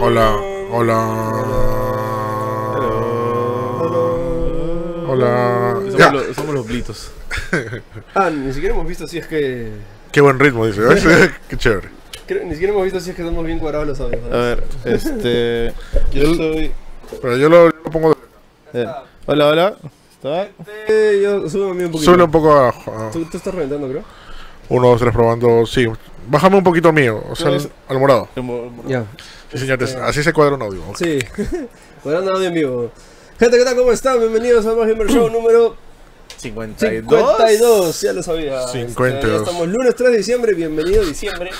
Hola, 0.00 0.36
hola. 0.72 0.96
Hola. 5.08 5.74
Somos, 5.76 5.96
Ya, 5.96 6.10
los, 6.12 6.34
somos 6.36 6.54
los 6.54 6.66
blitos. 6.66 7.10
Ah, 8.16 8.30
ni 8.30 8.52
siquiera 8.52 8.74
hemos 8.74 8.86
visto 8.88 9.06
si 9.06 9.18
es 9.18 9.26
que. 9.28 9.70
qué 10.10 10.20
buen 10.20 10.40
ritmo, 10.40 10.66
dice. 10.66 10.80
¿ves? 10.80 11.04
qué 11.48 11.56
chévere. 11.56 11.88
creo- 12.26 12.44
ni 12.44 12.52
siquiera 12.52 12.72
hemos 12.72 12.84
visto 12.84 12.98
si 13.00 13.10
es 13.10 13.16
que 13.16 13.22
estamos 13.22 13.44
bien 13.44 13.58
cuadrados 13.60 13.86
los 13.86 14.00
audios. 14.00 14.22
A 14.32 14.36
ver, 14.36 14.64
este. 14.84 15.72
Yo 16.12 16.34
soy. 16.34 16.72
Pero 17.22 17.36
yo 17.36 17.48
lo, 17.48 17.66
lo 17.68 17.82
pongo. 17.92 18.16
de- 18.72 18.82
eh, 18.82 18.88
Hola, 19.26 19.46
hola. 19.48 19.76
¿Está? 20.14 20.48
Eh, 20.88 21.20
yo 21.22 21.48
subo 21.48 21.70
a 21.70 21.74
mí 21.74 21.84
un 21.84 21.92
poquito. 21.92 22.12
Sube 22.12 22.24
un 22.24 22.30
poco 22.30 22.50
abajo. 22.52 22.92
ah. 22.96 23.10
Tú, 23.12 23.24
tú 23.26 23.36
estás 23.36 23.54
reventando, 23.54 23.88
creo. 23.88 24.02
Uno, 24.68 24.88
dos, 24.88 25.00
tres, 25.00 25.12
probando. 25.12 25.66
Sí. 25.66 25.86
Bájame 26.26 26.56
un 26.56 26.64
poquito 26.64 26.92
mío. 26.92 27.22
O 27.28 27.36
sea, 27.36 27.50
al 27.88 27.98
morado. 27.98 28.28
Ya. 28.86 29.04
Sí, 29.52 29.58
señores. 29.58 29.94
Así 29.96 30.22
se 30.22 30.32
cuadra 30.32 30.54
un 30.54 30.62
audio. 30.62 30.82
Sí. 30.96 31.18
Cuadrando 32.02 32.32
audio 32.34 32.48
en 32.48 32.54
vivo. 32.54 32.90
Gente, 33.38 33.58
¿qué 33.58 33.64
tal? 33.64 33.76
¿Cómo 33.76 33.92
están? 33.92 34.18
Bienvenidos 34.18 34.66
a 34.66 34.74
Más 34.74 34.86
Gamer 34.88 35.08
Show 35.08 35.30
número 35.30 35.76
52. 36.36 37.38
52. 37.38 38.00
Ya 38.00 38.12
lo 38.12 38.22
sabía. 38.22 38.68
52. 38.68 39.14
Este, 39.14 39.28
ya 39.28 39.36
estamos 39.36 39.68
lunes 39.68 39.94
3 39.94 40.10
de 40.10 40.16
diciembre. 40.18 40.54
Bienvenido 40.54 41.04
diciembre. 41.04 41.50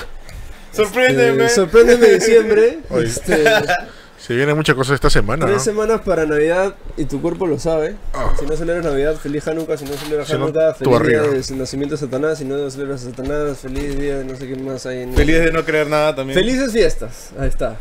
Sorpréndeme. 0.71 1.45
Eh, 1.45 1.49
sorpréndeme 1.49 2.07
diciembre. 2.09 2.79
Oye. 2.89 3.07
Este, 3.07 3.43
Se 4.25 4.33
vienen 4.35 4.55
muchas 4.55 4.75
cosas 4.75 4.95
esta 4.95 5.11
semana. 5.11 5.45
tres 5.45 5.57
¿no? 5.57 5.63
semanas 5.63 6.01
para 6.01 6.25
Navidad 6.25 6.73
y 6.97 7.05
tu 7.05 7.21
cuerpo 7.21 7.45
lo 7.45 7.59
sabe. 7.59 7.95
Ah. 8.11 8.33
Si 8.39 8.43
no 8.47 8.55
celebras 8.55 8.83
Navidad, 8.83 9.15
feliz 9.17 9.47
Hanukkah. 9.47 9.77
Si 9.77 9.85
no 9.85 9.93
celebras 9.93 10.27
Si 10.27 10.33
no, 10.33 10.45
Hanukkah, 10.45 10.73
tu 10.73 10.89
feliz 10.89 11.07
día 11.07 11.21
barriga. 11.21 11.43
de 11.47 11.55
nacimiento 11.55 11.93
de 11.93 11.99
Satanás. 11.99 12.39
Si 12.39 12.45
no 12.45 12.67
celebras 12.71 13.03
a 13.03 13.11
Satanás, 13.11 13.59
feliz 13.59 13.99
día 13.99 14.17
de 14.17 14.25
no 14.25 14.35
sé 14.35 14.47
qué 14.47 14.55
más 14.55 14.83
hay 14.87 15.03
en 15.03 15.13
Feliz 15.13 15.35
de 15.35 15.51
no 15.51 15.63
creer 15.63 15.87
nada 15.87 16.15
también. 16.15 16.39
Felices 16.39 16.71
fiestas. 16.71 17.33
Ahí 17.37 17.49
está. 17.49 17.77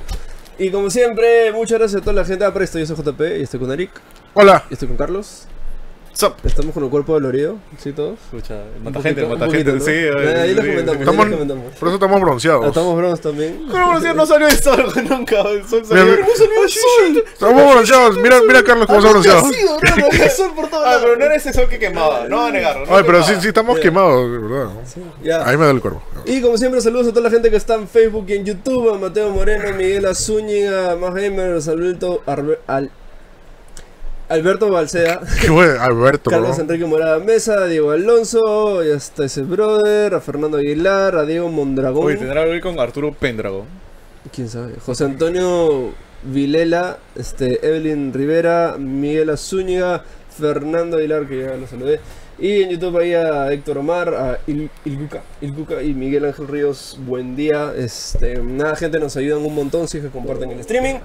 Y 0.58 0.70
como 0.70 0.90
siempre, 0.90 1.50
muchas 1.52 1.78
gracias 1.78 2.02
a 2.02 2.04
toda 2.04 2.12
la 2.12 2.26
gente. 2.26 2.44
Ah, 2.44 2.52
presto, 2.52 2.78
yo 2.78 2.84
soy 2.84 2.96
JP 2.96 3.20
y 3.38 3.42
estoy 3.42 3.60
con 3.60 3.72
Eric. 3.72 3.92
Hola. 4.34 4.64
Y 4.68 4.74
estoy 4.74 4.88
con 4.88 4.98
Carlos. 4.98 5.46
Sup. 6.14 6.34
Estamos 6.44 6.72
con 6.72 6.84
el 6.84 6.90
cuerpo 6.90 7.12
dolorido, 7.14 7.56
¿sí 7.78 7.92
todos? 7.92 8.18
Escucha, 8.32 8.54
mata 8.84 9.02
gente, 9.02 9.26
mata 9.26 9.50
gente. 9.50 9.72
¿no? 9.72 9.80
Sí, 9.80 9.90
Eh, 9.90 10.40
ahí 10.42 10.54
lo 10.54 10.62
sí, 10.62 10.68
comentamos. 10.68 11.08
ahí 11.08 11.30
comentamos. 11.32 11.74
Por 11.74 11.88
eso 11.88 11.94
estamos 11.96 12.20
bronceados. 12.20 12.66
Estamos 12.68 12.96
bromas 12.96 13.20
también. 13.20 13.66
¿Cómo 13.70 13.88
broncear? 13.88 14.14
no 14.14 14.24
salió 14.24 14.46
el 14.46 14.56
sol 14.58 14.86
nunca. 15.10 15.40
El 15.40 15.66
sol 15.68 15.82
Mira, 15.90 16.00
salió. 16.04 16.04
mira. 16.16 16.26
Estamos 17.32 17.72
bronceados. 17.72 18.16
Mira, 18.18 18.40
mira 18.46 18.62
Carlos 18.62 18.86
cómo 18.86 18.98
está 19.00 19.10
bronceado. 19.10 19.42
Ah, 20.86 20.98
pero 21.00 21.16
no 21.16 21.24
era 21.24 21.34
ese 21.36 21.52
sol 21.52 21.68
que 21.68 21.78
quemaba. 21.78 22.28
No 22.28 22.38
va 22.38 22.48
a 22.48 22.50
negarlo. 22.50 22.86
no 22.86 22.96
Ay, 22.96 23.02
pero 23.06 23.18
sí, 23.22 23.26
quemaba. 23.28 23.42
sí 23.42 23.48
estamos 23.48 23.78
quemados, 23.80 24.30
de 24.32 24.38
verdad. 24.38 24.68
Ya. 25.22 25.48
Ahí 25.48 25.56
me 25.56 25.64
da 25.64 25.70
el 25.70 25.80
cuerpo. 25.80 26.02
Y 26.26 26.40
como 26.40 26.56
siempre, 26.58 26.80
saludos 26.80 27.06
a 27.08 27.10
toda 27.10 27.22
la 27.22 27.30
gente 27.30 27.50
que 27.50 27.56
está 27.56 27.74
en 27.74 27.88
Facebook 27.88 28.26
y 28.28 28.34
en 28.34 28.44
YouTube. 28.44 28.90
A 28.94 28.98
Mateo 28.98 29.30
Moreno, 29.30 29.76
Miguel 29.76 30.04
Azúñiga, 30.06 30.94
Más 30.96 31.14
Gamers, 31.14 31.68
Alberto, 31.68 32.22
Arbe- 32.26 32.58
Al- 32.66 32.90
Alberto 34.34 34.68
Balcea. 34.68 35.20
Qué 35.40 35.48
bueno, 35.48 35.80
Alberto. 35.80 36.28
Carlos 36.28 36.58
¿no? 36.58 36.64
Enrique 36.64 36.84
Morada 36.84 37.20
Mesa, 37.20 37.66
Diego 37.66 37.92
Alonso, 37.92 38.82
ya 38.82 38.94
está 38.94 39.24
ese 39.24 39.42
brother, 39.42 40.14
a 40.14 40.20
Fernando 40.20 40.58
Aguilar, 40.58 41.14
a 41.14 41.24
Diego 41.24 41.48
Mondragón. 41.48 42.06
Uy, 42.06 42.16
tendrá 42.18 42.42
que 42.44 42.50
ver 42.50 42.60
con 42.60 42.78
Arturo 42.80 43.12
Pendrago. 43.12 43.64
¿Quién 44.34 44.48
sabe? 44.48 44.74
José 44.84 45.04
Antonio 45.04 45.92
Vilela, 46.24 46.98
este, 47.14 47.64
Evelyn 47.64 48.12
Rivera, 48.12 48.76
Miguel 48.76 49.30
Azúñiga, 49.30 50.02
Fernando 50.36 50.96
Aguilar, 50.96 51.28
que 51.28 51.42
ya 51.42 51.54
lo 51.56 51.68
saludé. 51.68 52.00
Y 52.36 52.62
en 52.62 52.70
YouTube 52.70 52.98
ahí 52.98 53.14
a 53.14 53.52
Héctor 53.52 53.78
Omar, 53.78 54.14
a 54.14 54.38
Il, 54.48 54.68
Ilguca, 54.84 55.22
Ilguca 55.40 55.80
y 55.80 55.94
Miguel 55.94 56.24
Ángel 56.24 56.48
Ríos, 56.48 56.98
buen 57.06 57.36
día. 57.36 57.72
Este, 57.76 58.42
nada, 58.42 58.74
gente, 58.74 58.98
nos 58.98 59.16
ayudan 59.16 59.44
un 59.44 59.54
montón 59.54 59.86
si 59.86 59.98
es 59.98 60.04
que 60.04 60.10
comparten 60.10 60.50
el 60.50 60.58
streaming. 60.58 60.96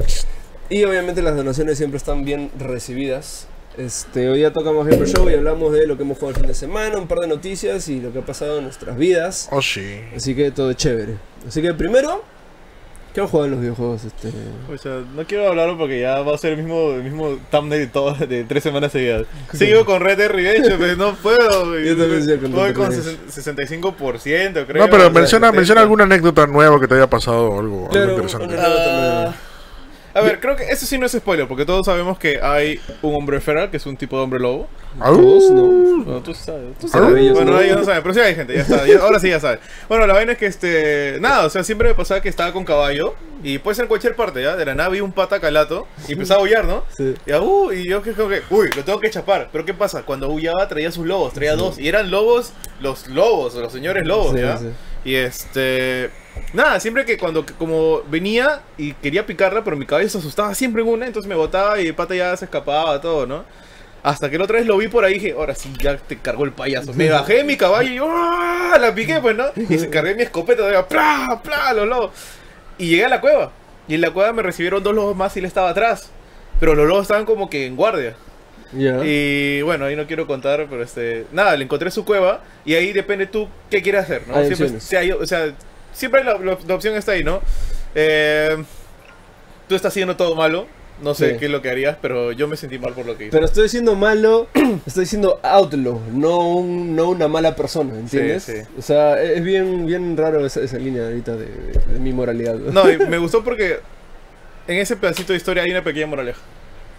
Y 0.69 0.83
obviamente 0.83 1.21
las 1.21 1.35
donaciones 1.35 1.77
siempre 1.77 1.97
están 1.97 2.23
bien 2.23 2.51
recibidas. 2.59 3.47
Este, 3.77 4.29
hoy 4.29 4.41
ya 4.41 4.51
tocamos 4.51 4.85
Gamer 4.87 5.07
Show 5.07 5.29
y 5.29 5.33
hablamos 5.33 5.71
de 5.73 5.87
lo 5.87 5.95
que 5.95 6.03
hemos 6.03 6.17
jugado 6.17 6.35
el 6.35 6.41
fin 6.41 6.47
de 6.47 6.53
semana, 6.53 6.97
un 6.97 7.07
par 7.07 7.19
de 7.19 7.27
noticias 7.27 7.87
y 7.87 8.01
lo 8.01 8.11
que 8.11 8.19
ha 8.19 8.25
pasado 8.25 8.57
en 8.57 8.65
nuestras 8.65 8.97
vidas. 8.97 9.47
Oh, 9.51 9.61
sí. 9.61 9.99
Así 10.15 10.35
que 10.35 10.51
todo 10.51 10.73
chévere. 10.73 11.15
Así 11.47 11.61
que 11.61 11.73
primero, 11.73 12.23
¿qué 13.13 13.21
han 13.21 13.27
jugado 13.27 13.45
en 13.45 13.51
los 13.51 13.61
videojuegos? 13.61 14.03
Este... 14.03 14.31
O 14.71 14.77
sea, 14.77 15.01
no 15.15 15.23
quiero 15.25 15.47
hablarlo 15.47 15.77
porque 15.77 16.01
ya 16.01 16.19
va 16.21 16.35
a 16.35 16.37
ser 16.37 16.51
el 16.53 16.57
mismo, 16.57 16.91
el 16.91 17.03
mismo 17.03 17.39
thumbnail 17.49 17.81
de, 17.81 17.87
todo, 17.87 18.13
de 18.13 18.43
tres 18.43 18.61
semanas 18.61 18.91
seguidas. 18.91 19.25
Sigo 19.53 19.85
con 19.85 20.01
Red 20.01 20.17
Dead 20.17 20.29
Redemption, 20.29 20.77
pero 20.77 20.95
no 20.97 21.15
puedo. 21.15 21.79
Yo 21.83 21.97
también 21.97 22.23
sigo 22.23 22.41
con 22.41 22.51
Voy 22.51 22.73
con 22.73 22.91
Redemption. 22.91 23.17
65%, 23.27 24.65
creo. 24.67 24.83
No, 24.85 24.89
pero 24.91 24.97
o 24.97 24.99
sea, 24.99 25.09
menciona, 25.09 25.47
70. 25.47 25.51
menciona 25.53 25.81
alguna 25.81 26.03
anécdota 26.03 26.45
nueva 26.45 26.79
que 26.79 26.87
te 26.87 26.95
haya 26.95 27.09
pasado 27.09 27.49
o 27.49 27.59
algo, 27.59 27.77
algo 27.77 27.89
Claro, 27.89 28.11
interesante. 28.11 28.45
una- 28.55 29.35
a 30.19 30.21
ver, 30.21 30.39
creo 30.39 30.55
que 30.55 30.63
eso 30.69 30.85
sí 30.85 30.97
no 30.97 31.05
es 31.05 31.11
spoiler, 31.13 31.47
porque 31.47 31.65
todos 31.65 31.85
sabemos 31.85 32.17
que 32.19 32.39
hay 32.41 32.79
un 33.01 33.15
hombre 33.15 33.39
feral, 33.41 33.69
que 33.71 33.77
es 33.77 33.85
un 33.85 33.97
tipo 33.97 34.17
de 34.17 34.23
hombre 34.23 34.39
lobo. 34.39 34.67
Todos, 34.97 35.51
¿no? 35.51 35.63
Bueno, 36.03 36.21
tú 36.21 36.33
sabes. 36.33 36.77
Tú 36.79 36.87
Ah. 36.87 36.89
sabes. 36.93 37.17
Ellos 37.17 37.33
bueno, 37.35 37.51
no. 37.53 37.61
ellos 37.61 37.77
no 37.77 37.85
saben, 37.85 38.01
pero 38.01 38.13
sí 38.13 38.19
hay 38.19 38.35
gente, 38.35 38.53
ya 38.55 38.61
está. 38.61 38.85
ya- 38.85 38.99
ahora 38.99 39.19
sí 39.19 39.29
ya 39.29 39.39
saben. 39.39 39.59
Bueno, 39.87 40.05
la 40.07 40.13
vaina 40.13 40.31
es 40.33 40.37
que 40.37 40.45
este. 40.47 41.17
Nada, 41.19 41.45
o 41.45 41.49
sea, 41.49 41.63
siempre 41.63 41.87
me 41.89 41.95
pasaba 41.95 42.21
que 42.21 42.29
estaba 42.29 42.51
con 42.53 42.65
caballo. 42.65 43.15
Y 43.41 43.57
puede 43.59 43.75
ser 43.75 43.83
en 43.83 43.87
cualquier 43.87 44.15
parte, 44.17 44.41
¿ya? 44.43 44.57
De 44.57 44.65
la 44.65 44.75
nave 44.75 45.01
un 45.01 45.13
pata 45.13 45.39
calato 45.39 45.87
y 46.09 46.11
empezaba 46.13 46.39
a 46.39 46.43
aullar, 46.43 46.65
¿no? 46.65 46.83
Sí. 46.97 47.13
Y, 47.25 47.31
ah, 47.31 47.39
uh, 47.39 47.71
y 47.71 47.87
yo 47.87 48.01
que 48.01 48.11
como 48.11 48.27
que, 48.27 48.41
uy, 48.49 48.69
lo 48.75 48.83
tengo 48.83 48.99
que 48.99 49.09
chapar. 49.09 49.47
Pero 49.51 49.63
¿qué 49.63 49.73
pasa? 49.73 50.03
Cuando 50.03 50.25
aullaba 50.25 50.67
traía 50.67 50.91
sus 50.91 51.05
lobos, 51.07 51.31
traía 51.33 51.55
dos. 51.55 51.79
Y 51.79 51.87
eran 51.87 52.11
lobos, 52.11 52.51
los 52.81 53.07
lobos, 53.07 53.55
los 53.55 53.71
señores 53.71 54.05
lobos, 54.05 54.33
Sí, 54.35 54.41
¿ya? 54.41 54.57
sí. 54.57 54.65
Y 55.05 55.15
este. 55.15 56.09
Nada, 56.53 56.79
siempre 56.79 57.05
que 57.05 57.17
cuando 57.17 57.45
como 57.57 58.01
venía 58.09 58.61
y 58.77 58.93
quería 58.93 59.25
picarla, 59.25 59.63
pero 59.63 59.75
mi 59.77 59.85
caballo 59.85 60.09
se 60.09 60.17
asustaba 60.17 60.53
siempre 60.55 60.81
en 60.81 60.87
una, 60.87 61.05
entonces 61.07 61.29
me 61.29 61.35
botaba 61.35 61.79
y 61.79 61.87
el 61.87 61.95
pata 61.95 62.15
ya 62.15 62.35
se 62.37 62.45
escapaba, 62.45 62.99
todo, 63.01 63.25
¿no? 63.25 63.43
Hasta 64.01 64.29
que 64.29 64.37
la 64.37 64.45
otra 64.45 64.57
vez 64.59 64.65
lo 64.65 64.77
vi 64.77 64.87
por 64.87 65.03
ahí 65.03 65.15
y 65.15 65.19
dije, 65.19 65.31
ahora 65.33 65.53
sí, 65.55 65.73
ya 65.81 65.97
te 65.97 66.17
cargó 66.17 66.45
el 66.45 66.53
payaso. 66.53 66.93
Me 66.93 67.09
bajé 67.09 67.35
de 67.35 67.43
mi 67.43 67.57
caballo 67.57 67.89
y 67.91 67.95
yo, 67.95 68.07
¡ah! 68.09 68.77
la 68.79 68.95
piqué, 68.95 69.19
pues, 69.19 69.35
¿no? 69.35 69.45
Y 69.55 69.77
se 69.77 69.89
cargué 69.89 70.15
mi 70.15 70.23
escopeta, 70.23 70.59
todavía, 70.59 70.87
¡plá! 70.87 71.41
¡plá! 71.43 71.73
los 71.73 71.87
lobos. 71.87 72.11
Y 72.77 72.87
llegué 72.91 73.05
a 73.05 73.09
la 73.09 73.19
cueva. 73.19 73.51
Y 73.89 73.95
en 73.95 74.01
la 74.01 74.11
cueva 74.11 74.31
me 74.31 74.41
recibieron 74.41 74.81
dos 74.83 74.95
lobos 74.95 75.17
más 75.17 75.35
y 75.35 75.39
él 75.39 75.45
estaba 75.45 75.69
atrás. 75.69 76.11
Pero 76.61 76.75
los 76.75 76.87
lobos 76.87 77.01
estaban 77.03 77.25
como 77.25 77.49
que 77.49 77.65
en 77.65 77.75
guardia. 77.75 78.15
Ya. 78.71 78.99
Y 79.03 79.61
bueno, 79.63 79.85
ahí 79.85 79.95
no 79.95 80.05
quiero 80.05 80.27
contar, 80.27 80.67
pero 80.69 80.83
este. 80.83 81.25
Nada, 81.31 81.57
le 81.57 81.63
encontré 81.65 81.89
su 81.91 82.05
cueva 82.05 82.41
y 82.65 82.75
ahí 82.75 82.93
depende 82.93 83.25
tú 83.25 83.49
qué 83.69 83.81
quieres 83.81 84.03
hacer, 84.03 84.21
¿no? 84.27 84.35
Siempre, 84.55 84.97
hay- 84.97 85.11
o 85.11 85.25
sea, 85.25 85.53
siempre 85.99 86.23
la, 86.23 86.37
la- 86.37 86.57
la 86.67 86.73
opción 86.75 86.95
está 86.95 87.11
ahí, 87.13 87.23
¿no? 87.23 87.41
Eh, 87.95 88.57
tú 89.67 89.75
estás 89.75 89.91
haciendo 89.93 90.15
todo 90.15 90.35
malo, 90.35 90.65
no 91.01 91.13
sé 91.13 91.31
Sí. 91.33 91.37
qué 91.37 91.45
es 91.45 91.51
lo 91.51 91.61
que 91.61 91.69
harías, 91.69 91.97
pero 92.01 92.31
yo 92.31 92.47
me 92.47 92.57
sentí 92.57 92.77
mal 92.79 92.93
por 92.93 93.05
lo 93.05 93.17
que 93.17 93.25
hice. 93.25 93.31
Pero 93.31 93.45
estoy 93.45 93.69
siendo 93.69 93.95
malo, 93.95 94.47
estoy 94.85 95.05
siendo 95.05 95.39
outlaw, 95.43 96.01
no, 96.13 96.39
un- 96.55 96.95
no 96.95 97.09
una 97.09 97.27
mala 97.27 97.55
persona, 97.55 97.93
¿entiendes? 97.97 98.43
Sí, 98.43 98.53
sí. 98.57 98.61
O 98.77 98.81
sea, 98.81 99.21
es 99.21 99.43
bien, 99.43 99.85
bien 99.85 100.17
raro 100.17 100.45
esa, 100.45 100.61
esa 100.61 100.77
línea 100.77 101.03
ahorita 101.05 101.35
de, 101.35 101.45
de 101.45 101.99
mi 101.99 102.11
moralidad. 102.13 102.55
No, 102.73 102.89
y 102.89 102.97
me 103.07 103.17
gustó 103.17 103.43
porque 103.43 103.79
en 104.67 104.77
ese 104.77 104.95
pedacito 104.95 105.33
de 105.33 105.37
historia 105.37 105.63
hay 105.63 105.71
una 105.71 105.83
pequeña 105.83 106.07
moraleja. 106.07 106.39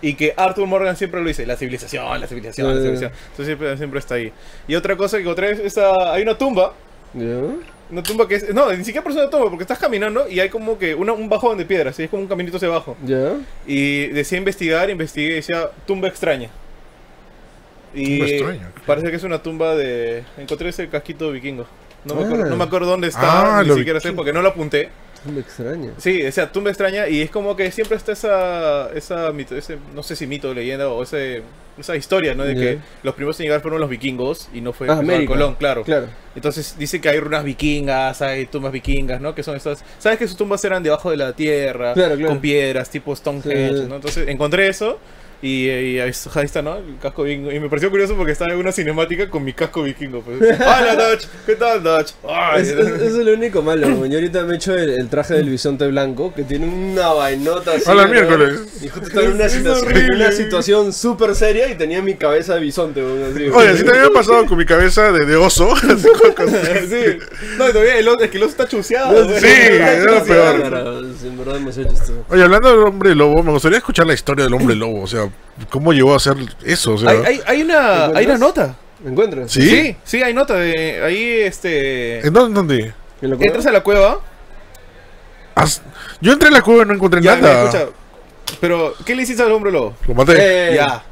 Y 0.03 0.15
que 0.15 0.33
Arthur 0.35 0.67
Morgan 0.67 0.97
siempre 0.97 1.21
lo 1.21 1.29
dice, 1.29 1.45
la 1.45 1.57
civilización, 1.57 2.19
la 2.21 2.27
civilización, 2.27 2.69
la 2.69 2.73
Eh. 2.73 2.77
civilización. 2.81 3.13
Entonces 3.13 3.47
siempre, 3.47 3.77
siempre 3.77 3.99
está 4.01 4.15
ahí. 4.15 4.33
Y 4.67 4.75
otra 4.75 4.97
cosa 4.97 5.19
que 5.19 5.27
otra 5.29 5.49
vez, 5.49 5.59
esa, 5.61 6.13
hay 6.15 6.23
una 6.23 6.39
tumba 6.39 6.73
¿Ya? 7.13 7.25
Una 7.91 8.03
tumba 8.03 8.29
que 8.29 8.37
es. 8.37 8.55
No, 8.55 8.71
ni 8.73 8.85
siquiera 8.85 9.03
por 9.03 9.13
una 9.13 9.29
tumba, 9.29 9.49
porque 9.51 9.65
estás 9.65 9.79
caminando 9.79 10.29
y 10.29 10.39
hay 10.41 10.49
como 10.49 10.79
que 10.79 10.95
una- 10.95 11.13
un 11.13 11.29
bajón 11.29 11.59
de 11.59 11.65
piedras, 11.65 11.97
¿sí? 11.97 12.05
es 12.05 12.11
como 12.11 12.23
un 12.23 12.29
caminito 12.29 12.57
hacia 12.57 12.69
abajo. 12.69 12.97
¿Ya? 13.05 13.33
Y 13.67 14.07
decía 14.09 14.39
investigar, 14.39 14.89
investigué 14.91 15.33
y 15.33 15.35
decía 15.37 15.71
tumba 15.87 16.07
extraña. 16.09 16.51
Y 17.93 18.19
Tumba 18.19 18.31
extraña, 18.31 18.71
parece 18.87 19.11
que 19.11 19.17
es 19.17 19.25
una 19.25 19.43
tumba 19.43 19.75
de. 19.75 20.23
Encontré 20.39 20.69
ese 20.69 20.89
casquito 20.89 21.33
vikingo. 21.33 21.67
No 22.05 22.15
me, 22.15 22.23
Ah. 22.23 22.27
acuerdo, 22.27 22.45
no 22.47 22.57
me 22.57 22.65
acuerdo 22.65 22.87
dónde 22.89 23.09
está, 23.09 23.59
Ah, 23.59 23.63
ni 23.65 23.75
siquiera 23.75 23.99
sé 24.01 24.09
vikingo. 24.09 24.17
porque 24.23 24.33
no 24.33 24.43
lo 24.43 24.49
apunté. 24.51 24.89
Me 25.25 25.41
extraña. 25.41 25.91
Sí, 25.99 26.25
o 26.25 26.33
sea, 26.33 26.51
tumba 26.51 26.71
extraña 26.71 27.09
y 27.09 27.21
es 27.21 27.31
como 27.31 27.55
que 27.57 27.71
siempre 27.71 27.97
está 27.97 28.13
esa, 28.13 28.91
esa 28.95 29.33
mito, 29.33 29.57
ese, 29.57 29.77
no 29.95 30.03
sé 30.03 30.17
si 30.17 30.27
mito, 30.27 30.55
leyenda 30.55 30.89
o 30.89 31.03
ese, 31.03 31.43
esa 31.79 31.95
historia, 31.95 32.35
¿no? 32.35 32.45
De 32.45 32.55
que 32.55 32.79
los 33.03 33.15
primeros 33.15 33.39
en 33.41 33.45
llegar 33.45 33.61
fueron 33.61 33.81
los 33.81 33.91
vikingos 33.91 34.49
y 34.55 34.61
no 34.63 34.73
fue 34.73 34.89
Ah. 34.91 35.03
Colón, 35.27 35.57
claro. 35.57 35.83
Claro. 35.85 36.07
Entonces 36.35 36.77
dice 36.79 37.01
que 37.01 37.09
hay 37.11 37.21
runas 37.21 37.45
vikingas, 37.45 38.23
hay 38.23 38.47
tumbas 38.47 38.73
vikingas, 38.73 39.21
¿no? 39.21 39.35
Que 39.35 39.43
son 39.43 39.57
estas... 39.57 39.85
¿Sabes 39.99 40.19
que 40.19 40.27
sus 40.27 40.37
tumbas 40.37 40.65
eran 40.65 40.83
debajo 40.83 41.11
de 41.11 41.17
la 41.19 41.35
tierra? 41.35 41.93
Claro, 41.93 42.15
claro. 42.17 42.29
Con 42.29 42.41
piedras, 42.41 42.89
tipo 42.89 43.15
Stonehenge, 43.15 43.77
Sí. 43.83 43.87
¿no? 43.89 43.97
Entonces 43.97 44.27
encontré 44.29 44.69
eso 44.69 44.99
Y, 45.43 45.69
y 45.71 45.99
ahí, 46.01 46.11
está- 46.11 46.39
ahí 46.39 46.45
está, 46.45 46.61
¿no? 46.61 46.77
El 46.77 46.99
casco 47.01 47.23
vikingo. 47.23 47.51
Y 47.51 47.59
me 47.61 47.71
pareció 47.71 47.89
curioso 47.91 48.15
porque 48.15 48.33
estaba 48.33 48.53
en 48.53 48.59
una 48.59 48.73
cinemática 48.73 49.31
con 49.31 49.43
mi 49.43 49.55
casco 49.55 49.83
vikingo. 49.83 50.21
Pues. 50.21 50.39
Hola, 50.61 50.95
Dutch. 51.11 51.25
¿Qué 51.47 51.57
tal, 51.57 51.83
Dutch? 51.83 52.11
Es, 52.59 52.69
es- 52.69 52.79
eso 52.79 53.21
es 53.21 53.25
lo 53.27 53.33
único 53.33 53.63
malo. 53.63 54.05
Yo 54.07 54.17
ahorita 54.19 54.43
me 54.45 54.53
he 54.53 54.57
hecho 54.57 54.75
el, 54.75 54.91
el 54.91 55.09
traje 55.09 55.33
del 55.35 55.49
bisonte 55.49 55.87
blanco 55.87 56.35
que 56.35 56.43
tiene 56.45 56.67
una 56.67 57.09
vainota 57.15 57.73
así. 57.73 57.91
A 57.91 57.95
la 57.95 58.05
¿no? 58.05 58.13
miércoles. 58.13 58.61
Y 58.83 58.89
justo 58.89 59.09
estaba 59.09 59.27
en 59.27 59.33
una 59.33 59.47
Es 59.47 59.53
situación, 59.53 59.95
una 60.15 60.33
situación 60.33 60.93
súper 60.93 61.35
seria 61.35 61.69
y 61.71 61.75
tenía 61.75 62.03
mi 62.03 62.17
cabeza 62.17 62.55
de 62.57 62.61
bisonte. 62.61 63.01
así. 63.01 63.49
Oye, 63.49 63.69
así 63.69 63.83
también 63.83 64.03
me 64.03 64.09
ha 64.09 64.13
pasado 64.13 64.45
con 64.45 64.59
mi 64.59 64.67
cabeza 64.67 65.11
de, 65.11 65.25
de 65.25 65.37
oso. 65.37 65.73
así 65.75 66.07
con- 66.23 66.33
con- 66.35 66.49
sí. 66.51 67.19
No, 67.57 67.67
y 67.67 67.73
todavía 67.73 67.97
el 67.99 68.09
oso, 68.09 68.21
es 68.25 68.31
que 68.31 68.37
el 68.37 68.43
oso 68.43 68.51
está 68.51 68.69
chuseado. 68.69 69.25
No, 69.25 69.29
sí, 69.41 69.47
Está 69.47 69.93
es 69.95 70.05
lo 70.05 70.23
peor. 70.25 70.55
En 71.25 71.39
verdad 71.39 71.61
me. 71.61 71.71
Oye, 72.29 72.43
hablando 72.43 72.69
del 72.71 72.81
hombre 72.81 73.15
lobo, 73.15 73.43
me 73.43 73.53
gustaría 73.53 73.79
escuchar 73.79 74.07
la 74.07 74.13
historia 74.13 74.45
del 74.45 74.53
hombre 74.53 74.75
lobo. 74.77 75.01
O 75.03 75.07
sea, 75.07 75.30
¿cómo 75.71 75.93
llegó 75.93 76.13
a 76.13 76.17
hacer 76.17 76.37
eso? 76.65 76.95
O 76.95 76.99
sea, 76.99 77.11
Hay, 77.11 77.19
hay, 77.25 77.41
hay, 77.47 77.63
una, 77.63 78.07
hay 78.07 78.27
una 78.27 78.39
nota. 78.39 78.77
¿Me 79.03 79.11
encuentras? 79.13 79.51
¿Sí? 79.51 79.69
Sí, 79.69 79.97
sí, 80.05 80.23
hay 80.23 80.35
nota. 80.35 80.55
De, 80.57 81.03
ahí, 81.03 81.41
este. 81.41 82.27
¿En 82.27 82.33
dónde? 82.33 82.49
en 82.49 82.55
dónde? 82.55 82.95
¿En 83.23 83.31
la 83.31 83.37
cueva? 83.37 83.47
Entras 83.47 83.67
a 83.67 83.73
la 83.73 83.83
cueva. 83.83 84.21
Yo 86.21 86.33
entré 86.33 86.49
en 86.49 86.55
la 86.55 86.63
cueva 86.63 86.83
y 86.85 86.87
no 86.87 86.95
encontré 86.95 87.21
Ya, 87.23 87.37
nada. 87.37 87.65
mira, 87.67 87.79
escucha. 87.79 87.97
Pero, 88.61 88.95
¿qué 89.05 89.15
le 89.15 89.23
hiciste 89.23 89.43
al 89.43 89.53
hombre 89.53 89.71
lobo? 89.73 89.95
Lo 90.07 90.15
maté. 90.15 90.35
Eh, 90.39 90.75
Ya. 90.77 91.03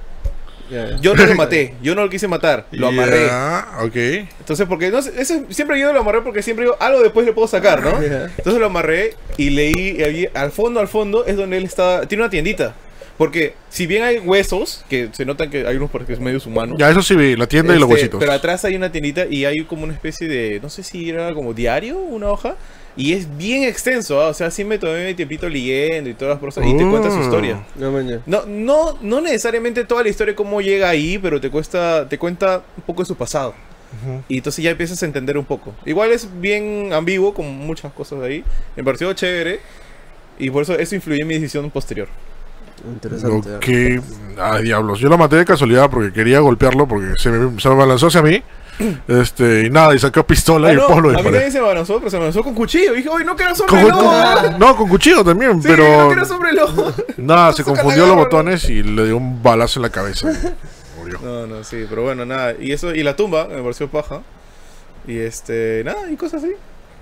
ya. 0.70 0.96
Yo 1.00 1.14
no 1.14 1.24
lo 1.26 1.34
maté. 1.36 1.74
Yo 1.82 1.94
no 1.94 2.02
lo 2.04 2.10
quise 2.10 2.28
matar. 2.28 2.66
Lo 2.72 2.88
amarré. 2.88 3.26
Ya, 3.26 3.68
ok. 3.82 3.96
Entonces, 4.40 4.66
porque 4.68 4.90
no 4.90 5.00
sé, 5.02 5.12
eso 5.20 5.34
siempre 5.50 5.78
yo 5.80 5.92
lo 5.92 6.00
amarré 6.00 6.22
porque 6.22 6.42
siempre 6.42 6.64
digo 6.66 6.76
algo 6.80 7.02
después 7.02 7.24
le 7.26 7.32
puedo 7.32 7.48
sacar, 7.48 7.82
¿no? 7.82 7.90
Entonces 8.02 8.60
lo 8.60 8.66
amarré 8.66 9.16
y 9.36 9.50
leí, 9.50 9.96
y 9.98 10.28
al 10.36 10.50
fondo, 10.50 10.80
al 10.80 10.88
fondo 10.88 11.24
es 11.26 11.36
donde 11.36 11.56
él 11.58 11.64
está, 11.64 12.06
tiene 12.06 12.24
una 12.24 12.30
tiendita. 12.30 12.74
Porque 13.18 13.54
si 13.68 13.86
bien 13.86 14.04
hay 14.04 14.18
huesos, 14.20 14.84
que 14.88 15.08
se 15.12 15.24
notan 15.24 15.50
que 15.50 15.66
hay 15.66 15.76
unos 15.76 15.90
porque 15.90 16.12
es 16.12 16.20
medios 16.20 16.46
humanos. 16.46 16.78
Ya, 16.78 16.88
eso 16.88 17.02
sí 17.02 17.16
vi, 17.16 17.34
la 17.36 17.48
tienda 17.48 17.74
y 17.74 17.78
los 17.78 17.88
este, 17.88 17.94
huesitos. 17.94 18.20
Pero 18.20 18.32
atrás 18.32 18.64
hay 18.64 18.76
una 18.76 18.90
tiendita 18.92 19.26
y 19.26 19.44
hay 19.44 19.64
como 19.64 19.82
una 19.82 19.92
especie 19.92 20.28
de, 20.28 20.60
no 20.62 20.70
sé 20.70 20.84
si 20.84 21.10
era 21.10 21.34
como 21.34 21.52
diario, 21.52 21.98
una 21.98 22.28
hoja. 22.30 22.54
Y 22.96 23.12
es 23.12 23.36
bien 23.36 23.62
extenso, 23.64 24.20
¿ah? 24.20 24.28
o 24.28 24.34
sea, 24.34 24.50
sí 24.50 24.64
me 24.64 24.78
tomé 24.78 25.06
mi 25.06 25.14
tiempito 25.14 25.48
leyendo 25.48 26.10
y 26.10 26.14
todas 26.14 26.34
las 26.34 26.40
cosas 26.40 26.64
y 26.66 26.76
te 26.76 26.88
cuenta 26.88 27.10
su 27.10 27.16
Mm. 27.16 27.22
historia. 27.22 27.62
No, 27.76 28.00
ya. 28.00 28.20
No, 28.26 28.44
no, 28.46 28.98
no 29.00 29.20
necesariamente 29.20 29.84
toda 29.84 30.02
la 30.02 30.08
historia 30.08 30.34
cómo 30.34 30.60
llega 30.60 30.88
ahí, 30.88 31.18
pero 31.18 31.40
te 31.40 31.50
cuesta, 31.50 32.08
te 32.08 32.18
cuenta 32.18 32.62
un 32.76 32.82
poco 32.84 33.02
de 33.02 33.06
su 33.06 33.16
pasado. 33.16 33.54
Y 34.28 34.36
entonces 34.38 34.62
ya 34.62 34.70
empiezas 34.70 35.02
a 35.02 35.06
entender 35.06 35.38
un 35.38 35.44
poco. 35.44 35.74
Igual 35.86 36.10
es 36.12 36.28
bien 36.40 36.90
ambiguo, 36.92 37.32
como 37.34 37.50
muchas 37.50 37.92
cosas 37.92 38.20
de 38.20 38.26
ahí. 38.26 38.44
Me 38.76 38.84
pareció 38.84 39.12
chévere. 39.12 39.60
Y 40.38 40.50
por 40.50 40.62
eso 40.62 40.78
eso 40.78 40.94
influyó 40.94 41.22
en 41.22 41.28
mi 41.28 41.34
decisión 41.34 41.70
posterior. 41.70 42.08
Interesante. 42.86 43.56
Ok. 43.56 44.04
Ay, 44.40 44.62
diablos. 44.64 45.00
Yo 45.00 45.08
lo 45.08 45.18
maté 45.18 45.36
de 45.36 45.44
casualidad 45.44 45.90
porque 45.90 46.12
quería 46.12 46.40
golpearlo 46.40 46.86
porque 46.86 47.14
se 47.16 47.30
me, 47.30 47.60
se 47.60 47.68
me 47.68 47.74
balanzó 47.74 48.06
hacia 48.08 48.22
mí. 48.22 48.42
Este, 49.08 49.66
y 49.66 49.70
nada, 49.70 49.92
y 49.92 49.98
sacó 49.98 50.24
pistola 50.24 50.68
Ah, 50.68 50.72
y 50.72 50.76
no, 50.76 50.82
el 50.82 50.86
polo 50.94 51.08
a 51.08 51.12
mí 51.14 51.22
también 51.24 51.50
se 51.50 51.60
me 51.60 51.68
avanzó, 51.68 51.98
pero 51.98 52.10
se 52.10 52.16
me 52.16 52.22
avanzó 52.22 52.44
con 52.44 52.54
cuchillo. 52.54 52.94
Y 52.94 52.98
dije, 52.98 53.08
oye, 53.08 53.24
no 53.24 53.32
hombre 53.32 53.82
lobo. 53.82 54.42
con- 54.44 54.58
no, 54.60 54.76
con 54.76 54.88
cuchillo 54.88 55.24
también, 55.24 55.60
Sí, 55.60 55.66
pero. 55.68 56.14
no 56.14 56.52
lobo. 56.52 56.92
Nada, 57.16 57.52
se 57.54 57.62
la 57.62 57.66
confundió 57.66 58.06
los 58.06 58.14
botones 58.16 58.68
y 58.70 58.84
le 58.84 59.06
dio 59.06 59.16
un 59.16 59.42
balazo 59.42 59.80
en 59.80 59.82
la 59.82 59.90
cabeza. 59.90 60.28
murió. 60.98 61.18
No, 61.22 61.46
no, 61.48 61.64
sí, 61.64 61.86
pero 61.88 62.04
bueno, 62.04 62.24
nada. 62.24 62.54
Y 62.58 62.70
eso, 62.70 62.94
y 62.94 63.02
la 63.02 63.16
tumba, 63.16 63.48
me 63.48 63.60
pareció 63.60 63.88
paja. 63.88 64.20
Y 65.08 65.18
este, 65.18 65.82
nada, 65.84 66.08
y 66.10 66.16
cosas 66.16 66.44
así. 66.44 66.52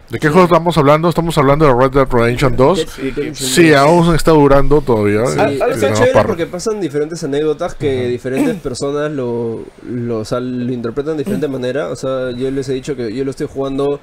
¿De 0.09 0.21
qué 0.21 0.29
juego 0.29 0.45
estamos 0.45 0.79
hablando? 0.79 1.09
Estamos 1.09 1.37
hablando 1.37 1.67
de 1.67 1.75
Red 1.75 1.91
Dead 1.91 2.07
Redemption 2.09 2.57
2. 2.57 2.87
Sí, 3.33 3.75
aún 3.75 4.15
está 4.15 4.31
durando 4.31 4.81
todavía. 4.81 5.27
Sí, 5.27 5.41
eh, 5.41 5.59
está 5.73 5.93
chévere 5.93 6.23
porque 6.25 6.47
pasan 6.47 6.81
diferentes 6.81 7.25
anécdotas 7.25 7.75
que 7.75 8.07
diferentes 8.07 8.55
personas 8.63 9.11
lo, 9.11 9.65
lo, 9.89 10.21
o 10.21 10.25
sea, 10.25 10.39
lo 10.39 10.73
interpretan 10.73 11.17
de 11.17 11.25
diferente 11.25 11.49
manera. 11.49 11.89
O 11.89 11.97
sea, 11.97 12.31
yo 12.31 12.51
les 12.53 12.69
he 12.69 12.75
dicho 12.75 12.95
que 12.95 13.13
yo 13.13 13.25
lo 13.25 13.33
estoy 13.33 13.49
jugando 13.53 13.99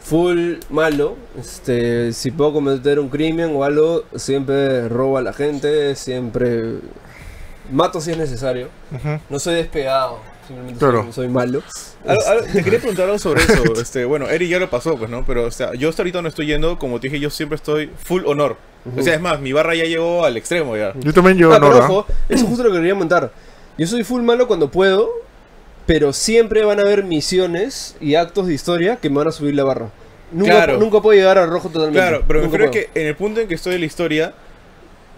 full 0.00 0.54
malo. 0.70 1.16
Este, 1.38 2.12
si 2.14 2.30
puedo 2.30 2.54
cometer 2.54 2.98
un 2.98 3.10
crimen 3.10 3.52
o 3.54 3.64
algo, 3.64 4.04
siempre 4.14 4.88
robo 4.88 5.18
a 5.18 5.22
la 5.22 5.34
gente, 5.34 5.94
siempre 5.94 6.76
mato 7.70 8.00
si 8.00 8.12
es 8.12 8.18
necesario. 8.18 8.68
No 9.28 9.38
soy 9.38 9.56
despegado, 9.56 10.20
simplemente 10.46 10.78
Claro. 10.78 11.02
soy, 11.04 11.12
soy 11.12 11.28
malo. 11.28 11.62
Algo- 12.06 12.44
te 12.52 12.62
quería 12.62 12.78
preguntar 12.78 13.06
algo 13.06 13.18
sobre 13.18 13.42
eso. 13.42 13.62
Este, 13.80 14.04
bueno, 14.04 14.28
Eri 14.28 14.48
ya 14.48 14.58
lo 14.58 14.68
pasó, 14.70 14.96
pues, 14.96 15.10
¿no? 15.10 15.24
Pero, 15.26 15.44
o 15.44 15.50
sea, 15.50 15.74
yo 15.74 15.88
hasta 15.88 16.02
ahorita 16.02 16.22
no 16.22 16.28
estoy 16.28 16.46
yendo, 16.46 16.78
como 16.78 17.00
te 17.00 17.08
dije, 17.08 17.20
yo 17.20 17.30
siempre 17.30 17.56
estoy 17.56 17.90
full 18.02 18.22
honor. 18.26 18.56
O 18.96 19.02
sea, 19.02 19.14
es 19.14 19.20
más, 19.20 19.40
mi 19.40 19.52
barra 19.54 19.74
ya 19.74 19.84
llegó 19.84 20.24
al 20.26 20.36
extremo 20.36 20.76
ya. 20.76 20.92
Yo 21.00 21.12
también 21.14 21.38
llevo 21.38 21.52
Ah, 21.54 21.58
pero 21.60 21.72
Nora. 21.72 21.86
ojo, 21.86 22.06
eso 22.28 22.46
justo 22.46 22.62
lo 22.64 22.70
que 22.70 22.76
quería 22.76 22.92
comentar. 22.92 23.32
Yo 23.78 23.86
soy 23.86 24.04
full 24.04 24.20
malo 24.22 24.46
cuando 24.46 24.70
puedo, 24.70 25.10
pero 25.86 26.12
siempre 26.12 26.64
van 26.64 26.78
a 26.78 26.82
haber 26.82 27.02
misiones 27.04 27.96
y 28.00 28.14
actos 28.14 28.46
de 28.46 28.54
historia 28.54 28.96
que 28.96 29.08
me 29.10 29.16
van 29.16 29.28
a 29.28 29.32
subir 29.32 29.54
la 29.54 29.64
barra. 29.64 29.88
Nunca, 30.32 30.50
Claro. 30.52 30.78
nunca 30.78 31.00
puedo 31.00 31.16
llegar 31.18 31.38
a 31.38 31.46
rojo 31.46 31.68
totalmente. 31.68 31.98
Claro, 32.00 32.24
pero 32.28 32.42
me 32.42 32.50
creo 32.50 32.70
que 32.70 32.90
en 32.94 33.06
el 33.06 33.16
punto 33.16 33.40
en 33.40 33.48
que 33.48 33.54
estoy 33.54 33.74
en 33.74 33.80
la 33.80 33.86
historia, 33.86 34.34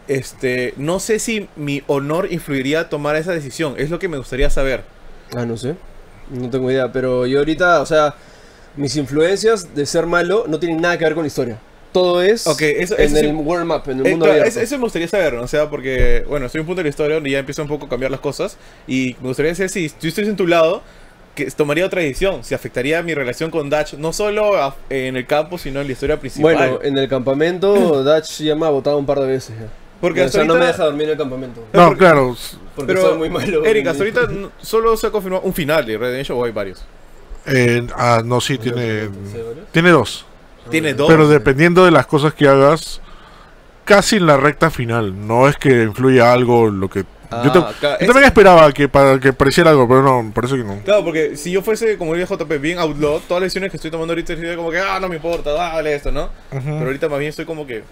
este, 0.08 0.74
no 0.76 1.00
sé 1.00 1.18
si 1.18 1.48
mi 1.56 1.82
honor 1.88 2.28
influiría 2.30 2.80
a 2.80 2.88
tomar 2.88 3.16
esa 3.16 3.32
decisión. 3.32 3.74
Es 3.78 3.90
lo 3.90 3.98
que 3.98 4.08
me 4.08 4.18
gustaría 4.18 4.50
saber. 4.50 4.84
Ah, 5.34 5.46
no 5.46 5.56
sé. 5.56 5.74
No 6.30 6.50
tengo 6.50 6.70
idea, 6.70 6.90
pero 6.92 7.26
yo 7.26 7.38
ahorita, 7.38 7.80
o 7.80 7.86
sea, 7.86 8.14
mis 8.76 8.94
influencias 8.96 9.74
de 9.74 9.86
ser 9.86 10.06
malo 10.06 10.44
no 10.48 10.58
tienen 10.58 10.80
nada 10.80 10.98
que 10.98 11.04
ver 11.04 11.14
con 11.14 11.22
la 11.22 11.28
historia. 11.28 11.58
Todo 11.92 12.20
es 12.20 12.46
Ok, 12.46 12.60
eso- 12.62 12.94
en 12.98 13.04
eso 13.04 13.16
el 13.18 13.26
sí- 13.30 13.32
world 13.32 13.64
map, 13.64 13.88
en 13.88 14.00
el 14.00 14.06
Eh, 14.06 14.10
mundo 14.10 14.26
claro, 14.26 14.40
abierto. 14.40 14.60
eso, 14.60 14.76
me 14.76 14.82
gustaría 14.84 15.08
saber, 15.08 15.32
¿no? 15.34 15.42
O 15.42 15.46
sea, 15.48 15.70
porque, 15.70 16.24
bueno, 16.28 16.46
estoy 16.46 16.58
en 16.58 16.62
un 16.62 16.66
punto 16.66 16.80
de 16.80 16.84
la 16.84 16.90
historia 16.90 17.14
donde 17.14 17.30
ya 17.30 17.38
empieza 17.38 17.62
un 17.62 17.68
poco 17.68 17.86
a 17.86 17.88
cambiar 17.88 18.10
las 18.10 18.20
cosas. 18.20 18.58
Y 18.86 19.16
me 19.22 19.28
gustaría 19.28 19.54
saber 19.54 19.70
si 19.70 19.88
yo 20.00 20.08
estoy 20.08 20.24
en 20.26 20.36
tu 20.36 20.46
lado, 20.46 20.82
que 21.34 21.50
tomaría 21.50 21.86
otra 21.86 22.02
decisión. 22.02 22.44
Si 22.44 22.54
afectaría 22.54 23.02
mi 23.02 23.14
relación 23.14 23.50
con 23.50 23.70
Dutch, 23.70 23.94
no 23.94 24.12
solo 24.12 24.56
a- 24.62 24.76
en 24.90 25.16
el 25.16 25.26
campo, 25.26 25.56
sino 25.58 25.80
en 25.80 25.86
la 25.86 25.92
historia 25.92 26.18
principal. 26.20 26.54
Bueno, 26.54 26.78
en 26.82 26.98
el 26.98 27.08
campamento 27.08 27.74
Dutch 28.04 28.40
ya 28.42 28.54
me 28.54 28.66
ha 28.66 28.70
votado 28.70 28.98
un 28.98 29.06
par 29.06 29.20
de 29.20 29.26
veces. 29.28 29.54
ya. 29.58 29.66
Porque 30.00 30.22
hasta 30.22 30.38
sea, 30.38 30.44
no 30.44 30.54
me 30.54 30.60
ahorita- 30.60 30.72
deja 30.72 30.84
dormir 30.84 31.04
en 31.04 31.10
el 31.10 31.16
campamento. 31.18 31.60
No, 31.72 31.84
porque- 31.86 31.98
claro. 31.98 32.36
Porque 32.74 32.92
Pero, 32.92 33.08
soy 33.08 33.18
muy 33.18 33.30
malo. 33.30 33.64
Eric, 33.64 33.86
hasta 33.86 34.02
ahorita 34.02 34.20
solo 34.60 34.96
se 34.96 35.06
ha 35.06 35.10
confirmado 35.10 35.42
un 35.44 35.54
final 35.54 35.86
de 35.86 35.92
Red 35.96 36.00
Dead 36.00 36.08
Redemption 36.10 36.38
o 36.38 36.44
hay 36.44 36.52
varios. 36.52 36.84
eh, 37.46 37.86
ah, 37.96 38.22
no, 38.24 38.40
sí, 38.40 38.58
tiene. 38.58 39.08
Tiene 39.72 39.90
dos. 39.90 40.26
Tiene 40.70 40.94
dos. 40.94 41.08
Pero 41.08 41.28
dependiendo 41.28 41.84
de 41.84 41.90
las 41.92 42.06
cosas 42.06 42.34
que 42.34 42.46
hagas, 42.48 43.00
casi 43.84 44.16
en 44.16 44.26
la 44.26 44.36
recta 44.36 44.70
final. 44.70 45.26
No 45.26 45.48
es 45.48 45.56
que 45.56 45.84
influya 45.84 46.32
algo 46.32 46.68
lo 46.68 46.90
que. 46.90 47.00
yo, 47.44 47.52
te- 47.52 47.58
Ah, 47.58 47.72
yo 47.80 47.88
es- 48.00 48.06
también 48.06 48.24
esperaba 48.24 48.70
que 48.72 48.88
para 48.88 49.18
que 49.20 49.32
pareciera 49.32 49.70
algo, 49.70 49.88
pero 49.88 50.02
no, 50.02 50.32
parece 50.34 50.56
que 50.56 50.64
no. 50.64 50.80
Claro, 50.84 51.04
porque 51.04 51.36
si 51.36 51.50
yo 51.52 51.62
fuese 51.62 51.96
como 51.96 52.12
diría 52.14 52.26
JP, 52.26 52.58
bien 52.58 52.78
outlaw, 52.78 53.20
todas 53.20 53.40
las 53.40 53.46
decisiones 53.46 53.70
que 53.70 53.76
estoy 53.78 53.90
tomando 53.90 54.12
ahorita 54.12 54.34
sería 54.36 54.54
como 54.56 54.70
que, 54.70 54.78
ah, 54.80 54.98
no 55.00 55.08
me 55.08 55.16
importa, 55.16 55.52
dale 55.52 55.94
esto, 55.94 56.10
¿no? 56.12 56.28
Pero 56.50 56.84
ahorita 56.84 57.08
más 57.08 57.18
bien 57.20 57.30
estoy 57.30 57.44
como 57.46 57.66
que, 57.66 57.82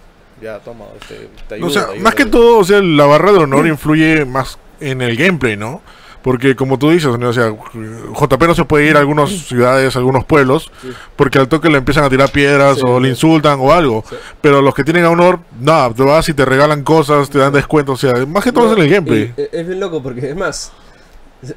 ya, 0.44 0.58
toma, 0.60 0.84
este, 1.00 1.28
te 1.48 1.54
ayudo. 1.56 1.66
o 1.66 1.70
sea, 1.70 1.86
te 1.86 1.90
ayudo, 1.92 2.04
más 2.04 2.14
que 2.14 2.26
todo, 2.26 2.58
o 2.58 2.64
sea, 2.64 2.80
la 2.80 3.06
barra 3.06 3.32
de 3.32 3.38
honor 3.38 3.66
influye 3.66 4.24
más 4.24 4.58
en 4.80 5.00
el 5.02 5.16
gameplay, 5.16 5.56
¿no? 5.56 5.80
Porque 6.22 6.56
como 6.56 6.78
tú 6.78 6.88
dices, 6.90 7.18
¿no? 7.18 7.28
o 7.28 7.32
sea, 7.34 7.50
JP 7.50 8.42
no 8.46 8.54
se 8.54 8.64
puede 8.64 8.86
ir 8.88 8.96
a 8.96 9.00
algunas 9.00 9.28
ciudades, 9.30 9.94
a 9.94 9.98
algunos 9.98 10.24
pueblos, 10.24 10.70
Sí. 10.80 10.88
porque 11.16 11.38
al 11.38 11.48
toque 11.48 11.68
le 11.68 11.76
empiezan 11.78 12.04
a 12.04 12.08
tirar 12.08 12.30
piedras 12.30 12.76
Sí, 12.78 12.82
o 12.86 12.98
le 12.98 13.08
sí. 13.08 13.10
insultan 13.10 13.58
o 13.60 13.72
algo. 13.72 14.02
Pero 14.40 14.62
los 14.62 14.74
que 14.74 14.84
tienen 14.84 15.04
honor, 15.04 15.40
nada, 15.60 15.92
te 15.92 16.02
vas 16.02 16.26
y 16.30 16.32
te 16.32 16.46
regalan 16.46 16.82
cosas, 16.82 17.28
te 17.28 17.38
dan 17.38 17.52
descuentos, 17.52 18.02
o 18.02 18.10
sea, 18.10 18.24
más 18.26 18.42
que 18.42 18.52
todo 18.52 18.70
es 18.72 18.76
en 18.78 18.84
el 18.84 18.90
gameplay. 18.90 19.34
Y, 19.36 19.40
eh, 19.42 19.48
es 19.52 19.66
bien 19.66 19.80
loco 19.80 20.02
porque, 20.02 20.30
es 20.30 20.36
más, 20.36 20.72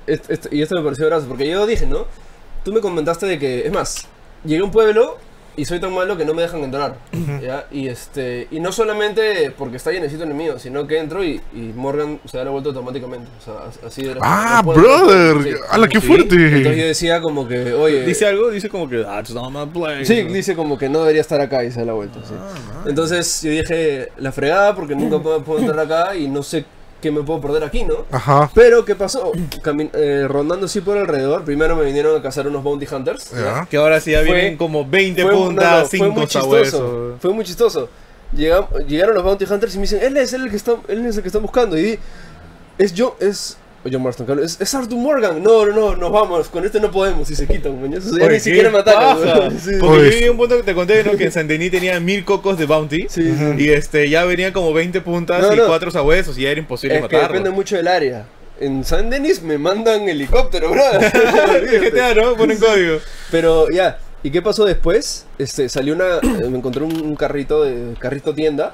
es- 0.05 0.21
es- 0.29 0.49
y 0.51 0.61
esto 0.61 0.75
me 0.75 0.81
pareció 0.83 1.05
gracioso, 1.05 1.29
porque 1.29 1.49
yo 1.49 1.65
dije, 1.65 1.85
¿no? 1.85 2.05
Tú 2.65 2.73
me 2.73 2.81
comentaste 2.81 3.25
de 3.25 3.39
que, 3.39 3.65
es 3.65 3.71
más, 3.71 4.05
llegué 4.43 4.59
a 4.61 4.65
un 4.65 4.71
pueblo 4.71 5.17
y 5.57 5.65
soy 5.65 5.79
tan 5.81 5.91
malo 5.93 6.15
que 6.15 6.23
no 6.23 6.33
me 6.33 6.43
dejan 6.43 6.63
entrar, 6.63 6.95
¿ya? 7.41 7.65
Y 7.71 7.87
este, 7.87 8.47
y 8.51 8.59
no 8.61 8.71
solamente 8.71 9.51
porque 9.57 9.75
está 9.77 9.91
llenecito 9.91 10.19
de 10.19 10.25
enemigos, 10.29 10.61
sino 10.61 10.87
que 10.87 10.97
entro 10.99 11.23
y, 11.23 11.41
y 11.53 11.73
Morgan 11.75 12.19
se 12.25 12.37
da 12.37 12.45
la 12.45 12.51
vuelta 12.51 12.69
automáticamente, 12.69 13.27
o 13.39 13.43
sea, 13.43 13.67
as- 13.67 13.79
así 13.85 14.03
de 14.03 14.15
Ah, 14.21 14.61
no 14.63 14.71
puedo- 14.71 14.81
no 14.81 15.05
brother, 15.07 15.43
sí. 15.43 15.59
¡Hala, 15.69 15.87
qué 15.87 15.99
Sí, 15.99 16.07
fuerte! 16.07 16.35
Entonces 16.35 16.77
yo 16.77 16.85
decía 16.85 17.19
como 17.21 17.47
que, 17.47 17.73
oye... 17.73 18.05
Dice 18.05 18.27
algo, 18.27 18.49
dice 18.51 18.69
como 18.69 18.87
que, 18.87 18.99
that's 18.99 19.33
not 19.33 19.51
my 19.51 19.65
place. 19.65 20.05
Sí, 20.05 20.21
dice 20.23 20.55
como 20.55 20.77
que 20.77 20.87
no 20.89 20.99
debería 20.99 21.21
estar 21.21 21.41
acá 21.41 21.63
y 21.63 21.71
se 21.71 21.79
da 21.79 21.87
la 21.87 21.93
vuelta. 21.93 22.19
sí. 22.23 22.33
Entonces 22.87 23.41
yo 23.41 23.49
dije, 23.51 24.09
la 24.17 24.31
fregada 24.31 24.75
porque 24.75 24.95
nunca 24.95 25.19
puedo, 25.23 25.43
puedo 25.43 25.59
entrar 25.59 25.79
acá 25.79 26.15
y 26.15 26.27
no 26.27 26.43
sé 26.43 26.65
qué 27.01 27.11
me 27.11 27.21
puedo 27.21 27.39
perder 27.41 27.63
aquí, 27.63 27.83
¿no? 27.83 28.05
Ajá. 28.11 28.49
Pero, 28.53 28.83
¿qué 28.85 28.95
pasó? 28.95 29.31
Cami- 29.63 29.89
eh, 29.93 30.25
rondando 30.27 30.65
así 30.65 30.81
por 30.81 30.97
alrededor, 30.97 31.43
primero 31.43 31.75
me 31.75 31.85
vinieron 31.85 32.17
a 32.19 32.21
cazar 32.23 32.47
unos 32.47 32.63
bounty 32.63 32.87
hunters. 32.91 33.31
Que 33.69 33.77
ahora 33.77 33.99
sí 33.99 34.11
ya 34.11 34.19
Fue- 34.19 34.33
vienen 34.33 34.57
como 34.57 34.85
20 34.85 35.21
Fue, 35.21 35.31
no, 35.31 35.39
no, 35.39 35.45
puntas, 35.45 35.89
fue 35.89 35.99
5 35.99 36.11
muy 36.11 36.27
chistoso. 36.27 37.15
Fue 37.19 37.33
muy 37.33 37.45
chistoso. 37.45 37.89
Llegam- 38.35 38.67
llegaron 38.87 39.15
los 39.15 39.23
bounty 39.23 39.45
hunters 39.45 39.73
y 39.75 39.77
me 39.77 39.83
dicen, 39.83 39.99
él 40.03 40.17
es 40.17 40.33
el 40.33 40.49
que 40.49 40.55
está, 40.57 40.75
él 40.87 41.05
es 41.05 41.15
el 41.17 41.21
que 41.21 41.29
está 41.29 41.39
buscando. 41.39 41.77
Y 41.77 41.81
di, 41.83 41.99
es 42.77 42.93
yo, 42.93 43.15
es 43.19 43.57
o 43.85 43.89
John 43.91 44.01
Marston, 44.03 44.25
que 44.25 44.43
es, 44.43 44.59
es 44.59 44.73
Arthur 44.75 44.97
Morgan. 44.97 45.41
No, 45.41 45.65
no, 45.65 45.73
no, 45.73 45.95
nos 45.95 46.11
vamos, 46.11 46.49
con 46.49 46.65
este 46.65 46.79
no 46.79 46.91
podemos. 46.91 47.29
Y 47.29 47.35
se 47.35 47.47
quitan, 47.47 47.79
mañana. 47.81 48.03
O 48.05 48.09
sea, 48.09 48.19
ya 48.19 48.25
Oye, 48.25 48.33
ni 48.33 48.39
siquiera 48.39 48.69
me 48.69 48.79
atacan. 48.79 49.57
Sí, 49.59 49.71
Porque 49.79 49.95
Oye, 49.97 50.09
yo 50.11 50.15
viví 50.17 50.29
un 50.29 50.37
punto 50.37 50.57
que 50.57 50.63
te 50.63 50.73
conté, 50.73 51.03
¿no? 51.03 51.11
Que 51.17 51.25
en 51.25 51.31
San 51.31 51.47
Denis 51.47 51.71
tenía 51.71 51.99
mil 51.99 52.25
cocos 52.25 52.57
de 52.57 52.65
bounty. 52.65 53.07
sí, 53.09 53.33
sí. 53.37 53.45
Y 53.57 53.69
este, 53.69 54.09
ya 54.09 54.25
venían 54.25 54.51
como 54.51 54.73
20 54.73 54.99
puntas 55.01 55.41
No, 55.41 55.53
y 55.53 55.57
no. 55.57 55.67
cuatro 55.67 55.91
sabuesos 55.91 56.37
y 56.37 56.41
ya 56.43 56.49
era 56.51 56.59
imposible 56.59 56.95
Es 56.97 57.01
que 57.07 57.15
matarlo. 57.15 57.27
depende 57.37 57.49
mucho 57.51 57.75
del 57.77 57.87
área. 57.87 58.25
En 58.59 58.83
San 58.83 59.09
Denis 59.11 59.41
me 59.43 59.57
mandan 59.59 60.09
helicóptero, 60.09 60.71
bro. 60.71 60.81
GTA, 61.81 62.15
¿no? 62.15 62.35
Ponen 62.35 62.57
código. 62.57 62.97
Pero 63.31 63.69
ya, 63.69 63.99
¿y 64.23 64.31
qué 64.31 64.41
pasó 64.41 64.65
después? 64.65 65.25
Este, 65.37 65.69
salió 65.69 65.93
una, 65.93 66.19
me 66.49 66.57
encontré 66.57 66.83
un, 66.83 66.99
un 66.99 67.15
carrito 67.15 67.63
de 67.63 67.93
carrito 67.99 68.33
tienda 68.33 68.73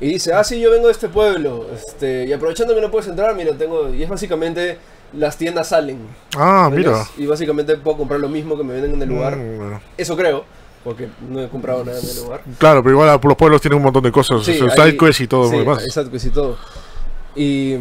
y 0.00 0.08
dice, 0.08 0.32
ah 0.32 0.44
sí, 0.44 0.60
yo 0.60 0.70
vengo 0.70 0.86
de 0.86 0.92
este 0.92 1.08
pueblo, 1.08 1.66
este, 1.74 2.26
y 2.26 2.32
aprovechando 2.32 2.74
que 2.74 2.80
no 2.80 2.90
puedes 2.90 3.08
entrar, 3.08 3.34
mira, 3.34 3.52
tengo, 3.56 3.92
y 3.94 4.02
es 4.02 4.08
básicamente 4.08 4.78
las 5.12 5.36
tiendas 5.38 5.68
salen. 5.68 6.00
Ah, 6.36 6.70
mira. 6.72 7.06
Y 7.16 7.26
básicamente 7.26 7.76
puedo 7.76 7.96
comprar 7.98 8.20
lo 8.20 8.28
mismo 8.28 8.56
que 8.56 8.64
me 8.64 8.74
venden 8.74 8.94
en 8.94 9.02
el 9.02 9.08
lugar. 9.08 9.36
Mm. 9.36 9.80
Eso 9.96 10.16
creo, 10.16 10.44
porque 10.84 11.08
no 11.28 11.40
he 11.40 11.48
comprado 11.48 11.84
nada 11.84 11.98
en 11.98 12.08
el 12.08 12.16
lugar. 12.16 12.42
Claro, 12.58 12.82
pero 12.82 12.94
igual 12.94 13.20
los 13.22 13.36
pueblos 13.36 13.60
tienen 13.60 13.78
un 13.78 13.84
montón 13.84 14.02
de 14.02 14.12
cosas, 14.12 14.44
Sí, 14.44 14.60
o 14.60 14.70
sea, 14.70 14.84
ahí- 14.84 14.90
side 14.90 14.98
quests 14.98 15.20
y 15.22 15.26
todo 15.28 15.46
sí, 15.46 15.52
lo 15.52 15.58
demás. 15.60 15.84
Y 16.22 16.30
todo. 16.30 16.58
Y, 17.36 17.76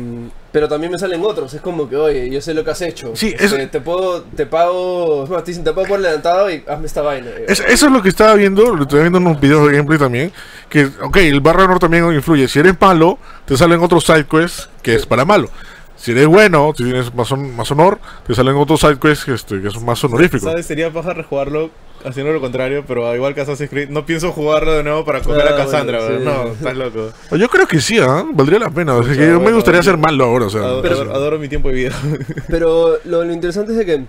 pero 0.52 0.68
también 0.68 0.92
me 0.92 1.00
salen 1.00 1.22
otros, 1.24 1.54
es 1.54 1.62
como 1.62 1.88
que, 1.90 1.96
oye, 1.96 2.30
yo 2.30 2.42
sé 2.42 2.54
lo 2.54 2.64
que 2.64 2.72
has 2.72 2.82
hecho. 2.82 3.12
Sí, 3.16 3.34
Este, 3.40 3.64
es- 3.64 3.72
te 3.72 3.80
puedo, 3.82 4.22
te 4.24 4.46
pago, 4.46 5.24
es 5.24 5.30
más, 5.30 5.44
te 5.44 5.52
dicen, 5.52 5.64
te 5.64 5.72
pago 5.74 5.88
por 5.88 6.00
adelantado 6.00 6.50
y 6.52 6.64
hazme 6.68 6.86
esta 6.86 7.02
vaina. 7.02 7.30
Es- 7.48 7.62
eso 7.62 7.86
es 7.88 7.92
lo 7.92 8.02
que 8.02 8.10
estaba 8.10 8.34
viendo, 8.36 8.76
lo 8.76 8.84
estoy 8.84 9.02
viendo 9.02 9.18
en 9.20 9.28
unos 9.28 9.40
videos 9.42 9.66
de 9.68 9.74
gameplay 9.78 9.98
también, 10.00 10.32
que, 10.70 10.90
ok, 11.02 11.18
el 11.18 11.40
barra 11.42 11.64
honor 11.66 11.80
también 11.80 12.12
influye. 12.14 12.48
Si 12.48 12.60
eres 12.60 12.76
malo, 12.80 13.18
te 13.46 13.56
salen 13.58 13.80
otros 13.82 14.04
side 14.06 14.26
quests 14.26 14.70
que 14.82 14.96
es 14.96 15.06
para 15.06 15.24
malo. 15.26 15.50
Si 15.98 16.12
eres 16.12 16.28
bueno, 16.28 16.74
si 16.76 16.84
tienes 16.84 17.14
más, 17.16 17.32
hon- 17.32 17.56
más 17.56 17.72
honor, 17.72 18.00
te 18.28 18.36
salen 18.36 18.56
otros 18.56 18.82
side 18.82 19.00
quests 19.00 19.24
que, 19.26 19.34
este, 19.34 19.62
que 19.62 19.72
son 19.72 19.86
más 19.86 20.04
honoríficos. 20.04 20.44
¿Sabes? 20.50 20.66
Sería 20.66 20.92
paja 20.92 21.14
rejugarlo 21.14 21.70
haciendo 22.06 22.32
lo 22.32 22.40
contrario, 22.42 22.84
pero 22.88 23.14
igual 23.16 23.34
que 23.36 23.42
Assassin's 23.42 23.70
Creed, 23.70 23.90
no 23.90 24.06
pienso 24.06 24.32
jugarlo 24.32 24.74
de 24.74 24.84
nuevo 24.84 25.04
para 25.06 25.22
comer 25.22 25.48
Ah, 25.48 25.52
a 25.54 25.56
Cassandra, 25.58 26.00
bueno, 26.00 26.20
sí. 26.20 26.26
No, 26.26 26.52
estás 26.54 26.76
loco. 26.78 27.10
Yo 27.38 27.50
creo 27.50 27.68
que 27.68 27.82
sí, 27.82 27.98
¿ah? 28.00 28.24
valdría 28.34 28.60
la 28.60 28.70
pena. 28.70 28.96
O 28.96 29.04
sea, 29.04 29.14
que 29.16 29.28
me 29.28 29.52
gustaría 29.52 29.82
ser 29.84 29.98
malo 29.98 30.26
ahora. 30.26 30.46
O 30.46 30.50
sea, 30.50 30.62
Adoro, 30.62 30.82
pero- 30.82 30.96
adoro- 30.96 31.14
adoro 31.14 31.40
mi 31.40 31.48
tiempo 31.50 31.70
de 31.70 31.76
vida. 31.76 31.92
Pero 32.50 32.98
lo, 33.06 33.24
lo 33.24 33.34
interesante 33.34 33.72
es 33.74 33.78
de 33.80 33.86
que, 33.86 34.06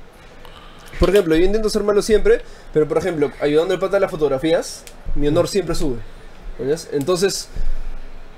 por 1.00 1.10
ejemplo, 1.10 1.34
yo 1.36 1.44
intento 1.44 1.68
ser 1.70 1.82
malo 1.82 2.00
siempre, 2.02 2.40
pero 2.72 2.86
por 2.88 2.98
ejemplo, 2.98 3.30
ayudando 3.40 3.74
al 3.74 3.80
pata 3.80 3.96
a 3.98 4.00
las 4.00 4.10
fotografías, 4.10 4.82
mi 5.14 5.28
honor 5.28 5.48
siempre 5.48 5.74
sube. 5.74 5.96
Entonces, 6.92 7.48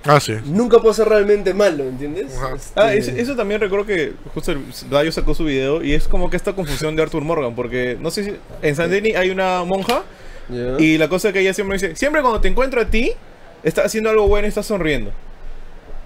Ah, 0.05 0.21
sí. 0.21 0.35
nunca 0.47 0.79
puedo 0.79 0.95
ser 0.95 1.09
realmente 1.09 1.53
malo, 1.55 1.85
¿entiendes? 1.85 2.35
Ajá. 2.37 2.55
Este, 2.55 2.81
Ah, 2.81 2.95
eso, 2.95 3.11
eso 3.11 3.35
también 3.37 3.61
recuerdo 3.61 3.85
que 3.85 4.13
justo 4.33 4.53
el- 4.53 4.63
Dayo 4.91 5.11
sacó 5.13 5.35
su 5.35 5.45
video 5.45 5.83
y 5.83 5.93
es 5.93 6.07
como 6.09 6.31
que 6.31 6.37
esta 6.37 6.53
confusión 6.55 6.95
de 6.97 7.03
Arthur 7.03 7.23
Morgan, 7.23 7.55
porque 7.55 7.97
no 8.01 8.11
sé 8.11 8.25
si 8.25 8.33
en 8.63 8.77
San 8.77 8.91
Denis 8.91 9.17
hay 9.17 9.31
una 9.31 9.65
monja 9.65 10.05
ya. 10.49 10.77
y 10.79 10.97
la 10.99 11.09
cosa 11.09 11.33
que 11.33 11.41
ella 11.41 11.53
siempre 11.53 11.75
dice, 11.79 11.97
siempre 11.97 12.23
cuando 12.23 12.41
te 12.41 12.49
encuentro 12.49 12.81
a 12.81 12.87
ti, 12.87 13.13
estás 13.65 13.87
haciendo 13.87 14.09
algo 14.11 14.29
bueno 14.29 14.47
y 14.47 14.51
estás 14.51 14.67
sonriendo. 14.67 15.11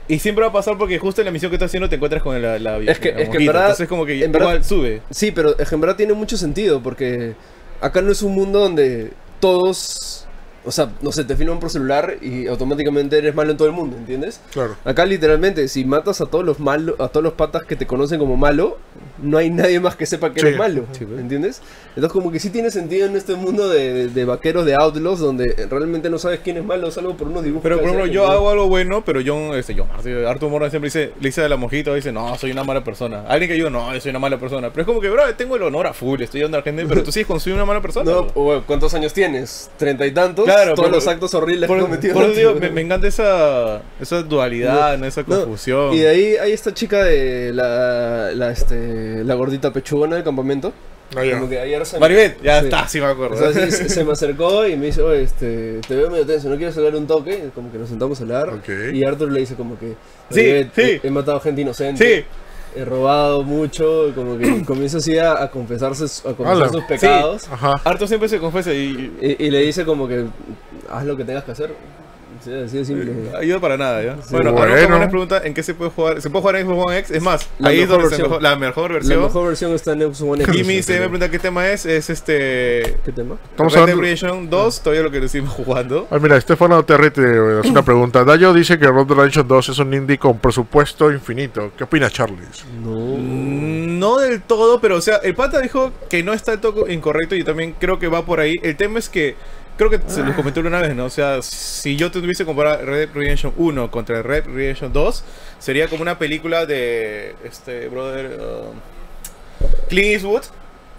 Y 0.08 0.18
siempre 0.18 0.42
va 0.42 0.48
a 0.50 0.52
pasar 0.52 0.76
porque 0.78 0.98
justo 0.98 1.20
en 1.20 1.26
la 1.26 1.30
misión 1.30 1.50
que 1.50 1.56
estás 1.56 1.70
haciendo 1.70 1.88
te 1.88 1.94
encuentras 1.96 2.22
con 2.22 2.40
la, 2.42 2.58
la, 2.58 2.78
Es 2.78 2.98
que- 2.98 3.12
la 3.12 3.20
es 3.20 3.28
que 3.28 3.36
en 3.36 3.46
verdad- 3.46 3.62
Entonces 3.66 3.88
como 3.88 4.04
que 4.04 4.24
en 4.24 4.30
igual 4.30 4.54
verdad- 4.54 4.64
sube. 4.66 5.00
Sí, 5.10 5.30
pero 5.30 5.54
en 5.58 5.80
verdad 5.80 5.96
tiene 5.96 6.12
mucho 6.14 6.36
sentido 6.36 6.82
porque 6.82 7.34
acá 7.80 8.00
no 8.02 8.10
es 8.10 8.22
un 8.22 8.34
mundo 8.34 8.58
donde 8.58 9.12
todos, 9.38 10.21
o 10.64 10.70
sea, 10.70 10.90
no 11.02 11.10
sé, 11.12 11.24
te 11.24 11.36
filman 11.36 11.58
por 11.60 11.70
celular 11.70 12.16
y 12.22 12.46
automáticamente 12.46 13.18
eres 13.18 13.34
malo 13.34 13.50
en 13.50 13.56
todo 13.56 13.68
el 13.68 13.74
mundo, 13.74 13.96
¿entiendes? 13.96 14.40
Claro. 14.52 14.76
Acá 14.84 15.04
literalmente, 15.06 15.66
si 15.68 15.84
matas 15.84 16.20
a 16.20 16.26
todos 16.26 16.44
los 16.44 16.60
malos, 16.60 16.94
a 17.00 17.08
todos 17.08 17.24
los 17.24 17.32
patas 17.34 17.64
que 17.64 17.76
te 17.76 17.86
conocen 17.86 18.18
como 18.18 18.36
malo, 18.36 18.78
no 19.22 19.38
hay 19.38 19.50
nadie 19.50 19.80
más 19.80 19.96
que 19.96 20.06
sepa 20.06 20.32
que 20.32 20.40
Sí. 20.40 20.46
eres 20.46 20.58
malo, 20.58 20.84
Sí. 20.92 21.04
¿entiendes? 21.18 21.60
Entonces 21.90 22.12
como 22.12 22.30
que 22.32 22.38
sí 22.40 22.50
tiene 22.50 22.70
sentido 22.70 23.06
en 23.06 23.16
este 23.16 23.34
mundo 23.34 23.68
de, 23.68 23.92
de- 23.92 24.08
de 24.08 24.24
vaqueros, 24.24 24.64
de 24.64 24.74
outlaws, 24.74 25.20
donde 25.20 25.66
realmente 25.70 26.08
no 26.10 26.18
sabes 26.18 26.40
quién 26.42 26.56
es 26.56 26.64
malo, 26.64 26.90
salvo 26.90 27.16
por 27.16 27.28
unos 27.28 27.42
dibujos. 27.44 27.62
Pero 27.62 27.76
por 27.78 27.84
ejemplo, 27.86 28.06
yo 28.06 28.26
¿no? 28.26 28.32
hago 28.32 28.50
algo 28.50 28.68
bueno, 28.68 29.02
pero 29.04 29.20
John, 29.24 29.54
este, 29.56 29.74
John, 29.76 29.88
Arthur 30.26 30.48
Morgan 30.50 30.70
siempre 30.70 30.86
dice, 30.88 31.12
le 31.20 31.28
dice 31.28 31.42
a 31.44 31.48
la 31.48 31.56
monjita, 31.56 31.94
dice, 31.94 32.12
no, 32.12 32.36
soy 32.38 32.50
una 32.52 32.64
mala 32.64 32.82
persona. 32.84 33.24
Alguien 33.28 33.50
que 33.50 33.58
yo, 33.58 33.68
no, 33.70 33.92
yo 33.92 34.00
soy 34.00 34.10
una 34.10 34.18
mala 34.18 34.38
persona. 34.38 34.70
Pero 34.70 34.82
es 34.82 34.86
como 34.86 35.00
que, 35.00 35.10
bro, 35.10 35.22
tengo 35.36 35.56
el 35.56 35.62
honor 35.62 35.86
a 35.86 35.92
full, 35.92 36.20
estoy 36.22 36.40
ayudando 36.40 36.56
a 36.58 36.60
la 36.60 36.64
gente, 36.64 36.86
pero 36.86 37.02
tú 37.02 37.12
sigues 37.12 37.26
con 37.26 37.40
soy 37.40 37.52
una 37.52 37.64
mala 37.64 37.80
persona. 37.82 38.10
No, 38.10 38.26
o, 38.34 38.62
¿cuántos 38.66 38.94
años 38.94 39.12
tienes? 39.12 39.70
¿Treinta 39.76 40.06
y 40.06 40.12
tantos? 40.12 40.46
Claro, 40.54 40.74
Todos 40.74 40.88
pero- 40.88 40.96
los 40.96 41.06
actos 41.08 41.34
horribles 41.34 41.66
Por, 41.68 41.76
que 41.78 41.82
he 41.82 41.86
cometido. 41.86 42.14
por 42.14 42.24
eso 42.24 42.34
digo, 42.34 42.54
me, 42.60 42.70
me 42.70 42.80
encanta 42.82 43.06
esa, 43.06 43.82
esa 44.00 44.22
dualidad, 44.22 44.98
¿no? 44.98 45.06
esa 45.06 45.22
No, 45.26 45.40
confusión. 45.40 45.92
Y 45.94 45.98
de 46.00 46.08
ahí 46.08 46.36
hay 46.36 46.52
esta 46.52 46.72
chica 46.74 47.02
de 47.04 47.52
la, 47.52 48.30
la, 48.34 48.50
este, 48.50 49.24
la 49.24 49.34
gordita 49.34 49.72
pechugona 49.72 50.16
del 50.16 50.24
campamento. 50.24 50.72
Ah, 51.14 51.22
ya. 51.24 51.34
Como 51.34 51.48
que 51.50 51.58
ayer 51.60 51.84
se 51.84 51.96
me- 51.96 52.00
Maribel, 52.00 52.36
ya 52.42 52.60
Sí. 52.60 52.64
está, 52.66 52.88
sí 52.88 52.98
me 53.00 53.06
acuerdo. 53.06 53.34
O 53.36 53.52
sea, 53.52 53.52
sí, 53.52 53.70
se, 53.70 53.88
se 53.90 54.02
me 54.04 54.12
acercó 54.12 54.66
y 54.66 54.76
me 54.76 54.86
dice, 54.86 55.02
oye, 55.02 55.22
este, 55.24 55.80
te 55.86 55.94
veo 55.94 56.08
medio 56.10 56.24
tenso, 56.24 56.48
¿no 56.48 56.56
quieres 56.56 56.74
hablar 56.78 56.96
un 56.96 57.06
toque? 57.06 57.50
Como 57.54 57.70
que 57.70 57.76
nos 57.76 57.90
sentamos 57.90 58.18
a 58.18 58.22
hablar. 58.22 58.48
Ok. 58.48 58.68
Y 58.94 59.04
Arthur 59.04 59.30
le 59.30 59.40
dice 59.40 59.54
como 59.54 59.78
que, 59.78 59.88
Sí, 60.30 60.40
"Oye, 60.40 60.70
sí. 60.74 60.82
He, 61.02 61.06
he 61.08 61.10
matado 61.10 61.38
gente 61.40 61.60
inocente. 61.60 62.02
sí, 62.20 62.24
He 62.74 62.84
robado 62.84 63.42
mucho. 63.42 64.12
Como 64.14 64.38
que 64.38 64.64
comienza 64.66 64.98
así 64.98 65.18
a, 65.18 65.42
a 65.42 65.50
confesarse, 65.50 66.04
a 66.28 66.34
confesar 66.34 66.70
sus 66.70 66.84
pecados. 66.84 67.48
Ajá. 67.50 67.80
Arthur 67.84 68.08
siempre 68.08 68.28
se 68.28 68.38
confiesa 68.38 68.72
y, 68.72 69.12
Y, 69.20 69.46
y 69.46 69.50
le 69.50 69.60
dice 69.60 69.84
como 69.84 70.08
que, 70.08 70.26
haz 70.90 71.04
lo 71.04 71.16
que 71.16 71.24
tengas 71.24 71.44
que 71.44 71.52
hacer. 71.52 71.74
Sí, 72.44 72.52
así 72.52 72.78
de 72.78 72.84
simple. 72.84 73.12
y 73.32 73.36
ayuda 73.36 73.60
para 73.60 73.76
nada, 73.76 74.02
¿ya? 74.02 74.16
Sí. 74.22 74.28
bueno, 74.32 74.52
Bueno. 74.52 74.74
ahora 74.74 74.98
nos 74.98 75.08
pregunta 75.10 75.42
en 75.44 75.54
qué 75.54 75.62
se 75.62 75.74
puede 75.74 75.90
jugar. 75.90 76.20
¿Se 76.20 76.28
puede 76.30 76.40
jugar 76.42 76.56
en 76.56 76.66
Xbox 76.66 76.86
One 76.86 76.98
X? 76.98 77.10
Es 77.12 77.22
más, 77.22 77.48
La 77.58 77.68
ahí 77.68 77.76
es 77.80 77.88
mejor 77.88 78.02
donde 78.02 78.04
se 78.16 78.22
versión. 78.22 78.28
mejor- 78.30 78.42
la 78.42 78.56
mejor 78.56 78.90
La 78.90 78.94
versión. 78.94 79.22
mejor 79.22 79.46
versión 79.48 79.72
está 79.74 79.92
en 79.92 80.00
Xbox 80.00 80.20
One 80.22 80.44
X. 80.44 80.54
Jimmy 80.54 80.82
se 80.82 80.92
me 80.94 80.98
pregunta 81.00 81.30
qué 81.30 81.38
tema 81.38 81.68
es. 81.68 81.86
Es 81.86 82.10
este. 82.10 82.96
¿Qué 83.04 83.12
tema? 83.12 83.36
Estamos 83.50 83.72
Red. 83.74 83.94
Redemption 83.96 84.50
2, 84.50 84.80
todavía 84.82 85.02
lo 85.02 85.10
que 85.10 85.20
decimos 85.20 85.50
jugando. 85.52 86.08
Ah, 86.10 86.18
mira, 86.20 86.36
Estefano 86.36 86.84
Terry 86.84 87.10
te 87.10 87.22
hace 87.60 87.68
una 87.70 87.82
pregunta. 87.84 88.24
Dayo 88.24 88.52
dice 88.52 88.78
que 88.78 88.86
Red 88.86 89.06
Redemption 89.08 89.46
2 89.46 89.68
es 89.68 89.78
un 89.78 89.94
indie 89.94 90.18
con 90.18 90.38
presupuesto 90.38 91.10
infinito. 91.12 91.72
¿Qué 91.76 91.84
opina 91.84 92.10
Charles? 92.10 92.64
No. 92.82 92.90
Mm, 93.18 93.92
No 93.98 94.18
del 94.18 94.42
todo, 94.42 94.80
pero 94.80 94.96
o 94.96 95.00
sea, 95.00 95.16
el 95.22 95.34
pata 95.36 95.60
dijo 95.60 95.92
que 96.10 96.24
no 96.24 96.32
está 96.32 96.50
del 96.50 96.60
todo 96.60 96.88
incorrecto 96.90 97.36
y 97.36 97.44
también 97.44 97.74
creo 97.78 98.00
que 98.00 98.08
va 98.08 98.24
por 98.24 98.40
ahí. 98.40 98.56
El 98.62 98.76
tema 98.76 98.98
es 98.98 99.08
que, 99.08 99.36
creo 99.76 99.90
que 99.90 100.00
se 100.06 100.22
lo 100.22 100.34
comenté 100.36 100.60
una 100.60 100.80
vez, 100.80 100.94
¿no? 100.94 101.06
O 101.06 101.10
sea, 101.10 101.42
si 101.42 101.96
yo 101.96 102.10
tuviese 102.10 102.44
que 102.44 102.46
comparar 102.46 102.84
Red 102.84 103.06
Dead 103.08 103.14
Redemption 103.14 103.52
1 103.56 103.90
contra 103.90 104.22
Red 104.22 104.44
Dead 104.44 104.54
Redemption 104.54 104.92
2, 104.92 105.24
sería 105.58 105.88
como 105.88 106.02
una 106.02 106.18
película 106.18 106.66
de, 106.66 107.34
este, 107.44 107.88
brother, 107.88 108.38
um, 108.40 108.76
Clint 109.88 110.06
Eastwood, 110.14 110.42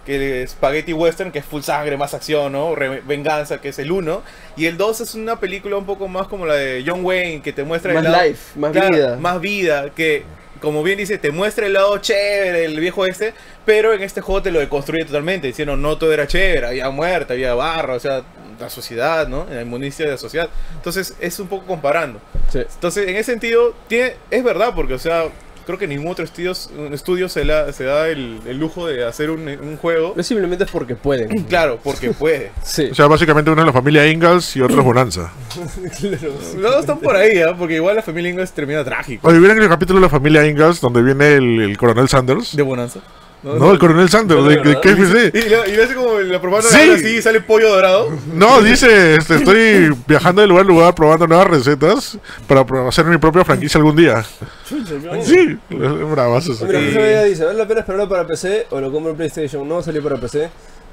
que 0.06 0.42
es 0.42 0.50
Spaghetti 0.50 0.92
Western, 0.92 1.32
que 1.32 1.38
es 1.38 1.44
full 1.46 1.62
sangre, 1.62 1.96
más 1.96 2.12
acción, 2.12 2.52
¿no? 2.52 2.74
Re- 2.74 3.00
venganza, 3.06 3.60
que 3.60 3.70
es 3.70 3.78
el 3.78 3.90
1. 3.90 4.22
Y 4.56 4.66
el 4.66 4.76
2 4.76 5.00
es 5.00 5.14
una 5.14 5.40
película 5.40 5.76
un 5.76 5.86
poco 5.86 6.08
más 6.08 6.26
como 6.28 6.44
la 6.44 6.54
de 6.54 6.84
John 6.86 7.04
Wayne, 7.04 7.40
que 7.42 7.52
te 7.54 7.64
muestra 7.64 7.94
Más 7.94 8.04
el 8.04 8.12
lado- 8.12 8.24
life, 8.24 8.58
más 8.58 8.72
Claro, 8.72 8.94
vida. 8.94 9.16
Más 9.16 9.40
vida, 9.40 9.90
que 9.94 10.24
como 10.60 10.82
bien 10.82 10.96
dice, 10.98 11.18
te 11.18 11.30
muestra 11.30 11.66
el 11.66 11.74
lado 11.74 11.98
chévere 11.98 12.60
del 12.60 12.80
viejo 12.80 13.04
este, 13.06 13.34
pero 13.66 13.92
en 13.92 14.02
este 14.02 14.22
juego 14.22 14.40
te 14.42 14.50
lo 14.50 14.60
deconstruye 14.60 15.04
totalmente, 15.04 15.46
diciendo 15.46 15.76
no 15.76 15.98
todo 15.98 16.12
era 16.12 16.26
chévere, 16.26 16.66
había 16.66 16.88
muerte, 16.90 17.34
había 17.34 17.52
barro, 17.54 17.94
o 17.94 18.00
sea, 18.00 18.22
la 18.58 18.70
sociedad, 18.70 19.28
¿no? 19.28 19.46
La 19.50 19.62
inmundicia 19.62 20.04
de 20.04 20.12
la 20.12 20.18
sociedad. 20.18 20.48
Entonces 20.76 21.14
es 21.20 21.38
un 21.40 21.48
poco 21.48 21.66
comparando. 21.66 22.20
Sí. 22.52 22.58
Entonces, 22.60 23.08
en 23.08 23.16
ese 23.16 23.32
sentido, 23.32 23.74
tiene, 23.88 24.14
es 24.30 24.42
verdad, 24.44 24.72
porque, 24.74 24.94
o 24.94 24.98
sea, 24.98 25.24
creo 25.66 25.78
que 25.78 25.86
ningún 25.86 26.08
otro 26.12 26.24
estudio, 26.26 26.52
un 26.76 26.92
estudio 26.92 27.26
se, 27.28 27.42
la- 27.44 27.72
se 27.72 27.84
da 27.84 28.08
el, 28.08 28.38
el 28.46 28.58
lujo 28.58 28.86
de 28.86 29.04
hacer 29.06 29.30
un, 29.30 29.48
un 29.48 29.76
juego. 29.78 30.12
No 30.14 30.22
simplemente 30.22 30.64
es 30.64 30.70
porque 30.70 30.94
pueden. 30.94 31.44
Claro, 31.48 31.78
porque 31.82 32.10
puede. 32.18 32.52
Sí. 32.62 32.88
O 32.90 32.94
sea, 32.94 33.06
básicamente 33.06 33.50
uno 33.50 33.62
es 33.62 33.66
la 33.66 33.72
familia 33.72 34.06
Ingalls 34.06 34.56
y 34.56 34.60
otro 34.60 34.78
es 34.78 34.84
Bonanza. 34.84 35.32
Los 36.02 36.60
dos 36.62 36.80
están 36.80 36.98
por 36.98 37.16
ahí, 37.16 37.38
¿ah? 37.40 37.54
Porque 37.58 37.76
igual 37.76 37.96
la 37.96 38.02
familia 38.02 38.30
Ingalls 38.30 38.52
termina 38.52 38.84
trágico. 38.84 39.26
Oye, 39.28 39.38
¿vieron 39.38 39.60
el 39.62 39.68
capítulo 39.68 40.00
de 40.00 40.06
la 40.06 40.10
familia 40.10 40.46
Ingalls 40.46 40.80
donde 40.80 41.02
viene 41.02 41.34
el, 41.36 41.60
el 41.60 41.78
coronel 41.78 42.08
Sanders? 42.08 42.54
De 42.56 42.62
bonanza. 42.62 43.00
No, 43.44 43.70
el 43.72 43.78
coronel 43.78 44.08
Sanders, 44.08 44.40
No, 44.42 44.48
de, 44.48 44.56
de. 44.56 44.80
KFC. 44.80 45.30
Y, 45.36 45.48
le- 45.50 45.68
y 45.72 45.76
le 45.76 45.84
hace 45.84 45.94
como 45.94 46.18
la 46.18 46.40
propaganda 46.40 46.70
Sí. 46.78 46.88
de 46.88 46.94
así 46.94 47.16
y 47.18 47.22
sale 47.22 47.40
pollo 47.42 47.68
dorado. 47.68 48.08
No, 48.32 48.62
dice, 48.62 49.16
este, 49.16 49.36
estoy 49.36 49.94
viajando 50.08 50.40
de 50.40 50.48
lugar 50.48 50.64
a 50.64 50.68
lugar 50.68 50.94
probando 50.94 51.26
nuevas 51.26 51.46
recetas 51.48 52.18
para 52.48 52.64
hacer 52.88 53.04
mi 53.04 53.18
propia 53.18 53.44
franquicia 53.44 53.78
algún 53.78 53.96
día. 53.96 54.24
Sí, 55.24 55.58
eso. 55.70 56.64
Mira, 56.66 56.80
Sí. 56.80 57.28
Dice, 57.28 57.44
¿vale 57.44 57.58
la 57.58 57.66
pena 57.68 57.80
esperarlo 57.80 58.08
para 58.08 58.26
PC 58.26 58.66
o 58.70 58.80
lo 58.80 58.90
compro 58.90 59.10
en 59.10 59.16
PlayStation? 59.16 59.68
No 59.68 59.74
va 59.74 59.80
a 59.80 59.84
salir 59.84 60.02
para 60.02 60.16
PC. 60.16 60.48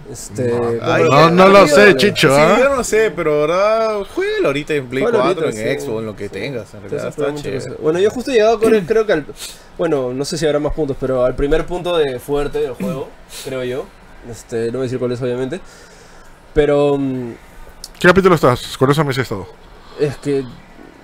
Este, 0.10 0.54
Ay, 0.82 1.04
No, 1.10 1.30
no 1.32 1.48
lo 1.48 1.68
sé, 1.68 1.96
Chicho, 1.96 2.30
Sí, 2.30 2.42
¿ah? 2.42 2.58
yo 2.60 2.76
no 2.76 2.84
sé, 2.84 3.12
pero 3.16 3.42
verdad, 3.42 4.00
juégalo 4.16 4.48
ahorita 4.48 4.74
en 4.74 4.88
Play 4.88 5.04
Juégalo 5.04 5.24
4, 5.26 5.46
ahorita, 5.46 5.62
en 5.62 5.80
sí. 5.80 5.86
Xbox, 5.86 6.00
en 6.00 6.06
lo 6.06 6.16
que 6.16 6.30
tengas. 6.30 6.74
En 6.74 6.82
realidad 6.82 7.08
está 7.08 7.36
chévere. 7.36 7.76
Bueno, 7.82 8.00
yo 8.00 8.10
justo 8.10 8.32
he 8.32 8.34
llegado 8.36 8.60
con 8.60 8.74
el, 8.76 8.86
creo 8.86 9.06
que 9.06 9.14
al... 9.14 9.26
Bueno, 9.78 10.14
no 10.14 10.26
sé 10.26 10.38
si 10.38 10.46
habrá 10.46 10.60
más 10.60 10.74
puntos, 10.74 10.98
pero 11.00 11.24
al 11.24 11.36
primer 11.36 11.66
punto 11.66 11.98
de 11.98 12.20
fuerte 12.20 12.60
del 12.60 12.74
juego, 12.74 13.10
creo 13.46 13.64
yo. 13.64 13.86
Este, 14.30 14.66
no 14.68 14.74
voy 14.74 14.82
a 14.82 14.84
decir 14.84 15.00
cuál 15.00 15.12
es, 15.14 15.22
obviamente. 15.22 15.60
Pero 16.54 16.98
mm, 16.98 17.32
¿Qué 18.00 18.08
capítulo 18.08 18.36
estás? 18.36 18.78
Con 18.78 18.90
eso 18.92 19.04
me 19.06 19.14
he 19.14 19.22
estado. 19.22 19.48
es 20.00 20.18
que 20.18 20.44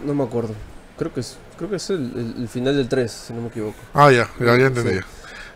no 0.03 0.13
me 0.13 0.23
acuerdo. 0.23 0.53
creo 0.97 1.13
que 1.13 1.21
es, 1.21 1.37
creo 1.57 1.69
que 1.69 1.77
es 1.77 1.89
el, 1.89 2.11
el- 2.15 2.41
el 2.43 2.47
final 2.49 2.75
del 2.75 2.89
3, 2.89 3.11
si 3.11 3.33
no 3.33 3.41
me 3.41 3.47
equivoco. 3.47 3.75
Ah, 3.93 4.11
ya, 4.11 4.29
ya, 4.39 4.57
ya 4.57 4.65
entendí. 4.67 4.95
Sí. 4.95 4.99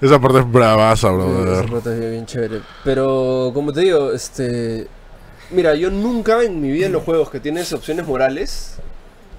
Esa 0.01 0.19
parte 0.19 0.39
es 0.39 0.51
bravaza, 0.51 1.09
brother. 1.11 1.53
esa 1.63 1.71
parte 1.71 1.93
es 1.93 1.99
bien, 2.11 2.25
chévere. 2.25 2.61
Pero, 2.83 3.51
como 3.53 3.71
te 3.71 3.81
digo, 3.81 4.11
este. 4.11 4.87
Mira, 5.51 5.75
yo 5.75 5.91
nunca 5.91 6.43
en 6.43 6.59
mi 6.61 6.71
vida 6.71 6.85
en 6.87 6.93
los 6.93 7.03
juegos 7.03 7.29
que 7.29 7.39
tienes 7.39 7.71
opciones 7.73 8.07
morales 8.07 8.75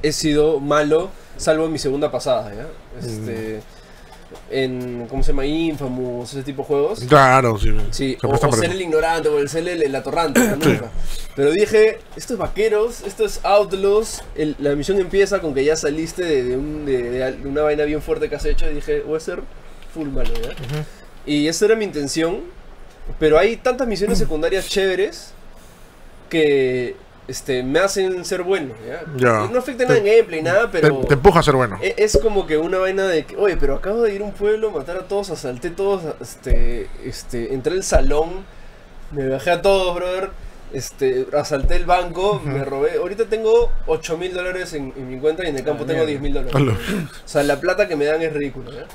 he 0.02 0.12
sido 0.12 0.60
malo, 0.60 1.08
salvo 1.36 1.64
en 1.66 1.72
mi 1.72 1.78
segunda 1.78 2.10
pasada, 2.12 2.52
¿ya? 2.54 2.66
Este. 3.04 3.60
En. 4.50 5.06
¿Cómo 5.08 5.22
se 5.22 5.32
llama? 5.32 5.44
Infamous, 5.46 6.32
ese 6.32 6.42
tipo 6.42 6.62
de 6.62 6.68
juegos. 6.68 7.00
Claro, 7.08 7.58
sí. 7.58 7.74
Sí, 7.90 8.16
o, 8.22 8.28
o 8.28 8.52
ser 8.52 8.70
el 8.70 8.80
ignorante 8.80 9.28
o 9.28 9.38
el 9.38 9.48
ser 9.48 9.66
el, 9.68 9.82
el 9.82 9.94
atorrante, 9.94 10.40
nunca. 10.40 10.90
Pero 11.34 11.50
dije, 11.50 11.98
esto 12.16 12.34
es 12.34 12.38
vaqueros, 12.38 13.02
esto 13.02 13.24
es 13.24 13.40
outlaws, 13.42 14.22
el- 14.36 14.54
la 14.58 14.74
misión 14.76 14.98
empieza 15.00 15.40
con 15.40 15.54
que 15.54 15.64
ya 15.64 15.76
saliste 15.76 16.22
de, 16.24 16.44
de 16.44 16.56
un- 16.56 16.84
de 16.86 17.36
una 17.44 17.62
vaina 17.62 17.84
bien 17.84 18.00
fuerte 18.02 18.28
que 18.28 18.36
has 18.36 18.44
hecho 18.44 18.70
y 18.70 18.74
dije, 18.74 19.00
voy 19.00 19.16
a 19.16 19.20
ser 19.20 19.40
full 19.92 20.08
malo, 20.08 20.30
¿ya? 20.34 20.50
Y 21.26 21.46
esa 21.48 21.66
era 21.66 21.76
mi 21.76 21.84
intención, 21.84 22.40
pero 23.18 23.38
hay 23.38 23.56
tantas 23.56 23.86
misiones 23.86 24.18
secundarias 24.18 24.68
chéveres 24.68 25.32
que 26.28 26.96
este, 27.28 27.62
me 27.62 27.78
hacen 27.78 28.24
ser 28.24 28.42
bueno, 28.42 28.74
¿ya? 29.16 29.46
No 29.52 29.58
afecta 29.58 29.84
nada 29.84 29.98
en 29.98 30.04
gameplay, 30.04 30.42
nada, 30.42 30.70
Te, 30.70 30.80
pero... 30.80 31.00
te 31.00 31.14
empuja 31.14 31.40
a 31.40 31.42
ser 31.42 31.54
bueno. 31.54 31.78
E- 31.82 31.94
Es 31.98 32.18
como 32.20 32.46
que 32.46 32.56
una 32.58 32.78
vaina 32.78 33.06
de 33.06 33.24
que, 33.24 33.36
oye, 33.36 33.56
pero 33.56 33.76
acabo 33.76 34.02
de 34.02 34.14
ir 34.14 34.22
a 34.22 34.24
un 34.24 34.32
pueblo, 34.32 34.70
matar 34.70 34.96
a 34.96 35.00
todos, 35.08 35.30
asalté 35.30 35.70
todos, 35.70 36.02
este, 36.20 36.88
este, 37.04 37.54
entré 37.54 37.74
al 37.74 37.84
salón, 37.84 38.44
me 39.12 39.28
bajé 39.28 39.50
a 39.50 39.62
todos, 39.62 39.94
brother, 39.94 40.30
este, 40.72 41.26
asalté 41.36 41.76
el 41.76 41.84
banco, 41.86 42.40
me 42.44 42.64
robé, 42.64 42.96
ahorita 42.96 43.26
tengo 43.26 43.70
8 43.86 44.16
mil 44.18 44.32
dólares 44.34 44.72
en, 44.74 44.92
en 44.96 45.08
mi 45.10 45.18
cuenta 45.18 45.44
y 45.44 45.48
en 45.48 45.56
el 45.56 45.64
campo 45.64 45.84
Ah, 45.84 45.86
tengo 45.86 46.04
mierda. 46.04 46.10
10 46.10 46.20
mil 46.20 46.32
dólares. 46.34 46.78
O 47.24 47.28
sea, 47.28 47.42
la 47.42 47.60
plata 47.60 47.88
que 47.88 47.96
me 47.96 48.04
dan 48.06 48.22
es 48.22 48.32
ridícula, 48.32 48.86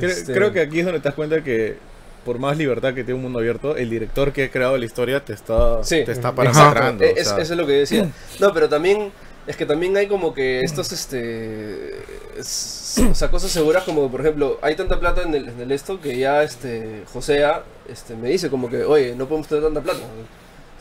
Este, 0.00 0.32
Creo 0.32 0.52
que 0.52 0.60
aquí 0.60 0.80
es 0.80 0.84
donde 0.84 1.00
te 1.00 1.08
das 1.08 1.14
cuenta 1.14 1.42
que 1.42 1.76
por 2.24 2.38
más 2.40 2.56
libertad 2.58 2.88
que 2.92 3.04
tiene 3.04 3.14
un 3.14 3.22
mundo 3.22 3.38
abierto, 3.38 3.76
el 3.76 3.88
director 3.88 4.32
que 4.32 4.44
ha 4.44 4.50
creado 4.50 4.76
la 4.76 4.84
historia 4.84 5.24
te 5.24 5.32
está, 5.32 5.84
Sí. 5.84 6.04
te 6.04 6.10
está 6.10 6.32
parafraseando. 6.34 7.04
E- 7.04 7.12
o 7.12 7.16
es- 7.16 7.28
sea. 7.28 7.38
eso 7.38 7.52
es 7.52 7.58
lo 7.58 7.66
que 7.66 7.72
decía. 7.74 8.10
No, 8.40 8.52
pero 8.52 8.68
también 8.68 9.12
es 9.46 9.56
que 9.56 9.64
también 9.64 9.96
hay 9.96 10.08
como 10.08 10.34
que 10.34 10.58
estos, 10.62 10.90
este, 10.90 11.92
es- 12.36 13.00
o 13.10 13.14
sea, 13.14 13.30
cosas 13.30 13.52
seguras 13.52 13.84
como, 13.84 14.10
por 14.10 14.22
ejemplo, 14.22 14.58
hay 14.60 14.74
tanta 14.74 14.98
plata 14.98 15.22
en 15.22 15.34
el, 15.36 15.48
en 15.50 15.60
el 15.60 15.70
esto 15.70 16.00
que 16.00 16.18
ya, 16.18 16.42
este, 16.42 17.02
Josea, 17.12 17.62
este, 17.88 18.16
me 18.16 18.28
dice 18.30 18.50
como 18.50 18.68
que, 18.68 18.82
oye, 18.84 19.14
no 19.14 19.26
podemos 19.28 19.46
tener 19.46 19.62
tanta 19.62 19.80
plata, 19.82 20.00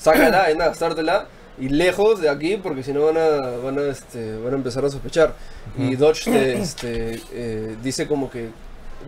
sácala, 0.06 0.50
en 0.50 0.58
nada, 0.58 0.70
gastártela 0.70 1.28
y 1.60 1.70
lejos 1.70 2.22
de 2.22 2.30
aquí 2.30 2.58
porque 2.58 2.84
si 2.84 2.92
no 2.94 3.06
van 3.06 3.18
a, 3.18 3.30
van 3.64 3.80
a, 3.80 3.84
este, 3.90 4.38
van 4.38 4.54
a 4.54 4.56
empezar 4.58 4.84
a 4.86 4.90
sospechar. 4.90 5.34
Y 5.78 5.96
Dodge, 5.96 6.26
te, 6.26 6.58
este, 6.62 7.22
eh, 7.34 7.76
dice 7.84 8.08
como 8.08 8.30
que 8.30 8.50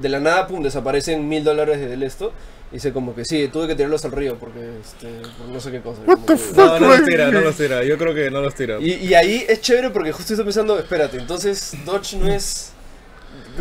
de 0.02 0.10
la 0.10 0.20
nada, 0.20 0.48
pum, 0.48 0.62
desaparecen 0.62 1.28
mil 1.28 1.44
dólares 1.44 1.80
del 1.80 2.04
esto. 2.04 2.32
Dice 2.70 2.92
como 2.92 3.16
que 3.16 3.24
sí, 3.24 3.48
tuve 3.48 3.66
que 3.68 3.76
tirarlos 3.76 4.04
al 4.04 4.12
río 4.12 4.36
porque, 4.38 4.60
este, 4.82 5.08
por 5.38 5.48
no 5.48 5.60
sé 5.62 5.72
qué 5.72 5.80
cosa. 5.80 6.02
What 6.06 6.18
the 6.26 6.34
que- 6.34 6.38
fuck? 6.38 6.58
No, 6.58 6.80
no 6.82 6.88
los 6.90 7.04
tira, 7.06 7.32
no 7.32 7.40
los 7.40 7.56
tira. 7.56 7.82
Yo 7.86 7.98
creo 7.98 8.14
que 8.14 8.30
no 8.30 8.42
los 8.42 8.54
tira. 8.56 8.78
y, 8.82 8.94
y 8.96 9.14
ahí 9.14 9.46
es 9.48 9.62
chévere 9.62 9.90
porque 9.92 10.12
justo 10.12 10.34
estoy 10.34 10.44
pensando, 10.44 10.78
espérate, 10.78 11.18
entonces 11.18 11.74
Dodge 11.86 12.16
no 12.18 12.28
es... 12.30 12.74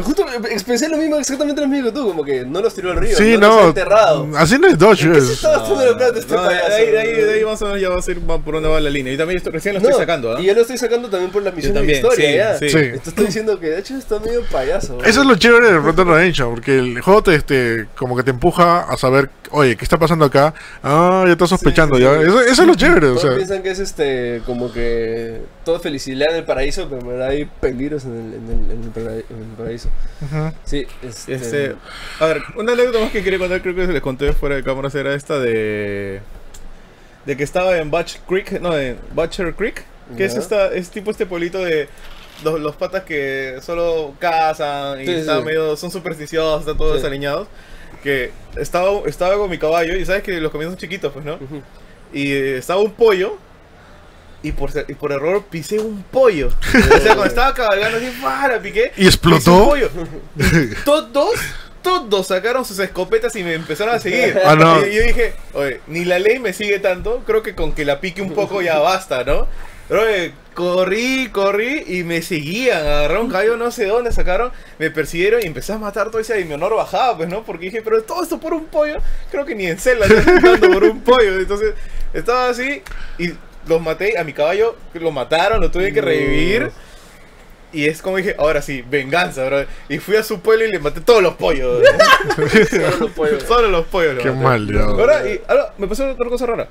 Justo 0.03 0.25
pensé 0.67 0.89
lo 0.89 0.97
mismo, 0.97 1.17
exactamente 1.17 1.61
lo 1.61 1.69
mismo 1.69 1.87
que 1.87 1.93
tú, 1.93 2.07
como 2.09 2.25
que 2.25 2.45
no 2.45 2.61
los 2.61 2.75
tiró 2.75 2.91
al 2.93 2.99
río, 2.99 3.17
Sí, 3.17 3.37
no, 3.37 3.41
los 3.41 3.49
no. 3.57 3.61
ha 3.63 3.67
enterrado. 3.69 4.29
Así 4.37 4.59
no 4.59 4.67
es 4.69 4.79
Dodge, 4.79 5.03
¿En 5.05 5.13
qué 5.13 5.21
se 5.21 5.27
es. 5.27 5.31
está 5.33 5.51
gastando 5.59 5.85
la 5.85 5.97
plata 5.97 6.19
este 6.19 6.35
No, 6.35 6.43
de 6.43 6.49
payaso? 6.49 6.73
ahí, 6.75 6.91
de 6.91 6.99
ahí, 6.99 7.13
de 7.13 7.35
ahí 7.35 7.45
más 7.45 7.63
o 7.63 7.65
menos 7.67 7.81
ya 7.81 7.89
va 7.89 7.99
a 7.99 8.03
ser 8.03 8.19
por 8.21 8.43
dónde 8.55 8.69
va 8.69 8.81
la 8.81 8.91
línea. 8.91 9.13
Y 9.13 9.17
también 9.17 9.39
esto 9.39 9.51
recién 9.51 9.75
lo 9.75 9.79
estoy 9.79 9.93
No, 9.93 9.99
sacando, 9.99 10.37
¿ah? 10.37 10.41
Y 10.41 10.45
yo 10.47 10.55
lo 10.55 10.61
estoy 10.63 10.79
sacando 10.79 11.09
también 11.09 11.31
por 11.31 11.43
la 11.43 11.51
misión 11.53 11.73
de 11.75 11.81
también, 11.81 11.97
historia, 11.99 12.29
sí, 12.29 12.37
ya. 12.37 12.59
sí. 12.59 12.69
Sí. 12.69 12.77
Entonces 12.79 13.09
estoy 13.09 13.27
diciendo 13.27 13.59
que 13.61 13.67
de 13.69 13.79
hecho 13.79 13.97
está 13.97 14.19
medio 14.21 14.43
payaso. 14.51 14.99
Eso 15.05 15.21
es 15.23 15.27
lo 15.27 15.37
chévere 15.37 15.73
de 15.73 15.81
Dead 15.81 16.05
Redemption, 16.07 16.51
porque 16.55 16.79
el 16.79 17.01
juego 17.01 17.23
te, 17.23 17.35
este, 17.35 17.87
como 17.97 18.17
que 18.17 18.23
te 18.23 18.31
empuja 18.31 18.81
a 18.81 18.97
saber, 18.97 19.31
oye, 19.51 19.77
¿qué 19.77 19.85
está 19.85 19.99
pasando 19.99 20.25
acá? 20.25 20.55
Ah, 20.83 21.25
ya 21.27 21.33
estás 21.33 21.49
sospechando, 21.51 21.97
sí, 21.97 22.03
ya. 22.03 22.15
sí. 22.17 22.23
Eso, 22.29 22.41
eso 22.41 22.63
es 22.63 22.69
lo 22.69 22.75
chévere, 22.75 23.07
o 23.09 23.19
sea. 23.19 23.35
piensan 23.37 23.63
que 23.63 23.71
es 23.71 23.79
este, 23.79 24.43
como 24.47 24.73
que 24.73 25.41
todo 25.65 25.81
felicidad 25.81 26.29
en 26.31 26.37
el 26.37 26.45
paraíso, 26.45 26.89
pero 26.89 27.01
en 27.03 27.09
verdad 27.09 27.29
hay 27.29 27.45
peligros 27.45 28.05
en 28.05 28.13
el, 28.13 28.35
en 28.35 28.49
el, 28.65 28.71
en 28.73 28.83
el 28.85 28.91
para- 28.91 29.13
en 29.17 29.51
el 29.51 29.57
paraíso. 29.57 29.89
Ujú. 30.23 30.53
Sí, 30.65 30.87
este... 31.03 31.35
Este, 31.35 31.75
a 32.21 32.27
ver, 32.27 32.43
una 32.57 32.73
anécdota 32.73 33.01
más 33.01 33.11
que 33.11 33.23
quería 33.23 33.39
contar, 33.39 33.63
creo 33.63 33.75
que 33.75 33.87
se 33.87 33.93
les 33.93 34.03
conté 34.03 34.33
fuera 34.33 34.57
de 34.57 34.63
cámaras, 34.63 34.95
era 34.95 35.15
esta 35.15 35.39
de. 35.39 36.21
de 37.25 37.37
que 37.37 37.43
estaba 37.45 37.77
en 37.79 37.91
Butch 37.91 38.19
Creek, 38.29 38.61
no, 38.61 38.77
en 38.79 38.99
Butcher 39.15 39.55
Creek, 39.55 39.85
que 40.17 40.25
es 40.25 40.35
esta, 40.37 40.69
es 40.73 40.91
tipo 40.91 41.11
este 41.11 41.27
pueblito 41.27 41.59
de 41.59 41.89
los, 42.45 42.61
los 42.61 42.77
patas 42.77 43.03
que 43.05 43.59
solo 43.63 44.15
cazan 44.19 45.01
y 45.01 45.07
sí, 45.07 45.13
están 45.13 45.41
sí. 45.41 45.45
medio, 45.47 45.77
son 45.77 45.91
supersticiosos, 45.91 46.61
están 46.61 46.77
todos 46.77 46.93
Sí. 46.93 46.97
desaliñados. 46.99 47.49
Que 48.07 48.31
estaba, 48.57 49.01
estaba 49.07 49.37
con 49.37 49.51
mi 49.51 49.59
caballo 49.59 49.97
y 49.97 50.07
sabes 50.07 50.23
que 50.23 50.41
los 50.41 50.53
caballos 50.53 50.75
son 50.75 50.79
chiquitos, 50.79 51.13
pues, 51.13 51.25
¿no? 51.25 51.35
Ujú. 51.35 51.61
Y 52.13 52.31
eh, 52.31 52.59
estaba 52.59 52.81
un 52.81 52.93
pollo. 52.93 53.37
Y 54.45 54.53
por, 54.53 54.71
y 54.87 54.95
por 54.95 55.11
error 55.11 55.45
pisé 55.51 55.81
un 55.81 56.05
pollo. 56.05 56.49
o 56.49 56.99
sea, 56.99 57.17
cuando 57.17 57.25
estaba 57.25 57.53
cabalgando 57.53 57.99
así, 57.99 58.17
para, 58.23 58.63
piqué. 58.63 58.93
¿Y 58.97 59.07
explotó? 59.07 59.39
pisé 59.39 59.51
un 59.51 59.67
pollo. 59.67 59.91
Todos, 60.85 61.35
todos 61.83 62.29
sacaron 62.29 62.65
sus 62.65 62.79
escopetas 62.79 63.35
y 63.35 63.43
me 63.43 63.55
empezaron 63.55 63.97
a 63.97 63.99
seguir. 63.99 64.39
Ah, 64.45 64.55
no. 64.55 64.87
Y 64.87 64.95
yo 64.95 65.03
dije, 65.03 65.35
oye, 65.53 65.81
ni 65.89 66.05
la 66.05 66.21
ley 66.21 66.39
me 66.39 66.53
sigue 66.53 66.79
tanto. 66.79 67.25
Creo 67.27 67.43
que 67.43 67.57
con 67.57 67.73
que 67.73 67.85
la 67.85 68.01
pique 68.01 68.23
un 68.23 68.35
poco 68.35 68.63
ya 68.63 68.79
basta, 68.79 69.25
¿no? 69.25 69.49
Pero 69.89 70.03
oye, 70.03 70.33
corrí, 70.57 71.29
corrí 71.31 71.85
y 71.87 72.03
me 72.03 72.23
seguían. 72.23 72.79
Agarraron 72.79 73.29
caballo 73.29 73.57
no 73.57 73.71
sé 73.71 73.85
dónde, 73.85 74.11
sacaron, 74.11 74.51
me 74.79 74.91
persiguieron 74.91 75.43
y 75.43 75.47
empecé 75.47 75.75
a 75.75 75.79
matar 75.79 76.11
todo 76.11 76.19
ese 76.19 76.41
y 76.41 76.45
mi 76.45 76.55
honor 76.55 76.75
bajaba, 76.75 77.19
pues, 77.19 77.29
¿no? 77.29 77.45
Porque 77.45 77.67
dije, 77.67 77.83
pero 77.83 78.03
todo 78.03 78.23
esto 78.23 78.41
por 78.41 78.55
un 78.55 78.65
pollo. 78.65 78.97
Creo 79.31 79.45
que 79.45 79.55
ni 79.55 79.67
en 79.67 79.79
celda 79.79 80.07
estoy 80.07 80.35
matando 80.35 80.71
por 80.71 80.85
un 80.85 81.01
pollo. 81.03 81.39
Entonces, 81.39 81.75
estaba 82.13 82.49
así 82.49 82.83
y 83.19 83.33
los 83.69 83.81
maté. 83.83 84.19
A 84.19 84.25
mi 84.25 84.33
caballo 84.33 84.77
lo 84.95 85.13
mataron, 85.13 85.61
lo 85.61 85.71
tuve 85.71 85.93
que 85.93 86.01
revivir. 86.01 86.73
Y 87.73 87.85
es 87.85 88.01
como 88.01 88.17
dije, 88.17 88.35
ahora 88.39 88.63
sí, 88.63 88.83
venganza, 88.89 89.45
bro. 89.45 89.67
Y 89.91 89.99
fui 89.99 90.17
a 90.17 90.23
su 90.23 90.41
pueblo 90.41 90.65
y 90.65 90.73
le 90.73 90.79
maté 90.79 91.03
todos 91.03 91.23
los 91.23 91.35
pollos. 91.35 91.87
Solo 92.71 92.97
los 92.99 93.11
pollos. 93.11 93.43
Solo 93.43 93.69
los 93.69 93.87
pollos. 93.87 94.23
Qué 94.23 94.31
maté. 94.31 94.43
mal, 94.43 94.73
ya. 94.73 94.85
Ahora, 94.85 95.29
y 95.29 95.39
ahora 95.47 95.75
me 95.77 95.87
pasó 95.87 96.09
otra 96.09 96.31
cosa 96.31 96.47
rara. 96.47 96.69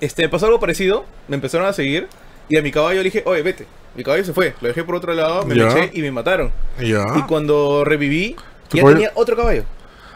Este, 0.00 0.22
me 0.22 0.28
pasó 0.28 0.46
algo 0.46 0.60
parecido. 0.60 1.04
Me 1.26 1.34
empezaron 1.34 1.66
a 1.66 1.72
seguir. 1.72 2.08
Y 2.48 2.56
a 2.58 2.62
mi 2.62 2.70
caballo 2.70 2.98
le 2.98 3.04
dije, 3.04 3.22
oye, 3.26 3.42
vete. 3.42 3.66
Mi 3.94 4.04
caballo 4.04 4.24
se 4.24 4.32
fue. 4.32 4.54
Lo 4.60 4.68
dejé 4.68 4.84
por 4.84 4.94
otro 4.94 5.14
lado, 5.14 5.44
me 5.46 5.54
lo 5.54 5.68
eché 5.70 5.90
y 5.94 6.02
me 6.02 6.10
mataron. 6.10 6.52
Ya. 6.80 7.04
Y 7.16 7.22
cuando 7.22 7.82
reviví, 7.84 8.36
¿Tu 8.68 8.76
ya 8.76 8.82
caballo? 8.82 8.96
tenía 8.96 9.12
otro 9.14 9.36
caballo. 9.36 9.64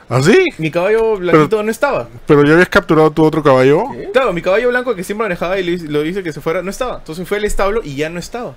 ¿Así? 0.09 0.45
Mi 0.59 0.71
caballo 0.71 1.17
blanquito 1.17 1.63
no 1.63 1.71
estaba. 1.71 2.09
Pero 2.27 2.45
ya 2.45 2.53
habías 2.55 2.69
capturado 2.69 3.11
tu 3.13 3.25
otro 3.25 3.43
caballo. 3.43 3.85
Claro, 4.13 4.33
mi 4.33 4.43
caballo 4.43 4.69
blanco 4.69 4.95
que 4.95 5.05
siempre 5.05 5.25
manejaba 5.25 5.59
y 5.61 5.79
lo 5.79 6.03
dice 6.03 6.23
que 6.23 6.33
se 6.33 6.41
fuera, 6.41 6.63
no 6.63 6.71
estaba. 6.71 6.97
Entonces 6.99 7.27
fui 7.29 7.37
al 7.39 7.45
establo 7.45 7.81
y 7.85 7.95
ya 7.97 8.09
no 8.11 8.19
estaba. 8.19 8.55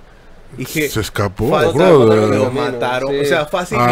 Dije, 0.57 0.89
Se 0.89 0.99
escapó, 0.99 1.49
Falta, 1.49 1.71
brother. 1.71 2.29
lo 2.37 2.51
mataron. 2.51 3.09
sí. 3.11 3.19
O 3.21 3.25
sea, 3.25 3.45
fácil 3.45 3.77
lo 3.77 3.83
Ah, 3.85 3.87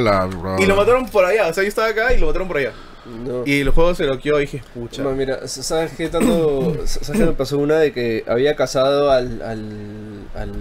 mataron. 0.00 0.04
la. 0.04 0.56
Y 0.58 0.66
lo 0.66 0.74
mataron 0.76 1.06
por 1.08 1.24
allá. 1.24 1.46
O 1.48 1.52
sea, 1.52 1.62
yo 1.62 1.68
estaba 1.68 1.88
acá 1.88 2.12
y 2.12 2.18
lo 2.18 2.26
mataron 2.26 2.48
por 2.48 2.56
allá. 2.58 2.72
No. 3.06 3.46
Y 3.46 3.60
el 3.60 3.70
juego 3.70 3.94
se 3.94 4.04
loqueó 4.04 4.38
y 4.38 4.42
dije, 4.42 4.62
pucha. 4.74 5.02
No, 5.02 5.12
mira, 5.12 5.46
¿sabes 5.46 5.92
qué 5.96 6.08
tanto? 6.08 6.86
¿Sabes 6.86 7.20
qué 7.20 7.26
me 7.26 7.32
pasó 7.32 7.58
una 7.58 7.78
de 7.78 7.92
que 7.92 8.24
había 8.26 8.56
casado 8.56 9.10
al. 9.10 9.42
al. 9.42 10.28
al 10.34 10.52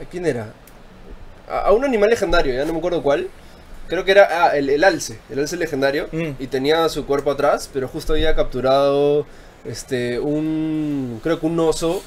¿A 0.00 0.04
quién 0.10 0.26
era? 0.26 0.52
A, 1.48 1.60
a 1.60 1.72
un 1.72 1.84
animal 1.84 2.10
legendario, 2.10 2.54
ya 2.54 2.64
no 2.64 2.72
me 2.72 2.78
acuerdo 2.78 3.02
cuál. 3.02 3.28
Creo 3.88 4.04
que 4.04 4.10
era 4.10 4.28
ah, 4.30 4.56
el, 4.56 4.68
el 4.68 4.82
alce, 4.82 5.18
el 5.30 5.38
alce 5.38 5.56
legendario. 5.56 6.08
Mm. 6.10 6.30
Y 6.38 6.46
tenía 6.48 6.88
su 6.88 7.06
cuerpo 7.06 7.30
atrás, 7.30 7.70
pero 7.72 7.86
justo 7.86 8.14
había 8.14 8.34
capturado 8.34 9.26
este 9.64 10.18
un. 10.18 11.20
Creo 11.22 11.38
que 11.40 11.46
un 11.46 11.58
oso. 11.60 12.02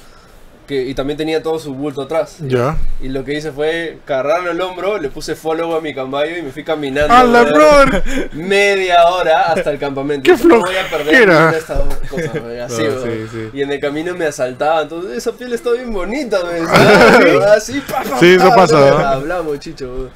Que, 0.70 0.84
y 0.86 0.94
también 0.94 1.16
tenía 1.16 1.42
todo 1.42 1.58
su 1.58 1.74
bulto 1.74 2.02
atrás. 2.02 2.36
Ya. 2.46 2.76
Y 3.00 3.08
lo 3.08 3.24
que 3.24 3.34
hice 3.34 3.50
fue 3.50 3.98
cargarlo 4.04 4.52
el 4.52 4.60
hombro, 4.60 4.98
le 4.98 5.08
puse 5.08 5.34
follow 5.34 5.74
a 5.74 5.80
mi 5.80 5.92
caballo 5.92 6.36
y 6.36 6.42
me 6.42 6.52
fui 6.52 6.62
caminando. 6.62 7.12
¡A 7.12 7.24
la 7.24 7.42
brother, 7.42 8.30
media 8.34 9.04
hora 9.06 9.52
hasta 9.52 9.72
el 9.72 9.80
campamento. 9.80 10.22
¡Qué 10.22 10.36
Dije, 10.36 10.46
no 10.46 10.60
voy 10.60 10.76
a 10.76 10.88
perder 10.88 11.06
flojera! 11.06 11.32
ninguna 11.32 11.50
de 11.50 11.58
estas 11.58 11.78
dos 11.78 11.94
cosas, 12.08 12.40
güey, 12.40 12.60
así, 12.66 12.82
No, 12.84 13.00
güey. 13.00 13.12
sí, 13.22 13.28
sí. 13.32 13.50
Y 13.52 13.62
en 13.62 13.72
el 13.72 13.80
camino 13.80 14.14
me 14.14 14.26
asaltaba, 14.26 14.82
entonces 14.82 15.16
esa 15.18 15.32
piel 15.32 15.52
está 15.54 15.72
bien 15.72 15.92
bonita, 15.92 16.38
güey. 16.38 16.64
¿sabes? 16.66 17.42
Así, 17.46 17.80
pa, 17.80 18.04
pa, 18.04 18.20
Sí, 18.20 18.34
eso 18.34 18.48
pa, 18.50 18.54
pasa, 18.54 18.78
¿no? 18.78 18.98
Hablamos, 19.08 19.58
chicho. 19.58 20.08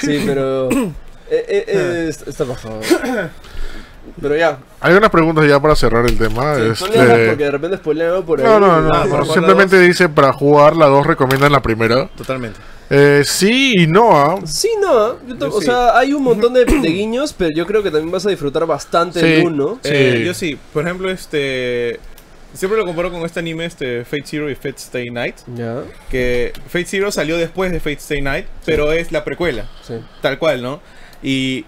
Sí, 0.00 0.22
pero. 0.26 0.70
eh, 0.70 0.94
eh, 1.30 1.64
eh, 1.68 2.06
está 2.08 2.30
está 2.30 2.44
bajado. 2.44 2.80
Pero 4.20 4.36
ya. 4.36 4.58
Hay 4.80 4.94
unas 4.94 5.10
preguntas 5.10 5.46
ya 5.48 5.60
para 5.60 5.74
cerrar 5.74 6.04
el 6.04 6.18
tema. 6.18 6.54
Sí, 6.56 6.62
este... 6.72 7.28
porque 7.28 7.44
de 7.44 7.50
repente 7.50 7.76
spoilean 7.78 8.10
algo 8.10 8.24
por 8.24 8.40
ahí. 8.40 8.46
No, 8.46 8.60
no, 8.60 8.80
no. 8.82 8.90
Ah, 8.92 9.24
Simplemente 9.32 9.78
dice 9.80 10.08
para 10.08 10.32
jugar 10.32 10.76
la 10.76 10.86
2 10.86 11.06
recomiendan 11.06 11.52
la 11.52 11.62
primera. 11.62 12.08
Totalmente. 12.08 12.58
Eh, 12.90 13.22
sí 13.24 13.72
y 13.78 13.86
no, 13.86 14.14
¿ah? 14.14 14.38
Sí, 14.44 14.68
no. 14.78 15.16
yo 15.26 15.48
o 15.48 15.60
sí. 15.60 15.66
sea, 15.66 15.96
hay 15.96 16.12
un 16.12 16.22
montón 16.22 16.52
de, 16.52 16.66
de 16.66 16.88
guiños, 16.88 17.32
pero 17.32 17.50
yo 17.56 17.66
creo 17.66 17.82
que 17.82 17.90
también 17.90 18.10
vas 18.12 18.26
a 18.26 18.30
disfrutar 18.30 18.66
bastante 18.66 19.20
Sí. 19.20 19.26
el 19.40 19.46
1. 19.46 19.78
Sí. 19.82 19.90
Eh, 19.92 20.22
yo 20.26 20.34
sí, 20.34 20.58
por 20.74 20.84
ejemplo, 20.84 21.10
este. 21.10 21.98
siempre 22.52 22.78
lo 22.78 22.84
comparo 22.84 23.10
con 23.10 23.22
este 23.22 23.40
anime, 23.40 23.64
este 23.64 24.04
Fate 24.04 24.24
Zero 24.26 24.50
y 24.50 24.54
Fate 24.56 24.74
Stay 24.76 25.10
Night. 25.10 25.36
Ya, 25.56 25.84
Que 26.10 26.52
Fate 26.66 26.84
Zero 26.84 27.10
salió 27.10 27.38
después 27.38 27.72
de 27.72 27.80
Fate 27.80 27.92
Stay 27.94 28.20
Night, 28.20 28.44
pero 28.66 28.92
es 28.92 29.10
la 29.10 29.24
precuela, 29.24 29.70
sí. 29.86 29.94
tal 30.20 30.38
cual, 30.38 30.60
¿no? 30.60 30.80
Y, 31.22 31.64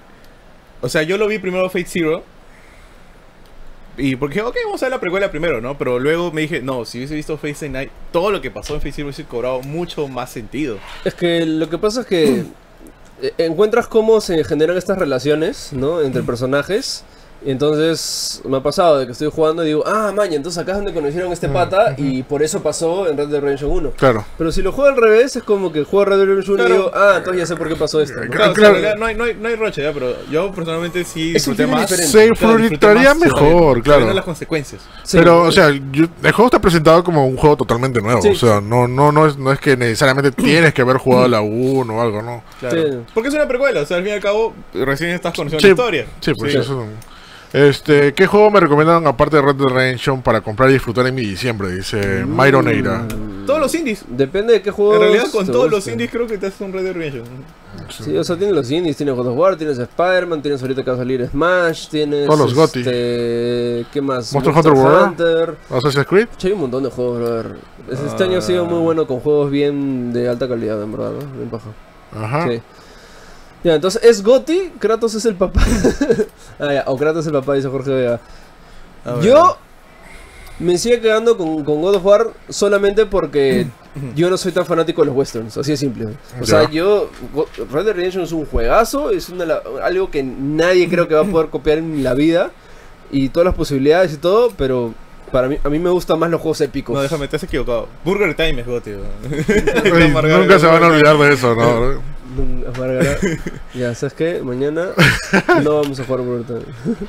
o 0.83 0.91
sea, 0.91 1.05
yo 1.05 1.17
lo 1.17 1.27
vi 1.27 1.39
primero 1.39 1.71
Fate 1.71 1.87
Zero. 1.89 2.23
Y 3.97 4.17
porque, 4.17 4.43
ok, 4.43 4.57
vamos 4.65 4.83
a 4.83 4.87
ver 4.87 4.93
la 4.93 5.01
precuela 5.01 5.31
primero, 5.31 5.61
¿no? 5.61 5.79
Pero 5.79 5.99
luego 5.99 6.33
me 6.33 6.41
dije, 6.43 6.61
no, 6.61 6.85
si 6.85 6.99
hubiese 6.99 7.15
visto 7.15 7.39
Stay 7.43 7.69
Night, 7.69 7.91
todo 8.13 8.31
lo 8.31 8.41
que 8.41 8.51
pasó 8.51 8.75
en 8.75 8.81
Fate 8.81 8.93
Zero 8.93 9.07
hubiese 9.07 9.25
cobrado 9.25 9.63
mucho 9.63 10.09
más 10.09 10.31
sentido. 10.31 10.79
Es 11.05 11.15
que 11.15 11.47
lo 11.47 11.69
que 11.71 11.79
pasa 11.79 12.01
es 12.01 12.07
que 12.07 12.45
eh, 13.23 13.33
encuentras 13.39 13.87
cómo 13.87 14.21
se 14.21 14.43
generan 14.45 14.77
estas 14.77 14.99
relaciones, 14.99 15.73
¿no? 15.73 16.01
Entre 16.01 16.23
personajes. 16.23 17.05
Y 17.47 17.51
entonces 17.51 18.41
me 18.49 18.57
ha 18.57 18.63
pasado 18.63 18.99
de 18.99 19.05
que 19.05 19.13
estoy 19.13 19.31
jugando 19.31 19.63
y 19.65 19.67
digo, 19.67 19.85
ah, 19.87 20.13
maña, 20.17 20.35
entonces 20.37 20.63
acá 20.63 20.73
es 20.73 20.79
donde 20.79 20.95
conocieron 20.95 21.31
a 21.31 21.35
este 21.35 21.49
pata 21.49 21.95
y 21.99 22.23
por 22.23 22.43
eso 22.43 22.63
pasó 22.63 23.07
en 23.07 23.19
Red 23.19 23.29
Dead 23.29 23.41
Redemption 23.43 23.71
1. 23.71 23.91
Claro. 23.99 24.25
Pero 24.39 24.51
si 24.51 24.63
lo 24.63 24.73
juego 24.73 24.89
al 24.91 24.97
revés, 24.97 25.37
es 25.37 25.43
como 25.43 25.71
que 25.71 25.85
juego 25.85 26.07
Red 26.07 26.17
Dead 26.17 26.27
Redemption 26.27 26.55
1 26.55 26.63
y 26.63 26.67
Claro. 26.67 26.83
digo, 26.83 26.91
ah, 26.95 27.15
entonces 27.19 27.43
ya 27.43 27.47
sé 27.47 27.57
por 27.57 27.69
qué 27.69 27.77
pasó 27.77 28.01
esto. 28.01 28.19
¿no? 28.19 28.31
Claro, 28.31 28.53
o 28.53 28.55
sea, 28.55 28.71
claro. 28.73 28.99
no 28.99 29.05
hay, 29.07 29.15
no, 29.15 29.25
hay, 29.25 29.35
no 29.35 29.49
hay 29.49 29.57
roche 29.57 29.83
ya, 29.83 29.93
pero 29.93 30.15
yo 30.31 30.51
personalmente 30.53 31.05
sí 31.05 31.29
Es 31.29 31.35
disfruté 31.45 31.67
más. 31.67 31.91
Se 31.91 32.31
disfrutaría 32.31 33.15
más 33.15 33.19
mejor, 33.19 33.83
claro. 33.83 34.11
las 34.13 34.25
consecuencias. 34.25 34.81
Sí. 35.03 35.19
Pero, 35.19 35.43
o 35.43 35.53
sea, 35.53 35.69
yo- 35.71 36.07
el 36.23 36.33
juego 36.33 36.47
está 36.47 36.59
presentado 36.61 37.05
como 37.05 37.27
un 37.27 37.37
juego 37.37 37.57
totalmente 37.59 38.01
nuevo. 38.01 38.23
Sí. 38.23 38.29
O 38.29 38.35
sea, 38.37 38.63
no, 38.63 38.89
no, 38.89 39.13
no, 39.13 39.27
es, 39.27 39.37
no 39.37 39.53
es 39.53 39.59
que 39.61 39.77
necesariamente 39.77 40.33
tienes 40.43 40.73
que 40.73 40.81
haber 40.81 40.97
jugado 40.97 41.29
la 41.29 41.43
1 41.43 41.95
o 41.95 42.01
algo, 42.01 42.23
¿no? 42.23 42.43
Claro. 42.59 42.83
Sí. 42.83 42.99
Porque 43.13 43.29
es 43.29 43.35
una 43.35 43.47
precuela, 43.47 43.83
o 43.83 43.87
sea, 43.87 43.99
al 43.99 44.03
fin 44.03 44.13
y 44.13 44.15
al 44.15 44.23
cabo, 44.23 44.55
recién 44.73 45.11
estás 45.11 45.35
conociendo 45.35 45.61
Sí, 45.61 45.67
la 45.67 45.73
historia. 45.73 46.07
Sí, 46.21 46.33
pues 46.39 46.55
eso. 46.55 46.87
Este, 47.55 48.15
¿qué 48.15 48.27
juego 48.27 48.51
me 48.51 48.59
recomiendan 48.59 49.07
aparte 49.07 49.37
de 49.37 49.43
Red 49.43 49.55
Dead 49.55 49.69
Redemption 49.69 50.23
para 50.23 50.41
comprar 50.41 50.71
y 50.71 50.73
disfrutar 50.73 51.07
en 51.07 51.15
mi 51.15 51.23
diciembre? 51.23 51.71
Dice 51.71 52.25
Myron 52.27 52.67
Eira. 52.67 53.07
Todos 53.47 53.61
los 53.61 53.73
indies. 53.77 54.05
Depende 54.09 54.55
de 54.55 54.61
qué 54.61 54.73
juego. 54.73 54.95
En 54.95 55.01
realidad, 55.03 55.27
con 55.31 55.47
todos 55.47 55.71
los 55.71 55.87
indies 55.87 56.11
creo 56.11 56.27
que 56.27 56.37
te 56.37 56.49
haces 56.49 56.61
un 56.63 56.73
Red 56.73 56.83
Dead 56.83 56.95
Redemption. 56.95 57.25
Sí, 57.91 58.17
o 58.17 58.25
sea, 58.25 58.37
tienes 58.37 58.57
los 58.57 58.69
indies, 58.73 58.97
tienes 58.97 59.15
God 59.15 59.29
of 59.29 59.39
War, 59.39 59.55
tienes 59.55 59.79
Spider-Man, 59.79 60.43
tienes 60.43 60.63
ahorita 60.63 60.83
que 60.83 60.91
va 60.91 60.97
a 60.97 60.99
salir 60.99 61.29
Smash, 61.29 61.89
tienes. 61.91 62.27
Todos 62.27 62.41
los 62.41 62.55
GOTY. 62.55 62.81
este, 62.81 63.87
¿Qué 63.93 64.01
más? 64.01 64.33
Monster 64.33 64.53
Hunter 64.53 64.73
World. 64.73 65.07
Hunter. 65.07 65.57
Assassin's 65.71 66.07
Creed. 66.09 66.29
Che, 66.37 66.49
hay 66.49 66.55
un 66.55 66.61
montón 66.61 66.83
de 66.83 66.91
juegos, 66.91 67.19
brother. 67.19 67.57
Este 67.89 68.25
año 68.25 68.39
ha 68.39 68.43
sido 68.43 68.65
muy 68.65 68.81
bueno 68.81 69.07
con 69.07 69.21
juegos 69.21 69.53
bien 69.53 70.13
de 70.13 70.29
alta 70.29 70.49
calidad, 70.49 70.83
en 70.83 70.91
verdad, 70.91 71.13
¿no? 71.13 71.37
Bien 71.37 71.51
paja. 71.51 71.69
Ajá. 72.17 72.49
Sí. 72.49 72.61
Ya, 73.65 73.75
entonces 73.75 74.05
es 74.05 74.23
Gotti, 74.23 74.73
Kratos 74.79 75.15
es 75.15 75.25
el 75.25 75.37
papá. 75.37 75.63
ah, 76.59 76.73
ya, 76.73 76.85
o 76.87 76.99
Kratos 76.99 77.23
es 77.23 77.29
el 77.29 77.33
papá, 77.33 77.55
dice 77.55 77.69
Jorge 77.69 77.91
Vega. 77.91 78.21
Yo 79.23 79.57
me 80.59 80.77
sigue 80.79 81.01
quedando 81.01 81.37
con, 81.37 81.65
con 81.65 81.81
God 81.81 81.97
of 81.97 82.05
War 82.05 82.31
solamente 82.51 83.07
porque 83.07 83.67
yo 84.15 84.29
no 84.29 84.37
soy 84.37 84.53
tan 84.53 84.67
fanático 84.67 85.01
de 85.01 85.07
los 85.07 85.17
westerns, 85.17 85.57
así 85.57 85.71
de 85.71 85.77
simple. 85.79 86.09
O 86.41 86.45
sea, 86.45 86.71
yo. 86.71 87.09
Red 87.73 87.87
Dead 87.87 87.95
Redemption 87.95 88.25
es 88.25 88.33
un 88.33 88.45
juegazo, 88.45 89.11
es 89.11 89.31
una, 89.31 89.47
algo 89.83 90.11
que 90.11 90.23
nadie 90.23 90.87
creo 90.89 91.09
que 91.09 91.15
va 91.15 91.23
a 91.23 91.25
poder 91.25 91.49
copiar 91.49 91.79
en 91.79 92.05
la 92.05 92.13
vida 92.13 92.51
y 93.11 93.31
todas 93.31 93.47
las 93.47 93.55
posibilidades 93.55 94.13
y 94.13 94.17
todo, 94.19 94.53
pero 94.59 94.93
para 95.33 95.49
mí, 95.49 95.57
a 95.65 95.71
mí 95.71 95.79
me 95.79 95.91
gustan 95.91 96.19
más 96.19 96.31
los 96.31 96.41
juegos 96.41 96.61
épicos. 96.61 96.95
No, 96.95 97.01
déjame, 97.01 97.29
te 97.29 97.37
has 97.37 97.43
equivocado. 97.43 97.89
Burger 98.05 98.35
Time 98.35 98.61
es 98.61 98.67
Gotti. 98.67 98.91
Nunca 98.93 100.59
se 100.59 100.67
van 100.67 100.83
a 100.83 100.87
olvidar 100.89 101.17
de 101.17 101.33
eso, 101.33 101.55
¿no? 101.55 102.14
Amargará. 102.75 103.17
ya, 103.75 103.95
¿sabes 103.95 104.15
qué? 104.15 104.41
Mañana 104.43 104.89
no 105.63 105.81
vamos 105.83 105.99
a 106.01 106.05
jugar 106.05 106.21
Time. 106.47 106.61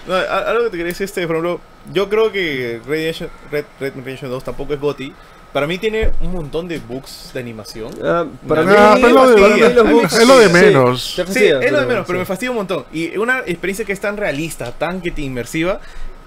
No, 0.07 0.15
algo 0.15 0.63
que 0.65 0.69
te 0.71 0.77
quería 0.77 0.85
decir, 0.91 1.05
este, 1.05 1.25
por 1.27 1.35
ejemplo, 1.37 1.59
yo 1.93 2.09
creo 2.09 2.31
que 2.31 2.81
Red, 2.87 3.11
Redemption- 3.13 3.29
Red, 3.51 3.65
Red 3.79 3.93
Redemption 3.95 4.31
2 4.31 4.43
tampoco 4.43 4.73
es 4.73 4.79
Gotti. 4.79 5.13
Para 5.53 5.67
mí 5.67 5.77
tiene 5.77 6.11
un 6.19 6.33
montón 6.33 6.67
de 6.67 6.79
bugs 6.79 7.31
de 7.33 7.39
animación. 7.39 7.89
Ah, 8.03 8.25
para 8.45 8.63
No, 8.63 8.69
mí, 8.71 8.75
Ah, 8.77 8.95
pero 8.95 9.07
es 9.07 9.13
lo 9.13 9.29
de- 9.29 9.73
los 9.73 9.87
bugs- 9.87 10.19
es 10.21 10.27
lo 10.27 10.37
de 10.37 10.47
sí, 10.47 10.53
menos. 10.53 11.01
Sí, 11.15 11.23
fastidia, 11.23 11.59
es 11.61 11.71
lo 11.71 11.79
de 11.79 11.85
menos, 11.85 12.05
pero 12.05 12.17
sí. 12.17 12.19
me 12.19 12.25
fastidia 12.25 12.51
un 12.51 12.57
montón. 12.57 12.85
Y 12.91 13.15
una 13.17 13.39
experiencia 13.39 13.85
que 13.85 13.93
es 13.93 13.99
tan 14.01 14.17
realista, 14.17 14.71
tan 14.73 14.99
que 15.01 15.11
te 15.11 15.21
inmersiva, 15.21 15.79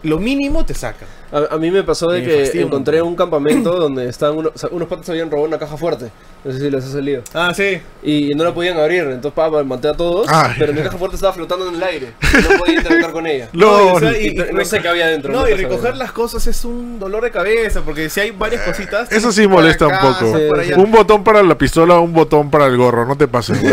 lo 0.02 0.18
mínimo 0.18 0.64
te 0.64 0.74
saca. 0.74 1.06
A, 1.30 1.54
a 1.54 1.58
mí 1.58 1.70
me 1.70 1.82
pasó 1.82 2.06
de 2.10 2.20
Me 2.20 2.26
que 2.50 2.60
encontré 2.62 3.02
un 3.02 3.14
campamento 3.14 3.72
donde 3.78 4.08
estaban 4.08 4.38
unos, 4.38 4.52
o 4.54 4.58
sea, 4.58 4.70
unos 4.72 4.88
patas 4.88 5.10
habían 5.10 5.30
robado 5.30 5.46
una 5.48 5.58
caja 5.58 5.76
fuerte. 5.76 6.10
No 6.44 6.52
sé 6.52 6.58
si 6.60 6.70
les 6.70 6.84
ha 6.84 6.88
salido. 6.90 7.22
Ah, 7.34 7.52
sí. 7.54 7.80
Y 8.02 8.28
no 8.34 8.44
la 8.44 8.54
podían 8.54 8.78
abrir, 8.78 9.02
entonces 9.02 9.32
papá 9.32 9.62
maté 9.64 9.88
a 9.88 9.92
todos, 9.94 10.26
Ay. 10.30 10.52
pero 10.58 10.72
mi 10.72 10.80
caja 10.82 10.96
fuerte 10.96 11.16
estaba 11.16 11.32
flotando 11.34 11.68
en 11.68 11.74
el 11.74 11.82
aire. 11.82 12.12
y 12.22 12.42
No 12.42 12.58
podía 12.58 12.76
interactuar 12.76 13.12
con 13.12 13.26
ella. 13.26 13.48
No, 13.58 13.66
y, 13.84 13.88
o 13.90 13.98
sea, 14.00 14.18
y- 14.18 14.26
Y 14.28 14.34
no, 14.34 14.44
no 14.52 14.64
sé 14.64 14.80
qué 14.80 14.88
había 14.88 15.08
dentro. 15.08 15.32
No, 15.32 15.46
y 15.48 15.52
recoger 15.54 15.96
las 15.96 16.12
cosas 16.12 16.46
es 16.46 16.64
un 16.64 16.98
dolor 16.98 17.24
de 17.24 17.30
cabeza, 17.32 17.82
porque 17.82 18.08
si 18.08 18.20
hay 18.20 18.30
varias 18.30 18.62
cositas... 18.62 19.10
Eso 19.12 19.32
sí 19.32 19.46
molesta 19.48 19.86
un 19.88 19.98
poco. 19.98 20.38
Sí. 20.38 20.72
Un 20.74 20.90
botón 20.92 21.24
para 21.24 21.42
la 21.42 21.58
pistola, 21.58 21.98
un 21.98 22.12
botón 22.12 22.50
para 22.50 22.66
el 22.66 22.76
gorro. 22.76 23.04
No 23.04 23.16
te 23.16 23.26
pases, 23.28 23.60
No, 23.62 23.70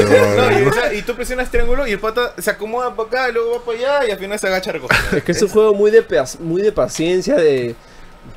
o 0.69 0.73
sea, 0.73 0.91
y 0.93 1.03
tú 1.03 1.13
presionas 1.15 1.49
triángulo 1.51 1.85
y 1.87 1.91
el 1.91 1.99
pata 1.99 2.33
se 2.37 2.49
acomoda 2.49 2.93
para 2.95 3.07
acá, 3.07 3.29
y 3.29 3.33
luego 3.33 3.51
va 3.59 3.63
para 3.63 3.77
allá 3.77 4.07
y 4.07 4.11
al 4.11 4.17
final 4.17 4.39
se 4.39 4.47
agacha 4.47 4.71
a 4.71 4.73
recoger. 4.73 4.97
Es 5.17 5.23
que 5.23 5.31
es 5.31 5.41
un 5.41 5.49
juego 5.49 5.73
muy 5.75 5.91
de, 5.91 6.03
muy 6.39 6.61
de 6.61 6.71
paciencia, 6.71 7.35
de... 7.35 7.75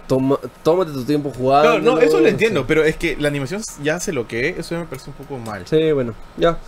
Toma, 0.06 0.38
tómate 0.62 0.92
tu 0.92 1.04
tiempo 1.04 1.32
jugando. 1.34 1.70
Claro, 1.70 1.82
no, 1.82 1.98
eso 1.98 2.20
lo 2.20 2.28
entiendo, 2.28 2.66
pero 2.66 2.84
es 2.84 2.96
que 2.96 3.16
la 3.16 3.28
animación 3.28 3.62
ya 3.82 3.98
se 4.00 4.12
lo 4.12 4.28
que 4.28 4.50
es, 4.50 4.58
eso 4.58 4.74
me 4.76 4.84
parece 4.84 5.08
un 5.10 5.16
poco 5.16 5.38
mal. 5.38 5.66
Sí, 5.66 5.92
bueno, 5.92 6.14
ya. 6.36 6.58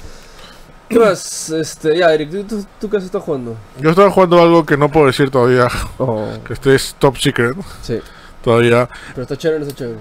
¿Qué 0.88 0.98
más? 0.98 1.50
Este, 1.50 1.96
ya, 1.98 2.12
Eric, 2.14 2.30
¿tú, 2.30 2.44
tú, 2.44 2.66
tú 2.80 2.90
qué 2.90 2.96
has 2.96 3.04
estado 3.04 3.22
jugando? 3.22 3.56
Yo 3.78 3.90
estaba 3.90 4.10
jugando 4.10 4.40
algo 4.40 4.64
que 4.64 4.76
no 4.76 4.90
puedo 4.90 5.06
decir 5.06 5.30
todavía. 5.30 5.68
Oh, 5.98 6.28
Que 6.46 6.54
este 6.54 6.74
es 6.74 6.96
top 6.98 7.16
secret. 7.18 7.54
sí. 7.82 8.00
Todavía. 8.42 8.88
Pero 9.10 9.22
está 9.22 9.36
chévere, 9.36 9.62
está 9.64 9.74
chévere. 9.76 9.98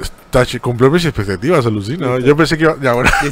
Está 0.00 0.44
chi- 0.46 0.58
cumplió 0.60 0.90
mis 0.90 1.04
expectativas, 1.04 1.64
alucina. 1.66 2.18
Yo 2.18 2.36
pensé 2.36 2.56
que 2.56 2.64
iba. 2.64 2.76
Ya, 2.80 2.92
bueno. 2.92 3.10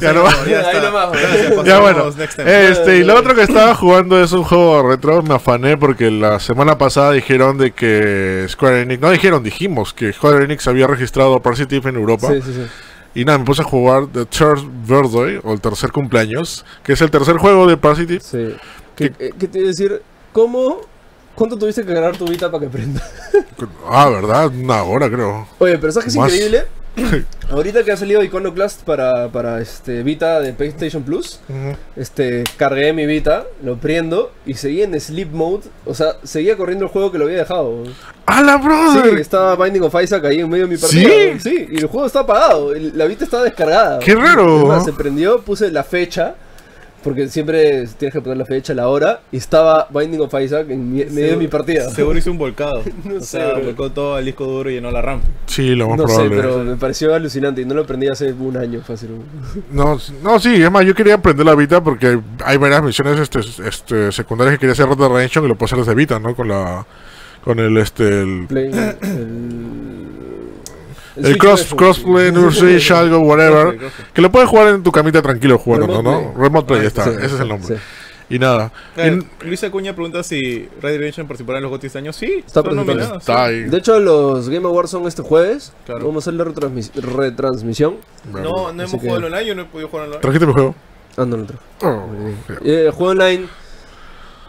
No 0.00 0.12
no, 0.12 1.64
ya 1.64 1.74
no 1.76 1.80
bueno. 1.82 2.08
Este, 2.38 2.98
y 2.98 3.04
lo 3.04 3.14
otro 3.16 3.34
que 3.34 3.42
estaba 3.42 3.74
jugando 3.74 4.22
es 4.22 4.32
un 4.32 4.44
juego 4.44 4.88
retro. 4.88 5.22
Me 5.22 5.34
afané 5.34 5.76
porque 5.76 6.10
la 6.10 6.40
semana 6.40 6.76
pasada 6.78 7.12
dijeron 7.12 7.58
de 7.58 7.72
que 7.72 8.46
Square 8.48 8.82
Enix. 8.82 9.00
No 9.00 9.10
dijeron, 9.10 9.42
dijimos 9.42 9.92
que 9.92 10.12
Square 10.12 10.44
Enix 10.44 10.66
había 10.66 10.86
registrado 10.86 11.40
Parasitive 11.40 11.90
en 11.90 11.96
Europa. 11.96 12.28
Sí, 12.28 12.40
sí, 12.42 12.52
sí. 12.54 12.66
Y 13.16 13.24
nada, 13.24 13.38
me 13.38 13.44
puse 13.44 13.62
a 13.62 13.64
jugar 13.64 14.06
The 14.12 14.24
Third 14.26 14.60
Birthday, 14.88 15.38
o 15.44 15.52
el 15.52 15.60
tercer 15.60 15.92
cumpleaños, 15.92 16.64
que 16.82 16.94
es 16.94 17.00
el 17.00 17.10
tercer 17.10 17.36
juego 17.36 17.66
de 17.66 17.76
Parasitive. 17.76 18.20
Sí. 18.20 18.56
¿Qué, 18.96 19.12
qué 19.38 19.48
te 19.48 19.58
iba 19.58 19.66
a 19.66 19.68
decir? 19.68 20.02
¿Cómo? 20.32 20.80
¿Cuánto 21.34 21.56
tuviste 21.58 21.84
que 21.84 21.92
ganar 21.92 22.16
tu 22.16 22.26
Vita 22.26 22.50
para 22.50 22.64
que 22.64 22.70
prenda? 22.70 23.02
Ah, 23.88 24.08
¿verdad? 24.08 24.48
Una 24.48 24.82
hora 24.82 25.08
creo. 25.08 25.46
Oye, 25.58 25.78
pero 25.78 25.92
¿sabes 25.92 26.04
qué 26.04 26.10
es 26.10 26.16
Más. 26.16 26.32
increíble? 26.32 26.64
Ahorita 27.50 27.82
que 27.82 27.92
ha 27.92 27.96
salido 27.96 28.22
Iconoclast 28.22 28.82
para, 28.82 29.28
para 29.28 29.60
este 29.60 30.02
Vita 30.02 30.40
de 30.40 30.52
PlayStation 30.52 31.02
Plus, 31.02 31.40
este, 31.96 32.44
cargué 32.56 32.92
mi 32.92 33.04
Vita, 33.06 33.44
lo 33.62 33.76
prendo 33.76 34.32
y 34.46 34.54
seguía 34.54 34.84
en 34.84 34.98
Sleep 35.00 35.30
Mode. 35.32 35.64
O 35.86 35.94
sea, 35.94 36.16
seguía 36.22 36.56
corriendo 36.56 36.84
el 36.84 36.90
juego 36.90 37.10
que 37.12 37.18
lo 37.18 37.24
había 37.24 37.38
dejado. 37.38 37.84
¡Hala, 38.26 38.58
Sí, 38.60 38.66
brother! 38.66 39.18
estaba 39.18 39.56
Binding 39.56 39.82
of 39.82 39.94
Isaac 40.02 40.24
ahí 40.24 40.40
en 40.40 40.48
medio 40.48 40.66
de 40.66 40.74
mi 40.74 40.80
partida. 40.80 41.08
¿Sí? 41.08 41.40
Sí, 41.40 41.68
y 41.70 41.76
el 41.78 41.86
juego 41.86 42.06
está 42.06 42.20
apagado. 42.20 42.72
La 42.74 43.06
Vita 43.06 43.24
estaba 43.24 43.42
descargada. 43.44 43.98
¡Qué 43.98 44.14
raro! 44.14 44.62
Es 44.62 44.68
más, 44.68 44.84
se 44.84 44.92
prendió, 44.92 45.40
puse 45.42 45.70
la 45.70 45.84
fecha. 45.84 46.34
Porque 47.04 47.28
siempre 47.28 47.86
tienes 47.98 48.12
que 48.14 48.20
poner 48.22 48.38
la 48.38 48.46
fecha, 48.46 48.72
la 48.74 48.88
hora. 48.88 49.20
Y 49.30 49.36
estaba 49.36 49.86
Binding 49.90 50.22
of 50.22 50.34
Isaac 50.40 50.66
en 50.70 50.90
mi- 50.92 51.04
medio 51.04 51.32
de 51.32 51.36
mi 51.36 51.48
partida. 51.48 51.90
Seguro 51.90 52.18
hizo 52.18 52.30
un 52.30 52.38
volcado. 52.38 52.82
No 53.04 53.16
o 53.16 53.20
sé, 53.20 53.26
sea, 53.38 53.52
bro. 53.54 53.64
volcó 53.64 53.92
todo 53.92 54.14
al 54.16 54.24
disco 54.24 54.44
duro 54.46 54.70
y 54.70 54.74
llenó 54.74 54.90
la 54.90 55.02
RAM. 55.02 55.20
Sí, 55.46 55.74
lo 55.74 55.88
más 55.90 55.98
No 55.98 56.08
sé, 56.08 56.14
probable. 56.14 56.36
pero 56.36 56.64
me 56.64 56.76
pareció 56.76 57.14
alucinante 57.14 57.60
y 57.60 57.64
no 57.66 57.74
lo 57.74 57.82
aprendí 57.82 58.08
hace 58.08 58.32
un 58.32 58.56
año 58.56 58.80
fácil. 58.80 59.10
No, 59.70 59.98
no, 60.22 60.40
sí, 60.40 60.62
es 60.62 60.70
más, 60.70 60.84
yo 60.86 60.94
quería 60.94 61.14
aprender 61.14 61.44
la 61.44 61.54
Vita 61.54 61.82
porque 61.84 62.18
hay 62.44 62.56
varias 62.56 62.82
misiones 62.82 63.18
este, 63.20 63.40
este, 63.68 64.10
secundarias 64.12 64.54
que 64.56 64.60
quería 64.60 64.72
hacer 64.72 64.86
Red 64.88 64.96
Dead 64.96 65.08
Redemption 65.10 65.44
y 65.44 65.48
lo 65.48 65.56
puedo 65.56 65.66
hacer 65.66 65.78
desde 65.78 65.94
Vita, 65.94 66.18
¿no? 66.18 66.34
Con 66.34 66.48
la... 66.48 66.86
Con 67.44 67.58
el, 67.58 67.76
este, 67.76 68.22
el... 68.22 68.46
Play, 68.48 68.70
el, 69.02 70.03
El 71.16 71.38
cross, 71.38 71.74
crossplay, 71.74 72.32
no 72.32 72.50
Switch, 72.52 72.90
algo, 72.90 73.18
whatever. 73.20 73.78
Que 74.12 74.20
lo 74.22 74.30
puedes 74.32 74.48
jugar 74.48 74.68
en 74.74 74.82
tu 74.82 74.90
camita 74.90 75.22
tranquilo 75.22 75.58
jugando, 75.58 75.86
Remote 75.86 76.02
¿no? 76.02 76.32
play. 76.32 76.42
Remote 76.44 76.66
Play, 76.66 76.80
Ah, 76.80 76.86
está, 76.86 77.04
Sí, 77.04 77.10
ese 77.18 77.34
es 77.34 77.40
el 77.40 77.48
nombre. 77.48 77.76
sí. 77.76 77.82
Y 78.30 78.38
nada. 78.38 78.72
Eh, 78.96 79.20
Y- 79.42 79.46
Luis 79.46 79.62
Acuña 79.64 79.92
pregunta 79.94 80.22
si 80.22 80.66
Red 80.80 80.96
Redemption 80.98 81.28
participará 81.28 81.58
en 81.58 81.64
los 81.64 81.70
GOTY 81.70 81.86
este 81.88 81.98
año. 81.98 82.12
Sí, 82.12 82.42
Está 82.44 82.62
nominados, 82.62 83.18
está 83.18 83.46
sí. 83.48 83.52
ahí. 83.52 83.60
De 83.64 83.76
hecho, 83.76 84.00
los 84.00 84.48
Game 84.48 84.66
Awards 84.66 84.90
son 84.90 85.06
este 85.06 85.20
jueves. 85.22 85.72
Claro. 85.84 86.06
Vamos 86.06 86.26
a 86.26 86.30
hacer 86.30 86.34
la 86.38 86.44
retransmis- 86.50 86.92
retransmisión. 86.94 87.96
No, 88.32 88.40
no 88.42 88.68
Así 88.68 88.74
hemos 88.80 88.90
que- 88.92 88.98
jugado 88.98 89.26
online, 89.26 89.44
yo 89.46 89.54
no 89.54 89.62
he 89.62 89.64
podido 89.66 89.88
jugar 89.88 90.06
online. 90.06 90.20
¿Trajiste 90.22 90.46
mi 90.46 90.52
juego? 90.54 90.74
Ah, 91.18 91.24
no, 91.26 91.36
no 91.36 91.44
trajo. 91.44 91.62
Oh, 91.82 92.08
Eh, 92.64 92.90
juego 92.94 93.10
online 93.12 93.46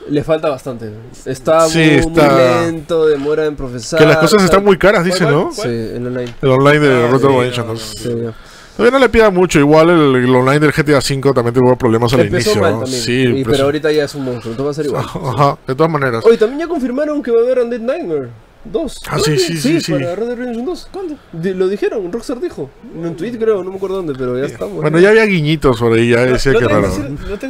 le 0.09 0.23
falta 0.23 0.49
bastante. 0.49 0.91
Está, 1.25 1.67
Sí, 1.67 1.79
muy, 1.79 1.87
está- 1.95 2.29
muy 2.29 2.65
lento, 2.71 3.05
demora 3.07 3.45
en 3.45 3.55
procesar. 3.55 3.99
Que 3.99 4.05
las 4.05 4.17
cosas 4.17 4.43
están 4.43 4.63
muy 4.63 4.77
caras, 4.77 5.03
dice, 5.05 5.23
¿Cuál, 5.23 5.33
¿no? 5.33 5.43
cuál? 5.55 5.67
Sí, 5.67 5.69
el 5.95 6.07
online. 6.07 6.33
El 6.41 6.49
online 6.49 6.79
de 6.79 6.87
Ah, 6.93 6.97
Dead 7.07 7.51
sí, 7.51 7.59
no, 7.59 7.65
¿no? 7.65 7.75
Sí. 7.77 8.35
Todavía 8.77 8.99
no 8.99 9.05
le 9.05 9.09
pida 9.09 9.29
mucho. 9.29 9.57
Igual 9.59 9.89
el, 9.89 10.15
el 10.23 10.35
online 10.35 10.59
del 10.59 10.71
GTA 10.73 10.97
V 10.99 11.33
también 11.33 11.53
tuvo 11.53 11.75
problemas 11.77 12.13
al 12.13 12.19
Empezó 12.21 12.51
inicio. 12.51 12.61
mal 12.61 12.79
¿no? 12.81 12.85
Sí, 12.87 13.23
Y- 13.37 13.43
pero 13.45 13.63
ahorita 13.65 13.89
ya 13.91 14.03
es 14.03 14.15
un 14.15 14.25
monstruo, 14.25 14.51
entonces 14.51 14.65
va 14.67 14.71
a 14.71 14.73
ser 14.73 14.85
igual. 14.85 15.05
Ajá, 15.39 15.57
de 15.65 15.75
todas 15.75 15.91
maneras. 15.91 16.25
Oye, 16.25 16.37
también 16.37 16.59
ya 16.59 16.67
confirmaron 16.67 17.23
que 17.23 17.31
va 17.31 17.39
a 17.39 17.43
haber 17.43 17.59
Undead 17.59 17.79
Nightmare. 17.79 18.29
2. 18.71 19.01
Ah, 19.07 19.19
sí, 19.19 19.37
sí, 19.37 19.57
sí, 19.57 19.79
sí. 19.81 19.91
Para 19.91 20.15
Red 20.15 20.27
Dead 20.27 20.37
Redemption 20.37 20.65
2. 20.65 20.87
¿Cuándo? 20.91 21.15
Lo 21.33 21.67
dijeron, 21.67 22.11
Rockstar 22.11 22.39
dijo. 22.39 22.69
En 22.95 23.05
un 23.05 23.15
tweet 23.15 23.37
creo, 23.37 23.63
no 23.63 23.69
me 23.71 23.77
acuerdo 23.77 23.97
dónde, 23.97 24.13
pero 24.17 24.37
ya 24.39 24.45
estamos. 24.45 24.81
Bueno, 24.81 24.99
ya 24.99 25.09
había 25.09 25.25
guiñitos 25.25 25.79
por 25.79 25.93
ahí, 25.93 26.09
ya 26.09 26.21
decía 26.25 26.53
No, 26.53 26.59
que 26.59 26.65
no, 26.65 26.69
raro. 26.81 26.91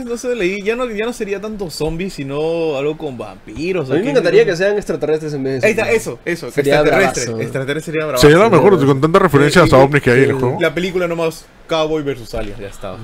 no 0.06 0.17
sé, 0.17 0.36
leí, 0.36 0.62
ya 0.62 0.75
no, 0.75 0.89
ya 0.91 1.06
no 1.06 1.13
sería 1.13 1.39
tanto 1.39 1.69
zombies, 1.69 2.13
sino 2.13 2.78
algo 2.78 2.97
con 2.97 3.17
vampiros. 3.17 3.89
A 3.89 3.95
mí 3.95 4.01
me 4.04 4.12
encantaría 4.12 4.45
que 4.45 4.56
sean 4.56 4.75
extraterrestres 4.75 5.34
en 5.34 5.43
vez 5.43 5.62
de 5.62 5.67
Ahí 5.67 5.71
está, 5.73 5.91
eso, 5.91 6.19
eso. 6.25 6.51
Sería 6.51 6.82
extraterrestre. 6.82 7.23
bravazo. 7.25 7.41
Extraterrestre 7.41 7.91
sería 7.93 8.06
bravo. 8.08 8.21
Sería 8.21 8.38
lo 8.38 8.49
mejor, 8.49 8.86
con 8.86 9.01
tantas 9.01 9.21
referencias 9.21 9.71
a 9.73 9.78
ovnis 9.78 10.01
que 10.01 10.12
hay 10.12 10.23
en 10.23 10.30
el 10.32 10.34
juego. 10.36 10.58
La 10.60 10.73
película 10.73 11.08
nomás 11.08 11.45
Cowboy 11.67 12.04
versus 12.04 12.34
Aliens, 12.36 12.60
ya 12.60 12.67
estaba. 12.67 12.97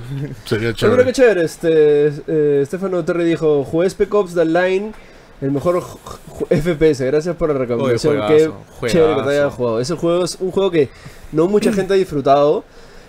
Sería 0.45 0.75
Seguro 0.75 1.03
que 1.05 1.13
chévere. 1.13 1.45
chévere. 1.45 1.45
Este, 1.45 2.23
eh, 2.27 2.63
Stefano 2.65 3.03
Terry 3.05 3.23
dijo: 3.25 3.63
Jugué 3.63 3.89
Spec 3.89 4.13
Ops 4.13 4.33
The 4.35 4.45
Line, 4.45 4.91
el 5.41 5.51
mejor 5.51 5.81
FPS. 6.49 7.01
Gracias 7.05 7.35
por 7.35 7.49
la 7.49 7.57
recomendación. 7.57 8.19
Oye, 8.21 8.27
Qué 8.37 8.47
juegazo, 8.47 8.87
chévere 8.87 9.15
que 9.15 9.21
te 9.23 9.29
haya 9.29 9.39
juegazo. 9.49 9.51
jugado. 9.57 9.79
Ese 9.81 9.95
juego 9.95 10.23
es 10.25 10.37
un 10.39 10.51
juego 10.51 10.71
que 10.71 10.89
no 11.31 11.47
mucha 11.47 11.71
gente 11.73 11.93
ha 11.93 11.97
disfrutado. 11.97 12.63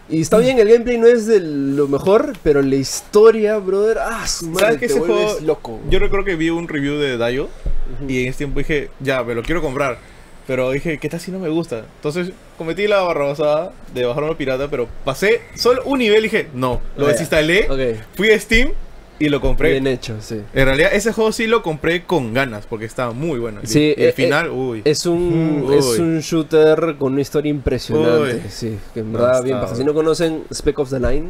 Y 0.09 0.21
está 0.21 0.39
bien, 0.39 0.59
el 0.59 0.69
gameplay 0.69 0.99
no 0.99 1.07
es 1.07 1.27
de 1.27 1.41
lo 1.41 1.87
mejor, 1.89 2.33
pero 2.43 2.61
la 2.61 2.75
historia, 2.75 3.57
brother, 3.59 3.99
ah, 4.01 4.27
su 4.27 4.47
madre, 4.49 4.61
¿Sabes 4.67 4.81
que 4.81 4.87
te 4.89 4.93
ese 4.95 5.01
juego- 5.01 5.39
loco. 5.43 5.81
Yo 5.89 5.99
recuerdo 6.01 6.27
que 6.27 6.37
vi 6.37 6.51
un 6.51 6.69
review 6.69 6.97
de 6.99 7.17
Dayo 7.17 7.49
y 8.07 8.23
en 8.23 8.29
ese 8.29 8.39
tiempo 8.39 8.59
dije, 8.59 8.91
ya, 9.01 9.23
me 9.23 9.35
lo 9.35 9.43
quiero 9.43 9.63
comprar. 9.63 9.99
Pero 10.47 10.73
dije, 10.73 10.99
¿qué 10.99 11.09
tal 11.09 11.21
si 11.21 11.31
no 11.31 11.39
me 11.39 11.49
gusta? 11.49 11.85
Entonces 11.97 12.33
cometí 12.59 12.89
la 12.89 13.01
barrabasada 13.03 13.73
de 13.95 14.05
bajarlo 14.05 14.37
pirata, 14.37 14.69
pero 14.69 14.89
pasé 15.05 15.41
solo 15.55 15.83
un 15.85 16.01
nivel 16.01 16.19
y 16.19 16.23
dije, 16.25 16.49
no, 16.53 16.81
lo 16.97 17.07
Ah, 17.07 17.11
desinstalé, 17.11 17.69
Ok, 17.71 18.05
fui 18.17 18.31
a 18.33 18.41
Steam 18.41 18.71
y 19.23 19.29
lo 19.29 19.41
compré. 19.41 19.71
bien 19.71 19.87
hecho, 19.87 20.17
sí. 20.21 20.41
En 20.53 20.65
realidad 20.67 20.91
ese 20.93 21.13
juego 21.13 21.31
sí 21.31 21.47
lo 21.47 21.63
compré 21.63 22.05
con 22.05 22.35
ganas 22.35 22.67
porque 22.67 22.85
estaba 22.87 23.13
muy 23.13 23.39
bueno. 23.39 23.61
Sí, 23.63 23.95
y 23.97 24.03
el 24.03 24.09
eh, 24.09 24.13
final, 24.13 24.51
uy. 24.51 24.83
Es 24.85 25.07
un, 25.07 25.65
Uy. 25.69 25.77
es 25.77 25.99
un 25.99 26.19
shooter 26.21 26.97
con 26.99 27.13
una 27.13 27.23
historia 27.23 27.51
impresionante. 27.51 28.37
Uy. 28.37 28.43
Sí, 28.49 28.79
que 28.93 29.01
en 29.01 29.13
verdad 29.13 29.43
bien 29.45 29.61
paja. 29.61 29.77
Si 29.77 29.85
no 29.85 29.95
conocen 29.95 30.43
Spec 30.53 30.77
Ops 30.79 30.91
The 30.91 30.99
Line, 31.01 31.29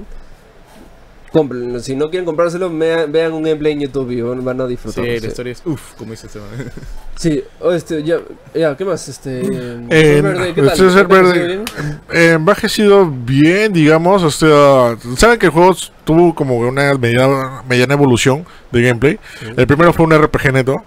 cómprenlo. 1.32 1.80
Si 1.80 1.96
no 1.96 2.10
quieren 2.10 2.24
comprárselo, 2.26 2.70
vea- 2.70 3.06
vean 3.06 3.32
un 3.32 3.42
gameplay 3.42 3.72
en 3.72 3.80
YouTube 3.80 4.10
y 4.10 4.20
van 4.20 4.60
a 4.60 4.64
Sí, 4.64 4.70
disfrutar. 4.70 5.04
la 5.04 5.18
Sí, 5.20 5.26
historia 5.26 5.52
es 5.52 5.62
uff, 5.64 5.94
como 5.96 6.10
dice 6.12 6.26
este 6.26 6.38
man. 6.38 6.48
Sí, 7.16 7.42
oh, 7.60 7.70
este, 7.72 8.02
ya, 8.02 8.16
ya, 8.54 8.76
¿qué 8.76 8.84
más? 8.84 9.08
Este, 9.08 9.40
Eh, 9.42 10.14
Ser 10.14 10.22
Verde, 10.22 10.54
¿qué 10.54 10.62
tal? 10.62 11.64
Eh, 12.12 12.32
envejecido 12.32 13.06
bien, 13.10 13.72
digamos. 13.72 14.22
O 14.22 14.30
sea, 14.30 14.96
saben 15.16 15.38
que 15.38 15.46
el 15.46 15.52
juego 15.52 15.76
tuvo 16.04 16.34
como 16.34 16.56
una 16.58 16.94
mediana, 16.94 17.62
mediana 17.68 17.94
evolución 17.94 18.44
de 18.72 18.82
gameplay. 18.82 19.18
El 19.56 19.66
primero 19.66 19.92
fue 19.92 20.04
un 20.06 20.12
RPG 20.12 20.52
neto, 20.52 20.82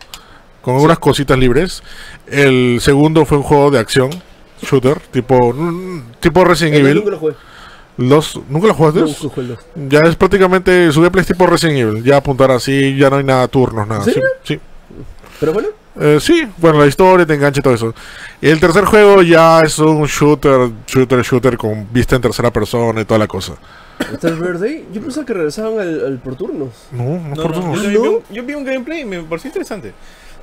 con 0.61 0.75
algunas 0.75 0.99
cositas 0.99 1.37
libres. 1.37 1.83
El 2.27 2.79
segundo 2.81 3.25
fue 3.25 3.37
un 3.37 3.43
juego 3.43 3.71
de 3.71 3.79
acción, 3.79 4.09
shooter, 4.61 4.99
tipo, 5.11 5.53
mm, 5.53 6.01
tipo 6.19 6.43
Resident 6.43 6.75
El 6.75 6.81
Evil. 6.81 6.95
nunca 6.97 7.11
lo 7.11 7.19
jugué. 7.19 7.33
Los, 7.97 8.39
¿Nunca 8.49 8.67
lo 8.67 8.73
jugaste? 8.73 8.99
Nunca 9.01 9.13
jugué 9.19 9.41
el. 9.75 9.89
Ya 9.89 9.99
es 10.01 10.15
prácticamente 10.15 10.91
su 10.91 10.99
gameplay 11.01 11.21
es 11.21 11.27
tipo 11.27 11.47
Resident 11.47 11.77
Evil. 11.79 12.03
Ya 12.03 12.17
apuntar 12.17 12.51
así, 12.51 12.95
ya 12.97 13.09
no 13.09 13.17
hay 13.17 13.23
nada 13.23 13.47
turnos, 13.47 13.87
nada. 13.87 14.01
¿En 14.01 14.05
serio? 14.05 14.23
Sí, 14.43 14.55
sí. 14.55 14.59
Pero 15.39 15.53
bueno, 15.53 15.69
Eh, 15.97 16.17
sí, 16.19 16.45
bueno, 16.57 16.79
la 16.79 16.87
historia 16.87 17.25
te 17.25 17.33
engancha 17.35 17.61
y 17.61 17.63
todo 17.63 17.73
eso. 17.73 17.93
Y 18.41 18.49
el 18.49 18.59
tercer 18.59 18.83
juego 18.83 19.21
ya 19.21 19.61
es 19.61 19.79
un 19.79 20.05
shooter, 20.05 20.69
shooter, 20.85 21.21
shooter 21.21 21.57
con 21.57 21.87
vista 21.93 22.17
en 22.17 22.21
tercera 22.21 22.51
persona 22.51 22.99
y 22.99 23.05
toda 23.05 23.17
la 23.19 23.27
cosa. 23.27 23.53
Ser 24.19 24.35
Verde, 24.35 24.83
yo 24.91 24.99
pensaba 25.01 25.25
que 25.25 25.33
regresaban 25.33 25.79
al, 25.79 26.05
al 26.05 26.17
por 26.19 26.35
turnos. 26.35 26.69
No, 26.91 27.03
no, 27.03 27.29
No, 27.29 27.35
por 27.43 27.51
no, 27.55 27.61
turnos. 27.61 27.81
yo, 27.83 27.89
vi 28.01 28.07
un, 28.09 28.19
yo 28.29 28.43
vi 28.43 28.53
un 28.55 28.65
gameplay 28.65 29.01
y 29.01 29.05
me 29.05 29.21
pareció 29.23 29.47
interesante. 29.47 29.93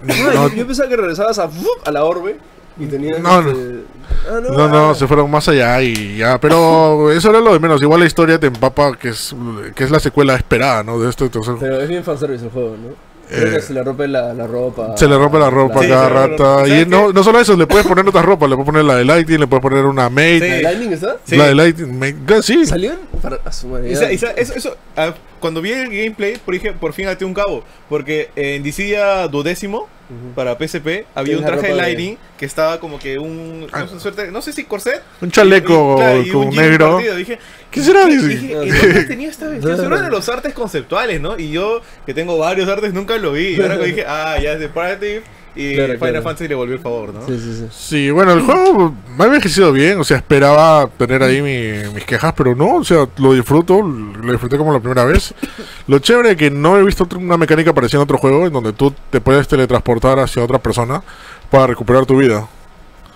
No, 0.00 0.14
yo, 0.14 0.48
yo 0.54 0.66
pensaba 0.66 0.88
que 0.88 0.96
regresabas 0.96 1.38
a, 1.38 1.50
a 1.84 1.90
la 1.92 2.04
orbe 2.04 2.38
y. 2.78 2.84
No, 3.20 3.42
no. 3.42 3.50
este- 3.50 3.82
Ah, 4.28 4.40
no, 4.42 4.50
No, 4.50 4.68
no, 4.68 4.90
ah. 4.90 4.94
se 4.94 5.06
fueron 5.06 5.30
más 5.30 5.48
allá 5.48 5.80
y 5.80 6.16
ya, 6.18 6.38
pero 6.38 7.10
eso 7.10 7.30
era 7.30 7.40
lo 7.40 7.52
de 7.54 7.58
menos. 7.60 7.80
Igual 7.82 8.00
la 8.00 8.06
historia 8.06 8.38
te 8.38 8.48
empapa, 8.48 8.92
que 8.96 9.08
es, 9.10 9.34
que 9.74 9.84
es 9.84 9.90
la 9.90 9.98
secuela 10.00 10.34
esperada, 10.36 10.82
¿no? 10.82 10.98
De 11.00 11.10
tercer 11.12 11.30
juego. 11.42 11.58
Pero 11.58 11.80
es 11.80 11.88
bien 11.88 12.04
fanservice 12.04 12.44
el 12.44 12.50
juego, 12.50 12.76
¿no? 12.76 12.94
Creo 13.28 13.48
Eh, 13.48 13.54
que 13.56 13.62
se 13.62 13.72
le 13.72 13.82
rompe 13.82 14.06
la, 14.08 14.34
la 14.34 14.46
ropa. 14.46 14.94
Se 14.96 15.08
le 15.08 15.16
rompe 15.16 15.38
la 15.38 15.48
ropa 15.48 15.80
Sí, 15.82 15.88
cada 15.88 16.08
rompe. 16.10 16.28
rata. 16.36 16.58
¿Sabes 16.66 16.86
Y 16.86 16.86
no, 16.88 17.12
no 17.12 17.22
solo 17.24 17.40
eso, 17.40 17.56
le 17.56 17.66
puedes 17.66 17.86
poner 17.86 18.06
otras 18.06 18.24
ropas. 18.24 18.50
Le 18.50 18.56
puedes 18.56 18.66
poner 18.66 18.84
la 18.84 18.96
de 18.96 19.04
Lighting, 19.06 19.40
le 19.40 19.46
puedes 19.46 19.62
poner 19.62 19.86
una 19.86 20.10
Mate. 20.10 20.40
¿La 20.40 20.46
de. 20.56 20.62
Lightning 20.62 20.92
está? 20.92 21.16
Sí. 21.24 21.36
La 21.36 21.46
de 21.46 21.54
Mate. 21.86 22.42
Sí, 22.42 22.66
¿Salió? 22.66 22.92
Para, 23.22 23.38
a 23.44 23.50
su 23.52 23.68
madre, 23.68 23.88
Y 23.90 23.94
ya. 23.94 23.98
sa- 24.00 24.12
y 24.12 24.18
sa- 24.18 24.30
eso, 24.32 24.52
eso, 24.54 24.76
ah, 24.96 25.14
cuando 25.42 25.60
vi 25.60 25.72
el 25.72 25.88
gameplay, 25.90 26.38
por, 26.42 26.54
dije, 26.54 26.72
por 26.72 26.94
fin 26.94 27.06
até 27.08 27.26
un 27.26 27.34
cabo. 27.34 27.62
Porque 27.90 28.30
en 28.36 28.62
Dissidia 28.62 29.28
duodécimo, 29.28 29.80
Ujú. 29.80 30.34
para 30.34 30.56
PSP, 30.56 31.04
había 31.14 31.36
un 31.38 31.44
traje 31.44 31.62
de 31.66 31.68
de- 31.68 31.74
Lightning 31.74 32.16
que 32.38 32.46
estaba 32.46 32.80
como 32.80 32.98
que 32.98 33.18
un. 33.18 33.66
Ah. 33.72 33.80
No, 33.80 33.88
sé, 33.88 34.00
suerte, 34.00 34.30
no 34.30 34.40
sé 34.42 34.52
si 34.54 34.64
corset. 34.64 35.02
un 35.20 35.30
chaleco 35.30 35.94
y- 35.94 36.00
claro, 36.00 36.22
y 36.22 36.30
un 36.30 36.32
con 36.44 36.50
jean 36.52 36.64
negro. 36.70 36.98
Dije, 37.16 37.38
¿Qué 37.70 37.80
será? 37.82 38.04
¿qué- 38.06 38.12
Dice. 38.16 38.28
dije, 38.28 38.46
¿y 38.46 38.68
dónde 38.70 39.04
tenía 39.04 39.28
esta 39.28 39.48
vestido? 39.48 39.76
Seguro 39.76 40.00
de 40.00 40.10
los 40.10 40.28
artes 40.28 40.54
conceptuales, 40.54 41.20
¿no? 41.20 41.38
Y 41.38 41.50
yo, 41.50 41.80
que 42.06 42.14
tengo 42.14 42.38
varios 42.38 42.68
artes, 42.68 42.92
nunca 42.94 43.16
lo 43.18 43.32
vi. 43.32 43.56
Y 43.56 43.60
ahora 43.60 43.78
que 43.78 43.84
dije, 43.86 44.04
ah, 44.06 44.36
ya 44.42 44.52
es 44.52 44.60
de 44.60 44.68
Parative. 44.68 45.22
Y 45.54 45.74
Claro, 45.74 45.92
Final 45.94 45.98
claro. 46.10 46.22
Fantasy 46.22 46.48
le 46.48 46.54
volvió 46.54 46.74
el 46.76 46.80
favor, 46.80 47.12
¿no? 47.12 47.26
Sí, 47.26 47.38
sí, 47.38 47.54
sí. 47.58 47.66
Sí, 47.70 48.10
bueno, 48.10 48.32
el 48.32 48.40
juego 48.40 48.94
me 49.18 49.24
ha 49.24 49.26
envejecido 49.26 49.70
bien, 49.70 49.98
o 50.00 50.04
sea, 50.04 50.16
esperaba 50.16 50.88
tener 50.96 51.22
ahí 51.22 51.42
mi- 51.42 51.92
mis 51.94 52.04
quejas, 52.04 52.32
pero 52.36 52.54
no, 52.54 52.76
o 52.76 52.84
sea, 52.84 53.06
lo 53.18 53.34
disfruto, 53.34 53.82
lo 53.82 54.32
disfruté 54.32 54.56
como 54.56 54.72
la 54.72 54.80
primera 54.80 55.04
vez. 55.04 55.34
Lo 55.88 55.98
chévere 55.98 56.30
es 56.30 56.36
que 56.36 56.50
no 56.50 56.78
he 56.78 56.82
visto 56.84 57.06
una 57.16 57.36
mecánica 57.36 57.72
parecida 57.74 57.98
en 57.98 58.04
otro 58.04 58.16
juego, 58.16 58.46
en 58.46 58.52
donde 58.52 58.72
tú 58.72 58.94
te 59.10 59.20
puedes 59.20 59.46
teletransportar 59.48 60.18
hacia 60.20 60.42
otra 60.42 60.58
persona 60.58 61.02
para 61.50 61.66
recuperar 61.66 62.06
tu 62.06 62.16
vida. 62.16 62.48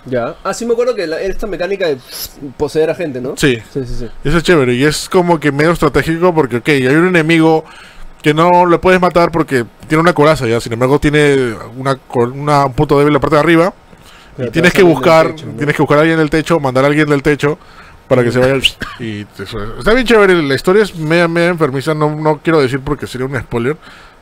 Ya. 0.05 0.37
Ah, 0.45 0.53
sí 0.53 0.67
me 0.67 0.73
acuerdo 0.75 0.95
que 0.95 1.07
la- 1.07 1.21
era 1.21 1.33
esta 1.33 1.47
mecánica 1.47 1.87
de 1.87 1.97
poseer 2.57 2.91
a 2.91 2.95
gente, 2.95 3.21
¿no? 3.21 3.35
Sí, 3.37 3.57
Sí, 3.73 3.85
sí, 3.87 3.95
sí. 4.01 4.09
eso 4.25 4.37
es 4.39 4.43
chévere, 4.45 4.75
y 4.75 4.85
es 4.85 5.09
como 5.09 5.41
que 5.41 5.51
medio 5.53 5.73
estratégico 5.73 6.35
porque, 6.35 6.57
ok, 6.59 6.69
hay 6.69 6.87
un 6.89 7.09
enemigo 7.09 7.65
que 8.27 8.35
no 8.35 8.67
le 8.67 8.79
puedes 8.81 9.01
matar 9.01 9.31
porque 9.31 9.65
tiene 9.87 10.01
una 10.03 10.13
coraza 10.13 10.49
ya, 10.49 10.59
sin 10.61 10.73
embargo 10.73 10.99
tiene 10.99 11.55
una, 11.77 11.97
una- 12.35 12.67
un 12.67 12.73
punto 12.73 12.97
débil 12.99 13.11
en 13.11 13.15
la 13.15 13.21
parte 13.21 13.37
de 13.37 13.41
arriba, 13.41 13.73
Pero 14.37 14.49
Y 14.49 14.51
te 14.51 14.53
tienes 14.55 14.73
que 14.73 14.83
buscar, 14.83 15.29
techo, 15.29 15.47
¿no? 15.47 15.53
tienes 15.53 15.77
que 15.77 15.83
buscar 15.83 15.99
a 15.99 16.01
alguien 16.01 16.19
del 16.19 16.29
techo, 16.29 16.59
mandar 16.59 16.83
a 16.83 16.89
alguien 16.89 17.09
del 17.09 17.23
techo 17.23 17.57
para 18.09 18.25
que 18.25 18.33
se 18.33 18.41
vaya 18.41 18.55
y 18.99 19.25
te- 19.27 19.45
está 19.79 19.95
bien 19.95 20.05
chévere, 20.05 20.43
la 20.43 20.57
historia 20.57 20.83
es 20.83 20.97
media, 20.97 21.29
media 21.29 21.51
enfermiza, 21.51 21.95
no, 21.95 22.17
no 22.17 22.39
quiero 22.43 22.61
decir 22.61 22.81
porque 22.81 23.07
sería 23.07 23.29
un 23.29 23.39
spoiler, 23.39 23.77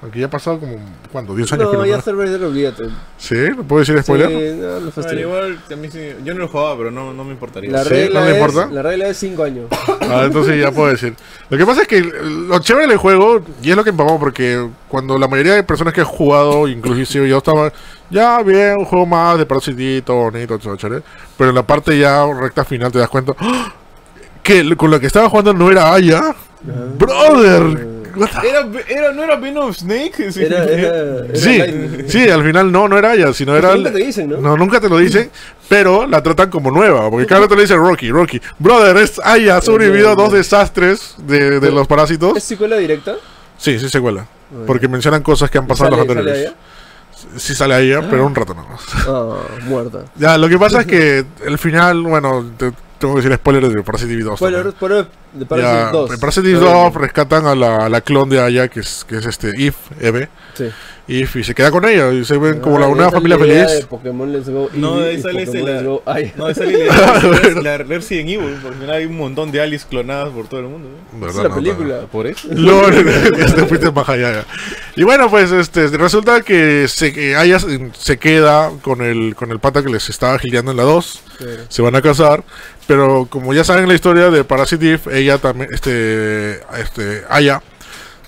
aunque 0.04 0.20
ya 0.20 0.26
ha 0.26 0.30
pasado 0.30 0.60
como, 0.60 0.76
¿cuánto? 1.10 1.34
10 1.34 1.50
años 1.54 1.72
No, 1.72 1.86
ya 1.86 1.96
Verde, 2.12 2.44
olvídate. 2.44 2.84
¿Sí? 3.16 3.34
¿No 3.56 3.64
puedo 3.64 3.80
decir 3.80 4.00
spoiler? 4.02 4.28
Sí, 4.28 4.60
no, 4.84 4.90
fastidio. 4.92 5.20
igual, 5.28 5.58
a 5.72 5.76
mí 5.76 5.90
sí, 5.90 6.10
yo 6.22 6.34
no 6.34 6.40
lo 6.40 6.48
jugaba, 6.48 6.76
pero 6.76 6.90
no, 6.90 7.14
no 7.14 7.24
me 7.24 7.30
importaría. 7.32 7.70
La 7.70 7.82
Sí, 7.84 7.88
regla, 7.88 8.20
¿no 8.20 8.26
es, 8.28 8.34
importa? 8.38 8.68
la 8.70 8.82
regla 8.82 9.08
es 9.08 9.16
5 9.16 9.42
años. 9.42 9.66
Ah, 10.06 10.24
entonces 10.26 10.60
ya 10.60 10.70
puedo 10.70 10.90
decir. 10.90 11.14
Lo 11.48 11.56
que 11.56 11.64
pasa 11.64 11.80
es 11.82 11.88
que 11.88 12.02
lo 12.02 12.58
chévere 12.58 12.86
del 12.86 12.98
juego, 12.98 13.40
y 13.62 13.70
es 13.70 13.76
lo 13.76 13.82
que 13.82 13.88
empapamos, 13.90 14.20
porque 14.20 14.68
cuando 14.86 15.16
la 15.18 15.26
mayoría 15.26 15.54
de 15.54 15.62
personas 15.62 15.94
que 15.94 16.02
han 16.02 16.06
jugado, 16.06 16.68
inclusive 16.68 17.26
yo 17.26 17.38
estaba, 17.38 17.72
ya 18.10 18.42
bien, 18.42 18.76
un 18.80 18.84
juego 18.84 19.06
más 19.06 19.38
de 19.38 19.46
Parasite, 19.46 20.02
todo 20.02 20.30
bonito, 20.30 20.58
chévere, 20.76 21.02
pero 21.38 21.48
en 21.48 21.56
la 21.56 21.66
parte 21.66 21.98
ya 21.98 22.26
recta 22.38 22.66
final 22.66 22.92
te 22.92 22.98
das 22.98 23.08
cuenta 23.08 23.32
¡ah! 23.38 23.72
que 24.42 24.76
con 24.76 24.90
lo 24.90 25.00
que 25.00 25.06
estaba 25.06 25.30
jugando 25.30 25.54
no 25.54 25.70
era 25.70 25.94
Aya. 25.94 26.36
Brother, 26.98 27.62
what 27.62 27.76
the- 27.76 27.93
Era, 28.16 28.66
era, 28.88 29.12
¿No 29.12 29.22
era 29.24 29.36
Venom 29.36 29.72
Snake? 29.72 30.30
Sí. 30.32 30.42
Era, 30.44 30.64
era, 30.64 30.96
era 31.32 32.08
Sí, 32.08 32.28
al 32.28 32.44
final 32.44 32.70
no, 32.72 32.88
no 32.88 32.98
era 32.98 33.10
Aya, 33.12 33.32
sino 33.32 33.56
era... 33.56 33.74
Nunca 33.74 33.92
te 33.92 33.98
dicen, 33.98 34.28
¿no? 34.30 34.36
No, 34.38 34.56
nunca 34.56 34.80
te 34.80 34.88
lo 34.88 34.98
dicen, 34.98 35.30
pero 35.68 36.06
la 36.06 36.22
tratan 36.22 36.50
como 36.50 36.70
nueva, 36.70 37.10
porque 37.10 37.26
cada 37.26 37.42
rato 37.42 37.54
le 37.56 37.62
dicen 37.62 37.78
Rocky, 37.78 38.10
Rocky. 38.10 38.40
Brother, 38.58 38.96
es 38.98 39.20
Aya, 39.24 39.56
ha 39.56 39.60
sobrevivido 39.62 40.10
a 40.10 40.14
dos 40.14 40.32
desastres 40.32 41.14
de, 41.18 41.60
de 41.60 41.70
los 41.70 41.86
parásitos. 41.86 42.36
¿Es 42.36 42.44
secuela 42.44 42.76
directa? 42.76 43.16
Sí, 43.58 43.78
sí 43.78 43.88
secuela. 43.88 44.26
Porque 44.66 44.86
mencionan 44.88 45.22
cosas 45.22 45.50
que 45.50 45.58
han 45.58 45.66
pasado 45.66 45.88
en 45.94 45.96
los 45.98 46.06
¿Sale- 46.06 46.14
sale 46.14 46.30
anteriores. 46.30 46.54
Sí 47.36 47.54
sale 47.54 47.74
ahí, 47.74 47.92
pero 48.10 48.26
un 48.26 48.34
rato 48.34 48.54
nada 48.54 48.68
más. 48.68 48.80
Ah, 49.08 49.36
muerta. 49.64 50.04
Ya, 50.16 50.36
lo 50.36 50.48
que 50.48 50.58
pasa 50.58 50.80
es 50.82 50.86
que 50.86 51.24
el 51.46 51.58
final, 51.58 52.02
bueno, 52.02 52.44
te- 52.56 52.72
tengo 52.98 53.14
que 53.14 53.22
decir 53.22 53.34
spoiler 53.36 53.68
de 53.68 53.82
Parasite 53.82 54.12
Eve 54.12 54.22
2. 54.24 54.36
Spoiler, 54.38 54.58
también. 54.60 54.76
spoiler 54.76 55.06
de 55.34 55.40
Ya, 55.44 55.48
Parasite 55.48 55.92
2. 55.92 56.10
En 56.12 56.20
Parasite 56.20 56.48
Eve 56.48 56.58
Está 56.58 56.72
bien. 56.72 56.84
2 56.84 56.94
rescatan 56.94 57.46
a 57.46 57.54
la, 57.54 57.76
a 57.86 57.88
la 57.88 58.00
clon 58.00 58.28
de 58.28 58.40
Aya, 58.40 58.68
que 58.68 58.80
es, 58.80 59.04
que 59.08 59.18
es 59.18 59.26
este 59.26 59.48
Eve, 59.50 59.74
Eve, 60.00 60.28
Sí. 60.54 60.64
Eve, 61.06 61.28
y 61.34 61.44
se 61.44 61.54
queda 61.54 61.70
con 61.70 61.84
ella, 61.84 62.10
y 62.12 62.24
se 62.24 62.38
ven 62.38 62.60
como 62.60 62.76
Ah, 62.76 62.80
la 62.80 62.86
nueva 62.88 63.08
esa 63.08 63.10
familia 63.16 63.38
feliz. 63.38 63.70
de 63.80 63.86
Pokémon 63.86 64.32
Let's 64.32 64.48
Go 64.48 64.70
No, 64.72 65.00
Eevee 65.02 65.10
ahí 65.16 65.20
sale 65.22 65.42
ese 65.42 65.60
la- 65.62 65.82
Go 65.82 66.02
Aya. 66.06 66.32
No, 66.36 66.48
esa 66.48 66.64
es 66.64 66.86
la, 67.56 67.62
la 67.62 67.78
Resident 67.78 68.30
Evil, 68.30 68.54
porque 68.62 68.68
al 68.68 68.74
final 68.80 68.90
hay 68.96 69.04
un 69.06 69.16
montón 69.18 69.50
de 69.52 69.60
aliens 69.60 69.84
clonadas 69.84 70.30
por 70.30 70.46
todo 70.48 70.60
el 70.60 70.66
mundo. 70.68 70.88
¿no? 71.12 71.26
Esa 71.26 71.36
es 71.38 71.42
la 71.42 71.48
No, 71.50 71.54
película. 71.56 72.00
Por 72.10 72.26
eso. 72.26 72.48
No, 72.50 72.88
este 72.88 73.66
fuiste 73.66 73.90
más 73.90 74.08
allá. 74.08 74.32
ya. 74.32 74.44
Y 74.96 75.02
bueno, 75.02 75.28
pues 75.28 75.50
este 75.52 75.88
resulta 75.88 76.40
que 76.40 76.86
se 76.88 77.12
que 77.12 77.36
Aya 77.36 77.58
se- 77.58 77.90
se 77.98 78.16
queda 78.16 78.70
con 78.80 79.02
el 79.02 79.34
con 79.34 79.50
el 79.50 79.58
pata 79.58 79.82
que 79.82 79.90
les 79.90 80.08
estaba 80.08 80.38
gileando 80.38 80.70
en 80.70 80.76
la 80.78 80.84
2. 80.84 81.20
Sí. 81.38 81.44
Se 81.68 81.82
van 81.82 81.96
a 81.96 82.00
casar, 82.00 82.44
pero 82.86 83.26
como 83.28 83.52
ya 83.52 83.64
saben 83.64 83.88
la 83.88 83.94
historia 83.94 84.30
de 84.30 84.44
Parasite 84.44 84.92
Eve, 84.94 85.00
ella 85.24 85.38
también 85.38 85.70
este 85.72 86.60
este 86.78 87.24
Aya 87.28 87.62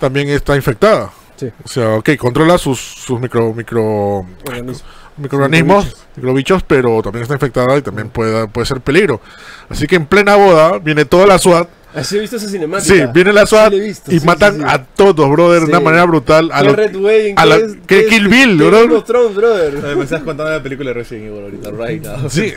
también 0.01 0.29
está 0.29 0.57
infectada. 0.57 1.11
Sí. 1.37 1.51
O 1.65 1.69
sea, 1.69 1.91
ok, 1.97 2.17
controla 2.17 2.59
sus 2.59 2.79
sus 2.81 3.21
micro 3.21 3.53
micro 3.55 4.27
Organismo. 4.47 4.83
microorganismos, 5.19 5.97
microbichos, 6.17 6.63
pero 6.63 7.03
también 7.03 7.23
está 7.23 7.35
infectada 7.35 7.77
y 7.77 7.83
también 7.83 8.09
puede, 8.09 8.49
puede 8.49 8.67
ser 8.67 8.81
peligro. 8.81 9.21
Así 9.69 9.87
que 9.87 9.97
en 9.97 10.07
plena 10.07 10.37
boda 10.37 10.79
viene 10.79 11.05
toda 11.05 11.27
la 11.27 11.39
SWAT. 11.39 11.69
Así 11.95 12.19
he 12.19 12.21
visto 12.21 12.37
esa 12.37 12.47
cinemática. 12.49 12.95
Sí, 12.95 13.03
viene 13.15 13.33
la 13.33 13.47
SWAT 13.47 13.73
Sí, 13.73 13.81
visto, 13.81 14.13
y 14.13 14.21
sí, 14.21 14.27
matan 14.27 14.55
sí, 14.57 14.61
sí. 14.61 14.65
a 14.69 14.85
todos, 14.85 15.31
brother, 15.31 15.61
de 15.63 15.67
una 15.69 15.81
manera 15.81 16.05
brutal. 16.05 16.51
A 16.53 16.61
¿Qué 16.61 16.67
lo- 16.67 16.77
Red 16.77 16.97
Wedding? 16.97 17.35
a 17.39 17.43
¿Qué 17.43 17.49
la- 17.49 17.57
es- 17.57 17.77
¿qué 17.87 18.01
es- 18.01 18.07
Kill 18.09 18.29
Bill, 18.29 18.59
qué 18.59 18.65
bro? 18.67 18.99
Of 18.99 19.05
Thrones, 19.05 19.35
brother? 19.35 19.73
Me 19.97 20.05
estás 20.05 20.23
contando 20.23 20.53
la 20.53 20.63
película 20.63 20.91
de 20.91 20.95
Resident 20.95 21.27
Evil 21.29 21.43
ahorita, 21.45 21.71
right 21.71 22.03
now. 22.05 22.29
Sí, 22.29 22.53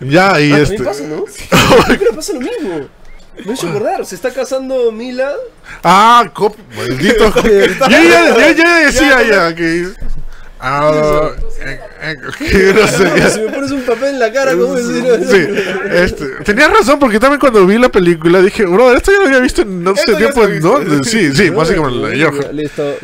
ya, 0.00 0.40
y 0.40 0.52
Ah, 0.52 0.58
este. 0.60 0.82
pasa, 0.82 1.04
¿no? 1.06 1.24
Pasa 2.16 2.32
lo 2.32 2.40
mismo. 2.40 2.88
Me 3.44 3.52
hecho 3.54 3.68
acordar, 3.68 4.04
se 4.04 4.14
está 4.14 4.32
casando 4.32 4.90
Mila. 4.92 5.32
Ah, 5.84 6.30
cop, 6.34 6.56
maldito. 6.76 7.32
yo, 7.42 7.88
ya, 7.88 8.34
yo 8.34 8.50
ya 8.52 8.78
decía 8.78 9.22
ya 9.22 9.54
que. 9.54 9.88
Ah, 10.60 11.30
eh, 11.60 11.80
eh, 12.02 12.16
que 12.36 12.72
no 12.74 12.86
sé. 12.88 13.12
ya. 13.16 13.30
Si 13.30 13.40
me 13.40 13.48
pones 13.52 13.70
un 13.70 13.82
papel 13.82 14.14
en 14.14 14.18
la 14.18 14.32
cara, 14.32 14.56
¿cómo 14.56 14.74
decir 14.74 15.04
Sí, 15.24 15.92
este, 15.92 16.26
tenías 16.44 16.72
razón 16.72 16.98
porque 16.98 17.20
también 17.20 17.38
cuando 17.38 17.64
vi 17.64 17.78
la 17.78 17.90
película 17.90 18.42
dije, 18.42 18.64
bro, 18.64 18.92
esto 18.92 19.12
ya 19.12 19.18
lo 19.18 19.26
había 19.26 19.38
visto 19.38 19.62
en 19.62 19.84
no 19.84 19.94
sé 19.94 20.14
tiempo 20.16 20.42
en 20.44 20.60
dónde. 20.60 21.04
Sí, 21.04 21.32
sí, 21.32 21.50
básicamente 21.50 21.98
la 21.98 22.08
de 22.08 22.18
Ya, 22.18 22.30
Johan. 22.30 22.56
Listo. 22.56 22.94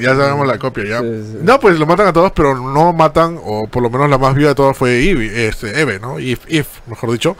Ya 0.00 0.16
sabemos 0.16 0.48
la 0.48 0.58
copia 0.58 0.84
ya. 0.84 1.00
Sí, 1.00 1.22
sí. 1.30 1.38
No, 1.42 1.60
pues 1.60 1.78
lo 1.78 1.86
matan 1.86 2.08
a 2.08 2.12
todos, 2.12 2.32
pero 2.32 2.56
no 2.56 2.92
matan, 2.92 3.38
o 3.40 3.68
por 3.68 3.84
lo 3.84 3.90
menos 3.90 4.10
la 4.10 4.18
más 4.18 4.34
viva 4.34 4.48
de 4.48 4.54
todas 4.56 4.76
fue 4.76 5.08
Eve, 5.08 5.46
este, 5.46 5.80
Eve, 5.80 6.00
¿no? 6.00 6.18
If, 6.18 6.40
If, 6.48 6.66
mejor 6.88 7.12
dicho. 7.12 7.36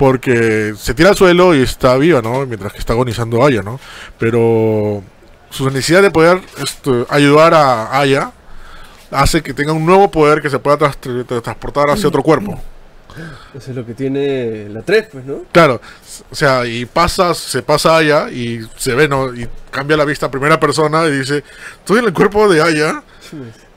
Porque 0.00 0.72
se 0.78 0.94
tira 0.94 1.10
al 1.10 1.14
suelo 1.14 1.54
y 1.54 1.60
está 1.60 1.94
viva, 1.98 2.22
¿no? 2.22 2.46
Mientras 2.46 2.72
que 2.72 2.78
está 2.78 2.94
agonizando 2.94 3.44
Aya, 3.44 3.60
¿no? 3.60 3.78
Pero 4.18 5.02
su 5.50 5.66
necesidad 5.66 6.00
de 6.00 6.10
poder 6.10 6.40
este, 6.62 7.04
ayudar 7.10 7.52
a 7.52 7.98
Aya 8.00 8.32
hace 9.10 9.42
que 9.42 9.52
tenga 9.52 9.74
un 9.74 9.84
nuevo 9.84 10.10
poder 10.10 10.40
que 10.40 10.48
se 10.48 10.58
pueda 10.58 10.78
tras- 10.78 10.96
transportar 11.42 11.90
hacia 11.90 12.08
otro 12.08 12.22
cuerpo. 12.22 12.58
Eso 13.54 13.72
es 13.72 13.76
lo 13.76 13.84
que 13.84 13.92
tiene 13.92 14.70
la 14.70 14.80
3, 14.80 15.08
pues, 15.12 15.26
¿no? 15.26 15.42
Claro, 15.52 15.82
o 16.30 16.34
sea, 16.34 16.64
y 16.64 16.86
pasa, 16.86 17.34
se 17.34 17.62
pasa 17.62 17.98
Aya 17.98 18.30
y 18.30 18.60
se 18.78 18.94
ve, 18.94 19.06
¿no? 19.06 19.34
Y 19.34 19.46
cambia 19.70 19.98
la 19.98 20.06
vista 20.06 20.24
a 20.26 20.30
primera 20.30 20.58
persona 20.58 21.04
y 21.08 21.18
dice, 21.18 21.44
estoy 21.80 21.98
en 21.98 22.06
el 22.06 22.14
cuerpo 22.14 22.48
de 22.50 22.62
Aya. 22.62 23.02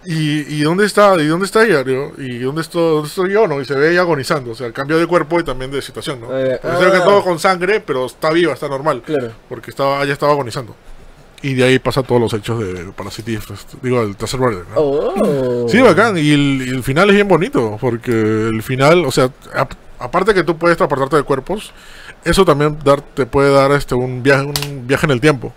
¿Y, 0.06 0.56
y 0.56 0.62
dónde 0.64 0.86
está? 0.86 1.16
¿Y 1.22 1.28
dónde 1.28 1.46
está 1.46 1.64
ella? 1.66 1.84
Digo, 1.84 2.14
¿Y 2.18 2.40
dónde 2.40 2.62
estoy, 2.62 2.96
dónde 2.96 3.08
estoy 3.08 3.32
yo? 3.32 3.48
¿no? 3.48 3.62
Y 3.62 3.66
se 3.66 3.74
ve 3.76 3.92
ella 3.92 4.02
agonizando. 4.02 4.52
O 4.52 4.56
sea, 4.56 4.68
el 4.68 4.74
cambio 4.74 4.98
de 4.98 5.08
cuerpo 5.08 5.40
y 5.40 5.44
también 5.44 5.72
de 5.72 5.82
situación, 5.82 6.22
¿no? 6.22 6.38
Eh, 6.38 6.60
que 6.62 6.68
ah. 6.68 7.04
todo 7.04 7.24
con 7.24 7.40
sangre, 7.40 7.80
pero 7.80 8.06
está 8.06 8.32
viva, 8.32 8.54
está 8.54 8.68
normal. 8.68 9.02
Claro. 9.06 9.32
Porque 9.50 9.72
estaba, 9.72 10.04
ella 10.04 10.14
estaba 10.14 10.32
agonizando. 10.34 10.76
Y 11.42 11.56
de 11.56 11.66
ahí 11.66 11.80
pasa 11.80 12.04
todos 12.04 12.22
los 12.22 12.34
hechos 12.34 12.60
de 12.60 12.86
Parasitive, 12.94 13.42
este, 13.54 13.78
digo, 13.82 14.02
el 14.02 14.16
tercer 14.16 14.40
¿no? 14.40 14.64
Oh. 14.76 15.68
Sí, 15.68 15.82
bacán. 15.82 16.18
Y 16.18 16.32
el, 16.32 16.64
y 16.66 16.70
el 16.70 16.84
final 16.84 17.10
es 17.10 17.16
bien 17.16 17.28
bonito, 17.28 17.78
porque 17.82 18.12
el 18.12 18.64
final, 18.64 19.04
o 19.06 19.12
sea, 19.12 19.30
ap- 19.54 19.74
aparte 20.00 20.34
que 20.34 20.44
tú 20.44 20.58
puedes 20.58 20.78
transportarte 20.78 21.18
de 21.18 21.24
cuerpos, 21.24 21.74
eso 22.24 22.46
también 22.46 22.80
dar, 22.86 23.02
te 23.02 23.26
puede 23.26 23.52
dar 23.54 23.74
este 23.74 23.94
un 23.94 24.24
viaje, 24.24 24.44
un 24.46 24.88
viaje 24.88 25.06
en 25.06 25.12
el 25.12 25.20
tiempo. 25.20 25.54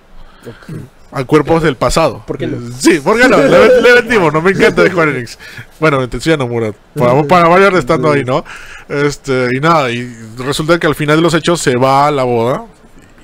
A 1.12 1.24
cuerpos 1.24 1.62
del 1.62 1.76
pasado. 1.76 2.22
¿Por 2.26 2.36
qué 2.36 2.46
no? 2.46 2.58
Sí, 2.78 3.00
¿por 3.00 3.18
qué 3.20 3.28
no? 3.28 3.38
Le, 3.38 3.80
le 3.82 4.02
metimos, 4.02 4.32
no 4.32 4.42
me 4.42 4.50
encanta 4.50 4.82
de 4.82 4.90
Square 4.90 5.12
Enix. 5.16 5.38
Bueno, 5.80 6.00
me 6.00 6.08
Tetsuya 6.08 6.36
Nomura. 6.36 6.72
Para, 6.94 7.22
para 7.22 7.48
variar 7.48 7.74
estando 7.74 8.10
ahí, 8.10 8.24
¿no? 8.24 8.44
Este, 8.88 9.48
y 9.56 9.60
nada, 9.60 9.90
y 9.90 10.12
resulta 10.38 10.78
que 10.78 10.86
al 10.86 10.94
final 10.94 11.16
de 11.16 11.22
los 11.22 11.32
hechos 11.34 11.60
se 11.60 11.76
va 11.76 12.06
a 12.08 12.10
la 12.10 12.24
boda 12.24 12.64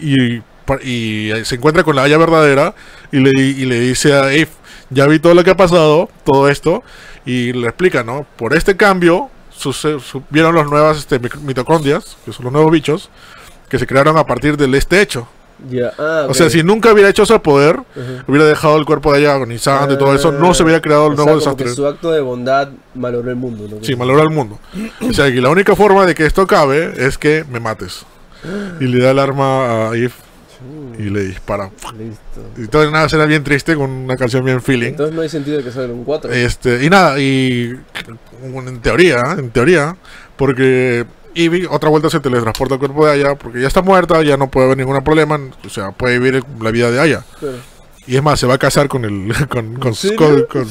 y, 0.01 0.37
y 0.85 1.33
se 1.45 1.57
encuentra 1.57 1.83
con 1.85 1.97
la 1.97 2.05
Aya 2.05 2.19
verdadera 2.19 2.75
y 3.11 3.19
le, 3.19 3.31
y 3.41 3.65
le 3.67 3.81
dice 3.81 4.15
a 4.15 4.33
Eve, 4.33 4.49
ya 4.91 5.07
vi 5.07 5.19
todo 5.19 5.35
lo 5.35 5.43
que 5.45 5.51
ha 5.51 5.57
pasado, 5.57 6.09
todo 6.25 6.49
esto, 6.49 6.83
y 7.27 7.53
le 7.53 7.67
explica, 7.69 8.03
¿no? 8.05 8.27
Por 8.37 8.55
este 8.55 8.77
cambio 8.77 9.29
suce- 9.51 10.01
su- 10.01 10.23
vieron 10.31 10.55
las 10.55 10.67
nuevas 10.67 10.99
este, 10.99 11.19
mitocondrias, 11.19 12.17
que 12.25 12.33
son 12.33 12.45
los 12.45 12.53
nuevos 12.53 12.71
bichos, 12.73 13.11
que 13.69 13.79
se 13.79 13.87
crearon 13.87 14.17
a 14.19 14.25
partir 14.27 14.57
de 14.57 14.77
este 14.79 15.01
hecho. 15.03 15.27
Ah, 15.99 16.27
O 16.29 16.35
sea, 16.35 16.51
si 16.51 16.63
nunca 16.63 16.93
hubiera 16.93 17.09
hecho 17.09 17.23
ese 17.23 17.39
poder, 17.39 17.81
hubiera 18.27 18.47
dejado 18.47 18.77
el 18.79 18.85
cuerpo 18.85 19.13
de 19.13 19.21
ella 19.21 19.35
agonizando 19.35 19.95
y 19.95 19.99
todo 19.99 20.15
eso, 20.15 20.33
no 20.33 20.55
se 20.55 20.63
hubiera 20.63 20.81
creado 20.81 21.07
el 21.07 21.13
O 21.13 21.17
sea, 21.17 21.25
nuevo 21.25 21.39
que 21.39 21.45
desastre. 21.45 21.75
su 21.75 21.87
acto 21.87 22.11
de 22.13 22.21
bondad 22.21 22.69
malogró 22.95 23.31
el 23.31 23.37
mundo, 23.37 23.67
¿no? 23.71 23.85
Sí, 23.85 23.95
malora 23.97 24.23
el 24.23 24.31
mundo. 24.31 24.59
O 25.09 25.13
sea, 25.13 25.33
que 25.33 25.41
la 25.41 25.51
única 25.51 25.75
forma 25.77 26.05
de 26.07 26.15
que 26.15 26.27
esto 26.27 26.43
acabe 26.43 26.93
es 26.97 27.19
que 27.19 27.45
me 27.51 27.61
mates. 27.61 28.05
Y 28.81 28.85
le 28.87 28.99
da 29.03 29.13
el 29.13 29.19
arma 29.19 29.91
a 29.91 29.97
Eve 29.97 30.13
y 30.99 31.05
le 31.11 31.25
dispara. 31.25 31.71
Listo. 31.99 32.41
Y 32.57 32.67
todo 32.69 32.89
nada 32.91 33.09
será 33.09 33.25
bien 33.27 33.43
triste 33.45 33.75
con 33.75 33.91
una 33.91 34.17
canción 34.17 34.45
bien 34.45 34.61
feeling. 34.63 34.89
Entonces 34.91 35.15
no 35.15 35.23
hay 35.23 35.29
sentido 35.29 35.59
de 35.59 35.65
que 35.65 35.71
salga 35.73 35.93
un 35.93 36.05
4. 36.05 36.31
Este, 36.33 36.85
y 36.85 36.91
nada, 36.91 37.19
y 37.21 37.73
en 38.45 38.81
teoría, 38.81 39.23
en 39.39 39.51
teoría, 39.51 39.97
porque 40.37 41.05
Ivy 41.35 41.67
otra 41.71 41.89
vuelta 41.91 42.11
se 42.11 42.21
teletransporta 42.21 42.75
al 42.75 42.81
cuerpo 42.81 43.07
de 43.07 43.13
Aya, 43.13 43.35
porque 43.35 43.61
ya 43.61 43.69
está 43.69 43.83
muerta, 43.83 44.23
ya 44.23 44.37
no 44.37 44.49
puede 44.51 44.67
haber 44.67 44.79
ningún 44.79 45.03
problema, 45.03 45.41
o 45.65 45.69
sea, 45.69 45.93
puede 45.93 46.19
vivir 46.19 46.45
la 46.61 46.71
vida 46.71 46.91
de 46.91 47.01
Aya. 47.01 47.25
Y 48.05 48.17
es 48.17 48.23
más, 48.23 48.41
se 48.41 48.47
va 48.49 48.55
a 48.55 48.59
casar 48.59 48.89
con 48.89 49.05
el. 49.05 49.33
con, 49.49 49.75
con, 49.77 49.95
con- 50.17 50.43
con- 50.49 50.69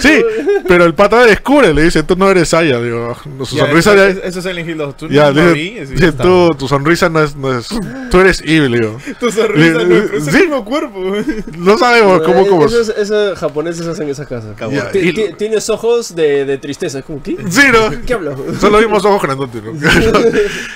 Sí, 0.00 0.22
pero 0.68 0.84
el 0.84 0.94
pata 0.94 1.24
descubre, 1.24 1.72
le 1.74 1.82
dice, 1.82 2.02
tú 2.02 2.16
no 2.16 2.30
eres 2.30 2.52
Aya, 2.54 2.80
digo, 2.80 3.16
su 3.44 3.56
Ya, 3.56 3.66
sonrisa 3.66 3.94
eso, 3.94 4.20
ya. 4.20 4.26
eso 4.26 4.38
es 4.38 4.44
Silent 4.44 4.68
Hill 4.68 4.76
2. 4.78 4.96
Tú 4.96 5.08
Ya, 5.08 5.30
no 5.32 5.52
dice, 5.52 6.12
tú, 6.12 6.50
tu 6.58 6.66
sonrisa 6.68 7.08
no 7.08 7.22
es, 7.22 7.34
no 7.36 7.56
es. 7.58 7.68
Tú 8.10 8.20
eres 8.20 8.42
Eve, 8.44 8.68
le 8.68 8.78
digo. 8.78 8.98
Tu 9.20 9.30
sonrisa 9.30 9.78
Le- 9.78 9.84
no 9.86 9.94
es 9.96 10.12
es 10.12 10.24
sí. 10.24 10.30
el 10.30 10.36
mismo 10.42 10.64
cuerpo. 10.64 11.14
No 11.58 11.78
sabemos 11.78 12.22
cómo, 12.22 12.46
cómo. 12.46 12.66
Esos, 12.66 12.88
esos 12.90 13.38
japoneses 13.38 13.86
hacen 13.86 14.08
esas 14.08 14.26
casas. 14.28 14.54
Ya, 14.70 14.90
Ti- 14.90 14.98
y- 15.00 15.12
ti- 15.12 15.34
Tienes 15.38 15.68
ojos 15.70 16.14
de, 16.14 16.44
de 16.44 16.58
tristeza. 16.58 17.00
Es 17.00 17.04
como, 17.04 17.22
¿qué? 17.22 17.36
Sí, 17.48 17.62
¿no? 17.72 17.90
¿Qué 18.06 18.14
hablo? 18.14 18.36
Solo 18.60 18.78
vimos 18.78 19.04
ojos 19.04 19.20
grandotes, 19.22 19.62
¿no? 19.62 19.72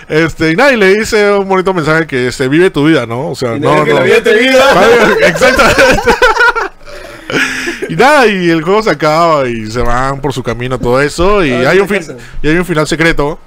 este, 0.08 0.52
y 0.52 0.56
nada, 0.56 0.72
y 0.72 0.76
le 0.76 0.94
dice 0.94 1.30
un 1.32 1.48
bonito 1.48 1.72
mensaje 1.74 2.06
que 2.06 2.30
se 2.32 2.48
vive 2.48 2.70
tu 2.70 2.84
vida, 2.86 3.06
¿no? 3.06 3.30
O 3.30 3.34
sea, 3.34 3.56
Y 3.56 3.60
no, 3.60 3.72
nada, 3.72 3.84
que 3.84 3.90
no. 3.90 3.98
la 4.00 4.04
vida 4.04 4.22
te. 4.22 4.30
Vale, 4.34 5.26
Exactamente. 5.28 5.75
y 7.88 7.96
nada, 7.96 8.26
y 8.26 8.50
el 8.50 8.62
juego 8.62 8.82
se 8.82 8.90
acaba 8.90 9.48
y 9.48 9.70
se 9.70 9.80
van 9.80 10.20
por 10.20 10.32
su 10.32 10.42
camino 10.42 10.78
todo 10.78 11.00
eso 11.00 11.44
y 11.44 11.52
Ah, 11.52 11.70
hay 11.70 11.76
¿qué 11.76 11.82
un 11.82 11.88
fin, 11.88 12.02
y 12.42 12.48
hay 12.48 12.56
un 12.56 12.64
final 12.64 12.86
secreto 12.86 13.38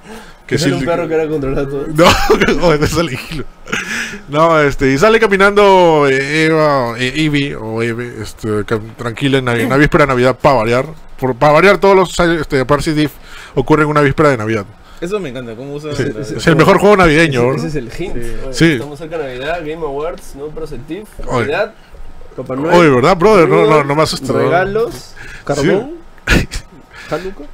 que 0.46 0.58
sí, 0.58 0.70
un 0.72 0.84
perro 0.84 1.06
que 1.06 1.14
era 1.14 1.28
controlar 1.28 1.66
todo. 1.68 1.86
no, 1.94 2.72
es 2.74 2.92
hilo. 3.30 3.44
No, 4.28 4.60
este, 4.60 4.92
y 4.92 4.98
sale 4.98 5.20
caminando 5.20 6.08
eh, 6.10 6.46
Eva, 6.46 6.94
eh, 6.98 7.12
Ivy 7.14 7.54
o 7.54 7.80
Eve, 7.82 8.14
este, 8.20 8.64
tranquila 8.96 9.38
en 9.38 9.44
Navi- 9.46 9.64
una 9.66 9.76
víspera 9.76 10.04
de 10.04 10.08
Navidad 10.08 10.36
para 10.40 10.56
variar. 10.56 10.86
Por, 11.20 11.36
para 11.36 11.52
variar 11.52 11.78
todos 11.78 11.94
los 11.94 12.18
este, 12.18 12.64
Parasitive 12.64 13.10
ocurre 13.54 13.84
en 13.84 13.90
una 13.90 14.00
víspera 14.00 14.30
de 14.30 14.38
Navidad. 14.38 14.64
Eso 15.00 15.20
me 15.20 15.28
encanta, 15.28 15.54
cómo 15.54 15.74
usa. 15.74 15.94
Sí, 15.94 16.02
la- 16.12 16.20
es 16.20 16.46
el 16.46 16.56
mejor 16.56 16.78
juego 16.78 16.96
navideño. 16.96 17.42
Ese, 17.42 17.50
¿no? 17.50 17.56
ese 17.56 17.66
es 17.68 17.74
el 17.76 17.90
hint. 17.96 18.16
Oye, 18.16 18.36
Sí. 18.52 18.72
Estamos 18.72 18.98
cerca 18.98 19.18
de 19.18 19.38
Navidad, 19.38 19.60
Game 19.60 19.86
Awards, 19.86 20.34
¿no? 20.34 20.46
Perceptive, 20.46 21.04
Oye. 21.28 21.46
Papá 22.36 22.56
Noel. 22.56 22.74
Oye, 22.74 22.90
¿verdad, 22.90 23.16
brother? 23.16 23.48
No, 23.48 23.66
no, 23.66 23.84
no 23.84 23.94
me. 23.94 24.04
Regalos, 24.04 25.14
carbón, 25.44 25.92
Hanukkah. 27.10 27.44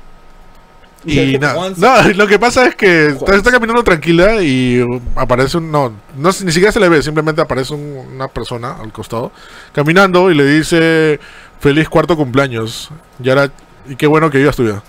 Y 1.04 1.38
nada, 1.38 1.70
no, 1.76 2.02
lo 2.14 2.26
que 2.26 2.36
pasa 2.36 2.66
es 2.66 2.74
que 2.74 3.06
está, 3.08 3.36
está 3.36 3.52
caminando 3.52 3.84
tranquila 3.84 4.42
y 4.42 4.84
aparece 5.14 5.58
un, 5.58 5.70
no, 5.70 5.92
no 6.16 6.30
ni 6.42 6.50
siquiera 6.50 6.72
se 6.72 6.80
le 6.80 6.88
ve, 6.88 7.00
simplemente 7.00 7.40
aparece 7.40 7.74
un- 7.74 8.08
una 8.14 8.26
persona 8.26 8.72
al 8.80 8.92
costado 8.92 9.30
caminando 9.72 10.32
y 10.32 10.34
le 10.34 10.44
dice 10.44 11.20
feliz 11.60 11.88
cuarto 11.88 12.16
cumpleaños. 12.16 12.90
Y 13.22 13.28
ahora, 13.28 13.52
y 13.88 13.94
qué 13.94 14.08
bueno 14.08 14.30
que 14.30 14.38
vivas 14.38 14.56
tu 14.56 14.64
vida. 14.64 14.82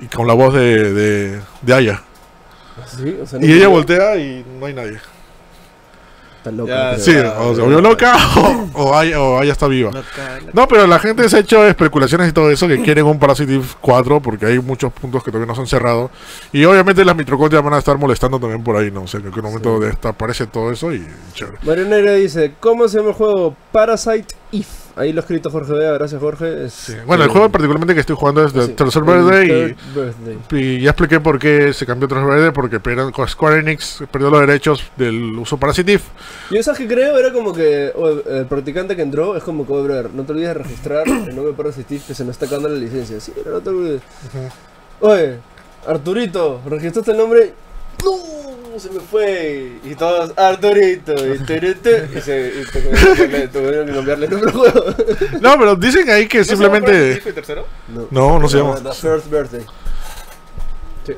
Y 0.00 0.06
con 0.06 0.28
la 0.28 0.34
voz 0.34 0.54
de, 0.54 0.92
de, 0.92 1.40
de 1.62 1.74
Aya. 1.74 2.00
Sí, 2.86 3.16
o 3.20 3.26
sea, 3.26 3.40
no 3.40 3.44
Y 3.46 3.52
ella 3.54 3.66
voltea 3.66 4.16
y 4.18 4.46
no 4.60 4.66
hay 4.66 4.74
nadie. 4.74 5.00
Está 6.48 6.62
loca. 6.62 6.96
Ya, 6.96 7.02
creo. 7.02 7.04
Sí, 7.04 7.38
o 7.38 7.54
se 7.54 7.60
volvió 7.62 7.80
loca 7.80 8.16
o, 8.74 8.82
o, 8.82 9.38
o 9.38 9.42
está 9.42 9.66
viva. 9.66 9.90
No, 10.52 10.68
pero 10.68 10.86
la 10.86 10.98
gente 10.98 11.28
se 11.28 11.36
ha 11.36 11.40
hecho 11.40 11.66
especulaciones 11.66 12.28
y 12.28 12.32
todo 12.32 12.50
eso 12.50 12.68
que 12.68 12.82
quieren 12.82 13.06
un 13.06 13.18
Parasitive 13.18 13.64
4 13.80 14.20
porque 14.20 14.46
hay 14.46 14.58
muchos 14.58 14.92
puntos 14.92 15.22
que 15.22 15.30
todavía 15.30 15.46
no 15.46 15.54
se 15.54 15.60
han 15.62 15.66
cerrado. 15.66 16.10
Y 16.52 16.64
obviamente 16.64 17.04
las 17.04 17.16
mitocondrias 17.16 17.62
van 17.62 17.74
a 17.74 17.78
estar 17.78 17.98
molestando 17.98 18.38
también 18.38 18.62
por 18.62 18.76
ahí, 18.76 18.90
¿no? 18.90 19.02
O 19.02 19.06
sea, 19.06 19.20
que 19.20 19.28
en 19.28 19.34
algún 19.34 19.50
momento 19.50 19.80
de 19.80 19.90
esta 19.90 20.10
aparece 20.10 20.46
todo 20.46 20.72
eso 20.72 20.92
y 20.92 21.06
chévere. 21.34 21.58
Mario 21.62 21.86
Negra 21.86 22.12
dice, 22.14 22.54
¿cómo 22.60 22.88
se 22.88 22.98
llama 22.98 23.10
el 23.10 23.14
juego? 23.14 23.56
Parasite 23.72 24.34
If. 24.52 24.87
Ahí 24.98 25.12
lo 25.12 25.20
ha 25.20 25.22
escrito 25.22 25.48
Jorge 25.50 25.72
Vega, 25.72 25.92
gracias 25.92 26.20
Jorge. 26.20 26.64
Es- 26.66 26.72
Sí. 26.72 26.94
Bueno, 27.06 27.24
el 27.24 27.30
juego 27.30 27.48
particularmente 27.50 27.94
que 27.94 28.00
estoy 28.00 28.16
jugando 28.16 28.44
es 28.44 28.52
de 28.52 28.66
sí, 28.66 28.72
Tercer 28.72 29.02
el 29.02 29.08
Verde 29.08 29.46
Third 29.94 29.94
Birthday. 29.94 30.38
y, 30.60 30.64
y 30.76 30.80
ya 30.82 30.90
expliqué 30.90 31.20
por 31.20 31.38
qué 31.38 31.72
se 31.72 31.86
cambió 31.86 32.06
a 32.06 32.08
Tercer 32.08 32.26
Verde 32.26 32.52
porque 32.52 32.80
Square 33.28 33.60
Enix 33.60 34.02
perdió 34.10 34.28
los 34.30 34.40
derechos 34.40 34.82
del 34.96 35.38
uso 35.38 35.56
Parasitive. 35.56 36.02
Yo 36.50 36.62
sabes 36.62 36.78
que 36.80 36.88
creo 36.88 37.16
era 37.16 37.32
como 37.32 37.52
que 37.54 37.92
el 38.28 38.46
practicante 38.46 38.96
que 38.96 39.02
entró 39.02 39.36
es 39.36 39.42
como 39.44 39.64
que, 39.66 39.72
brother, 39.72 40.10
no 40.12 40.24
te 40.24 40.32
olvides 40.32 40.48
de 40.48 40.54
registrar 40.54 41.06
el 41.28 41.34
nombre 41.36 41.52
Parasitive 41.56 42.02
que 42.06 42.14
se 42.14 42.24
nos 42.24 42.32
está 42.32 42.46
acabando 42.46 42.68
la 42.68 42.76
licencia. 42.76 43.20
Sí, 43.20 43.32
pero 43.36 43.52
no 43.56 43.60
te 43.60 43.70
olvides. 43.70 44.02
Oye, 45.00 45.38
Arturito, 45.86 46.60
¿registraste 46.66 47.12
el 47.12 47.18
nombre? 47.18 47.54
¡No! 48.04 48.37
¿Cómo 48.78 48.80
se 48.80 48.90
me 48.90 49.00
fue? 49.00 49.72
Y 49.84 49.94
todos, 49.94 50.32
Arturito, 50.36 51.12
y 51.12 51.32
y 51.32 52.20
se 52.20 52.52
y 52.60 53.48
tuvieron 53.48 53.86
que 53.86 53.92
cambiarle- 53.92 54.24
el 54.26 54.30
nombre 54.30 54.50
al 54.50 54.52
juego. 54.52 54.84
No, 55.40 55.58
pero 55.58 55.76
dicen 55.76 56.08
ahí 56.10 56.28
que 56.28 56.38
¿No 56.38 56.44
se 56.44 56.56
llama 56.56 56.68
Prime 56.70 56.86
simplemente. 56.86 57.14
Disco 57.14 57.28
y 57.28 57.32
tercero? 57.32 57.66
No, 58.10 58.38
no 58.38 58.48
se 58.48 58.58
llama. 58.58 58.76
The 58.76 58.92
First 58.92 59.30
Birthday. 59.30 59.64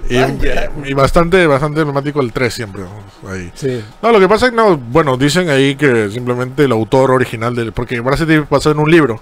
Y, 0.09 0.95
bastante, 0.95 1.47
bastante 1.49 1.81
emblemático 1.81 2.21
el 2.21 2.33
3 2.33 2.55
siempre. 2.55 2.83
¿no? 2.83 3.29
Ahí. 3.29 3.51
Sí. 3.55 3.83
No, 4.01 4.13
lo 4.13 4.21
que 4.21 4.29
pasa 4.29 4.47
es 4.47 4.51
que 4.53 4.57
no, 4.57 4.77
bueno, 4.77 5.17
dicen 5.17 5.51
ahí 5.51 5.75
que 5.75 6.09
simplemente 6.11 6.65
el 6.65 6.73
autor 6.73 7.11
original 7.11 7.55
del. 7.57 7.73
Porque 7.73 7.97
Eve 7.97 8.47
basado 8.49 8.73
en 8.73 8.79
un 8.79 8.91
libro. 8.91 9.21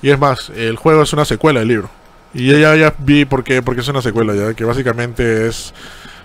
Y 0.00 0.10
es 0.10 0.18
más, 0.18 0.50
el 0.50 0.76
juego 0.76 1.02
es 1.02 1.12
una 1.12 1.24
secuela 1.24 1.58
del 1.60 1.68
libro. 1.68 1.90
Y 2.32 2.58
ya, 2.58 2.76
ya 2.76 2.94
vi 2.98 3.24
por 3.24 3.42
qué, 3.42 3.60
por 3.62 3.74
qué 3.74 3.80
es 3.80 3.88
una 3.88 4.00
secuela, 4.00 4.34
ya 4.34 4.54
que 4.54 4.64
básicamente 4.64 5.48
es. 5.48 5.74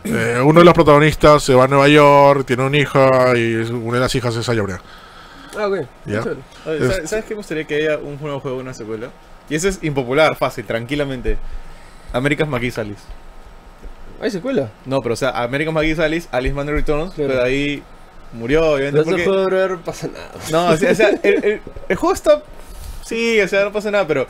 Eh, 0.06 0.40
uno 0.44 0.60
de 0.60 0.66
los 0.66 0.74
protagonistas 0.74 1.44
se 1.44 1.54
va 1.54 1.66
a 1.66 1.68
Nueva 1.68 1.88
York, 1.88 2.46
tiene 2.46 2.64
un 2.64 2.76
hijo 2.76 3.00
y 3.36 3.56
una 3.56 3.96
de 3.96 4.00
las 4.02 4.16
hijas 4.16 4.36
es 4.36 4.48
Ayabrea. 4.50 4.80
Ah, 5.58 5.68
ok. 5.68 5.88
Ya. 6.06 6.22
Oye, 6.66 6.80
¿sabes, 6.80 7.10
¿Sabes 7.10 7.26
qué 7.26 7.30
me 7.32 7.38
gustaría 7.38 7.64
que 7.66 7.76
haya 7.76 7.98
un 7.98 8.18
nuevo 8.22 8.40
juego, 8.40 8.58
una 8.58 8.74
secuela? 8.74 9.10
Y 9.50 9.56
eso 9.56 9.68
es 9.70 9.80
impopular, 9.84 10.36
fácil, 10.36 10.66
tranquilamente. 10.66 11.38
America's 12.14 12.48
McGee's 12.48 12.78
Alice. 12.78 13.02
¿Hay 14.22 14.32
secuela? 14.32 14.70
No, 14.86 15.02
pero 15.02 15.14
o 15.14 15.18
sea, 15.18 15.30
American 15.44 15.74
McGee's 15.74 16.00
Alice, 16.00 16.28
Alice 16.32 16.54
Man 16.56 16.68
Returns, 16.68 17.14
Claro. 17.14 17.32
pero 17.34 17.44
ahí 17.44 17.84
murió, 18.34 18.66
obviamente. 18.72 18.96
No 18.98 19.02
ese 19.02 19.10
Porque... 19.12 19.24
juego 19.26 19.46
de 19.50 19.70
no 19.70 19.82
pasa 19.82 20.08
nada. 20.08 20.32
No, 20.52 20.68
o 20.74 20.78
sea, 20.78 20.92
o 20.92 20.96
sea, 20.96 21.10
el, 21.24 21.44
el- 21.44 21.62
el 21.90 21.96
juego 21.96 22.14
está. 22.14 22.42
Sí, 23.04 23.40
o 23.40 23.48
sea, 23.48 23.64
no 23.66 23.72
pasa 23.72 23.92
nada, 23.92 24.08
pero. 24.08 24.26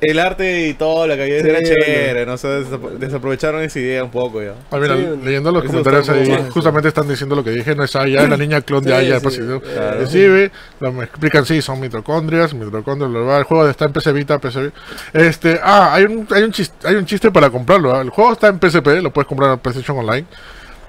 El 0.00 0.18
arte 0.18 0.66
y 0.68 0.74
todo, 0.74 1.06
la 1.06 1.14
calidad 1.16 1.42
Sí, 1.42 1.48
era 1.50 1.58
chévere, 1.62 2.24
¿no? 2.24 2.32
O 2.32 2.38
sea, 2.38 2.58
desap- 2.60 2.92
desaprovecharon 2.98 3.62
esa 3.62 3.78
idea 3.78 4.02
un 4.02 4.10
poco 4.10 4.42
ya. 4.42 4.54
Ah, 4.70 4.78
mira, 4.78 4.96
Sí, 4.96 5.06
leyendo 5.22 5.52
los 5.52 5.62
comentarios 5.64 6.08
ahí, 6.08 6.48
justamente 6.50 6.88
están 6.88 7.06
diciendo 7.06 7.36
lo 7.36 7.44
que 7.44 7.50
dije, 7.50 7.74
no 7.74 7.84
es 7.84 7.94
Aya, 7.94 8.22
es 8.22 8.28
la 8.30 8.36
niña 8.38 8.62
clon 8.62 8.82
de 8.82 8.90
Sí, 8.90 8.96
Aya, 8.96 9.16
sí, 9.18 9.22
pues, 9.22 9.34
sí, 9.34 9.40
claro. 9.42 9.98
recibe, 10.00 10.50
lo 10.80 10.92
me 10.92 11.04
explican, 11.04 11.44
sí, 11.44 11.60
son 11.60 11.80
mitocondrias, 11.80 12.54
mitocondrias, 12.54 13.10
bla, 13.10 13.20
bla, 13.20 13.38
el 13.38 13.44
juego 13.44 13.68
está 13.68 13.84
en 13.84 13.92
PC 13.92 14.12
Vita, 14.12 14.38
PC 14.38 14.62
Vita. 14.62 14.80
Este, 15.12 15.60
ah, 15.62 15.92
hay 15.94 16.04
un, 16.04 16.26
hay 16.30 16.44
un, 16.44 16.52
chiste, 16.52 16.88
hay 16.88 16.94
un 16.94 17.04
chiste 17.04 17.30
para 17.30 17.50
comprarlo, 17.50 17.94
¿ah? 17.94 18.00
el 18.00 18.08
juego 18.08 18.32
está 18.32 18.48
en 18.48 18.58
PSP, 18.58 19.02
lo 19.02 19.12
puedes 19.12 19.28
comprar 19.28 19.52
en 19.52 19.58
PlayStation 19.58 19.98
Online, 19.98 20.26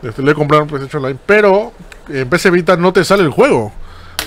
este, 0.03 0.21
lo 0.21 0.31
he 0.31 0.35
comprado 0.35 0.63
en 0.63 0.69
PlayStation 0.69 1.03
Online, 1.03 1.19
pero 1.25 1.73
en 2.07 2.29
PC 2.29 2.49
Vita 2.49 2.77
no 2.77 2.93
te 2.93 3.03
sale 3.03 3.23
el 3.23 3.29
juego. 3.29 3.73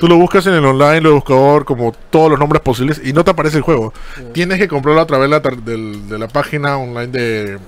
Tú 0.01 0.09
lo 0.09 0.16
buscas 0.16 0.47
en 0.47 0.55
el 0.55 0.64
online, 0.64 1.01
lo 1.01 1.14
buscador, 1.14 1.64
como 1.64 1.92
todos 2.11 2.30
los 2.30 2.38
nombres 2.38 2.61
posibles, 2.62 3.01
y 3.03 3.12
no 3.12 3.24
te 3.24 3.30
aparece 3.30 3.57
el 3.59 3.62
juego. 3.62 3.92
Tienes 4.32 4.59
que 4.59 4.68
comprarlo 4.68 5.01
a 5.01 5.07
través 5.07 5.30
de 5.30 5.40
la, 5.40 5.78
de 6.09 6.18
la 6.18 6.28
página 6.28 6.76
online 6.76 7.07
de 7.07 7.59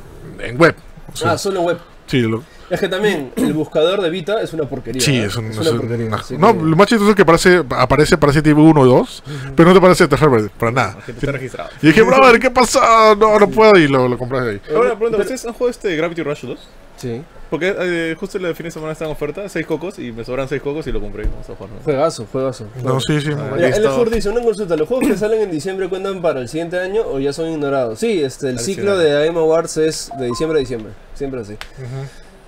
en 0.41 0.59
web. 0.59 0.75
O 1.13 1.17
sea, 1.17 1.33
Ah, 1.33 1.39
solo 1.39 1.63
web. 1.63 1.79
sí, 2.07 2.21
lo- 2.23 2.43
Es 2.69 2.81
que 2.81 2.89
también 2.89 3.33
el 3.37 3.53
buscador 3.53 4.01
de 4.03 4.11
Vita 4.11 4.41
es 4.43 4.53
una 4.53 4.65
porquería. 4.65 5.01
Sí, 5.01 5.17
¿eh? 5.19 5.27
es, 5.27 5.37
un, 5.37 5.47
es 5.47 5.53
es 5.53 5.59
una 5.61 5.71
un- 5.73 5.77
porquería. 5.79 6.07
una- 6.07 6.17
no, 6.39 6.59
que- 6.59 6.65
lo 6.65 6.77
más 6.77 6.87
chistoso 6.89 7.11
es 7.11 7.17
que 7.17 7.23
aparece, 7.23 7.63
aparece 7.71 8.19
Parasite 8.19 8.51
Eve 8.51 8.61
1 8.61 8.85
y 8.87 8.89
2, 8.89 9.23
pero 9.55 9.69
no 9.69 9.73
te 9.75 9.79
aparece 9.79 10.09
Tercer 10.09 10.29
Verde, 10.29 10.51
para 10.59 10.73
nada. 10.73 10.99
Que 11.07 11.13
está 11.13 11.33
registrado. 11.33 11.71
Y 11.83 11.87
dije, 11.89 12.03
brother, 12.03 12.41
¿qué 12.41 12.51
pasó? 12.51 12.81
No, 13.17 13.39
no 13.39 13.49
puedo, 13.49 13.79
y 13.79 13.87
lo, 13.89 14.09
lo 14.09 14.19
compré 14.19 14.39
ahí. 14.41 14.61
Ahora, 14.75 14.97
pregunta, 14.97 15.19
¿ustedes 15.19 15.45
han 15.47 15.53
jugado 15.53 15.71
este 15.71 15.95
Gravity 15.97 16.23
Rush 16.23 16.45
2? 16.45 16.69
Sí. 16.97 17.23
Porque 17.51 17.73
eh, 17.79 18.17
justo 18.19 18.39
el 18.39 18.55
fin 18.57 18.65
de 18.65 18.71
semana 18.73 18.93
está 18.93 19.05
en 19.05 19.13
oferta, 19.13 19.49
6 19.49 19.65
cocos, 19.67 19.99
y 20.01 20.11
me 20.11 20.25
sobran 20.25 20.49
6 20.49 20.61
cocos 20.63 20.85
y 20.89 20.93
lo 20.93 21.01
compré. 21.01 21.25
Vamos 21.29 21.49
a 21.49 21.55
jugar, 21.55 21.71
¿no? 21.73 21.81
Juegazo, 21.85 22.27
juegazo. 22.33 22.67
No, 22.83 22.99
sí, 22.99 23.21
sí. 23.21 23.31
Ah, 23.37 23.55
listo. 23.57 23.77
el 23.83 23.87
Horde 23.87 24.17
dice, 24.17 24.31
una 24.31 24.43
consulta, 24.43 24.75
¿los 24.77 24.89
juegos 24.89 25.07
que 25.07 25.17
salen 25.17 25.43
en 25.43 25.51
diciembre 25.53 25.89
cuentan 25.89 26.21
para 26.21 26.41
el 26.41 26.49
siguiente 26.49 26.81
año 26.81 27.03
o 27.07 27.21
ya 27.21 27.33
son 27.33 27.49
ignorados? 27.51 28.01
Sí, 28.01 28.21
este, 28.21 28.49
el 28.49 28.59
ciclo 28.59 28.99
de 28.99 29.29
AM 29.29 29.37
Awards 29.37 29.77
es 29.77 30.11
de 30.19 30.27
diciembre 30.27 30.59
a 30.59 30.61
diciembre, 30.61 30.91
siempre 31.15 31.43
así. 31.43 31.55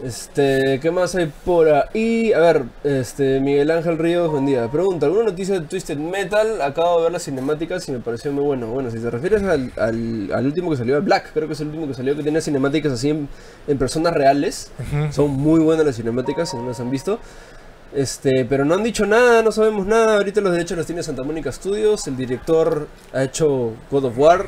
Este, 0.02 0.78
¿qué 0.80 0.92
más 0.92 1.16
hay 1.16 1.32
por 1.44 1.68
ahí? 1.68 2.32
A 2.32 2.38
ver, 2.38 2.62
este, 2.84 3.40
Miguel 3.40 3.68
Ángel 3.72 3.98
Ríos, 3.98 4.30
buen 4.30 4.46
día. 4.46 4.70
Pregunta, 4.70 5.06
¿alguna 5.06 5.24
noticia 5.24 5.58
de 5.58 5.66
Twisted 5.66 5.96
Metal? 5.96 6.62
Acabo 6.62 6.98
de 6.98 7.02
ver 7.04 7.12
las 7.12 7.24
cinemáticas 7.24 7.88
y 7.88 7.92
me 7.92 7.98
pareció 7.98 8.30
muy 8.30 8.44
bueno. 8.44 8.68
Bueno, 8.68 8.92
si 8.92 9.00
te 9.00 9.10
refieres 9.10 9.42
al, 9.42 9.72
al, 9.76 10.30
al 10.32 10.46
último 10.46 10.70
que 10.70 10.76
salió, 10.76 10.94
al 10.94 11.02
Black, 11.02 11.32
creo 11.34 11.48
que 11.48 11.54
es 11.54 11.60
el 11.60 11.66
último 11.66 11.88
que 11.88 11.94
salió 11.94 12.16
que 12.16 12.22
tiene 12.22 12.40
cinemáticas 12.40 12.92
así 12.92 13.10
en, 13.10 13.28
en 13.66 13.76
personas 13.76 14.14
reales. 14.14 14.70
Son 15.10 15.32
muy 15.32 15.58
buenas 15.58 15.84
las 15.84 15.96
cinemáticas, 15.96 16.48
si 16.50 16.56
no 16.56 16.68
las 16.68 16.78
han 16.78 16.92
visto. 16.92 17.18
Este, 17.92 18.44
pero 18.44 18.64
no 18.64 18.74
han 18.74 18.84
dicho 18.84 19.04
nada, 19.04 19.42
no 19.42 19.50
sabemos 19.50 19.84
nada. 19.84 20.18
Ahorita 20.18 20.40
los 20.40 20.52
derechos 20.52 20.76
los 20.76 20.86
tiene 20.86 21.02
Santa 21.02 21.24
Mónica 21.24 21.50
Studios. 21.50 22.06
El 22.06 22.16
director 22.16 22.86
ha 23.12 23.24
hecho 23.24 23.72
God 23.90 24.04
of 24.04 24.16
War, 24.16 24.46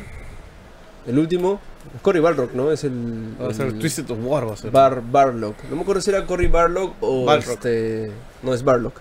el 1.08 1.18
último. 1.18 1.58
Cory 2.02 2.20
Balrock, 2.20 2.52
¿no? 2.54 2.70
Es 2.72 2.84
el. 2.84 3.34
Va 3.40 3.48
a 3.48 3.54
ser 3.54 3.66
el- 3.68 3.78
Twisted 3.78 4.10
of 4.10 4.18
War, 4.22 4.48
va 4.48 4.54
a 4.54 4.56
ser. 4.56 4.70
Bar 4.70 5.02
Barlock. 5.10 5.56
No 5.70 5.76
me 5.76 5.82
acuerdo 5.82 6.00
si 6.00 6.10
era 6.10 6.24
Cory 6.26 6.46
Barlock 6.46 6.94
o 7.00 7.24
Balrock. 7.24 7.48
este. 7.54 8.12
No 8.42 8.54
es 8.54 8.62
Barlock. 8.62 8.94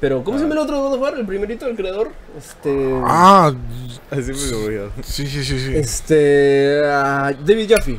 Pero, 0.00 0.22
¿cómo 0.22 0.36
se 0.36 0.44
llama 0.44 0.54
el 0.56 0.60
otro 0.60 0.80
God 0.82 0.94
of 0.94 1.00
War? 1.00 1.14
El 1.18 1.24
primerito, 1.26 1.66
el 1.66 1.76
creador. 1.76 2.10
Este. 2.36 3.00
Ah, 3.04 3.52
Así 4.10 4.32
me 4.32 4.50
lo 4.50 4.58
voy 4.60 4.76
a... 4.76 5.02
sí, 5.02 5.26
sí, 5.26 5.42
sí, 5.44 5.58
sí. 5.58 5.74
Este. 5.76 6.82
ah, 6.84 7.32
David 7.44 7.70
Jaffe. 7.70 7.98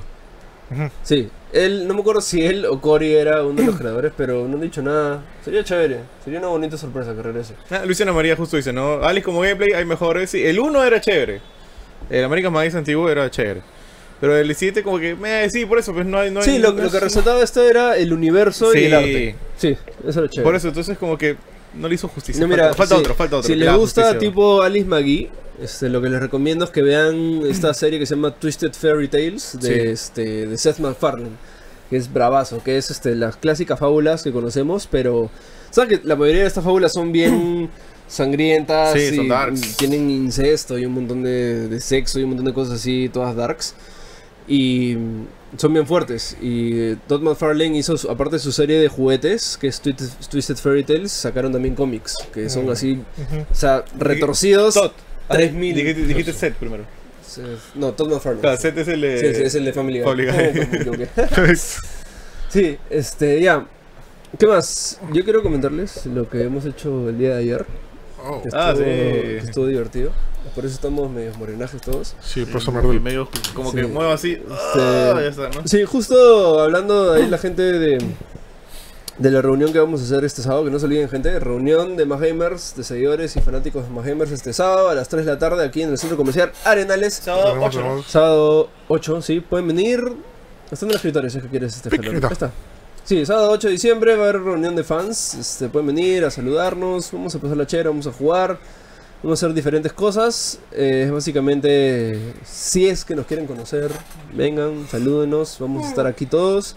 Sí. 1.03 1.29
Él, 1.53 1.87
no 1.87 1.93
me 1.93 2.01
acuerdo 2.01 2.19
si 2.21 2.45
él 2.45 2.65
o 2.65 2.81
Cory 2.81 3.13
era 3.15 3.43
uno 3.43 3.61
de 3.61 3.65
los 3.67 3.77
creadores, 3.77 4.11
pero 4.15 4.45
no 4.47 4.55
han 4.55 4.61
dicho 4.61 4.81
nada. 4.81 5.21
Sería 5.43 5.63
chévere. 5.63 6.01
Sería 6.23 6.39
una 6.39 6.49
bonita 6.49 6.77
sorpresa 6.77 7.15
que 7.15 7.21
regrese. 7.23 7.53
Ah, 7.71 7.83
Luciana 7.85 8.11
María 8.11 8.35
justo 8.35 8.57
dice, 8.57 8.73
¿no? 8.73 8.95
Alice 9.03 9.23
como 9.23 9.39
gameplay 9.41 9.71
hay 9.73 9.85
mejores. 9.85 10.29
Sí, 10.29 10.45
el 10.45 10.59
1 10.59 10.83
era 10.83 10.99
chévere. 10.99 11.41
El 12.09 12.25
American 12.25 12.51
Maze 12.53 12.77
antiguo 12.77 13.09
era 13.09 13.31
chévere. 13.31 13.61
Pero 14.21 14.37
el 14.37 14.55
7 14.55 14.81
como 14.81 14.97
que, 14.99 15.15
eh, 15.25 15.49
sí, 15.51 15.65
por 15.65 15.77
eso, 15.77 15.93
pues 15.93 16.05
no 16.05 16.17
hay... 16.19 16.31
No 16.31 16.39
hay 16.39 16.45
Sí, 16.45 16.57
lo, 16.57 16.71
no 16.71 16.79
lo 16.81 16.85
es- 16.87 16.93
que 16.93 16.99
resaltaba 16.99 17.43
esto 17.43 17.61
era 17.63 17.97
el 17.97 18.13
universo 18.13 18.73
y 18.73 18.79
Sí. 18.79 18.85
el 18.85 18.93
arte. 18.93 19.35
Sí, 19.57 19.77
eso 20.07 20.19
era 20.19 20.29
chévere. 20.29 20.43
Por 20.43 20.55
eso, 20.55 20.67
entonces 20.69 20.97
como 20.97 21.17
que 21.17 21.35
no 21.73 21.87
le 21.89 21.95
hizo 21.95 22.07
justicia. 22.07 22.41
No, 22.41 22.47
mira, 22.47 22.67
falta, 22.73 22.77
falta 22.77 22.95
sí, 22.95 23.01
otro, 23.01 23.15
falta 23.15 23.35
otro. 23.37 23.47
Si 23.47 23.55
les 23.55 23.73
gusta 23.75 24.01
justicia. 24.03 24.19
tipo 24.29 24.61
Alice 24.61 24.87
McGee, 24.87 25.29
este, 25.61 25.89
lo 25.89 26.01
que 26.01 26.09
les 26.09 26.19
recomiendo 26.21 26.63
es 26.65 26.71
que 26.71 26.81
vean 26.81 27.41
esta 27.45 27.73
serie 27.73 27.99
que 27.99 28.05
se 28.05 28.15
llama 28.15 28.31
Twisted 28.33 28.71
Fairy 28.73 29.07
Tales 29.09 29.57
de, 29.61 29.67
Sí. 29.67 29.79
este, 29.89 30.47
de 30.47 30.57
Seth 30.57 30.79
MacFarlane, 30.79 31.31
que 31.89 31.97
es 31.97 32.11
bravazo, 32.11 32.63
que 32.63 32.77
es 32.77 32.89
este, 32.91 33.15
las 33.15 33.35
clásicas 33.35 33.77
fábulas 33.79 34.23
que 34.23 34.31
conocemos, 34.31 34.87
pero 34.89 35.29
sabes 35.71 35.99
que 35.99 36.07
la 36.07 36.15
mayoría 36.15 36.41
de 36.43 36.47
estas 36.47 36.63
fábulas 36.63 36.93
son 36.93 37.11
bien 37.11 37.69
sangrientas 38.07 38.93
Sí, 38.93 38.99
y 39.11 39.15
son 39.17 39.27
darks. 39.27 39.77
tienen 39.77 40.09
incesto 40.09 40.77
y 40.77 40.85
un 40.85 40.93
montón 40.93 41.23
de, 41.23 41.67
de 41.67 41.79
sexo 41.81 42.19
y 42.19 42.23
un 42.23 42.29
montón 42.29 42.45
de 42.45 42.53
cosas 42.53 42.75
así, 42.75 43.09
todas 43.11 43.35
darks. 43.35 43.75
Y 44.47 44.95
mm, 44.95 45.27
son 45.57 45.73
bien 45.73 45.87
fuertes. 45.87 46.37
Y 46.41 46.95
Todd 47.07 47.21
McFarlane 47.21 47.77
hizo, 47.77 47.97
su- 47.97 48.09
aparte 48.09 48.35
de 48.35 48.39
su 48.39 48.51
serie 48.51 48.79
de 48.79 48.87
juguetes, 48.87 49.57
que 49.59 49.67
es 49.67 49.79
Twisted, 49.81 50.07
Twisted 50.29 50.55
Fairy 50.57 50.83
Tales, 50.83 51.11
sacaron 51.11 51.51
también 51.51 51.75
cómics, 51.75 52.15
que 52.33 52.49
son 52.49 52.69
así, 52.69 53.01
o 53.51 53.55
sea, 53.55 53.83
retorcidos. 53.97 54.73
Todd. 54.75 54.91
Ah, 55.27 55.33
3000. 55.35 55.75
Dijiste, 55.75 56.01
dijiste 56.05 56.33
Set 56.33 56.53
primero. 56.55 56.83
No, 57.73 57.91
Todd 57.93 58.09
McFarlane. 58.11 58.41
Claro, 58.41 58.57
Set 58.57 58.77
es 58.77 58.87
el 58.87 59.01
de... 59.01 59.19
Sí, 59.19 59.35
sí, 59.35 59.41
es 59.43 59.55
el 59.55 59.65
de 59.65 59.73
Family 59.73 60.01
Guy. 60.01 60.25
Guy. 60.25 60.61
Equivoqué. 60.79 61.07
sí, 62.49 62.77
este, 62.89 63.41
ya. 63.41 63.65
¿Qué 64.37 64.47
más? 64.47 64.99
Yo 65.13 65.23
quiero 65.23 65.41
comentarles 65.41 66.05
lo 66.05 66.29
que 66.29 66.43
hemos 66.43 66.65
hecho 66.65 67.09
el 67.09 67.17
día 67.17 67.29
de 67.35 67.39
ayer. 67.39 67.65
Oh, 68.27 68.41
que 68.41 68.49
Ah, 68.53 68.71
estuvo, 68.71 68.85
sí. 68.85 69.47
estuvo 69.47 69.65
divertido. 69.67 70.11
Por 70.53 70.65
eso 70.65 70.75
estamos 70.75 71.09
medio 71.11 71.33
morenajes 71.37 71.81
todos. 71.81 72.15
sí, 72.21 72.45
por 72.45 72.61
eso 72.61 72.71
me 72.71 72.79
Como 72.79 72.89
que 72.91 72.93
del- 72.95 73.03
medio- 73.03 73.29
como 73.53 73.71
Sí. 73.71 73.77
que 73.77 73.87
muevo 73.87 74.11
así. 74.11 74.31
Este- 74.33 74.49
ah, 74.51 75.19
ya 75.21 75.27
está, 75.27 75.49
¿no? 75.49 75.67
Sí, 75.67 75.83
justo 75.85 76.59
hablando 76.61 77.13
ahí 77.13 77.27
la 77.27 77.37
gente 77.37 77.61
de, 77.63 77.97
de 79.17 79.31
la 79.31 79.41
reunión 79.41 79.71
que 79.73 79.79
vamos 79.79 80.01
a 80.01 80.03
hacer 80.03 80.23
este 80.23 80.41
sábado, 80.41 80.65
que 80.65 80.71
no 80.71 80.77
se 80.79 80.85
olviden 80.85 81.09
gente, 81.09 81.39
reunión 81.39 81.95
de 81.97 82.05
más 82.05 82.19
gamers, 82.19 82.75
de 82.75 82.83
seguidores 82.83 83.35
y 83.35 83.41
fanáticos 83.41 83.83
de 83.85 83.89
más 83.89 84.05
gamers 84.05 84.31
este 84.31 84.53
sábado 84.53 84.89
a 84.89 84.93
las 84.95 85.07
3 85.09 85.25
de 85.25 85.31
la 85.31 85.39
tarde 85.39 85.63
aquí 85.65 85.81
en 85.81 85.89
el 85.89 85.97
centro 85.97 86.17
comercial 86.17 86.51
Arenales. 86.63 87.13
Sábado 87.15 87.45
tenemos- 87.49 87.67
8, 87.69 87.77
¿no? 87.79 87.83
tenemos- 87.85 88.05
Sábado 88.07 88.69
8, 88.87 89.21
sí, 89.21 89.39
pueden 89.39 89.67
venir. 89.67 89.99
Están 90.71 90.87
en 90.87 90.91
el 90.91 90.95
escritorio 90.97 91.29
si 91.29 91.37
es 91.37 91.43
que 91.43 91.49
quieres 91.49 91.75
este 91.75 91.89
Ahí 91.95 92.31
está. 92.31 92.51
Sí, 93.05 93.23
sábado 93.23 93.51
8 93.51 93.67
de 93.67 93.73
diciembre 93.73 94.15
va 94.15 94.25
a 94.25 94.29
haber 94.29 94.41
reunión 94.41 94.75
de 94.75 94.83
fans. 94.83 95.35
Este, 95.35 95.69
pueden 95.69 95.87
venir 95.87 96.25
a 96.25 96.31
saludarnos, 96.31 97.11
vamos 97.11 97.35
a 97.35 97.39
pasar 97.39 97.55
la 97.55 97.67
chera, 97.67 97.89
vamos 97.91 98.07
a 98.07 98.11
jugar, 98.11 98.57
vamos 99.21 99.41
a 99.41 99.45
hacer 99.45 99.53
diferentes 99.55 99.93
cosas. 99.93 100.59
Eh, 100.71 101.03
Es 101.05 101.11
básicamente, 101.11 102.19
si 102.43 102.87
es 102.87 103.05
que 103.05 103.15
nos 103.15 103.27
quieren 103.27 103.45
conocer, 103.45 103.91
vengan, 104.33 104.87
salúdenos, 104.89 105.57
vamos 105.59 105.85
a 105.85 105.89
estar 105.89 106.07
aquí 106.07 106.25
todos. 106.25 106.75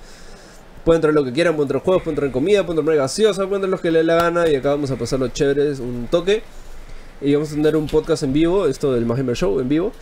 Pueden 0.85 1.01
traer 1.01 1.15
lo 1.15 1.25
que 1.25 1.33
quieran, 1.33 1.57
pueden 1.57 1.69
traer 1.69 1.83
juegos, 1.83 2.03
pueden 2.03 2.17
traer 2.17 2.33
comida, 2.33 2.65
pueden 2.67 2.85
traer 2.85 3.01
gaseosa, 3.01 3.47
pueden 3.47 3.63
traer 3.63 3.71
lo 3.71 3.81
que 3.81 3.91
les 3.91 4.01
dé 4.01 4.05
la 4.05 4.17
gana 4.17 4.49
y 4.49 4.57
acá 4.57 4.71
vamos 4.71 4.91
a 4.91 4.97
pasar 4.97 5.19
los 5.21 5.33
chéveres, 5.33 5.81
un 5.81 6.09
toque. 6.11 6.43
Y 7.23 7.33
vamos 7.35 7.51
a 7.51 7.55
tener 7.55 7.75
un 7.75 7.87
podcast 7.87 8.23
en 8.23 8.35
vivo, 8.35 8.67
esto 8.67 8.93
del 8.93 9.07
Magimer 9.07 9.35
Show 9.35 9.61
en 9.61 9.69
vivo. 9.69 9.93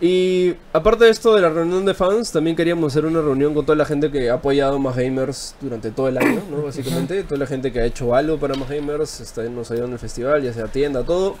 Y 0.00 0.54
aparte 0.72 1.04
de 1.04 1.10
esto 1.10 1.34
de 1.34 1.42
la 1.42 1.50
reunión 1.50 1.84
de 1.84 1.92
fans, 1.92 2.32
también 2.32 2.56
queríamos 2.56 2.92
hacer 2.92 3.04
una 3.04 3.20
reunión 3.20 3.52
con 3.52 3.66
toda 3.66 3.76
la 3.76 3.84
gente 3.84 4.10
que 4.10 4.30
ha 4.30 4.34
apoyado 4.34 4.76
a 4.76 4.78
Más 4.78 4.96
Gamers 4.96 5.54
durante 5.60 5.90
todo 5.90 6.08
el 6.08 6.16
año, 6.16 6.40
¿no? 6.50 6.62
Básicamente, 6.62 7.22
toda 7.24 7.36
la 7.38 7.46
gente 7.46 7.70
que 7.70 7.80
ha 7.80 7.84
hecho 7.84 8.14
algo 8.14 8.38
para 8.38 8.54
Más 8.54 8.70
Gamers, 8.70 9.20
este, 9.20 9.50
nos 9.50 9.70
ayudó 9.70 9.84
en 9.86 9.92
el 9.92 9.98
festival, 9.98 10.42
ya 10.42 10.54
sea 10.54 10.68
tienda, 10.68 11.02
todo. 11.04 11.36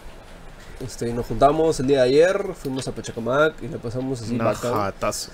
Este, 0.84 1.10
nos 1.14 1.24
juntamos 1.26 1.80
el 1.80 1.86
día 1.86 1.98
de 1.98 2.08
ayer, 2.08 2.42
fuimos 2.54 2.86
a 2.88 2.92
Pachacamac 2.92 3.62
y 3.62 3.68
la 3.68 3.78
pasamos 3.78 4.20
así 4.22 4.34
Una 4.34 4.54
jatazo. 4.54 5.30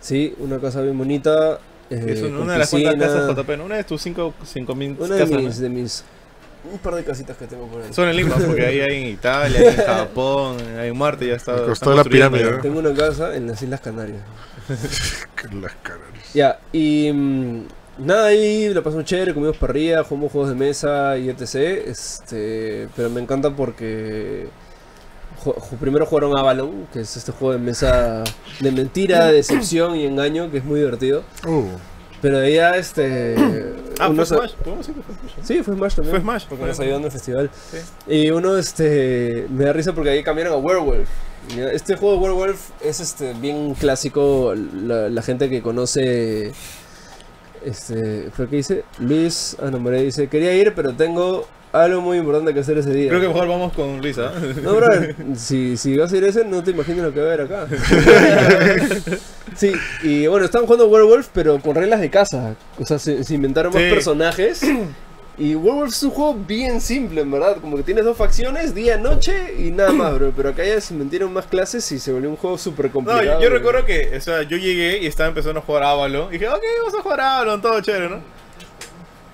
Sí, 0.00 0.34
una 0.38 0.58
casa 0.58 0.80
bien 0.80 0.96
bonita. 0.96 1.58
eh, 1.90 2.04
Es 2.08 2.20
una, 2.22 2.30
con 2.30 2.40
una 2.42 2.52
de 2.54 2.58
las 2.58 2.70
cuantas 2.70 2.94
casas 2.96 3.36
JP. 3.36 3.50
Una 3.64 3.76
de 3.76 3.84
tus 3.84 4.00
cinco, 4.02 4.32
cinco 4.44 4.74
mil 4.74 4.96
Una 4.98 5.16
casas. 5.18 5.58
de 5.58 5.68
mis. 5.68 6.04
Un 6.70 6.78
par 6.78 6.94
de 6.94 7.02
casitas 7.02 7.36
que 7.36 7.46
tengo 7.46 7.66
por 7.66 7.82
ahí. 7.82 7.92
Son 7.92 8.08
en 8.08 8.16
Lima, 8.16 8.36
porque 8.36 8.64
ahí 8.64 8.80
hay 8.80 9.02
en 9.02 9.08
Italia, 9.08 9.58
hay 9.58 9.66
en 9.66 9.76
Japón, 9.76 10.56
hay 10.78 10.88
en 10.90 10.98
Marte, 10.98 11.26
ya 11.26 11.34
está. 11.34 11.60
De 11.60 11.96
la 11.96 12.04
pirámide, 12.04 12.44
ya. 12.44 12.60
Tengo 12.60 12.78
una 12.78 12.94
casa 12.94 13.34
en 13.34 13.48
las 13.48 13.60
Islas 13.62 13.80
Canarias. 13.80 14.20
Las 15.60 15.74
Canarias. 15.82 16.32
Ya, 16.34 16.60
y. 16.72 17.10
mm, 17.12 17.66
nada, 17.98 18.26
ahí 18.26 18.72
lo 18.72 18.82
pasamos 18.82 19.04
chévere, 19.06 19.34
comimos 19.34 19.56
parrilla, 19.56 20.04
jugamos 20.04 20.30
juegos 20.30 20.50
de 20.50 20.54
mesa 20.54 21.18
y 21.18 21.28
etc. 21.28 21.54
Este, 21.86 22.88
pero 22.94 23.10
me 23.10 23.20
encanta 23.20 23.50
porque. 23.50 24.48
Primero 25.80 26.06
jugaron 26.06 26.38
Avalon, 26.38 26.86
que 26.92 27.00
es 27.00 27.16
este 27.16 27.32
juego 27.32 27.54
de 27.54 27.58
mesa 27.58 28.22
de 28.60 28.70
mentira, 28.70 29.26
decepción 29.26 29.96
y 29.96 30.06
engaño, 30.06 30.52
que 30.52 30.58
es 30.58 30.64
muy 30.64 30.78
divertido. 30.78 31.24
Uh, 31.44 31.64
Pero 32.20 32.38
de 32.38 32.46
allá, 32.46 32.76
este. 32.76 33.34
Ah, 34.02 34.06
fue 34.06 34.14
uno 34.14 34.26
Smash. 34.26 34.52
¿Podemos 34.54 34.86
decir 34.86 34.94
que 34.94 35.02
fue 35.02 35.14
Smash? 35.14 35.44
Sí, 35.46 35.62
fue 35.62 35.74
Smash 35.74 35.94
también. 35.94 36.10
Fue 36.16 36.20
Smash, 36.20 36.44
Porque 36.48 36.60
fue- 36.60 36.68
nos 36.68 36.80
ayudó 36.80 36.96
en 36.98 37.04
el 37.04 37.10
festival. 37.10 37.50
Sí. 37.70 37.78
Y 38.12 38.30
uno, 38.30 38.56
este, 38.58 39.46
me 39.50 39.64
da 39.64 39.72
risa 39.72 39.92
porque 39.94 40.10
ahí 40.10 40.22
cambiaron 40.22 40.52
a 40.54 40.56
Werewolf. 40.56 41.08
Este 41.56 41.96
juego 41.96 42.14
de 42.16 42.20
Werewolf 42.22 42.70
es 42.84 43.00
este 43.00 43.32
bien 43.34 43.74
clásico. 43.74 44.54
La, 44.54 45.08
la 45.08 45.22
gente 45.22 45.48
que 45.50 45.60
conoce. 45.62 46.52
Este. 47.64 48.30
¿Pero 48.36 48.48
qué 48.50 48.56
dice? 48.56 48.84
Luis 48.98 49.56
Anomaré 49.62 50.02
dice: 50.02 50.28
Quería 50.28 50.54
ir, 50.54 50.74
pero 50.74 50.94
tengo 50.94 51.46
algo 51.72 52.00
muy 52.02 52.18
importante 52.18 52.52
que 52.52 52.60
hacer 52.60 52.76
ese 52.78 52.92
día. 52.92 53.08
Creo 53.08 53.20
que 53.20 53.28
mejor 53.28 53.48
vamos 53.48 53.72
con 53.72 54.00
Luisa. 54.00 54.32
No, 54.62 54.74
brother, 54.74 55.16
si, 55.36 55.76
si 55.76 55.96
vas 55.96 56.12
a 56.12 56.16
ir 56.16 56.24
ese, 56.24 56.44
no 56.44 56.62
te 56.62 56.72
imaginas 56.72 57.04
lo 57.06 57.12
que 57.14 57.20
va 57.20 57.30
a 57.30 57.32
haber 57.34 57.40
acá. 57.42 57.66
sí, 59.56 59.72
y 60.02 60.26
bueno, 60.26 60.44
estaban 60.44 60.66
jugando 60.66 60.86
Werewolf, 60.88 61.28
pero 61.32 61.58
con 61.60 61.74
reglas 61.74 62.00
de 62.00 62.10
casa. 62.10 62.54
O 62.78 62.84
sea, 62.84 62.98
se, 62.98 63.24
se 63.24 63.34
inventaron 63.34 63.72
más 63.72 63.82
Sí. 63.82 63.90
personajes. 63.90 64.62
Y 65.38 65.54
Werewolf 65.54 65.92
es 65.92 66.02
un 66.02 66.10
juego 66.10 66.34
bien 66.34 66.78
simple, 66.80 67.22
en 67.22 67.30
verdad. 67.30 67.56
Como 67.60 67.78
que 67.78 67.82
tienes 67.82 68.04
dos 68.04 68.16
facciones, 68.18 68.74
día, 68.74 68.98
noche 68.98 69.54
y 69.58 69.70
nada 69.70 69.90
más, 69.92 70.14
bro. 70.14 70.30
Pero 70.36 70.50
acá 70.50 70.62
ya 70.64 70.78
se 70.80 70.92
metieron 70.92 71.32
más 71.32 71.46
clases 71.46 71.90
y 71.90 71.98
se 71.98 72.12
volvió 72.12 72.28
un 72.28 72.36
juego 72.36 72.58
súper 72.58 72.86
No, 72.86 72.92
complicado. 72.92 73.24
yo, 73.24 73.40
yo 73.40 73.48
bro. 73.48 73.58
recuerdo 73.58 73.86
que, 73.86 74.12
o 74.14 74.20
sea, 74.20 74.42
yo 74.42 74.58
llegué 74.58 74.98
y 74.98 75.06
estaba 75.06 75.30
empezando 75.30 75.60
a 75.60 75.62
jugar 75.62 75.84
Avalon. 75.84 76.28
Y 76.28 76.32
dije, 76.32 76.48
ok, 76.48 76.60
vamos 76.82 76.94
a 76.98 77.02
jugar 77.02 77.20
Avalon, 77.22 77.62
todo 77.62 77.80
chévere, 77.80 78.10
¿no? 78.10 78.41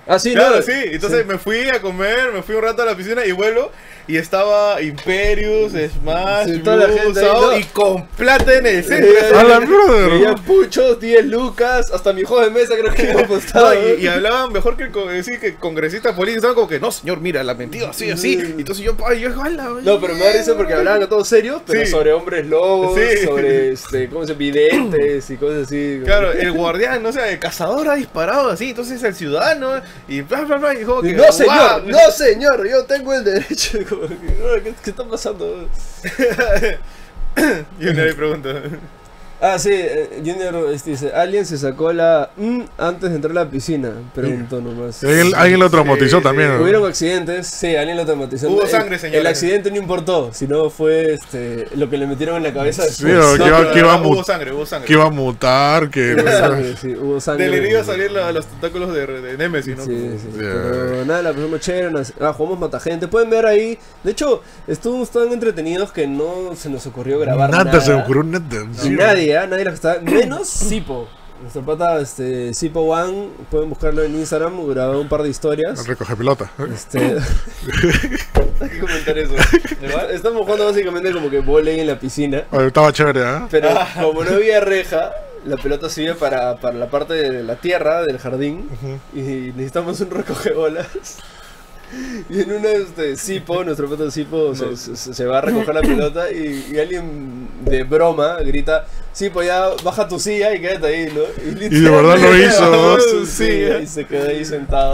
Ah, 0.09 0.17
sí, 0.17 0.33
claro, 0.33 0.55
no. 0.57 0.61
sí. 0.63 0.73
Entonces 0.85 1.21
sí. 1.21 1.27
me 1.27 1.37
fui 1.37 1.69
a 1.69 1.79
comer, 1.79 2.31
me 2.33 2.41
fui 2.41 2.55
un 2.55 2.63
rato 2.63 2.81
a 2.81 2.85
la 2.85 2.95
piscina 2.95 3.23
y 3.25 3.31
vuelvo. 3.31 3.71
Y 4.09 4.17
estaba 4.17 4.81
Imperius, 4.81 5.73
Smash, 5.73 6.47
Sí, 6.47 6.59
toda 6.63 6.77
la 6.77 6.85
Blue, 6.87 6.97
gente 6.97 7.19
ahí, 7.19 7.25
Sao, 7.27 7.41
¿no? 7.51 7.57
y 7.59 7.63
con 7.65 8.07
plata 8.07 8.55
en 8.57 8.65
el 8.65 8.83
centro. 8.83 9.11
Eh, 9.11 9.35
¡A 9.35 9.43
la 9.43 9.59
brother! 9.59 10.35
Puchos, 10.47 10.99
10 10.99 11.25
lucas, 11.27 11.91
hasta 11.93 12.11
mi 12.11 12.23
juego 12.23 12.43
de 12.43 12.49
mesa 12.49 12.73
creo 12.75 12.91
que 12.91 13.03
me 13.13 13.21
apostado. 13.21 13.71
No, 13.75 13.79
y, 13.97 14.03
y 14.03 14.07
hablaban 14.07 14.51
mejor 14.51 14.75
que, 14.77 14.85
el 14.85 14.91
co- 14.91 15.05
sí, 15.21 15.37
que 15.39 15.53
congresistas 15.55 16.15
políticos. 16.15 16.37
Estaban 16.37 16.55
como 16.55 16.67
que, 16.67 16.79
no, 16.79 16.91
señor, 16.91 17.21
mira, 17.21 17.43
la 17.43 17.53
mentira 17.53 17.91
así, 17.91 18.09
así. 18.09 18.33
Sí. 18.41 18.53
Y 18.57 18.61
entonces 18.61 18.83
yo, 18.83 18.97
ay, 19.05 19.19
yo, 19.19 19.29
ala, 19.43 19.69
No, 19.83 19.99
pero 20.01 20.15
me 20.15 20.21
da 20.25 20.33
risa 20.33 20.55
porque 20.57 20.73
hablaban 20.73 21.03
a 21.03 21.07
todos 21.07 21.27
serios, 21.27 21.61
pero 21.67 21.85
Sí. 21.85 21.91
sobre 21.91 22.11
hombres 22.11 22.47
lobos, 22.47 22.97
Sí. 22.99 23.25
sobre, 23.27 23.73
este, 23.73 24.09
¿cómo 24.09 24.25
se? 24.25 24.33
Videntes 24.33 25.29
y 25.29 25.37
cosas 25.37 25.67
así. 25.67 26.01
Claro, 26.03 26.31
el 26.31 26.51
guardián, 26.51 27.03
no 27.03 27.11
sé, 27.13 27.31
el 27.33 27.37
cazador 27.37 27.87
ha 27.89 27.93
disparado 27.95 28.49
así, 28.49 28.69
entonces 28.71 29.03
el 29.03 29.13
ciudadano, 29.13 29.81
y 30.07 30.21
bla, 30.21 30.41
bla, 30.45 30.57
bla, 30.57 30.73
y 30.73 30.83
como 30.83 31.03
que, 31.03 31.13
No, 31.13 31.31
señor, 31.31 31.55
"Guau". 31.55 31.81
no, 31.85 32.11
señor, 32.11 32.67
yo 32.67 32.83
tengo 32.85 33.13
el 33.13 33.23
derecho. 33.23 33.77
Como 33.99 34.07
que, 34.07 34.15
"No, 34.15 34.63
¿Qué, 34.63 34.89
está 34.89 35.03
pasando? 35.03 35.67
Y 37.79 37.87
una 37.87 38.03
le 38.03 38.13
pregunta, 38.15 38.49
Ah, 39.41 39.57
sí, 39.57 39.69
eh, 39.71 40.21
Junior 40.25 40.69
este, 40.73 40.89
dice, 40.91 41.13
alguien 41.13 41.45
se 41.45 41.57
sacó 41.57 41.93
la 41.93 42.29
mm 42.35 42.59
antes 42.77 43.09
de 43.09 43.15
entrar 43.15 43.31
a 43.31 43.45
la 43.45 43.49
piscina, 43.49 43.91
preguntó 44.13 44.59
nomás. 44.59 45.01
Alguien, 45.01 45.33
alguien 45.33 45.59
lo 45.61 45.69
traumatizó 45.69 46.17
Sí, 46.17 46.23
también. 46.23 46.49
sí. 46.49 46.55
¿no? 46.57 46.61
Hubieron 46.63 46.85
accidentes, 46.85 47.47
sí, 47.47 47.73
alguien 47.75 47.95
lo 47.95 48.05
traumatizó. 48.05 48.49
Hubo 48.49 48.63
El- 48.63 48.67
sangre, 48.69 48.95
El, 48.95 48.99
señores. 49.01 49.25
accidente 49.27 49.71
no 49.71 49.77
importó, 49.77 50.31
sino 50.33 50.69
fue 50.69 51.13
este, 51.13 51.67
lo 51.75 51.89
que 51.89 51.97
le 51.97 52.05
metieron 52.07 52.35
en 52.35 52.43
la 52.43 52.53
cabeza 52.53 52.83
Sí, 52.83 53.05
después. 53.05 53.25
o 53.25 53.37
No, 53.37 53.43
que 53.43 53.47
iba- 53.49 53.57
pero 53.59 53.71
que 53.71 53.79
iba 53.79 53.93
a 53.93 54.01
hubo 54.01 54.23
sangre, 54.25 54.51
hubo 54.51 54.65
sangre. 54.65 54.87
Que 54.87 54.93
iba 54.93 55.05
a 55.05 55.09
mutar, 55.09 55.89
que... 55.89 56.15
Hubo 56.15 56.23
sangre, 56.39 56.75
sí, 56.75 56.95
hubo 56.95 57.21
sangre. 57.21 57.45
Del 57.45 57.53
herido 57.53 57.83
salir 57.85 58.11
la- 58.11 58.31
los 58.33 58.45
tentáculos 58.45 58.93
de, 58.93 59.07
de 59.07 59.37
Nemesis, 59.37 59.77
¿no? 59.77 59.85
Sí, 59.85 60.17
sí, 60.21 60.27
Yeah. 60.39 60.51
pero 60.71 61.05
nada, 61.05 61.21
la 61.21 61.31
pasamos 61.33 61.59
chévere, 61.61 61.91
nos- 61.91 62.13
ah, 62.19 62.33
jugamos 62.33 62.59
Matagente, 62.59 63.07
pueden 63.07 63.29
ver 63.29 63.45
ahí, 63.45 63.77
de 64.03 64.11
hecho, 64.11 64.41
estuvimos 64.67 65.09
tan 65.11 65.31
entretenidos 65.31 65.93
que 65.93 66.07
no 66.07 66.55
se 66.57 66.69
nos 66.69 66.85
ocurrió 66.87 67.19
grabar 67.19 67.49
nada. 67.51 67.63
Nada 67.63 67.79
se 67.81 67.91
me 67.93 68.01
ocurrió 68.01 68.23
nada. 68.23 68.45
Y 68.73 68.77
sí. 68.77 68.89
nadie, 68.89 69.28
¿ah? 69.35 69.47
nadie 69.47 69.63
que 69.65 69.69
está, 69.69 69.99
menos 70.01 70.47
Sipo. 70.49 71.07
Nuestro 71.41 71.61
pata, 71.61 71.99
este, 72.01 72.53
Sipo 72.53 72.81
One, 72.81 73.29
pueden 73.49 73.69
buscarlo 73.69 74.03
en 74.03 74.13
Instagram, 74.15 74.67
grabó 74.67 74.99
un 74.99 75.07
par 75.07 75.23
de 75.23 75.29
historias. 75.29 75.87
Recoge 75.87 76.15
pelota. 76.17 76.51
Este... 76.73 76.99
Hay 78.61 78.69
que 78.69 78.79
comentar 78.79 79.17
eso. 79.17 79.35
Estamos 80.11 80.43
jugando 80.43 80.65
básicamente 80.65 81.13
como 81.13 81.29
que 81.29 81.39
volei 81.39 81.79
en 81.79 81.87
la 81.87 81.97
piscina. 81.97 82.43
Oye, 82.51 82.67
Estaba 82.67 82.91
chévere, 82.91 83.23
¿ah? 83.23 83.47
Pero 83.49 83.69
como 84.01 84.25
no 84.25 84.31
había 84.31 84.59
reja, 84.59 85.11
la 85.45 85.55
pelota 85.55 85.89
sirve 85.89 86.15
para, 86.15 86.57
para 86.57 86.77
la 86.77 86.89
parte 86.89 87.13
de 87.13 87.43
la 87.43 87.55
tierra 87.55 88.03
del 88.03 88.17
jardín 88.17 88.69
y 89.13 89.53
necesitamos 89.55 90.01
un 90.01 90.11
recogebolas. 90.11 90.87
Y 92.29 92.41
en 92.41 92.51
una 92.53 92.69
este, 92.69 93.15
Sipo, 93.15 93.63
nuestro 93.63 93.89
pato 93.89 94.09
Sipo, 94.11 94.53
se, 94.55 94.75
se- 94.77 95.13
se 95.13 95.25
va 95.25 95.39
a 95.39 95.41
recoger 95.41 95.73
la 95.75 95.81
pelota 95.81 96.31
y, 96.31 96.67
y 96.71 96.79
alguien 96.79 97.47
de 97.65 97.83
broma 97.83 98.37
grita, 98.41 98.85
Sipo 99.11 99.41
ya 99.43 99.69
baja 99.83 100.07
tu 100.07 100.19
silla 100.19 100.53
y 100.55 100.61
quédate 100.61 100.87
ahí, 100.87 101.11
¿no? 101.13 101.21
Y 101.45 101.69
de 101.81 101.89
verdad 101.89 102.17
lo 102.19 102.37
hizo, 102.37 103.25
silla 103.25 103.79
y 103.79 103.87
se 103.87 104.05
quedó 104.05 104.27
ahí 104.29 104.45
sentado. 104.45 104.93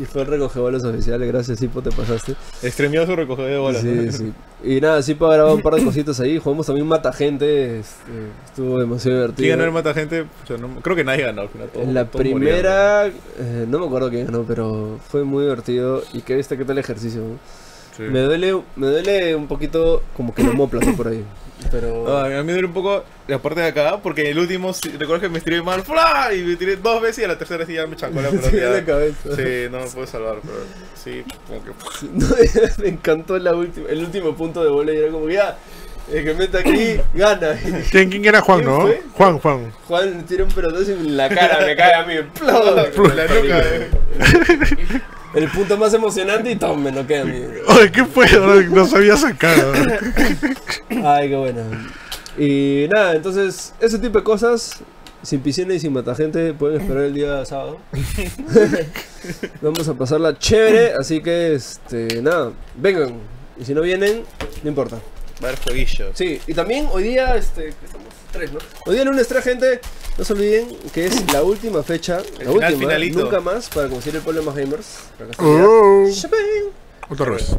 Y 0.00 0.04
fue 0.04 0.22
el 0.22 0.28
recogebolas 0.28 0.84
oficial, 0.84 1.24
gracias 1.26 1.58
Sipo, 1.58 1.82
te 1.82 1.90
pasaste. 1.90 2.34
Extremió 2.62 3.06
su 3.06 3.16
recogedor 3.16 3.50
de 3.50 3.58
bolas. 3.58 3.82
Sí, 3.82 3.88
¿no? 3.88 4.12
sí. 4.12 4.32
Y 4.64 4.80
nada, 4.80 5.02
sí 5.02 5.14
para 5.14 5.34
grabar 5.34 5.54
un 5.54 5.62
par 5.62 5.74
de 5.74 5.84
cositas 5.84 6.20
ahí. 6.20 6.38
Jugamos 6.38 6.66
también 6.66 6.86
Mata 6.86 7.12
Gente. 7.12 7.80
este, 7.80 8.10
estuvo 8.44 8.78
demasiado 8.78 9.16
divertido. 9.18 9.44
¿Quién 9.46 9.50
ganó 9.58 9.64
el 9.64 9.72
mata 9.72 9.92
gente? 9.94 10.24
No- 10.60 10.80
creo 10.80 10.94
que 10.96 11.04
nadie 11.04 11.24
ganó 11.24 11.42
al 11.42 11.48
final. 11.48 11.68
todos- 11.68 11.86
en 11.86 11.94
la 11.94 12.04
primera, 12.06 13.06
eh, 13.08 13.66
no 13.68 13.78
me 13.80 13.86
acuerdo 13.86 14.10
quién 14.10 14.26
ganó, 14.26 14.44
pero 14.46 14.98
fue 15.08 15.24
muy 15.24 15.44
divertido. 15.44 16.02
Y 16.12 16.22
que 16.22 16.36
viste 16.36 16.56
qué 16.56 16.64
tal 16.64 16.78
el 16.78 16.84
ejercicio. 16.84 17.22
Me 17.98 18.20
duele, 18.20 18.58
me 18.76 18.86
duele 18.86 19.34
un 19.36 19.48
poquito 19.48 20.02
como 20.16 20.32
que 20.34 20.42
el 20.42 20.48
homóplato 20.50 20.94
por 20.96 21.08
ahí. 21.08 21.24
Pero. 21.70 22.16
A 22.18 22.28
mí 22.28 22.34
me 22.44 22.52
duele 22.52 22.66
un 22.66 22.72
poco 22.74 23.04
la 23.28 23.38
parte 23.38 23.60
de 23.60 23.66
acá, 23.68 23.98
porque 24.02 24.22
en 24.22 24.28
el 24.28 24.38
último, 24.38 24.72
sí, 24.72 24.90
recuerdo 24.90 25.20
que 25.22 25.28
me 25.28 25.38
estiré 25.38 25.62
mal, 25.62 25.82
¡fla! 25.82 26.30
y 26.34 26.42
me 26.42 26.56
tiré 26.56 26.76
dos 26.76 27.00
veces 27.00 27.20
y 27.20 27.24
a 27.24 27.28
la 27.28 27.38
tercera 27.38 27.64
sí 27.66 27.74
ya 27.74 27.86
me 27.86 27.96
chancó 27.96 28.20
la 28.20 28.28
pelota. 28.30 28.50
Sí, 28.50 28.56
en 28.56 28.62
ya. 28.62 28.70
la 28.70 28.84
cabeza. 28.84 29.36
Sí, 29.36 29.68
no 29.70 29.80
me 29.80 29.86
puedo 29.86 30.06
salvar, 30.06 30.36
pero 30.42 30.58
sí, 30.94 31.24
como 31.46 31.64
que... 31.64 31.70
No, 32.12 32.26
me 32.82 32.88
encantó 32.88 33.38
la 33.38 33.54
última, 33.54 33.88
el 33.88 34.00
último 34.00 34.34
punto 34.34 34.62
de 34.62 34.70
bola 34.70 34.92
y 34.92 34.96
era 34.96 35.10
como 35.10 35.26
que 35.26 35.34
ya, 35.34 35.56
el 36.12 36.24
que 36.24 36.34
mete 36.34 36.58
aquí 36.58 37.00
gana. 37.14 37.58
¿Quién, 37.90 38.10
quién 38.10 38.24
era 38.24 38.40
Juan, 38.40 38.60
¿Quién 38.60 38.70
no? 38.70 38.80
fue? 38.82 39.02
Juan, 39.14 39.38
Juan. 39.38 39.72
Juan 39.88 40.26
tira 40.26 40.44
un 40.44 40.50
pelotazo 40.50 40.90
y 40.90 40.94
en 40.94 41.16
la 41.16 41.28
cara 41.28 41.64
me 41.64 41.76
cae 41.76 41.94
a 41.94 42.04
mí. 42.04 42.14
La 42.14 43.26
nuca, 43.26 43.62
eh. 43.62 43.90
El 45.34 45.48
punto 45.48 45.78
más 45.78 45.94
emocionante 45.94 46.50
y 46.50 46.56
tome, 46.56 46.92
no 46.92 47.06
queda 47.06 47.22
a 47.22 47.24
mí. 47.24 47.40
Oye, 47.68 47.90
¿qué 47.90 48.04
fue? 48.04 48.26
No, 48.70 48.86
sabía 48.86 49.16
sacar. 49.16 49.56
Ay, 51.04 51.30
qué 51.30 51.36
bueno. 51.36 51.62
Y 52.36 52.86
nada, 52.90 53.14
entonces, 53.14 53.72
ese 53.80 53.98
tipo 53.98 54.18
de 54.18 54.24
cosas, 54.24 54.80
sin 55.22 55.40
piscina 55.40 55.72
y 55.72 55.80
sin 55.80 55.92
matagente, 55.92 56.52
pueden 56.52 56.80
esperar 56.80 57.04
el 57.04 57.14
día 57.14 57.44
sábado. 57.46 57.78
Vamos 59.62 59.88
a 59.88 59.94
pasarla 59.94 60.38
chévere, 60.38 60.92
así 60.94 61.22
que, 61.22 61.54
este, 61.54 62.20
nada, 62.20 62.52
vengan. 62.76 63.14
Y 63.58 63.64
si 63.64 63.74
no 63.74 63.80
vienen, 63.80 64.24
no 64.62 64.68
importa. 64.68 64.96
Va 65.42 65.48
a 65.48 65.52
haber 65.52 65.62
jueguillo. 65.62 66.10
Sí, 66.14 66.40
y 66.46 66.52
también 66.52 66.88
hoy 66.92 67.04
día, 67.04 67.36
este, 67.36 67.68
estamos 67.68 68.11
tres, 68.32 68.52
¿no? 68.52 68.58
Hoy 68.86 68.94
día 68.94 69.04
lunes 69.04 69.28
3, 69.28 69.44
gente, 69.44 69.80
no 70.18 70.24
se 70.24 70.32
olviden 70.32 70.68
que 70.92 71.06
es 71.06 71.32
la 71.32 71.42
última 71.42 71.82
fecha, 71.82 72.18
El 72.38 72.46
la 72.46 72.52
final 72.52 72.54
última, 72.54 72.78
finalito. 72.78 73.20
nunca 73.20 73.40
más, 73.40 73.68
para 73.68 73.88
conseguir 73.88 74.16
el 74.16 74.22
pueblo 74.22 74.42
más 74.42 74.56
gamers. 74.56 74.98
Oh, 75.38 76.06
otra 77.08 77.30
vez. 77.30 77.56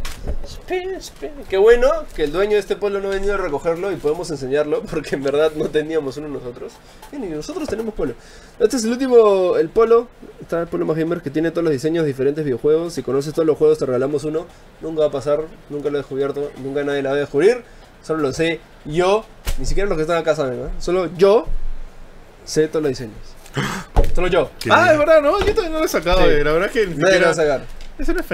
Qué 1.49 1.57
bueno 1.57 1.87
que 2.15 2.23
el 2.23 2.31
dueño 2.31 2.53
de 2.53 2.59
este 2.59 2.75
pueblo 2.75 2.99
no 3.01 3.09
ha 3.09 3.11
venido 3.11 3.35
a 3.35 3.37
recogerlo 3.37 3.91
y 3.91 3.97
podemos 3.97 4.31
enseñarlo 4.31 4.81
porque 4.89 5.15
en 5.15 5.23
verdad 5.23 5.51
no 5.55 5.69
teníamos 5.69 6.17
uno 6.17 6.27
nosotros. 6.27 6.73
Y 7.11 7.17
ni 7.17 7.27
nosotros 7.27 7.69
tenemos 7.69 7.93
polo. 7.93 8.15
Este 8.59 8.77
es 8.77 8.83
el 8.85 8.91
último, 8.91 9.57
el 9.57 9.69
polo. 9.69 10.07
Está 10.41 10.61
el 10.61 10.67
polo 10.67 10.85
más 10.85 10.97
gamer 10.97 11.21
que 11.21 11.29
tiene 11.29 11.51
todos 11.51 11.63
los 11.65 11.73
diseños 11.73 12.03
de 12.03 12.07
diferentes 12.07 12.43
videojuegos. 12.43 12.93
Si 12.93 13.03
conoces 13.03 13.33
todos 13.33 13.45
los 13.45 13.57
juegos 13.57 13.77
te 13.77 13.85
regalamos 13.85 14.23
uno. 14.23 14.47
Nunca 14.81 15.01
va 15.01 15.07
a 15.07 15.11
pasar, 15.11 15.41
nunca 15.69 15.89
lo 15.89 15.97
he 15.97 16.01
descubierto, 16.01 16.51
nunca 16.63 16.83
nadie 16.83 17.03
lo 17.03 17.09
va 17.09 17.15
a 17.15 17.19
descubrir. 17.19 17.63
Solo 18.01 18.21
lo 18.23 18.33
sé 18.33 18.59
yo, 18.85 19.23
ni 19.59 19.65
siquiera 19.65 19.87
los 19.89 19.97
que 19.97 20.01
están 20.03 20.17
acá 20.17 20.35
saben, 20.35 20.59
¿no? 20.63 20.69
Solo 20.79 21.09
yo 21.17 21.45
sé 22.45 22.67
todos 22.67 22.83
los 22.83 22.89
diseños. 22.89 23.15
Solo 24.15 24.27
yo. 24.27 24.49
Qué 24.59 24.69
Ah, 24.71 24.91
es 24.93 24.97
verdad, 24.99 25.21
¿no? 25.21 25.39
Yo 25.39 25.45
también 25.53 25.71
no 25.73 25.79
lo 25.79 25.85
he 25.85 25.87
sacado, 25.87 26.19
Sí. 26.21 26.25
eh, 26.29 26.43
la 26.43 26.51
verdad 26.53 26.69
que 26.69 26.85
ni 26.87 26.95
Nadie 26.95 27.19
lo 27.19 27.25
va 27.25 27.31
a 27.31 27.35
sacar. 27.35 27.61
¿Ese 27.97 28.13
no 28.13 28.19
es? 28.21 28.25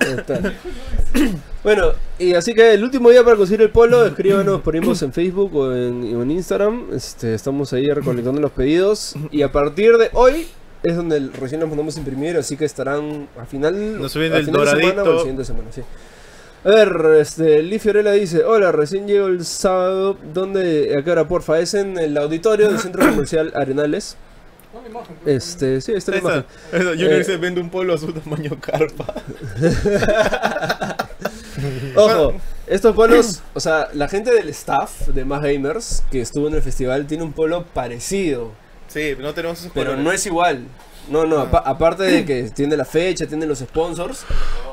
Ahí 0.00 0.12
está. 0.18 0.52
Bueno, 1.64 1.92
y 2.18 2.34
así 2.34 2.54
que 2.54 2.74
el 2.74 2.82
último 2.84 3.10
día 3.10 3.24
para 3.24 3.36
conseguir 3.36 3.62
el 3.62 3.70
polo, 3.70 4.04
escríbanos 4.06 4.60
por 4.62 4.76
inbox 4.76 5.02
en 5.02 5.12
Facebook 5.12 5.54
o 5.56 5.72
en, 5.74 6.14
o 6.16 6.22
en 6.22 6.30
Instagram. 6.30 6.88
Este, 6.92 7.34
estamos 7.34 7.72
ahí 7.72 7.90
recolectando 7.90 8.40
los 8.40 8.50
pedidos. 8.52 9.14
Y 9.30 9.42
a 9.42 9.50
partir 9.52 9.96
de 9.96 10.10
hoy 10.12 10.46
es 10.82 10.96
donde 10.96 11.16
el- 11.16 11.32
recién 11.32 11.60
los 11.60 11.68
mandamos 11.68 11.96
a 11.96 11.98
imprimir, 12.00 12.36
así 12.36 12.56
que 12.56 12.64
estarán 12.64 13.28
a 13.40 13.44
final, 13.46 14.00
Nos 14.00 14.14
al 14.16 14.22
el 14.22 14.44
final 14.44 14.64
de 14.64 14.70
semana 14.70 14.92
o 15.02 15.04
doradito. 15.04 15.12
la 15.12 15.18
siguiente 15.20 15.44
semana, 15.44 15.68
sí. 15.72 15.82
A 16.64 16.68
ver, 16.68 17.16
este, 17.20 17.60
Lee 17.62 17.78
Fiorella 17.80 18.12
dice, 18.12 18.44
hola, 18.44 18.70
recién 18.70 19.08
llego 19.08 19.26
el 19.26 19.44
sábado, 19.44 20.16
¿dónde, 20.32 20.94
a 20.96 21.02
qué 21.02 21.10
hora, 21.10 21.26
porfa? 21.26 21.58
Es 21.58 21.74
en 21.74 21.98
el 21.98 22.16
auditorio 22.16 22.68
del 22.68 22.78
Centro 22.78 23.04
Comercial 23.04 23.52
Arenales. 23.56 24.16
Este, 25.26 25.80
sí, 25.80 25.92
está 25.92 26.12
la 26.12 26.18
Esa, 26.18 26.26
imagen. 26.28 26.44
esa, 26.72 26.90
Junior 26.90 27.12
Eh, 27.12 27.18
dice, 27.18 27.36
vende 27.36 27.60
un 27.60 27.68
polo 27.68 27.94
a 27.94 27.98
su 27.98 28.12
tamaño 28.12 28.52
carpa. 28.60 29.12
Ojo, 31.96 32.34
estos 32.66 32.94
polos, 32.94 33.42
o 33.54 33.60
sea, 33.60 33.88
la 33.92 34.08
gente 34.08 34.32
del 34.32 34.48
staff 34.50 35.08
de 35.08 35.24
Más 35.24 35.42
Gamers 35.42 36.02
que 36.10 36.20
estuvo 36.20 36.48
en 36.48 36.54
el 36.54 36.62
festival 36.62 37.06
tiene 37.06 37.24
un 37.24 37.32
polo 37.32 37.64
parecido, 37.74 38.52
Sí, 38.88 39.14
no 39.18 39.32
tenemos 39.32 39.58
esos 39.60 39.72
pero 39.72 39.86
colores. 39.92 40.04
no 40.04 40.12
es 40.12 40.26
igual. 40.26 40.64
No, 41.10 41.26
no, 41.26 41.40
apa- 41.40 41.58
aparte 41.66 42.04
de 42.04 42.24
que 42.24 42.44
tiene 42.50 42.76
la 42.76 42.84
fecha, 42.84 43.26
tiene 43.26 43.44
los 43.44 43.58
sponsors, 43.58 44.24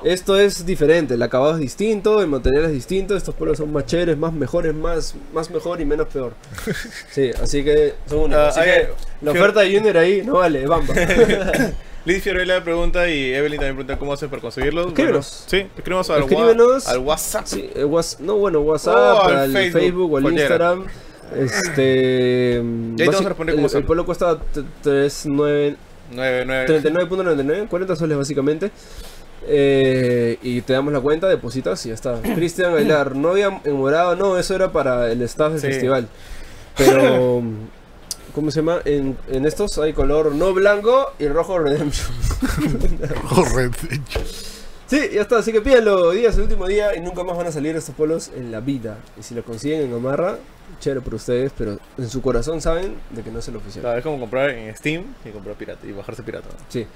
esto 0.04 0.38
es 0.40 0.66
diferente, 0.66 1.16
el 1.16 1.22
acabado 1.24 1.54
es 1.54 1.60
distinto, 1.60 2.22
el 2.22 2.28
material 2.28 2.66
es 2.66 2.72
distinto, 2.72 3.16
estos 3.18 3.34
polos 3.36 3.58
son 3.58 3.74
más 3.74 3.86
chéveres, 3.88 4.16
más 4.18 4.32
mejores, 4.32 4.74
más, 4.76 5.16
más 5.34 5.50
mejor 5.50 5.82
y 5.82 5.86
menos 5.86 6.08
peor. 6.08 6.34
Sí, 7.12 7.32
así 7.42 7.64
que 7.64 7.96
son 8.08 8.20
únicos. 8.20 8.38
Ah, 8.38 8.48
así 8.50 8.60
ahí- 8.60 8.70
que 8.70 8.90
la 9.22 9.32
oferta 9.32 9.62
de 9.62 9.76
Junior 9.76 9.98
ahí 9.98 10.22
no 10.24 10.34
vale, 10.34 10.66
bamba. 10.68 10.94
Liz 12.06 12.24
Fiorella 12.24 12.64
pregunta 12.64 13.10
y 13.10 13.34
Evelyn 13.34 13.58
también 13.60 13.76
pregunta 13.76 13.98
cómo 14.00 14.14
hace 14.14 14.28
para 14.30 14.42
conseguirlos. 14.42 14.88
Escríbenos. 14.88 15.46
Bueno, 15.50 15.68
sí, 15.68 15.72
escríbenos 15.78 16.10
al, 16.12 16.22
wa- 16.24 16.30
Escríbenos. 16.30 16.88
al 16.88 16.98
WhatsApp. 17.00 17.46
Sí, 17.46 17.70
el 17.76 17.90
no, 18.20 18.36
bueno, 18.38 18.62
WhatsApp, 18.62 18.96
O 18.96 19.22
al 19.24 19.36
al 19.38 19.52
Facebook, 19.52 19.82
Facebook, 19.82 20.14
o 20.14 20.18
al 20.18 20.22
cualquiera. 20.24 20.46
Instagram. 20.56 20.86
Este. 21.38 22.64
te 22.98 23.06
vamos 23.06 23.22
a 23.26 23.28
responder 23.30 23.56
el, 23.56 23.62
cómo 23.62 23.78
el 23.78 23.84
polo 23.84 24.06
cuesta 24.06 24.40
t- 24.40 24.64
39 24.82 25.24
9, 25.26 25.76
9. 25.76 25.78
39.99, 26.14 27.68
40 27.68 27.96
soles 27.96 28.18
básicamente. 28.18 28.72
Eh, 29.48 30.38
y 30.42 30.62
te 30.62 30.74
damos 30.74 30.92
la 30.94 31.00
cuenta, 31.00 31.28
depositas 31.28 31.84
y 31.86 31.90
ya 31.90 31.96
está. 31.96 32.22
Cristian 32.36 32.74
Aguilar, 32.76 33.16
no 33.16 33.30
había 33.30 33.60
en 33.64 33.74
morado, 33.76 34.16
no, 34.16 34.38
eso 34.38 34.54
era 34.56 34.72
para 34.72 35.12
el 35.12 35.22
staff 35.24 35.52
del 35.54 35.62
Sí. 35.62 35.68
festival. 35.68 36.08
Pero. 36.78 37.42
¿Cómo 38.36 38.52
se 38.52 38.60
llama? 38.60 38.80
En, 38.86 39.18
en 39.32 39.46
estos 39.46 39.78
hay 39.80 39.92
color 39.94 40.34
no 40.36 40.54
blanco 40.54 41.14
y 41.18 41.28
rojo 41.28 41.58
redemption. 41.58 42.12
Correcto. 43.28 43.88
Sí, 44.90 45.10
ya 45.14 45.22
está, 45.22 45.38
así 45.38 45.52
que 45.52 45.62
pídanlo, 45.62 46.12
día 46.12 46.30
es 46.30 46.36
el 46.36 46.42
último 46.44 46.66
día 46.68 46.96
y 46.96 47.00
nunca 47.00 47.24
más 47.24 47.38
van 47.38 47.46
a 47.46 47.52
salir 47.52 47.76
estos 47.76 47.94
polos 47.94 48.32
en 48.36 48.52
la 48.52 48.60
vida. 48.60 48.98
Y 49.20 49.24
si 49.24 49.36
lo 49.36 49.44
consiguen 49.44 49.82
en 49.82 49.94
Amarra, 49.94 50.40
chévere 50.80 51.02
por 51.02 51.14
ustedes, 51.14 51.52
pero 51.56 51.78
en 51.98 52.10
su 52.10 52.22
corazón 52.24 52.60
saben 52.60 52.96
de 53.12 53.22
que 53.22 53.30
no 53.30 53.38
es 53.38 53.48
el 53.48 53.56
oficial. 53.58 53.84
Claro, 53.84 53.98
es 54.00 54.04
como 54.04 54.20
comprar 54.20 54.50
en 54.50 54.76
Steam 54.76 55.04
y 55.24 55.30
comprar 55.30 55.56
pirata 55.56 55.86
y 55.86 55.92
bajarse 55.92 56.24
pirata. 56.24 56.50
Sí. 56.70 56.88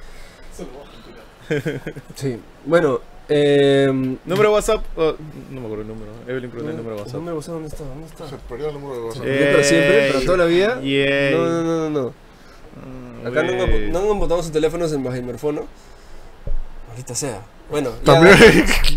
Sí, 2.16 2.40
bueno, 2.66 3.02
eh, 3.28 3.88
Número 3.90 4.50
de 4.50 4.56
WhatsApp. 4.56 4.84
oh, 4.96 5.14
no 5.52 5.60
me 5.60 5.66
acuerdo 5.66 5.82
el 5.82 5.88
número. 5.90 6.12
Evelyn 6.26 6.50
pregunta 6.50 6.72
el 6.72 6.78
número 6.78 6.96
de 6.96 7.02
WhatsApp. 7.02 7.16
¿Dónde, 7.22 7.32
¿Dónde 7.32 7.68
está? 7.68 7.84
¿Dónde 7.84 8.08
está? 8.08 8.30
Se 8.30 8.36
perdió 8.50 8.68
el 8.70 8.74
número 8.76 8.96
de 8.96 9.02
WhatsApp. 9.02 9.24
Eh, 9.26 9.50
para 9.52 9.64
siempre, 9.64 10.12
para 10.14 10.26
toda 10.26 10.38
la 10.38 10.46
vida. 10.46 10.82
Yay. 10.82 11.34
No, 11.34 11.46
no, 11.46 11.64
no, 11.64 11.90
no, 11.90 11.90
no. 11.90 12.14
Mm, 13.24 13.28
Acá 13.28 13.44
no, 13.44 14.02
no 14.02 14.12
han 14.14 14.20
botado 14.20 14.42
sus 14.42 14.52
teléfonos 14.52 14.92
en 14.94 15.04
Bajimerfono. 15.04 15.68
Ahorita 16.94 17.16
sea. 17.16 17.42
Bueno, 17.70 17.92
ya. 18.04 18.14
También. 18.14 18.36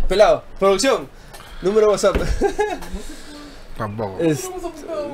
Pelado, 0.09 0.43
producción. 0.59 1.09
Número 1.63 1.87
de 1.87 1.93
WhatsApp. 1.93 2.17
Tampoco. 3.77 4.17
Es- 4.21 4.49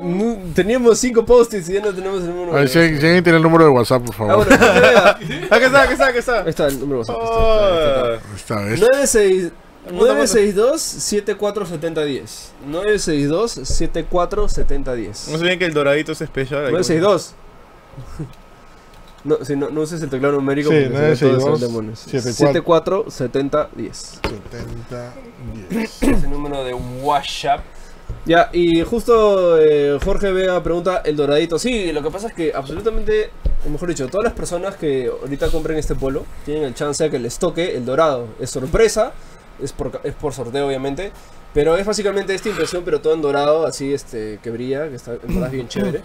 nu- 0.03 0.53
teníamos 0.55 0.97
cinco 0.99 1.25
post-its 1.27 1.69
y 1.69 1.73
ya 1.75 1.81
no 1.81 1.93
tenemos 1.93 2.21
el 2.23 2.29
número. 2.29 2.53
A 2.53 2.55
ver, 2.57 2.63
de 2.65 2.69
si 2.69 2.79
alguien 2.79 3.01
si 3.01 3.07
alguien 3.07 3.25
tiene 3.25 3.37
el 3.39 3.43
número 3.43 3.65
de 3.65 3.71
WhatsApp, 3.71 4.03
por 4.05 4.15
Ah, 4.15 4.19
favor. 4.19 4.47
bueno. 4.47 4.65
Aquí 4.65 5.35
está, 5.65 5.83
aquí 5.83 5.93
está, 5.95 6.07
aquí 6.07 6.19
está. 6.19 6.41
Ahí 6.43 6.49
está 6.51 6.67
el 6.69 6.79
número 6.81 7.03
de 7.05 7.13
WhatsApp. 7.13 7.23
ahí 7.23 7.29
está, 7.29 7.39
ahí 7.49 7.55
está, 7.55 7.77
ahí 8.07 8.13
está. 8.15 8.31
Oh. 8.31 8.37
Esta 8.37 8.57
vez. 8.57 8.81
96 8.81 9.53
Apunta, 9.85 10.13
apunta. 10.13 10.25
962-747010. 10.25 12.31
962-747010. 12.71 15.09
No 15.09 15.15
se 15.15 15.35
olviden 15.35 15.59
que 15.59 15.65
el 15.67 15.75
doradito 15.75 16.13
es 16.13 16.21
especial. 16.21 16.67
ahí 16.67 16.73
962. 16.73 17.35
No, 19.25 19.45
si 19.45 19.55
no, 19.55 19.71
no 19.71 19.83
uses 19.83 20.03
el 20.03 20.11
teclado 20.11 20.35
numérico 20.35 20.71
Sí, 20.71 20.87
porque 20.91 21.17
si 21.17 21.25
no 21.27 21.39
todos 21.39 21.61
962, 21.61 21.61
son 21.61 21.61
demonios. 21.61 21.99
74. 22.01 23.05
747010. 23.09 24.21
70, 24.23 25.15
10. 25.71 26.03
Es 26.03 26.25
el 26.25 26.31
número 26.31 26.65
de 26.65 26.75
WhatsApp. 26.75 27.61
Ya, 28.25 28.51
y 28.53 28.83
justo 28.83 29.61
eh, 29.61 29.99
Jorge 30.05 30.31
Vega 30.33 30.63
pregunta 30.63 31.03
el 31.05 31.17
doradito. 31.17 31.59
Sí, 31.59 31.93
lo 31.93 32.03
que 32.03 32.11
pasa 32.11 32.29
es 32.29 32.35
que 32.35 32.53
absolutamente, 32.55 33.31
o 33.67 33.71
mejor 33.71 33.89
dicho, 33.89 34.07
todas 34.09 34.25
las 34.25 34.33
personas 34.33 34.77
que 34.77 35.09
ahorita 35.09 35.51
compren 35.51 35.79
este 35.79 35.95
polo 35.95 36.25
tienen 36.45 36.65
el 36.65 36.75
chance 36.75 37.03
de 37.03 37.11
que 37.11 37.19
les 37.19 37.39
toque 37.39 37.77
el 37.77 37.85
dorado. 37.85 38.29
Es 38.39 38.51
sorpresa, 38.51 39.13
es 39.61 39.73
por, 39.73 40.01
es 40.05 40.15
por 40.15 40.33
sorteo 40.33 40.67
obviamente, 40.67 41.11
pero 41.55 41.77
es 41.77 41.85
básicamente 41.87 42.35
esta 42.35 42.49
impresión, 42.49 42.83
pero 42.85 43.01
todo 43.01 43.15
en 43.15 43.23
dorado, 43.23 43.67
así 43.67 43.93
este 43.93 44.39
que 44.43 44.51
brilla, 44.51 44.89
que 44.89 44.97
está 44.97 45.13
en 45.13 45.35
verdad 45.35 45.51
bien 45.51 45.69
chévere. 45.69 46.03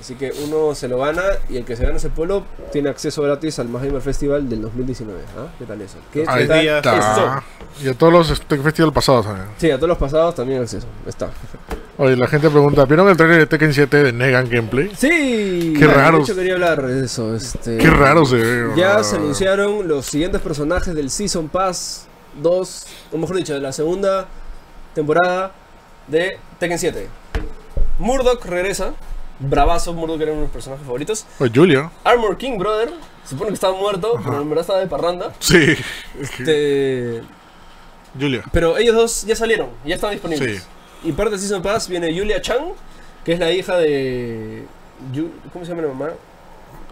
Así 0.00 0.16
que 0.16 0.32
uno 0.44 0.74
se 0.74 0.88
lo 0.88 0.98
gana 0.98 1.22
y 1.48 1.56
el 1.58 1.64
que 1.64 1.76
se 1.76 1.84
gana 1.84 1.96
ese 1.96 2.10
polo 2.10 2.44
tiene 2.72 2.88
acceso 2.90 3.22
gratis 3.22 3.60
al 3.60 3.68
Más 3.68 3.84
Gamer 3.84 4.02
Festival 4.02 4.48
del 4.48 4.60
2019. 4.62 5.20
¿ah? 5.38 5.46
¿Qué 5.58 5.64
tal 5.64 5.80
eso? 5.80 5.96
¿Qué 6.12 6.24
Ahí 6.26 6.48
tal 6.48 6.60
día- 6.60 6.78
eso? 6.80 6.90
está. 6.90 7.42
Y 7.80 7.88
a 7.88 7.94
todos 7.94 8.12
los 8.12 8.40
Tech 8.42 8.60
Festival 8.62 8.92
pasados 8.92 9.26
también. 9.26 9.46
Sí, 9.58 9.70
a 9.70 9.76
todos 9.76 9.88
los 9.90 9.98
pasados 9.98 10.34
también 10.34 10.60
acceso. 10.62 10.86
Está. 11.06 11.30
Oye, 11.98 12.16
la 12.16 12.26
gente 12.26 12.50
pregunta, 12.50 12.84
¿vieron 12.84 13.08
el 13.08 13.16
trailer 13.16 13.38
de 13.38 13.46
Tekken 13.46 13.72
7 13.72 14.02
de 14.02 14.12
Negan 14.12 14.48
Gameplay? 14.50 14.90
Sí, 14.96 15.72
Qué 15.78 15.86
de 15.86 15.94
raro. 15.94 16.20
hecho 16.22 16.34
quería 16.34 16.54
hablar 16.54 16.84
de 16.84 17.04
eso. 17.04 17.36
Este, 17.36 17.78
Qué 17.78 17.88
raro 17.88 18.24
se 18.24 18.36
ve. 18.36 18.70
Ya 18.76 19.04
se 19.04 19.16
anunciaron 19.16 19.86
los 19.86 20.04
siguientes 20.06 20.40
personajes 20.40 20.94
del 20.94 21.10
Season 21.10 21.48
Pass 21.48 22.06
2, 22.42 22.86
o 23.12 23.18
mejor 23.18 23.36
dicho, 23.36 23.54
de 23.54 23.60
la 23.60 23.72
segunda 23.72 24.26
temporada 24.94 25.52
de 26.06 26.38
Tekken 26.58 26.78
7. 26.78 27.08
Murdoch 27.98 28.44
regresa. 28.44 28.94
Bravazo, 29.38 29.92
Murdoch 29.92 30.20
era 30.20 30.32
uno 30.32 30.42
de 30.42 30.46
mis 30.46 30.52
personajes 30.52 30.84
favoritos. 30.84 31.26
Oye, 31.40 31.50
Julia. 31.54 31.90
Armor 32.04 32.36
King, 32.36 32.58
brother. 32.58 32.92
Supone 33.24 33.48
que 33.48 33.54
estaba 33.54 33.76
muerto, 33.76 34.20
pero 34.22 34.40
en 34.40 34.48
verdad 34.48 34.62
estaba 34.62 34.78
de 34.80 34.86
parranda. 34.86 35.32
Sí. 35.38 35.74
Este, 36.20 37.22
Julia. 38.18 38.42
pero 38.52 38.76
ellos 38.76 38.94
dos 38.94 39.24
ya 39.24 39.34
salieron, 39.36 39.70
ya 39.84 39.94
están 39.94 40.10
disponibles. 40.10 40.62
Sí. 40.62 41.08
Y 41.08 41.12
parte 41.12 41.30
del 41.32 41.40
Season 41.40 41.62
Pass 41.62 41.88
viene 41.88 42.16
Julia 42.16 42.40
Chang, 42.40 42.72
que 43.24 43.32
es 43.32 43.38
la 43.38 43.50
hija 43.50 43.76
de. 43.78 44.64
¿Cómo 45.52 45.64
se 45.64 45.70
llama 45.70 45.82
la 45.82 45.88
mamá? 45.88 46.10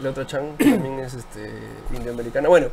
La 0.01 0.11
otra 0.11 0.27
Chang, 0.27 0.57
que 0.57 0.65
también 0.65 0.99
es 1.01 1.15
este, 1.15 1.53
indioamericana. 1.95 2.49
Bueno, 2.49 2.69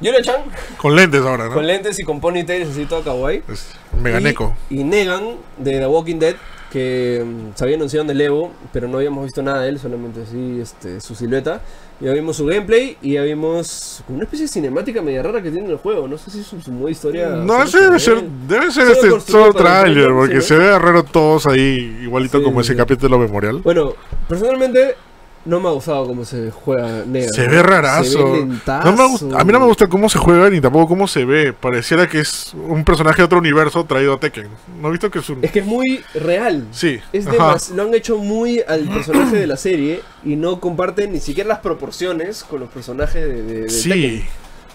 Julia 0.00 0.22
Chang, 0.22 0.42
Con 0.76 0.96
lentes 0.96 1.22
ahora, 1.22 1.46
¿no? 1.46 1.54
con 1.54 1.66
lentes 1.66 1.98
y 1.98 2.04
con 2.04 2.20
ponytails 2.20 2.68
así 2.70 2.84
todo 2.84 3.02
kawaii. 3.02 3.42
Es 3.50 3.68
Meganeco. 4.00 4.54
Y, 4.68 4.80
y 4.80 4.84
Negan, 4.84 5.36
de 5.56 5.78
The 5.78 5.86
Walking 5.86 6.18
Dead, 6.18 6.34
que 6.70 7.24
mm, 7.24 7.56
se 7.56 7.64
había 7.64 7.76
anunciado 7.76 8.04
en 8.04 8.10
el 8.10 8.20
Evo, 8.20 8.52
pero 8.72 8.88
no 8.88 8.98
habíamos 8.98 9.24
visto 9.24 9.42
nada 9.42 9.62
de 9.62 9.68
él, 9.68 9.78
solamente 9.78 10.22
así 10.22 10.58
este, 10.60 11.00
su 11.00 11.14
silueta. 11.14 11.60
Ya 12.00 12.12
vimos 12.12 12.36
su 12.36 12.46
gameplay 12.46 12.98
y 13.00 13.12
ya 13.12 13.22
vimos 13.22 14.02
una 14.08 14.24
especie 14.24 14.46
de 14.46 14.52
cinemática 14.52 15.00
media 15.00 15.22
rara 15.22 15.40
que 15.40 15.52
tiene 15.52 15.66
en 15.66 15.70
el 15.72 15.78
juego. 15.78 16.08
No 16.08 16.18
sé 16.18 16.32
si 16.32 16.40
es 16.40 16.46
su, 16.48 16.72
modo 16.72 16.88
historia. 16.88 17.28
No, 17.28 17.62
ese 17.62 17.80
debe 17.80 18.00
ser, 18.00 18.20
debe 18.48 18.72
ser 18.72 18.88
este 18.90 19.20
solo 19.20 19.54
trailer, 19.54 20.10
porque 20.10 20.40
se 20.40 20.56
ve 20.56 20.76
raro 20.76 21.04
todos 21.04 21.46
ahí, 21.46 22.00
igualito 22.02 22.38
Sí, 22.38 22.44
como 22.44 22.60
ese 22.60 22.72
sí. 22.72 22.76
capítulo 22.76 23.16
memorial. 23.20 23.60
Bueno, 23.62 23.94
personalmente 24.28 24.96
no 25.44 25.60
me 25.60 25.68
ha 25.68 25.72
gustado 25.72 26.06
cómo 26.06 26.24
se 26.24 26.50
juega 26.50 27.04
Negan. 27.06 27.32
Se 27.34 27.46
ve 27.48 27.62
rarazo. 27.62 28.04
Se 28.10 28.22
ve 28.22 28.38
lentazo. 28.38 28.90
No 28.90 28.96
me 28.96 29.08
gusta- 29.08 29.40
a 29.40 29.44
mí 29.44 29.52
no 29.52 29.60
me 29.60 29.66
gusta 29.66 29.86
cómo 29.88 30.08
se 30.08 30.18
juega 30.18 30.48
ni 30.50 30.60
tampoco 30.60 30.88
cómo 30.88 31.06
se 31.06 31.24
ve. 31.24 31.52
Pareciera 31.52 32.08
que 32.08 32.20
es 32.20 32.54
un 32.54 32.82
personaje 32.84 33.18
de 33.18 33.24
otro 33.26 33.38
universo 33.38 33.84
traído 33.84 34.14
a 34.14 34.20
Tekken. 34.20 34.48
¿No 34.80 34.88
has 34.88 34.92
visto 34.92 35.10
que 35.10 35.18
es 35.18 35.28
un.? 35.28 35.44
Es 35.44 35.50
que 35.52 35.58
es 35.60 35.66
muy 35.66 36.02
real. 36.14 36.66
Sí. 36.72 36.98
Es 37.12 37.26
ajá. 37.26 37.36
demas- 37.36 37.70
lo 37.70 37.82
han 37.82 37.94
hecho 37.94 38.16
muy 38.18 38.62
al 38.66 38.88
personaje 38.88 39.36
de 39.36 39.46
la 39.46 39.56
serie 39.56 40.00
y 40.24 40.36
no 40.36 40.60
comparten 40.60 41.12
ni 41.12 41.20
siquiera 41.20 41.48
las 41.48 41.58
proporciones 41.60 42.42
con 42.44 42.60
los 42.60 42.70
personajes 42.70 43.22
de, 43.26 43.42
de- 43.42 43.42
de 43.42 43.66
Tekken. 43.66 43.70
Sí. 43.70 44.24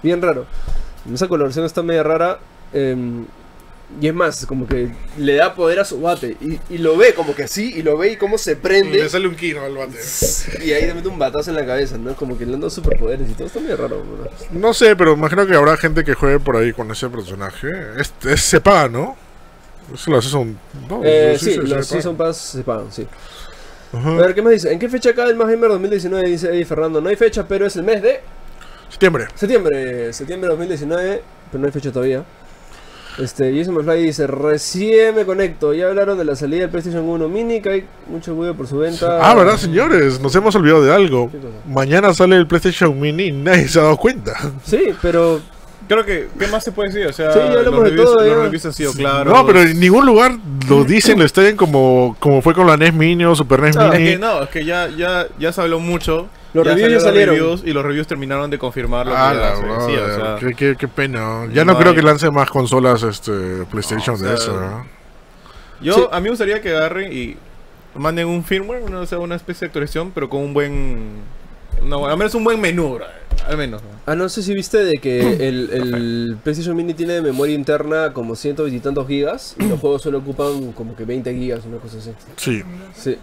Bien 0.03 0.21
raro. 0.21 0.45
Esa 1.13 1.27
coloración 1.27 1.65
está 1.65 1.81
media 1.81 2.03
rara. 2.03 2.39
em, 2.73 3.25
y 4.01 4.07
es 4.07 4.13
más, 4.13 4.45
como 4.45 4.67
que 4.67 4.89
le 5.17 5.33
da 5.35 5.55
poder 5.55 5.79
a 5.79 5.85
su 5.85 5.99
bate. 5.99 6.37
Y, 6.41 6.59
y 6.69 6.77
lo 6.77 6.95
ve 6.95 7.13
como 7.13 7.35
que 7.35 7.43
así, 7.43 7.73
y 7.75 7.81
lo 7.81 7.97
ve 7.97 8.11
y 8.11 8.15
cómo 8.17 8.37
se 8.37 8.55
prende. 8.55 8.99
Le 8.99 9.09
sale 9.09 9.27
un 9.27 9.35
kino 9.35 9.61
al 9.63 9.75
bate. 9.75 9.97
Y 10.63 10.71
ahí 10.73 10.85
le 10.85 10.93
mete 10.93 11.07
un 11.07 11.17
batazo 11.17 11.49
en 11.49 11.55
la 11.55 11.65
cabeza, 11.65 11.97
¿no? 11.97 12.15
Como 12.15 12.37
que 12.37 12.45
le 12.45 12.53
dado 12.53 12.69
superpoderes 12.69 13.29
y 13.29 13.33
todo. 13.33 13.47
Está 13.47 13.59
medio 13.59 13.77
raro, 13.77 14.03
¿no? 14.51 14.59
No 14.59 14.73
sé, 14.73 14.95
pero 14.95 15.13
imagino 15.13 15.45
que 15.47 15.55
habrá 15.55 15.75
gente 15.77 16.03
que 16.03 16.13
juegue 16.13 16.39
por 16.39 16.55
ahí 16.57 16.71
con 16.73 16.89
ese 16.91 17.09
personaje. 17.09 17.67
Es, 17.97 18.13
es- 18.25 18.41
se 18.41 18.61
paga, 18.61 18.89
¿no? 18.89 19.15
Eso 19.93 20.11
lo 20.11 20.17
hace 20.19 20.29
son. 20.29 20.57
No, 20.87 21.01
Eh, 21.03 21.35
sí, 21.39 21.53
sí, 21.53 21.57
los. 21.57 21.87
Season 21.87 22.15
Pass 22.15 22.37
se 22.37 22.61
pagan, 22.61 22.91
sí. 22.91 23.07
Ajá. 23.91 24.09
A 24.11 24.15
ver, 24.17 24.35
¿qué 24.35 24.41
más 24.43 24.53
dice? 24.53 24.71
¿En 24.71 24.77
qué 24.77 24.87
fecha 24.87 25.15
cae 25.15 25.29
el 25.31 25.35
Más 25.35 25.47
Gamer 25.49 25.69
2019? 25.71 26.27
Dice 26.29 26.49
Eddie 26.49 26.65
Fernando. 26.65 27.01
No 27.01 27.09
hay 27.09 27.15
fecha, 27.15 27.47
pero 27.47 27.65
es 27.65 27.75
el 27.75 27.81
mes 27.83 28.03
de 28.03 28.19
Septiembre. 28.89 29.27
septiembre. 29.35 30.13
Septiembre 30.13 30.47
de 30.49 30.55
2019. 30.55 31.21
pero 31.51 31.59
no 31.61 31.65
hay 31.65 31.71
fecha 31.71 31.91
todavía. 31.91 32.23
Este, 33.19 33.55
Jason 33.57 33.75
McFly 33.75 34.03
dice, 34.03 34.27
recién 34.27 35.15
me 35.15 35.25
conecto, 35.25 35.73
ya 35.73 35.87
hablaron 35.87 36.17
de 36.17 36.25
la 36.25 36.35
salida 36.35 36.61
del 36.61 36.69
PlayStation 36.69 37.03
1 37.07 37.27
Mini, 37.29 37.61
que 37.61 37.69
hay 37.69 37.85
mucho 38.07 38.33
ruido 38.33 38.55
por 38.55 38.67
su 38.67 38.77
venta. 38.77 39.19
Ah, 39.21 39.35
¿verdad, 39.35 39.57
señores? 39.57 40.19
Nos 40.19 40.35
hemos 40.35 40.55
olvidado 40.55 40.83
de 40.83 40.93
algo. 40.93 41.29
Mañana 41.67 42.13
sale 42.13 42.35
el 42.37 42.47
PlayStation 42.47 42.97
Mini 42.99 43.25
y 43.25 43.31
nadie 43.31 43.67
se 43.67 43.79
ha 43.79 43.83
dado 43.83 43.97
cuenta. 43.97 44.33
Sí, 44.65 44.93
pero 45.01 45.39
Creo 45.87 46.05
que, 46.05 46.27
¿qué 46.37 46.45
más 46.47 46.63
se 46.63 46.71
puede 46.71 46.89
decir? 46.89 47.07
O 47.07 47.13
sea, 47.13 47.33
Sí, 47.33 47.39
ya 47.39 47.45
hablamos 47.45 47.79
los, 47.79 47.83
de 47.85 47.89
reviews, 47.89 48.05
todo, 48.13 48.19
los 48.23 48.27
ya. 48.37 48.43
reviews 48.43 48.65
han 48.67 48.73
sido 48.73 48.93
claros. 48.93 49.33
No, 49.33 49.43
pero 49.47 49.61
en 49.63 49.79
ningún 49.79 50.05
lugar 50.05 50.37
lo 50.69 50.83
dicen, 50.83 51.17
lo 51.17 51.25
estén 51.25 51.55
como, 51.57 52.15
como 52.19 52.43
fue 52.43 52.53
con 52.53 52.67
la 52.67 52.77
NES 52.77 52.93
Mini 52.93 53.25
o 53.25 53.35
Super 53.35 53.59
NES 53.59 53.75
Es 53.75 53.91
Mini. 53.91 54.11
que 54.11 54.17
no, 54.19 54.43
es 54.43 54.49
que 54.49 54.63
ya, 54.65 54.87
ya, 54.95 55.25
ya 55.39 55.51
se 55.51 55.61
habló 55.61 55.79
mucho. 55.79 56.27
Los 56.53 56.65
ya 56.65 56.73
reviews 56.73 56.91
ya 56.93 56.99
salieron 56.99 57.35
reviews 57.35 57.61
y 57.63 57.73
los 57.73 57.83
reviews 57.83 58.07
terminaron 58.07 58.49
de 58.49 58.57
confirmar 58.57 59.05
lo 59.05 59.13
Ah, 59.15 59.31
que 59.31 59.37
la 59.37 59.49
ya 59.49 59.55
se 59.55 59.61
decía, 59.67 60.03
o 60.03 60.15
sea, 60.15 60.35
qué, 60.39 60.55
qué- 60.55 60.75
qué 60.77 60.87
pena. 60.87 61.45
Ya 61.53 61.63
no 61.63 61.73
no, 61.73 61.79
creo 61.79 61.91
hay- 61.91 61.97
que 61.97 62.01
lance 62.01 62.29
más 62.31 62.49
consolas 62.49 63.03
este 63.03 63.31
PlayStation 63.69 64.15
No, 64.19 64.25
o 64.25 64.29
de 64.31 64.37
sea, 64.37 64.45
eso. 64.45 64.59
¿no? 64.59 64.85
Yo, 65.81 65.93
Sí. 65.93 66.01
a 66.11 66.19
mí 66.19 66.23
me 66.23 66.29
gustaría 66.31 66.59
que 66.61 66.69
agarren 66.75 67.13
y 67.13 67.37
manden 67.95 68.27
un 68.27 68.43
firmware, 68.43 68.81
una, 68.83 68.99
o 69.01 69.05
sea, 69.05 69.19
una 69.19 69.35
especie 69.35 69.61
de 69.61 69.67
actualización, 69.67 70.11
pero 70.11 70.29
con 70.29 70.41
un 70.41 70.53
buen. 70.53 71.39
Una, 71.83 71.95
buena- 71.97 72.13
al 72.13 72.17
menos 72.17 72.33
un 72.35 72.43
buen 72.43 72.59
menú, 72.59 72.95
bro, 72.95 73.05
al 73.47 73.55
menos. 73.57 73.81
¿no? 73.83 73.87
Ah, 74.05 74.15
no 74.15 74.27
sé 74.27 74.41
si 74.41 74.53
viste 74.53 74.83
de 74.83 74.97
que 74.97 75.19
el, 75.47 75.69
el 75.71 76.37
PlayStation 76.43 76.75
Mini 76.75 76.93
tiene 76.95 77.13
de 77.13 77.21
memoria 77.21 77.53
interna 77.55 78.11
como 78.11 78.35
ciento 78.35 78.67
y 78.67 78.79
tantos 78.79 79.07
gigas 79.07 79.55
y 79.59 79.65
los 79.67 79.79
juegos 79.79 80.01
solo 80.01 80.17
ocupan 80.17 80.73
como 80.73 80.95
que 80.95 81.05
20 81.05 81.31
gigas, 81.35 81.63
una 81.65 81.77
cosa 81.77 81.99
así. 81.99 82.11
Sí. 82.37 82.63
Sí. 82.95 83.17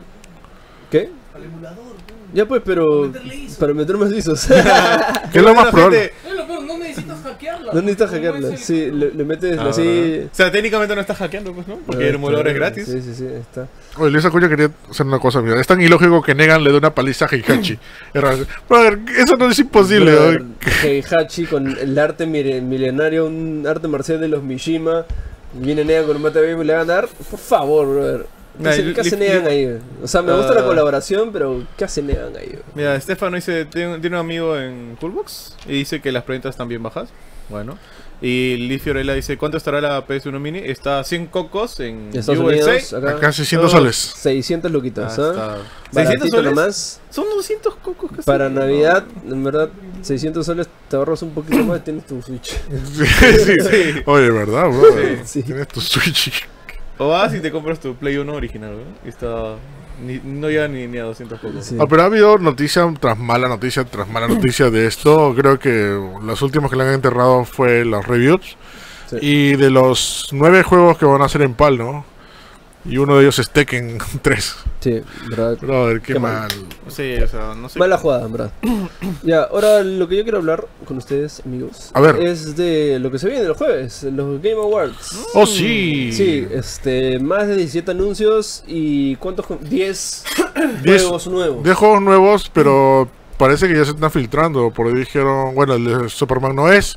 ¿Qué? 0.90 1.10
Al 1.34 1.42
emulador. 1.44 1.96
Ya 2.34 2.46
pues, 2.46 2.62
pero 2.64 3.10
para 3.58 3.72
meter 3.74 3.96
más 3.96 4.12
ISOs. 4.12 4.46
¿Qué 5.32 5.38
es 5.38 5.44
lo 5.44 5.54
más 5.54 5.68
probable? 5.68 6.12
gente- 6.24 6.36
No, 6.66 6.78
necesitas 6.78 7.18
hackearla. 7.22 7.72
no 7.72 7.80
necesitas 7.80 8.10
¿Cómo 8.10 8.22
hackearla. 8.22 8.56
Sí, 8.56 8.90
le, 8.90 9.10
le 9.12 9.24
metes 9.24 9.58
Ah, 9.58 9.68
así. 9.68 10.22
O 10.30 10.34
sea, 10.34 10.50
técnicamente 10.50 10.94
no 10.94 11.00
estás 11.00 11.16
hackeando, 11.18 11.52
pues, 11.52 11.66
¿no? 11.68 11.78
Porque 11.86 12.08
el 12.08 12.14
emulador 12.16 12.48
es 12.48 12.54
gratis. 12.54 12.86
Sí, 12.86 13.00
sí, 13.02 13.14
sí, 13.14 13.26
está. 13.26 13.66
Oye, 13.98 14.10
Luis 14.10 14.24
Acuña 14.24 14.48
quería 14.48 14.70
hacer 14.90 15.06
una 15.06 15.18
cosa, 15.18 15.40
mira. 15.40 15.60
Es 15.60 15.66
tan 15.66 15.80
ilógico 15.80 16.22
que 16.22 16.34
Negan 16.34 16.62
le 16.64 16.70
dé 16.72 16.78
una 16.78 16.94
paliza 16.94 17.26
a 17.26 17.28
Heihachi. 17.34 17.78
Brother, 18.68 18.98
eso 19.16 19.36
no 19.36 19.50
es 19.50 19.58
imposible. 19.58 20.12
Brother, 20.12 20.42
¿no? 20.42 20.54
Heihachi 20.82 21.46
con 21.46 21.66
el 21.78 21.98
arte 21.98 22.26
mire- 22.26 22.60
milenario, 22.60 23.26
un 23.26 23.64
arte 23.68 23.88
marcial 23.88 24.20
de 24.20 24.28
los 24.28 24.42
Mishima. 24.42 25.04
Viene 25.54 25.84
Negan 25.84 26.06
con 26.06 26.16
un 26.16 26.22
mate 26.22 26.40
y 26.40 26.64
le 26.64 26.72
van 26.74 26.82
a 26.90 26.94
dar. 26.94 27.08
Por 27.08 27.38
favor, 27.38 27.86
brother. 27.88 28.26
¿Qué, 28.58 28.62
Nah, 28.62 28.70
hace, 28.70 28.82
li- 28.82 28.94
qué 28.94 29.00
hace 29.02 29.16
li- 29.16 29.26
Negan 29.26 29.44
li- 29.44 29.50
ahí? 29.50 29.78
O 30.02 30.08
sea, 30.08 30.22
me 30.22 30.32
gusta 30.36 30.54
la 30.54 30.60
Ah. 30.60 30.64
colaboración, 30.66 31.30
pero 31.32 31.62
¿qué 31.76 31.84
hace 31.84 32.02
Negan 32.02 32.36
ahí? 32.36 32.58
Mira, 32.74 32.98
Stefano 33.00 33.36
dice, 33.36 33.64
tiene, 33.66 33.98
tiene 33.98 34.16
un 34.16 34.20
amigo 34.20 34.56
en 34.56 34.96
Coolbox 35.00 35.56
y 35.66 35.72
dice 35.72 36.00
que 36.00 36.10
las 36.12 36.24
preventas 36.24 36.50
están 36.50 36.68
bien 36.68 36.82
bajas. 36.82 37.08
Bueno. 37.48 37.78
Y 38.22 38.56
Liz 38.56 38.80
Fiorella 38.82 39.12
dice, 39.12 39.36
¿cuánto 39.36 39.58
estará 39.58 39.78
la 39.78 40.06
PS1 40.06 40.40
Mini? 40.40 40.58
Está 40.60 41.00
a 41.00 41.04
100 41.04 41.26
cocos 41.26 41.78
en 41.80 42.08
USA. 42.14 42.32
Unidos, 42.32 42.94
acá, 42.94 43.18
Casi 43.20 43.44
100 43.44 43.60
Oh, 43.60 43.68
soles. 43.68 43.94
600 43.94 44.70
Ah, 44.70 44.72
luquitas, 44.72 45.10
está. 45.18 45.30
¿ah? 45.56 45.58
600 45.92 45.92
Baratito 45.92 46.28
soles. 46.38 46.44
nomás. 46.54 47.00
Son 47.10 47.26
200 47.28 47.74
cocos 47.76 48.10
casi. 48.12 48.22
Para 48.22 48.48
Navidad, 48.48 49.04
en 49.30 49.44
verdad, 49.44 49.68
600 50.00 50.46
soles 50.46 50.66
te 50.88 50.96
ahorras 50.96 51.20
un 51.20 51.32
poquito 51.34 51.62
más 51.64 51.80
y 51.80 51.82
tienes 51.82 52.06
tu 52.06 52.22
Switch. 52.22 52.56
Sí, 52.94 53.04
sí. 53.70 54.02
Oye, 54.06 54.30
¿verdad, 54.30 54.70
bro? 54.70 54.82
Sí. 55.26 55.42
Tienes 55.42 55.68
tu 55.68 55.82
Switch. 55.82 56.32
O 56.98 57.08
vas 57.08 57.34
y 57.34 57.40
te 57.40 57.50
compras 57.50 57.80
tu 57.80 57.94
Play 57.94 58.16
1 58.16 58.32
original, 58.32 58.72
¿no? 58.72 59.06
Y 59.06 59.08
está... 59.08 59.56
Ni, 60.04 60.20
no 60.22 60.50
llega 60.50 60.68
ni, 60.68 60.86
ni 60.86 60.98
a 60.98 61.04
200 61.04 61.40
cocos. 61.40 61.64
Sí. 61.64 61.76
Ah, 61.80 61.86
pero 61.88 62.02
ha 62.02 62.04
habido 62.06 62.36
noticia 62.36 62.86
tras 63.00 63.18
mala 63.18 63.48
noticia 63.48 63.82
tras 63.84 64.06
mala 64.08 64.28
noticia 64.28 64.68
de 64.70 64.86
esto. 64.86 65.34
Creo 65.34 65.58
que 65.58 65.98
las 66.22 66.42
últimas 66.42 66.70
que 66.70 66.76
le 66.76 66.84
han 66.84 66.92
enterrado 66.92 67.44
fue 67.46 67.84
las 67.84 68.06
reviews. 68.06 68.58
Sí. 69.06 69.16
Y 69.22 69.56
de 69.56 69.70
los 69.70 70.28
nueve 70.32 70.62
juegos 70.62 70.98
que 70.98 71.06
van 71.06 71.22
a 71.22 71.26
hacer 71.26 71.42
en 71.42 71.54
PAL, 71.54 71.78
¿no? 71.78 72.04
Y 72.88 72.98
uno 72.98 73.16
de 73.16 73.22
ellos 73.22 73.38
es 73.38 73.50
Tekken 73.50 73.98
3. 74.22 74.56
Sí, 74.80 75.02
verdad. 75.30 75.56
Brother, 75.60 76.00
qué, 76.00 76.12
Qué 76.14 76.18
mal. 76.18 76.34
mal. 76.34 76.48
Sí, 76.88 77.14
o 77.16 77.26
sea, 77.28 77.54
no 77.56 77.68
sé. 77.68 77.78
Mala 77.78 77.98
jugada, 77.98 78.26
verdad. 78.28 78.52
ya, 79.22 79.42
ahora 79.42 79.82
lo 79.82 80.06
que 80.08 80.16
yo 80.16 80.22
quiero 80.22 80.38
hablar 80.38 80.66
con 80.84 80.96
ustedes, 80.98 81.42
amigos, 81.44 81.90
A 81.94 82.00
ver. 82.00 82.16
es 82.22 82.54
de 82.56 82.98
lo 83.00 83.10
que 83.10 83.18
se 83.18 83.28
viene 83.28 83.44
el 83.44 83.54
jueves, 83.54 84.04
los 84.04 84.40
Game 84.40 84.60
Awards. 84.60 85.26
Oh, 85.34 85.46
sí. 85.46 86.12
Sí, 86.12 86.46
este, 86.52 87.18
más 87.18 87.48
de 87.48 87.56
17 87.56 87.90
anuncios 87.90 88.62
y 88.66 89.16
¿cuántos? 89.16 89.46
con- 89.46 89.58
10 89.68 90.24
Diez- 90.84 91.02
juegos 91.02 91.26
nuevos. 91.26 91.64
De 91.64 91.74
juegos 91.74 92.02
nuevos, 92.02 92.50
pero 92.54 93.08
parece 93.38 93.66
que 93.68 93.74
ya 93.76 93.84
se 93.84 93.90
están 93.90 94.10
filtrando. 94.12 94.70
Porque 94.70 94.96
dijeron, 94.98 95.54
bueno, 95.54 95.74
el 95.74 95.84
de 96.02 96.08
Superman 96.08 96.54
no 96.54 96.70
es. 96.70 96.96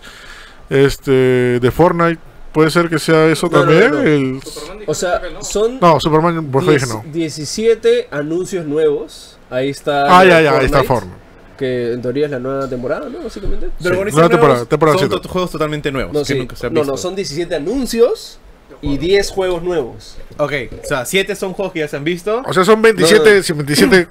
Este, 0.69 1.59
de 1.59 1.71
Fortnite. 1.71 2.19
Puede 2.53 2.71
ser 2.71 2.89
que 2.89 2.97
sea 2.99 3.27
eso 3.27 3.47
No, 3.47 3.59
también. 3.59 3.91
no, 3.91 3.97
no. 3.97 4.01
el- 4.03 4.39
O 4.87 4.93
sea, 4.93 5.21
son 5.41 5.79
No, 5.79 5.99
Superman, 5.99 6.45
por 6.51 6.63
favor, 6.63 6.79
dije 6.79 6.87
no. 6.91 7.03
17 7.11 8.07
anuncios 8.11 8.65
nuevos. 8.65 9.37
Ahí 9.49 9.69
está. 9.69 10.19
Ah, 10.19 10.25
ya, 10.25 10.41
ya, 10.41 10.57
ahí 10.57 10.65
está 10.65 10.83
Fortnite, 10.83 10.87
Fortnite. 10.87 11.19
Que 11.57 11.93
en 11.93 12.01
teoría 12.01 12.25
es 12.25 12.31
la 12.31 12.39
nueva 12.39 12.67
temporada, 12.69 13.07
¿no? 13.09 13.21
Básicamente. 13.23 13.69
Dragones 13.79 14.13
nueva 14.13 14.27
nuevos 14.27 14.31
temporada, 14.31 14.65
temporada 14.65 14.97
son 14.97 15.09
siete. 15.09 15.21
to- 15.23 15.29
juegos 15.29 15.51
totalmente 15.51 15.91
nuevos. 15.91 16.13
No, 16.13 16.19
que 16.21 16.25
sí. 16.25 16.35
nunca 16.39 16.55
se 16.55 16.67
han 16.67 16.73
no, 16.73 16.81
visto. 16.81 16.91
no, 16.93 16.97
son 16.97 17.15
17 17.15 17.55
anuncios 17.55 18.39
y 18.81 18.97
10 18.97 19.29
juegos 19.29 19.61
nuevos. 19.61 20.15
Ok, 20.37 20.53
o 20.83 20.87
sea, 20.87 21.05
7 21.05 21.35
son 21.35 21.53
juegos 21.53 21.73
que 21.73 21.79
ya 21.79 21.87
se 21.87 21.97
han 21.97 22.03
visto. 22.03 22.41
O 22.47 22.53
sea, 22.53 22.63
son 22.63 22.81
27, 22.81 23.43
sí, 23.43 23.53
27. 23.53 24.07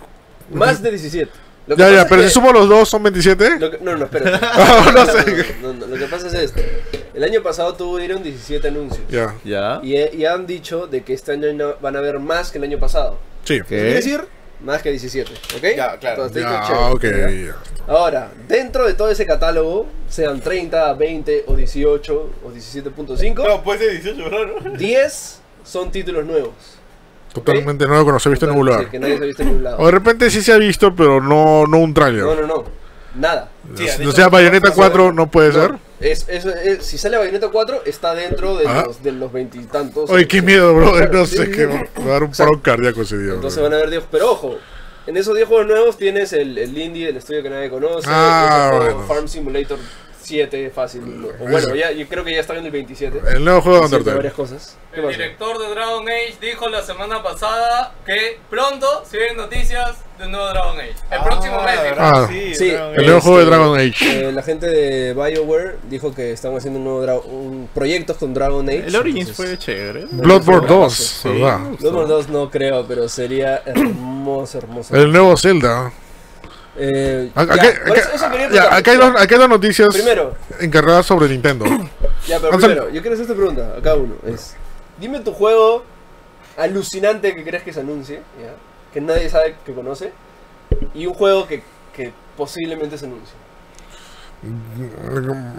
Más 0.53 0.83
de 0.83 0.91
17. 0.91 1.31
Lo 1.67 1.77
que 1.77 1.83
ya, 1.83 1.91
ya, 1.91 2.07
pero 2.09 2.23
que- 2.23 2.29
si 2.29 2.35
sumo 2.35 2.53
los 2.53 2.69
dos, 2.69 2.89
son 2.89 3.03
27. 3.03 3.59
lo 3.61 3.71
que- 3.71 3.79
no, 3.79 3.97
no, 3.97 4.05
espérate. 4.07 4.39
Ah, 4.53 4.93
no 4.95 5.07
sé. 5.07 5.47
no, 5.63 5.73
no, 5.75 5.87
Lo 5.87 5.97
que 5.97 6.07
pasa 6.07 6.27
es 6.29 6.35
esto. 6.35 6.61
El 7.19 7.25
año 7.25 7.43
pasado 7.43 7.75
tuvieron 7.75 8.23
17 8.23 8.69
anuncios. 8.69 9.05
Ya, 9.11 9.35
Ya. 9.45 9.81
Y, 9.83 9.97
he- 9.97 10.15
y 10.15 10.25
han 10.25 10.47
dicho 10.47 10.87
de 10.87 11.03
que 11.03 11.15
este 11.15 11.33
año 11.33 11.53
no- 11.53 11.75
van 11.81 11.97
a 11.97 11.99
haber 11.99 12.21
más 12.21 12.53
que 12.53 12.59
el 12.59 12.65
año 12.65 12.79
pasado. 12.79 13.19
sí. 13.43 13.59
¿Qué 13.59 13.65
quiere 13.65 13.95
decir? 13.95 14.21
Más 14.65 14.83
que 14.83 14.91
17, 14.91 15.33
¿ok? 15.57 15.63
Ya, 15.77 15.97
claro. 15.99 16.27
Entonces, 16.27 16.43
Ya, 16.45 16.63
está 16.63 16.67
chévere, 17.01 17.25
ok. 17.51 17.55
¿ya? 17.87 17.93
Ahora, 17.93 18.31
dentro 18.47 18.87
de 18.87 18.95
todo 18.95 19.11
ese 19.11 19.27
catálogo, 19.27 19.87
sean 20.09 20.41
30, 20.41 20.93
20 20.95 21.43
o 21.49 21.57
18 21.57 22.31
o 22.45 22.51
17.5, 22.53 23.45
No, 23.49 23.63
puede 23.65 23.79
ser 23.81 23.91
18, 24.01 24.31
¿verdad? 24.31 24.79
10 24.79 25.41
son 25.65 25.91
títulos 25.91 26.25
nuevos. 26.25 26.53
Totalmente 27.33 27.87
nuevo 27.89 28.07
que 28.07 28.13
no 28.13 28.19
se 28.21 28.29
ha 28.29 28.31
visto 28.31 28.47
en 28.47 28.53
ningún 28.53 28.69
Sí, 28.69 28.73
lugar. 28.75 28.91
que 28.91 28.99
nadie 29.01 29.17
se 29.19 29.23
ha 29.25 29.27
visto 29.27 29.43
en 29.43 29.49
ningún 29.49 29.65
lado. 29.65 29.77
O 29.79 29.87
de 29.87 29.91
repente 29.93 30.31
sí 30.31 30.41
se 30.41 30.53
ha 30.53 30.57
visto, 30.59 30.95
pero 30.95 31.21
no, 31.21 31.67
no 31.67 31.79
un 31.79 31.93
tráiler. 31.95 32.23
No, 32.23 32.35
no, 32.37 32.47
no. 32.47 32.65
Nada. 33.17 33.49
Sí, 33.77 33.87
o 34.05 34.09
han 34.11 34.13
sea, 34.15 34.29
Bayonetta 34.29 34.69
no, 34.69 34.75
4 34.75 35.13
no 35.13 35.29
puede 35.31 35.49
No, 35.53 35.55
ser. 35.61 35.75
Es, 36.01 36.27
es- 36.29 36.45
es- 36.45 36.85
si 36.87 36.97
sale 36.97 37.17
Bayonetta 37.17 37.49
4, 37.49 37.83
está 37.87 38.15
dentro 38.15 38.57
de 38.57 38.65
los 38.65 39.03
de 39.03 39.13
los 39.13 39.33
veintitantos. 39.33 40.09
Oye, 40.11 40.29
qué 40.29 40.43
miedo, 40.43 40.75
brother. 40.75 41.13
No 41.13 41.27
sé 41.27 41.47
sí. 41.47 41.65
Va 41.65 42.05
a 42.05 42.09
dar 42.09 42.23
un 42.23 42.31
paro 42.33 42.63
cardíaco 42.63 43.03
ese 43.03 43.19
día. 43.19 43.35
Entonces 43.35 43.63
van 43.63 43.73
a 43.73 43.77
haber 43.77 43.91
10. 43.91 44.05
Pero 44.11 44.31
ojo, 44.33 44.59
en 45.07 45.17
esos 45.17 45.35
10 45.35 45.49
juegos 45.49 45.67
nuevos 45.67 45.97
tienes 45.97 46.33
el, 46.33 46.57
el 46.57 46.77
indie, 46.79 47.09
el 47.09 47.17
estudio 47.17 47.43
que 47.43 47.51
nadie 47.51 47.69
conoce. 47.71 48.07
Ah, 48.09 48.75
bueno. 48.77 49.05
Farm 49.09 49.27
Simulator 49.27 49.79
7, 50.29 50.71
fácil. 50.71 51.03
O 51.41 51.49
bueno, 51.49 51.75
ya, 51.75 51.91
yo 51.93 52.07
creo 52.07 52.25
que 52.25 52.33
ya 52.33 52.41
está 52.41 52.53
viendo 52.53 52.69
el 52.69 52.73
27. 52.73 53.21
El 53.35 53.45
nuevo 53.45 53.61
juego 53.63 53.79
de 53.81 53.85
Undertale. 53.87 54.17
varias 54.17 54.35
cosas. 54.35 54.77
¿Qué 54.93 55.01
El 55.01 55.07
pasa? 55.07 55.17
director 55.19 55.59
de 55.59 55.69
Dragon 55.71 56.09
Age 56.09 56.35
dijo 56.41 56.69
la 56.69 56.83
semana 56.83 57.23
pasada 57.23 57.95
que 58.07 58.39
pronto 58.51 59.05
se 59.09 59.17
vienen 59.19 59.37
noticias 59.39 59.97
de 60.19 60.25
un 60.27 60.33
nuevo 60.33 60.49
Dragon 60.49 60.77
Age. 60.81 60.95
El 61.11 61.23
próximo 61.23 61.63
mes. 61.63 61.79
Ah, 61.99 62.27
sí. 62.31 62.55
sí. 62.55 62.71
El 62.71 63.05
nuevo 63.07 63.21
juego 63.21 63.39
de 63.39 63.45
Dragon 63.47 63.79
Age. 63.79 64.29
Eh, 64.29 64.33
la 64.33 64.43
gente 64.43 64.67
de 64.67 65.15
BioWare 65.15 65.77
dijo 65.89 66.15
que 66.15 66.33
están 66.33 66.57
haciendo 66.57 66.79
un 66.79 66.85
nuevo 66.85 67.05
dra- 67.05 67.23
un 67.25 67.69
proyectos 67.75 68.17
con 68.17 68.35
Dragon 68.35 68.69
Age. 68.69 68.85
El 68.87 68.97
Origins 68.97 69.29
entonces- 69.31 69.47
fue 69.47 69.59
chévere. 69.59 70.07
Bloodborne 70.11 70.69
Sí. 70.69 70.75
2, 70.75 71.21
¿verdad? 71.25 71.59
Bloodborne 71.81 72.09
2 72.09 72.29
no 72.29 72.51
creo, 72.51 72.85
pero 72.87 73.09
sería 73.09 73.63
hermoso, 73.65 74.59
hermoso. 74.59 74.95
El 74.97 75.11
nuevo 75.13 75.37
Zelda. 75.37 75.93
Eh, 76.81 77.31
Acá, 77.35 77.57
ya, 77.57 77.63
acá- 77.71 77.81
por 77.89 77.99
eso- 77.99 78.11
eso 78.15 78.31
quería 78.31 78.47
ya, 78.47 78.51
preguntar. 78.51 78.79
acá 78.79 78.91
hay 78.93 78.97
dos, 78.97 79.11
acá 79.21 79.35
hay 79.35 79.41
dos 79.41 79.49
noticias 79.49 79.89
Primero, 79.93 80.35
encargadas 80.61 81.07
sobre 81.07 81.29
Nintendo. 81.29 81.65
ya, 82.27 82.39
pero 82.41 82.57
primero, 82.57 82.89
yo 82.91 83.01
quiero 83.01 83.15
hacer 83.15 83.23
esta 83.23 83.35
pregunta 83.35 83.75
a 83.77 83.83
cada 83.83 83.97
uno. 83.97 84.15
Es, 84.27 84.55
dime 85.01 85.21
tu 85.21 85.33
juego 85.33 85.85
alucinante 86.57 87.35
que 87.35 87.45
crees 87.45 87.63
que 87.65 87.73
se 87.73 87.81
anuncie, 87.81 88.17
¿ya? 88.41 88.53
que 88.93 89.01
nadie 89.01 89.29
sabe 89.29 89.57
que 89.67 89.75
conoce, 89.75 90.13
y 90.95 91.07
un 91.07 91.15
juego 91.15 91.47
que, 91.49 91.63
que 91.95 92.13
posiblemente 92.37 92.97
se 92.97 93.07
anuncie. 93.07 93.35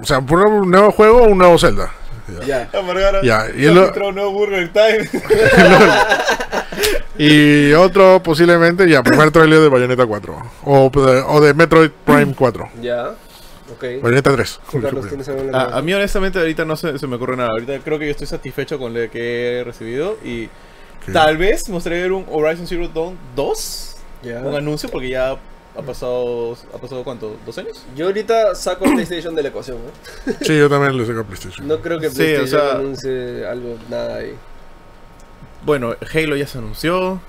O 0.01 0.05
sea, 0.05 0.21
por 0.21 0.39
un 0.39 0.71
nuevo 0.71 0.91
juego 0.91 1.23
o 1.23 1.27
un 1.27 1.37
nuevo 1.37 1.57
Zelda. 1.59 1.91
Ya. 2.45 2.69
Ya, 3.23 3.47
y 3.55 3.65
el- 3.65 3.77
un 3.77 4.15
nuevo 4.15 4.31
Burger 4.31 4.71
Time. 4.71 5.09
Y 7.17 7.73
otro 7.73 8.23
posiblemente, 8.23 8.89
ya, 8.89 9.03
primer 9.03 9.29
trailer 9.31 9.59
de 9.59 9.67
Bayonetta 9.67 10.05
4. 10.05 10.51
O 10.63 10.89
de, 10.89 11.21
o 11.27 11.41
de 11.41 11.53
Metroid 11.53 11.91
Prime 12.05 12.33
4. 12.33 12.69
Ya. 12.81 13.09
Ok. 13.73 13.83
Bayonetta 14.01 14.31
3. 14.31 14.59
Carlos, 14.81 15.07
¿tienes 15.09 15.27
alguna 15.27 15.63
A, 15.65 15.81
mí 15.81 15.93
honestamente 15.93 16.39
ahorita 16.39 16.63
no 16.63 16.77
se, 16.77 16.97
se 16.97 17.07
me 17.07 17.17
ocurre 17.17 17.35
nada. 17.35 17.49
Ahorita 17.49 17.77
creo 17.79 17.99
que 17.99 18.05
yo 18.05 18.11
estoy 18.11 18.25
satisfecho 18.27 18.79
con 18.79 18.93
lo 18.93 19.11
que 19.11 19.59
he 19.59 19.63
recibido 19.65 20.17
y 20.23 20.47
tal 21.11 21.37
vez 21.37 21.65
ver 21.85 22.13
un 22.13 22.25
Horizon 22.29 22.67
Zero 22.67 22.87
Dawn 22.87 23.17
2. 23.35 23.95
Ya. 24.23 24.39
Un 24.39 24.55
anuncio 24.55 24.87
porque 24.89 25.09
ya 25.09 25.35
Ha 25.77 25.81
pasado, 25.81 26.57
¿ha 26.73 26.77
pasado 26.77 27.03
cuánto? 27.03 27.37
¿Dos 27.45 27.57
años? 27.57 27.83
Yo 27.95 28.07
ahorita 28.07 28.53
saco 28.55 28.85
PlayStation 28.85 29.35
de 29.35 29.43
la 29.43 29.49
ecuación, 29.49 29.77
¿no? 29.77 30.33
Sí, 30.41 30.57
yo 30.57 30.67
también 30.69 30.97
le 30.97 31.05
saco 31.05 31.19
a 31.19 31.23
PlayStation. 31.23 31.67
No 31.67 31.79
creo 31.79 31.99
que 31.99 32.09
Sí, 32.09 32.15
PlayStation 32.17 32.59
o 32.61 32.63
sea- 32.63 32.75
anuncie 32.79 33.45
algo, 33.47 33.77
nada 33.89 34.15
ahí. 34.17 34.35
Bueno, 35.65 35.95
Halo 36.13 36.35
ya 36.35 36.47
se 36.47 36.57
anunció. 36.57 37.21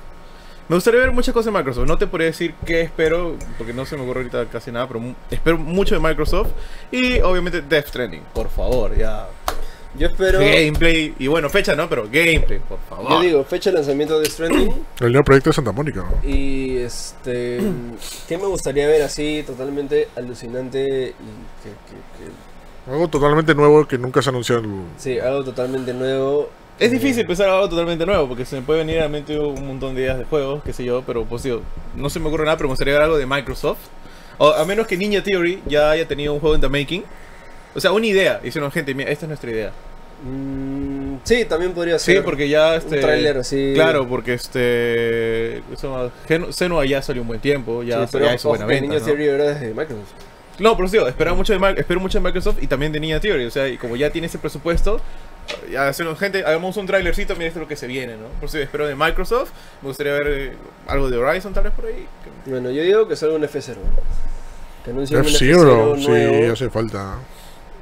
Me 0.68 0.76
gustaría 0.76 1.01
ver 1.01 1.11
muchas 1.11 1.34
cosas 1.34 1.53
de 1.53 1.59
Microsoft. 1.59 1.86
No 1.86 1.99
te 1.99 2.07
podría 2.07 2.28
decir 2.28 2.55
qué 2.64 2.80
espero, 2.82 3.36
porque 3.59 3.72
no 3.72 3.84
se 3.84 3.97
me 3.97 4.03
ocurre 4.05 4.20
ahorita 4.20 4.47
casi 4.47 4.70
nada, 4.70 4.86
pero 4.86 5.01
mu- 5.01 5.14
espero 5.30 5.59
mucho 5.59 5.97
de 5.97 6.01
Microsoft. 6.01 6.51
Y 6.93 7.20
obviamente 7.20 7.61
Death 7.61 7.88
Stranding, 7.88 8.22
por 8.32 8.49
favor, 8.49 8.97
ya. 8.97 9.26
Yo 9.99 10.07
espero. 10.07 10.38
Gameplay, 10.38 11.14
y 11.18 11.26
bueno, 11.26 11.51
fecha 11.51 11.74
no, 11.74 11.88
pero 11.88 12.05
gameplay, 12.05 12.61
por 12.61 12.78
favor. 12.88 13.11
Yo 13.11 13.20
digo, 13.20 13.45
fecha 13.45 13.70
de 13.70 13.76
lanzamiento 13.76 14.20
de 14.20 14.26
Stranding. 14.30 14.70
El 15.01 15.12
nuevo 15.12 15.24
proyecto 15.24 15.51
de 15.51 15.55
Santa 15.55 15.72
Mónica, 15.72 16.03
¿no? 16.05 16.28
Y 16.28 16.76
este. 16.78 17.61
¿Qué 18.28 18.38
me 18.38 18.47
gustaría 18.47 18.86
ver 18.86 19.03
así, 19.03 19.43
totalmente 19.47 20.09
alucinante 20.16 20.82
y 20.84 21.62
que, 21.62 21.70
que- 21.88 22.24
que- 22.24 22.91
Algo 22.93 23.09
totalmente 23.09 23.55
nuevo 23.55 23.86
que 23.86 23.99
nunca 23.99 24.22
se 24.22 24.30
anunció 24.30 24.59
en 24.59 24.84
Sí, 24.97 25.18
algo 25.18 25.45
totalmente 25.45 25.93
nuevo. 25.93 26.49
Es 26.78 26.88
Eh, 26.91 26.95
difícil 26.95 27.26
pensar 27.26 27.49
algo 27.51 27.68
totalmente 27.68 28.07
nuevo, 28.07 28.26
porque 28.28 28.45
se 28.47 28.57
me 28.57 28.62
puede 28.62 28.78
venir 28.80 29.01
a 29.01 29.03
la 29.03 29.09
mente 29.09 29.38
un 29.38 29.66
montón 29.66 29.95
de 29.95 30.03
ideas 30.03 30.18
de 30.18 30.24
juegos, 30.24 30.62
qué 30.64 30.72
sé 30.72 30.82
yo, 30.84 31.03
pero 31.07 31.24
pues 31.24 31.43
digo, 31.43 31.61
no 31.95 32.09
se 32.09 32.20
me 32.20 32.28
ocurre 32.28 32.45
nada, 32.45 32.57
pero 32.57 32.68
me 32.68 32.72
gustaría 32.72 32.95
ver 32.95 33.03
algo 33.03 33.18
de 33.18 33.26
Microsoft. 33.26 33.80
O 34.38 34.49
a 34.55 34.64
menos 34.64 34.86
que 34.86 34.97
Ninja 34.97 35.22
Theory 35.22 35.62
ya 35.66 35.91
haya 35.91 36.09
tenido 36.09 36.32
un 36.32 36.41
juego 36.41 36.55
en 36.55 36.62
the 36.62 36.68
making. 36.70 37.05
O 37.74 37.80
sea, 37.80 37.92
una 37.92 38.06
idea. 38.06 38.38
Dicieron, 38.42 38.70
gente, 38.70 38.94
mira, 38.94 39.10
esta 39.10 39.26
es 39.26 39.28
nuestra 39.28 39.50
idea. 39.50 39.72
mm, 40.24 41.16
sí, 41.24 41.44
también 41.44 41.72
podría 41.72 41.98
Sí, 41.98 42.12
ser. 42.14 42.24
porque 42.24 42.48
ya 42.48 42.76
este. 42.76 42.96
Un 42.96 43.00
tráiler 43.00 43.36
así. 43.38 43.72
Claro, 43.74 44.06
porque 44.08 44.34
este. 44.34 45.62
Senua 46.50 46.84
ya 46.84 47.02
salió 47.02 47.22
un 47.22 47.28
buen 47.28 47.40
tiempo, 47.40 47.82
ya, 47.82 48.02
Sí, 48.06 48.10
pero 48.12 48.24
ya 48.26 48.34
hizo 48.34 48.48
buena 48.48 48.66
venta. 48.66 48.82
Ninja 48.82 48.98
¿no? 48.98 49.04
Theory 49.04 49.26
era 49.28 49.44
desde 49.44 49.68
Microsoft. 49.68 50.12
No, 50.58 50.76
pero 50.76 50.88
sí, 50.88 50.98
espero 50.98 51.34
mucho, 51.34 51.58
de, 51.58 51.74
espero 51.80 52.00
mucho 52.00 52.18
de 52.18 52.24
Microsoft 52.24 52.58
y 52.62 52.66
también 52.66 52.92
de 52.92 53.00
Ninja 53.00 53.18
Theory. 53.20 53.46
O 53.46 53.50
sea, 53.50 53.66
y 53.68 53.78
como 53.78 53.96
ya 53.96 54.10
tiene 54.10 54.26
ese 54.26 54.36
presupuesto, 54.38 55.00
ya 55.72 55.88
hacemos, 55.88 56.18
gente, 56.18 56.44
hagamos 56.44 56.76
un 56.76 56.86
trailercito, 56.86 57.34
mira 57.34 57.46
esto 57.46 57.60
es 57.60 57.62
lo 57.62 57.68
que 57.68 57.76
se 57.76 57.86
viene, 57.86 58.14
¿no? 58.16 58.26
Por 58.40 58.48
eso 58.50 58.58
espero 58.58 58.86
de 58.86 58.94
Microsoft. 58.94 59.50
Me 59.80 59.88
gustaría 59.88 60.12
ver 60.12 60.26
eh, 60.28 60.52
algo 60.86 61.08
de 61.08 61.16
Horizon 61.16 61.54
tal 61.54 61.64
vez 61.64 61.72
por 61.72 61.86
ahí. 61.86 62.06
Bueno, 62.44 62.70
yo 62.70 62.82
digo 62.82 63.08
que 63.08 63.16
salga 63.16 63.36
un 63.36 63.42
F0. 63.42 63.76
Que 64.84 64.90
anuncie 64.90 65.16
un 65.16 65.24
F-Zero, 65.24 65.96
F0 65.96 65.98
sí, 65.98 66.08
nuevo. 66.08 66.52
hace 66.52 66.68
falta. 66.68 67.14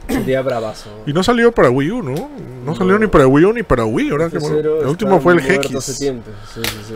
Sería 0.09 0.43
bravazo. 0.43 0.91
Y 1.07 1.13
no 1.13 1.23
salió 1.23 1.53
para 1.53 1.71
Wii 1.71 1.91
U, 1.91 2.03
¿no? 2.03 2.31
No 2.65 2.75
salió 2.75 2.99
ni 2.99 3.07
para 3.07 3.27
Wii 3.27 3.45
U 3.45 3.53
ni 3.53 3.63
para 3.63 3.85
Wii, 3.85 4.11
¿verdad? 4.11 4.31
Que 4.31 4.39
F0 4.39 4.59
el 4.59 4.67
está 4.79 4.89
último 4.89 5.21
fue 5.21 5.35
el 5.35 5.41
GX. 5.41 5.85
Sí, 5.85 5.93
sí, 5.95 6.63
sí. 6.89 6.95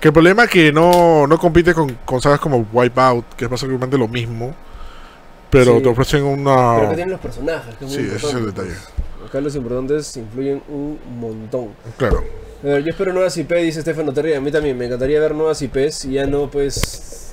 Que 0.00 0.08
el 0.08 0.12
problema 0.14 0.44
es 0.44 0.50
que 0.50 0.72
no, 0.72 1.26
no 1.26 1.38
compite 1.38 1.72
con, 1.72 1.90
con 2.04 2.20
sagas 2.20 2.38
como 2.40 2.66
Wipeout, 2.72 3.24
que 3.36 3.44
es 3.46 3.50
básicamente 3.50 3.96
lo 3.96 4.06
mismo. 4.08 4.54
Pero 5.50 5.80
te 5.80 5.88
ofrecen 5.88 6.20
Pero 6.22 6.32
una. 6.34 6.80
que 6.88 6.94
tienen 6.96 7.10
los 7.12 7.20
personajes, 7.20 7.74
que 7.76 7.84
es 7.86 7.90
muy 7.90 8.00
Sí, 8.00 8.06
ese 8.06 8.16
es 8.16 8.22
el 8.34 8.38
importante, 8.40 8.62
detalle. 8.72 8.80
pues. 9.18 9.28
Acá 9.30 9.40
los 9.40 9.54
importantes 9.56 10.16
influyen 10.16 10.62
un 10.68 10.98
montón. 11.18 11.68
Claro. 11.96 12.22
A 12.62 12.66
ver, 12.66 12.84
yo 12.84 12.90
espero 12.90 13.12
nuevas 13.12 13.36
IP, 13.36 13.52
dice 13.54 13.80
Stefano 13.80 14.12
Terry. 14.12 14.34
A 14.34 14.40
mí 14.40 14.50
también 14.50 14.76
me 14.76 14.86
encantaría 14.86 15.18
ver 15.20 15.34
nuevas 15.34 15.60
IPs 15.62 16.04
y 16.06 16.12
ya 16.12 16.26
no, 16.26 16.50
pues. 16.50 17.25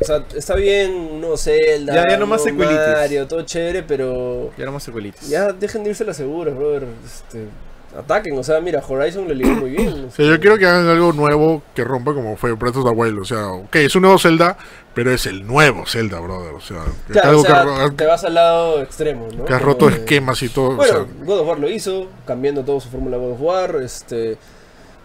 O 0.00 0.04
sea, 0.04 0.24
está 0.36 0.54
bien, 0.54 1.20
no 1.20 1.36
Zelda, 1.36 1.94
Ya- 1.94 2.04
ya 2.10 2.16
no 2.18 2.26
más 2.26 2.42
secuelitis. 2.44 2.78
Mario, 2.94 3.26
todo 3.26 3.42
chévere, 3.42 3.82
pero. 3.82 4.50
Ya 4.56 4.62
éramos 4.62 4.82
secuelitas. 4.82 5.28
Ya 5.28 5.52
dejen 5.52 5.82
de 5.84 5.90
irse 5.90 6.04
las 6.04 6.16
seguras, 6.16 6.54
brother. 6.56 6.84
Este, 7.04 7.46
ataquen, 7.98 8.38
o 8.38 8.44
sea, 8.44 8.60
mira, 8.60 8.80
Horizon 8.86 9.26
le 9.26 9.34
ligó 9.34 9.50
muy 9.54 9.70
bien. 9.70 10.04
O 10.06 10.10
sea, 10.12 10.24
yo 10.26 10.38
quiero 10.38 10.56
que 10.56 10.66
hagan 10.66 10.86
algo 10.86 11.12
nuevo 11.12 11.62
que 11.74 11.82
rompa 11.82 12.14
como 12.14 12.36
fue 12.36 12.52
Breath 12.52 12.76
of 12.76 12.84
the 12.84 12.90
Wild. 12.90 13.18
O 13.18 13.24
sea, 13.24 13.48
ok, 13.48 13.74
es 13.76 13.96
un 13.96 14.02
nuevo 14.02 14.18
Zelda, 14.18 14.56
pero 14.94 15.10
es 15.10 15.26
el 15.26 15.44
nuevo 15.46 15.84
Zelda, 15.84 16.20
brother. 16.20 16.54
O 16.54 16.60
sea, 16.60 16.84
Claro, 17.10 17.28
algo 17.30 17.40
o 17.40 17.44
sea, 17.44 17.64
que 17.64 17.70
ha- 17.82 17.90
te 17.96 18.06
vas 18.06 18.22
al 18.24 18.34
lado 18.34 18.82
extremo, 18.82 19.26
¿no? 19.36 19.44
que 19.46 19.52
ha 19.52 19.58
Como 19.58 19.72
roto 19.72 19.88
de- 19.88 19.96
esquemas 19.96 20.40
y 20.44 20.48
todo. 20.48 20.68
o 20.70 20.76
Bueno, 20.76 20.92
sea, 20.92 21.06
God 21.24 21.40
of 21.40 21.48
War 21.48 21.58
lo 21.58 21.68
hizo, 21.68 22.06
cambiando 22.24 22.62
todo 22.62 22.78
su 22.78 22.88
fórmula 22.88 23.16
God 23.16 23.32
of 23.32 23.40
War. 23.40 23.76
Este, 23.82 24.36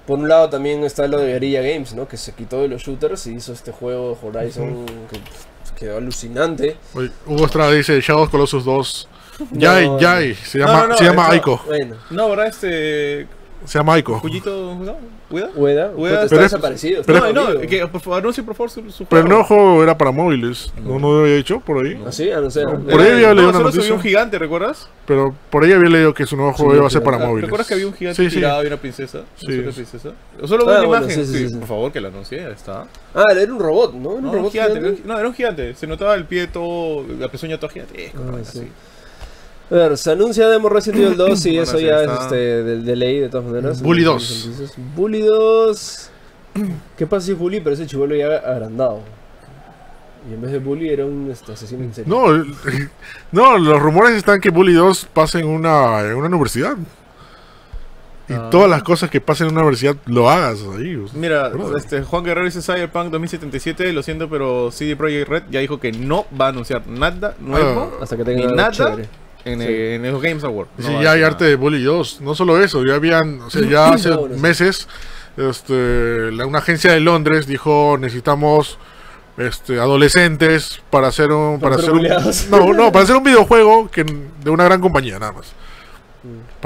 por 0.05 0.19
un 0.19 0.27
lado 0.27 0.49
también 0.49 0.83
está 0.83 1.07
lo 1.07 1.17
de 1.19 1.27
Guerrilla 1.33 1.61
Games, 1.61 1.93
¿no? 1.93 2.07
Que 2.07 2.17
se 2.17 2.33
quitó 2.33 2.61
de 2.61 2.67
los 2.67 2.81
shooters 2.83 3.27
y 3.27 3.35
hizo 3.35 3.53
este 3.53 3.71
juego 3.71 4.17
Horizon 4.21 4.85
que 5.09 5.17
pff, 5.19 5.71
quedó 5.77 5.97
alucinante. 5.97 6.77
oye, 6.93 7.09
Hugo 7.25 7.45
Estrada 7.45 7.71
dice 7.71 7.99
Shadow 8.01 8.23
of 8.23 8.29
Colossus 8.29 8.65
2. 8.65 9.07
Yay, 9.53 9.87
No, 9.87 9.99
Yay. 9.99 10.35
Se 10.35 10.59
llama, 10.59 10.81
no, 10.81 10.87
no, 10.89 10.97
se 10.97 11.03
llama 11.05 11.27
no. 11.27 11.31
Aiko. 11.33 11.61
Bueno, 11.65 11.95
No, 12.11 12.29
¿verdad? 12.29 12.47
Este. 12.47 13.27
Se 13.65 13.79
llama 13.79 13.93
Aiko. 13.95 14.19
Cuyito. 14.21 14.75
¿no? 14.75 14.95
¿Cuida? 15.29 15.49
Ueda, 15.55 15.91
Ueda 15.95 16.23
está 16.23 16.29
pero 16.35 16.41
es- 16.45 16.51
desaparecido. 16.51 17.01
pero 17.05 17.33
no, 17.33 17.53
no, 17.53 17.59
que 17.61 17.87
por 17.87 18.01
favor, 18.01 18.19
anuncie 18.19 18.43
por 18.43 18.53
favor 18.53 18.69
su, 18.69 18.91
su 18.91 19.05
Pero 19.05 19.25
el 19.25 19.43
juego 19.43 19.81
era 19.81 19.97
para 19.97 20.11
móviles. 20.11 20.71
No, 20.83 20.99
no 20.99 21.21
había 21.21 21.37
dicho 21.37 21.59
por 21.59 21.83
ahí. 21.83 21.99
¿Ah, 22.05 22.11
sí? 22.11 22.29
Ah, 22.29 22.39
no 22.39 22.51
sé. 22.51 22.63
No, 22.63 22.79
por 22.79 23.01
ahí 23.01 23.11
había 23.13 23.29
no, 23.29 23.33
leído 23.33 23.49
una 23.49 23.53
solo 23.53 23.63
noticia. 23.65 23.81
subió 23.81 23.95
un 23.95 24.01
gigante, 24.01 24.37
¿recuerdas? 24.37 24.89
Pero 25.07 25.33
por 25.49 25.63
ahí 25.63 25.71
había 25.71 25.89
leído 25.89 26.13
que 26.13 26.25
su 26.27 26.35
nuevo 26.35 26.53
juego 26.53 26.71
Sí, 26.73 26.77
iba 26.77 26.87
a 26.87 26.89
ser 26.91 27.01
para 27.03 27.17
Ah, 27.17 27.25
móviles. 27.27 27.43
¿Recuerdas 27.45 27.67
que 27.67 27.73
había 27.73 27.87
un 27.87 27.93
gigante 27.93 28.21
Sí, 28.23 28.29
sí. 28.29 28.35
tirado 28.35 28.63
y 28.63 28.67
una 28.67 28.77
princesa? 28.77 29.21
Sí. 29.37 29.47
¿No 29.47 29.53
solo 29.55 29.71
princesa? 29.73 30.09
Solo 30.45 30.63
Ah, 30.63 30.65
una 30.79 30.85
bueno, 30.87 31.03
imagen. 31.05 31.25
sí, 31.25 31.31
sí, 31.33 31.37
sí, 31.39 31.49
sí. 31.49 31.55
Por 31.57 31.67
favor, 31.67 31.91
que 31.91 32.01
la 32.01 32.07
anuncie, 32.09 32.51
está. 32.51 32.85
Ah, 33.15 33.23
era 33.31 33.51
un 33.53 33.59
robot, 33.59 33.93
¿no? 33.95 34.11
Era 34.19 34.19
un 34.27 34.33
robot 34.33 34.51
gigante, 34.51 34.97
no, 35.03 35.17
era 35.17 35.27
un 35.27 35.33
gigante. 35.33 35.73
Se 35.73 35.87
notaba 35.87 36.13
el 36.15 36.25
pie 36.25 36.47
todo, 36.47 37.05
la 37.19 37.27
pezuña 37.29 37.57
toda 37.59 37.71
gigante. 37.73 38.11
Ah, 38.15 38.37
sí. 38.43 38.67
A 39.71 39.75
ver, 39.75 39.97
se 39.97 40.11
anuncia 40.11 40.47
Demo 40.47 40.69
Resident 40.69 41.03
Evil 41.03 41.17
2 41.17 41.45
y 41.45 41.49
Bueno, 41.49 41.63
eso 41.63 41.79
ya 41.79 42.03
es 42.03 42.11
este, 42.21 42.35
de, 42.35 42.81
de 42.81 42.95
ley 42.95 43.19
de 43.19 43.29
todas 43.29 43.45
maneras. 43.47 43.81
Bully 43.81 44.03
No 44.03 44.13
2. 44.13 44.23
sé 44.23 44.43
qué 44.43 44.49
dices. 44.49 44.73
Bully 44.95 45.21
2. 45.21 46.09
¿Qué 46.97 47.07
pasa 47.07 47.25
si 47.25 47.31
es 47.31 47.37
Bully? 47.37 47.59
Pero 47.61 47.73
ese 47.73 47.87
chivolo 47.87 48.15
ya 48.15 48.27
agrandado. 48.37 48.99
Y 50.29 50.33
en 50.35 50.41
vez 50.41 50.51
de 50.51 50.59
Bully 50.59 50.89
era 50.89 51.05
un 51.05 51.29
este, 51.31 51.53
asesino 51.53 51.83
en 51.83 51.93
serie. 51.93 52.09
No, 52.09 52.27
no, 53.31 53.57
los 53.57 53.81
rumores 53.81 54.11
están 54.15 54.39
que 54.39 54.49
Bully 54.51 54.73
2 54.73 55.07
pasa 55.13 55.39
en 55.39 55.47
una, 55.47 56.01
en 56.01 56.15
una 56.15 56.27
universidad. 56.27 56.75
Y 58.29 58.33
Ah. 58.33 58.49
todas 58.49 58.69
las 58.69 58.83
cosas 58.83 59.09
que 59.09 59.19
pasen 59.19 59.47
en 59.47 59.53
una 59.53 59.61
universidad 59.63 59.97
lo 60.05 60.29
hagas 60.29 60.59
ahí. 60.77 60.95
o 60.95 61.07
sea, 61.09 61.19
Mira, 61.19 61.49
brother. 61.49 61.77
este, 61.77 62.03
Juan 62.03 62.23
Guerrero 62.23 62.45
dice 62.45 62.61
Cyberpunk 62.61 63.11
2077, 63.11 63.91
lo 63.91 64.01
siento, 64.01 64.29
pero 64.29 64.71
CD 64.71 64.95
Projekt 64.95 65.27
Red 65.27 65.43
ya 65.51 65.59
dijo 65.59 65.77
que 65.79 65.91
no 65.91 66.25
va 66.39 66.45
a 66.45 66.49
anunciar 66.49 66.87
nada 66.87 67.35
nuevo 67.41 67.91
Ah. 67.95 68.03
Hasta 68.03 68.15
que 68.15 68.23
tenga 68.23 68.47
nada 68.53 68.71
chévere. 68.71 69.09
En, 69.45 69.59
Sí. 69.59 69.65
eh, 69.67 69.95
en 69.95 70.11
los 70.11 70.21
Games 70.21 70.43
Awards. 70.43 70.71
Sí, 70.79 70.91
No 70.91 70.99
a 70.99 71.03
ya 71.03 71.11
hay 71.13 71.23
arte 71.23 71.45
de 71.45 71.55
Bully 71.55 71.83
2. 71.83 72.21
No 72.21 72.35
solo 72.35 72.61
eso, 72.61 72.83
ya 72.85 72.95
habían, 72.95 73.41
o 73.41 73.49
sea, 73.49 73.61
ya 73.69 73.89
hace 73.89 74.11
sí. 74.13 74.19
meses, 74.39 74.87
este, 75.37 76.31
la- 76.31 76.45
una 76.45 76.59
agencia 76.59 76.91
de 76.93 76.99
Londres 76.99 77.47
dijo 77.47 77.97
necesitamos 77.99 78.77
este, 79.37 79.79
adolescentes 79.79 80.81
para 80.91 81.07
hacer 81.07 81.31
un, 81.31 81.59
para 81.59 81.75
hacer 81.75 81.91
un, 81.91 82.03
no, 82.51 82.73
no, 82.73 82.91
para 82.91 83.03
hacer 83.03 83.15
un 83.15 83.23
videojuego 83.31 83.89
que 83.89 84.03
de 84.03 84.49
una 84.51 84.63
gran 84.65 84.79
compañía 84.79 85.17
nada 85.19 85.31
más. 85.31 85.47
Mm. 86.23 86.61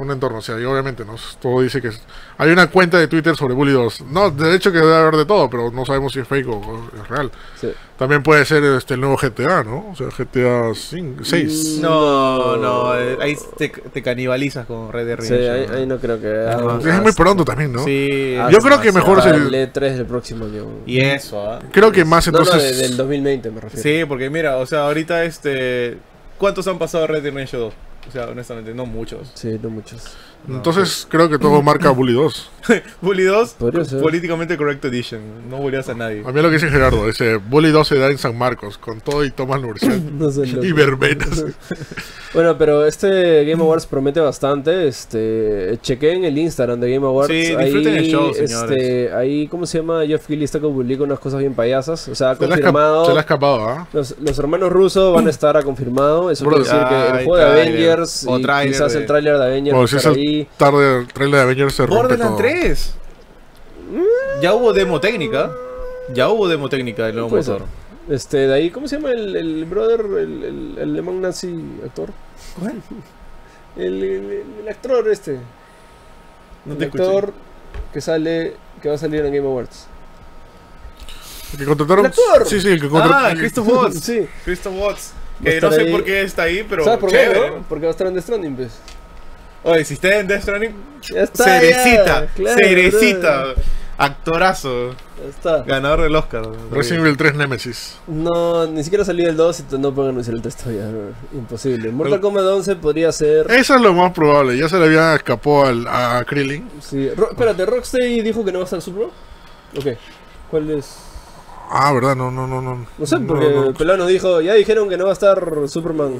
Para 0.00 0.06
un 0.06 0.14
entorno, 0.14 0.38
o 0.38 0.40
sea, 0.40 0.58
y 0.58 0.64
obviamente 0.64 1.04
no 1.04 1.14
todo 1.42 1.60
dice 1.60 1.82
que 1.82 1.88
es- 1.88 2.00
hay 2.38 2.50
una 2.50 2.68
cuenta 2.70 2.98
de 2.98 3.06
Twitter 3.06 3.36
sobre 3.36 3.52
Bully 3.52 3.72
2. 3.72 4.00
No, 4.10 4.30
de 4.30 4.54
hecho 4.54 4.72
que 4.72 4.78
debe 4.78 4.96
haber 4.96 5.14
de 5.16 5.26
todo, 5.26 5.50
pero 5.50 5.70
no 5.70 5.84
sabemos 5.84 6.14
si 6.14 6.20
es 6.20 6.26
fake 6.26 6.48
o, 6.48 6.52
o 6.56 6.90
es 7.02 7.06
real. 7.08 7.30
Sí. 7.60 7.70
También 7.98 8.22
puede 8.22 8.46
ser 8.46 8.64
este 8.64 8.94
el 8.94 9.00
nuevo 9.00 9.18
GTA, 9.18 9.62
¿no? 9.62 9.90
O 9.92 9.94
sea, 9.94 10.06
GTA 10.08 10.72
6. 10.74 11.76
Mm, 11.78 11.82
No, 11.82 12.56
no, 12.56 12.98
eh, 12.98 13.18
ahí 13.20 13.36
te, 13.58 13.68
te 13.68 14.02
canibalizas 14.02 14.64
con 14.64 14.90
Red 14.90 15.06
Dead 15.06 15.20
Sí, 15.20 15.34
Redemption. 15.34 15.74
ahí, 15.74 15.80
ahí 15.82 15.86
no 15.86 15.98
creo 15.98 16.18
que. 16.18 16.28
Ah, 16.48 16.78
es 16.82 17.02
muy 17.02 17.12
pronto 17.12 17.44
también, 17.44 17.70
¿no? 17.70 17.84
Sí, 17.84 18.36
hasta- 18.40 18.52
Yo 18.52 18.58
creo 18.60 18.80
que 18.80 18.92
mejor 18.92 19.18
es 19.18 19.26
el- 19.26 19.54
el 19.54 19.70
E3 19.70 19.96
del 19.98 20.06
próximo 20.06 20.46
año. 20.46 20.64
Y 20.86 21.00
eso, 21.00 21.42
¿ah? 21.46 21.58
Creo 21.72 21.92
que 21.92 22.06
más 22.06 22.26
No, 22.28 22.32
no, 22.32 22.38
entonces. 22.38 22.78
de- 22.78 22.82
del 22.88 22.96
2020 22.96 23.50
me 23.50 23.60
refiero. 23.60 23.82
Sí, 23.82 24.06
porque 24.08 24.30
mira, 24.30 24.56
o 24.56 24.64
sea, 24.64 24.84
ahorita 24.86 25.24
este. 25.24 25.98
¿Cuántos 26.38 26.66
han 26.68 26.78
pasado 26.78 27.06
Red 27.06 27.22
Dead 27.22 27.34
Redemption 27.34 27.58
2? 27.58 27.74
O 28.08 28.10
sea, 28.10 28.28
honestamente, 28.28 28.74
no 28.74 28.86
muchos. 28.86 29.30
Sí, 29.34 29.58
no 29.62 29.70
muchos. 29.70 30.16
Entonces 30.48 31.06
creo 31.08 31.28
que 31.28 31.38
todo 31.38 31.62
marca 31.62 31.90
Bully 31.90 32.14
2. 32.14 32.50
Bully 33.00 33.24
2, 33.24 33.50
Podría 33.58 33.84
ser. 33.84 34.00
políticamente 34.00 34.56
correct 34.56 34.84
edition. 34.84 35.20
No 35.48 35.56
bulleas 35.58 35.88
a 35.88 35.94
nadie. 35.94 36.22
A 36.26 36.32
mí 36.32 36.42
lo 36.42 36.48
que 36.48 36.54
dice 36.54 36.68
Gerardo, 36.68 37.06
dice 37.06 37.36
Bully 37.36 37.70
2 37.70 37.88
se 37.88 37.98
da 37.98 38.08
en 38.10 38.18
San 38.18 38.36
Marcos, 38.36 38.76
con 38.78 39.00
todo 39.00 39.24
y 39.24 39.30
toma 39.30 39.56
la 39.56 39.62
universidad. 39.64 39.96
No 39.96 40.30
sé, 40.30 40.46
y 40.46 40.72
verbenas. 40.72 41.44
Bueno, 42.32 42.56
pero 42.56 42.86
este 42.86 43.44
Game 43.44 43.60
Awards 43.60 43.86
promete 43.86 44.20
bastante. 44.20 44.86
Este, 44.86 45.76
chequen 45.82 46.24
el 46.24 46.38
Instagram 46.38 46.78
de 46.78 46.92
Game 46.94 47.04
Awards. 47.04 47.28
Sí, 47.28 47.56
disfruten 47.56 47.96
el 47.96 48.04
show, 48.06 48.30
este, 48.38 49.12
ahí, 49.12 49.48
¿cómo 49.48 49.66
se 49.66 49.78
llama? 49.78 50.06
Jeff 50.06 50.28
Keighley 50.28 50.44
está 50.44 50.60
que 50.60 50.68
publica 50.68 51.02
unas 51.02 51.18
cosas 51.18 51.40
bien 51.40 51.54
payasas. 51.54 52.06
O 52.06 52.14
sea, 52.14 52.30
ha 52.30 52.36
confirmado. 52.36 53.06
se 53.06 53.10
le 53.14 53.18
ha 53.18 53.22
escapado, 53.22 53.68
¿ah? 53.68 53.88
Los, 53.92 54.14
los 54.20 54.38
hermanos 54.38 54.70
rusos 54.70 55.12
van 55.12 55.26
a 55.26 55.30
estar 55.30 55.56
a 55.56 55.64
confirmado. 55.64 56.30
Eso 56.30 56.44
Bro, 56.44 56.58
quiere 56.62 56.70
decir 56.70 56.88
que 56.88 57.18
el 57.18 57.24
juego 57.24 57.36
de. 57.36 57.44
Avengers 57.62 58.24
O 58.28 58.38
y 58.38 58.42
quizás 58.68 58.92
de- 58.92 59.00
el 59.00 59.06
tráiler 59.06 59.36
de 59.36 59.44
Avengers 59.46 59.74
Bueno, 59.74 59.88
tarde 60.56 60.98
el 61.00 61.08
trailer 61.08 61.36
de 61.38 61.42
Avengers 61.42 61.74
se 61.74 61.82
rompe 61.86 61.96
Borderlands 62.02 62.36
todo. 62.36 62.48
3. 62.48 62.94
Ya 64.42 64.54
hubo 64.54 64.72
demo 64.72 65.00
técnica. 65.00 65.50
Ya 66.12 66.28
hubo 66.28 66.48
demo 66.48 66.68
técnica 66.68 67.06
del 67.06 67.14
nuevo 67.16 67.30
motor. 67.30 67.62
Este, 68.08 68.38
de 68.48 68.54
ahí, 68.54 68.70
¿cómo 68.70 68.88
se 68.88 68.96
llama 68.96 69.10
el, 69.12 69.36
el 69.36 69.64
brother, 69.66 70.00
el, 70.00 70.42
el, 70.44 70.74
el 70.78 70.90
alemán 70.90 71.20
nazi 71.20 71.54
actor? 71.84 72.10
¿Cuál? 72.58 72.82
El, 73.76 74.02
el- 74.02 74.44
el 74.62 74.68
actor 74.68 75.08
este. 75.08 75.38
No 76.64 76.72
el 76.72 76.78
te 76.78 76.84
escuché. 76.86 77.04
actor 77.04 77.32
que 77.92 78.00
sale, 78.00 78.56
que 78.82 78.88
va 78.88 78.96
a 78.96 78.98
salir 78.98 79.24
en 79.24 79.32
Game 79.32 79.46
Awards. 79.46 79.86
El 81.52 81.58
que 81.60 81.64
contrataron. 81.66 82.04
¿El 82.06 82.10
actor? 82.10 82.48
Sí, 82.48 82.60
sí, 82.60 82.66
el 82.66 82.80
que 82.80 82.88
contrataron. 82.88 83.30
Ah, 83.30 83.34
Christoph 83.38 83.68
Waltz. 83.68 84.00
Sí. 84.02 84.26
Christoph 84.44 84.74
a 84.74 85.44
Que 85.44 85.60
no 85.60 85.70
sé 85.70 85.82
ahí. 85.82 85.92
por 85.92 86.02
qué 86.04 86.22
está 86.22 86.42
ahí, 86.42 86.66
pero 86.68 86.82
¿Sabes 86.84 86.98
por 86.98 87.10
qué, 87.10 87.28
no? 87.32 87.62
Porque 87.68 87.86
va 87.86 87.90
a 87.90 87.92
estar 87.92 88.08
en 88.08 88.14
The 88.14 88.22
Stranding, 88.22 88.56
pues. 88.56 88.72
Oye, 89.62 89.84
si 89.84 89.94
está 89.94 90.18
en 90.18 90.26
Death 90.26 90.42
Stranding, 90.42 90.74
cerecita, 91.02 92.24
ya, 92.24 92.26
claro, 92.34 92.58
cerecita, 92.58 93.42
bro. 93.44 93.54
actorazo, 93.98 94.90
Ya 95.22 95.28
está. 95.28 95.62
ganador 95.64 96.00
del 96.02 96.16
Oscar. 96.16 96.44
Resident 96.70 97.04
Evil 97.04 97.16
3 97.16 97.34
Nemesis. 97.34 97.98
No, 98.06 98.66
ni 98.66 98.82
siquiera 98.82 99.04
salió 99.04 99.28
el 99.28 99.36
2 99.36 99.60
y 99.72 99.78
no 99.78 99.94
pueden 99.94 100.12
anunciar 100.12 100.34
el 100.36 100.42
texto 100.42 100.70
ya, 100.70 100.88
bro. 100.88 101.10
Imposible. 101.34 101.90
Mortal 101.90 102.20
Kombat 102.20 102.44
11 102.44 102.76
podría 102.76 103.12
ser. 103.12 103.50
Eso 103.50 103.74
es 103.74 103.80
lo 103.82 103.92
más 103.92 104.12
probable. 104.12 104.56
Ya 104.56 104.68
se 104.68 104.78
le 104.78 104.86
había 104.86 105.14
escapó 105.14 105.66
al, 105.66 105.86
a 105.86 106.24
Krillin. 106.26 106.68
Sí. 106.80 107.10
Ro- 107.14 107.30
espérate, 107.30 107.66
Rocksteady 107.66 108.22
dijo 108.22 108.42
que 108.44 108.52
no 108.52 108.58
va 108.60 108.64
a 108.64 108.66
estar 108.66 108.80
Super. 108.80 109.08
Ok. 109.76 109.86
¿Cuál 110.50 110.70
es? 110.70 110.96
Ah, 111.70 111.92
verdad, 111.92 112.16
no, 112.16 112.30
no, 112.32 112.46
no, 112.48 112.60
no. 112.60 112.86
No 112.98 113.06
sé, 113.06 113.20
No, 113.20 113.26
porque 113.28 113.48
no. 113.50 113.72
Pelado 113.74 113.98
nos 113.98 114.08
dijo, 114.08 114.40
ya 114.40 114.54
dijeron 114.54 114.88
que 114.88 114.96
no 114.96 115.04
va 115.04 115.10
a 115.10 115.12
estar 115.12 115.38
Superman. 115.68 116.14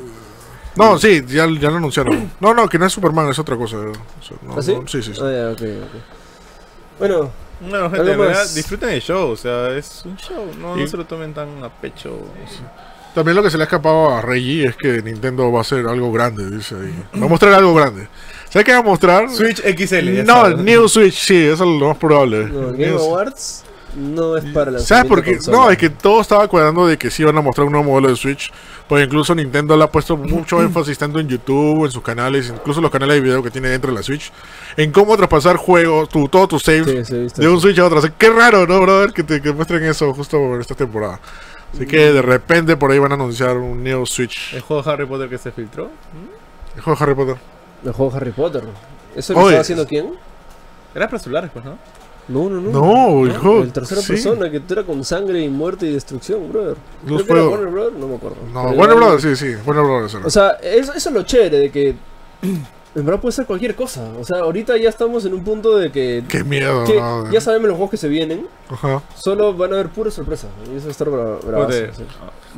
No, 0.80 0.98
sí, 0.98 1.22
ya, 1.26 1.46
ya 1.48 1.70
lo 1.70 1.76
anunciaron. 1.76 2.30
No, 2.40 2.54
no, 2.54 2.68
que 2.68 2.78
no 2.78 2.86
es 2.86 2.92
Superman, 2.92 3.28
es 3.28 3.38
otra 3.38 3.56
cosa. 3.56 3.76
O 3.76 3.92
sea, 4.22 4.36
no, 4.42 4.56
¿Ah, 4.58 4.62
sí? 4.62 4.74
no, 4.74 4.86
sí, 4.88 5.02
sí, 5.02 5.14
sí. 5.14 5.20
Ah, 5.22 5.52
ya. 5.58 5.66
Bueno, 6.98 7.30
Bueno, 7.60 7.90
gente, 7.90 8.12
en 8.12 8.18
verdad, 8.18 8.34
más. 8.40 8.54
disfruten 8.54 8.88
el 8.90 9.00
show, 9.00 9.30
o 9.30 9.36
sea, 9.36 9.70
es 9.76 10.02
un 10.04 10.16
show, 10.16 10.46
no, 10.58 10.76
no 10.76 10.86
se 10.86 10.96
lo 10.96 11.04
tomen 11.06 11.32
tan 11.34 11.62
a 11.62 11.68
pecho. 11.68 12.18
También 13.14 13.36
lo 13.36 13.42
que 13.42 13.50
se 13.50 13.56
le 13.58 13.64
ha 13.64 13.66
escapado 13.66 14.10
a 14.14 14.22
Reggie 14.22 14.66
es 14.66 14.76
que 14.76 15.02
Nintendo 15.02 15.50
va 15.50 15.58
a 15.58 15.62
hacer 15.62 15.86
algo 15.86 16.12
grande, 16.12 16.48
dice 16.48 16.76
ahí. 16.76 16.94
Va 17.20 17.26
a 17.26 17.28
mostrar 17.28 17.52
algo 17.54 17.74
grande. 17.74 18.06
¿Sabes 18.48 18.64
qué 18.64 18.72
va 18.72 18.78
a 18.78 18.82
mostrar? 18.82 19.28
Switch 19.30 19.60
XL, 19.62 20.24
No, 20.24 20.42
sabes. 20.42 20.58
New 20.58 20.88
Switch, 20.88 21.14
sí, 21.14 21.36
eso 21.36 21.64
es 21.64 21.80
lo 21.80 21.88
más 21.88 21.96
probable. 21.96 22.44
no, 22.46 22.68
Game 22.68 22.86
New- 22.86 22.98
Awards 23.00 23.64
no 23.97 24.36
es 24.36 24.45
para 24.53 24.70
la 24.70 24.78
¿Sabes 24.78 25.07
por 25.07 25.22
qué? 25.22 25.38
No, 25.51 25.70
es 25.70 25.78
que 25.78 25.91
todo 25.91 26.20
estaba 26.20 26.47
cuadrando 26.49 26.86
de 26.86 26.97
que 26.97 27.11
sí 27.11 27.22
iban 27.22 27.36
a 27.36 27.41
mostrar 27.41 27.66
un 27.66 27.72
nuevo 27.72 27.91
modelo 27.91 28.09
de 28.09 28.16
Switch. 28.16 28.53
Pues 28.88 29.05
incluso 29.05 29.34
Nintendo 29.34 29.76
le 29.76 29.84
ha 29.84 29.91
puesto 29.91 30.16
mucho 30.16 30.61
énfasis 30.62 30.99
tanto 30.99 31.18
en 31.18 31.28
YouTube, 31.28 31.84
en 31.84 31.91
sus 31.91 32.03
canales, 32.03 32.53
incluso 32.55 32.80
los 32.80 32.91
canales 32.91 33.16
de 33.16 33.20
video 33.20 33.43
que 33.43 33.51
tiene 33.51 33.68
dentro 33.68 33.91
de 33.91 33.97
la 33.97 34.03
Switch, 34.03 34.32
en 34.76 34.93
cómo 34.93 35.16
traspasar 35.16 35.57
juegos, 35.57 36.09
tu, 36.09 36.28
todos 36.28 36.49
tus 36.49 36.62
saves 36.62 37.07
Sí, 37.07 37.28
sí, 37.28 37.41
de 37.41 37.49
un. 37.49 37.61
Switch 37.61 37.78
a 37.78 37.86
otro. 37.86 37.99
O 37.99 38.03
sea, 38.03 38.12
qué 38.16 38.30
raro, 38.30 38.66
¿no, 38.66 38.80
brother? 38.80 39.12
Que 39.12 39.22
te 39.22 39.41
que 39.41 39.53
muestren 39.53 39.84
eso 39.84 40.12
justo 40.14 40.36
en 40.55 40.61
esta 40.61 40.74
temporada. 40.74 41.20
Así 41.72 41.86
que 41.86 42.12
de 42.12 42.22
repente 42.22 42.76
por 42.76 42.91
ahí 42.91 42.99
van 42.99 43.12
a 43.12 43.14
anunciar 43.14 43.57
un 43.57 43.82
Neo 43.82 44.05
Switch. 44.07 44.55
El 44.55 44.61
juego 44.61 44.82
de 44.82 44.91
Harry 44.91 45.07
Potter 45.07 45.28
que 45.28 45.38
se 45.38 45.53
filtró. 45.53 45.91
El 46.74 46.82
juego 46.82 46.99
de 46.99 47.05
Harry 47.05 47.14
Potter. 47.14 47.36
El 47.84 47.93
juego 47.93 48.16
Harry 48.16 48.32
Potter. 48.32 48.64
¿Eso 49.14 49.34
lo 49.34 49.41
estaba 49.41 49.61
haciendo 49.61 49.86
quién? 49.86 50.12
Era 50.95 51.07
para 51.07 51.18
celulares, 51.20 51.51
pues, 51.53 51.64
¿no? 51.64 51.78
No, 52.30 52.48
no, 52.48 52.60
no. 52.60 52.70
No, 52.70 53.40
juego. 53.40 53.62
El 53.62 53.72
tercera 53.72 54.00
sí. 54.00 54.12
persona 54.12 54.50
que 54.50 54.62
era 54.68 54.84
con 54.84 55.04
sangre 55.04 55.42
y 55.42 55.48
muerte 55.48 55.86
y 55.86 55.92
destrucción, 55.92 56.50
brother. 56.50 56.76
No 57.04 57.16
Creo 57.16 57.26
que 57.26 57.32
era. 57.32 57.48
Warner 57.48 57.68
Brother, 57.68 57.92
no 57.94 58.08
me 58.08 58.14
acuerdo. 58.14 58.36
No, 58.52 58.70
Warner 58.70 58.96
Brothers, 58.96 59.22
sí, 59.22 59.36
sí. 59.36 59.56
Warner 59.66 59.84
Brothers. 59.84 60.14
O 60.14 60.30
sea, 60.30 60.50
eso, 60.62 60.92
eso 60.94 61.08
es 61.08 61.14
lo 61.14 61.22
chévere 61.24 61.58
de 61.58 61.70
que 61.70 61.96
en 62.95 63.05
verdad 63.07 63.20
puede 63.20 63.32
ser 63.32 63.47
cualquier 63.47 63.74
cosa. 63.74 64.09
O 64.18 64.24
sea, 64.24 64.38
ahorita 64.41 64.76
ya 64.76 64.88
estamos 64.88 65.24
en 65.24 65.34
un 65.34 65.45
punto 65.45 65.76
de 65.78 65.93
que, 65.93 66.24
Qué 66.28 66.43
miedo, 66.45 66.84
que 66.84 66.97
¿no? 66.97 67.30
ya 67.30 67.41
sabemos 67.41 67.68
los 67.68 67.76
juegos 67.76 67.91
que 67.93 67.97
se 67.97 68.09
vienen, 68.09 68.47
Ajá. 68.68 69.03
solo 69.16 69.55
van 69.55 69.72
a 69.72 69.74
haber 69.76 69.88
pura 69.91 70.11
sorpresa. 70.11 70.49
Y 70.72 70.76
eso 70.76 70.84
va 70.86 70.88
a 70.88 70.91
estar 70.91 71.09
bra 71.11 71.24
bravazo, 71.45 71.78
sí. 71.97 72.03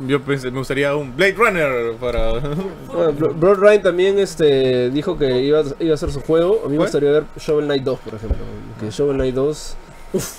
Yo 0.07 0.21
pensé, 0.21 0.49
me 0.49 0.57
gustaría 0.57 0.95
un 0.95 1.15
Blade 1.15 1.33
Runner 1.33 1.95
para. 1.97 2.31
Bueno, 2.39 3.13
Bro- 3.17 3.33
Broad 3.35 3.57
Ryan 3.59 3.81
también 3.83 4.17
este, 4.17 4.89
dijo 4.89 5.17
que 5.17 5.41
iba 5.41 5.59
a, 5.59 5.63
iba 5.79 5.91
a 5.91 5.95
hacer 5.95 6.11
su 6.11 6.21
juego. 6.21 6.61
A 6.65 6.67
mí 6.67 6.77
me 6.77 6.83
gustaría 6.83 7.11
ver 7.11 7.23
Shovel 7.37 7.65
Knight 7.65 7.83
2, 7.83 7.99
por 7.99 8.15
ejemplo. 8.15 8.37
Que 8.79 8.89
Shovel 8.89 9.17
Knight 9.17 9.35
2. 9.35 9.75
Uf, 10.13 10.31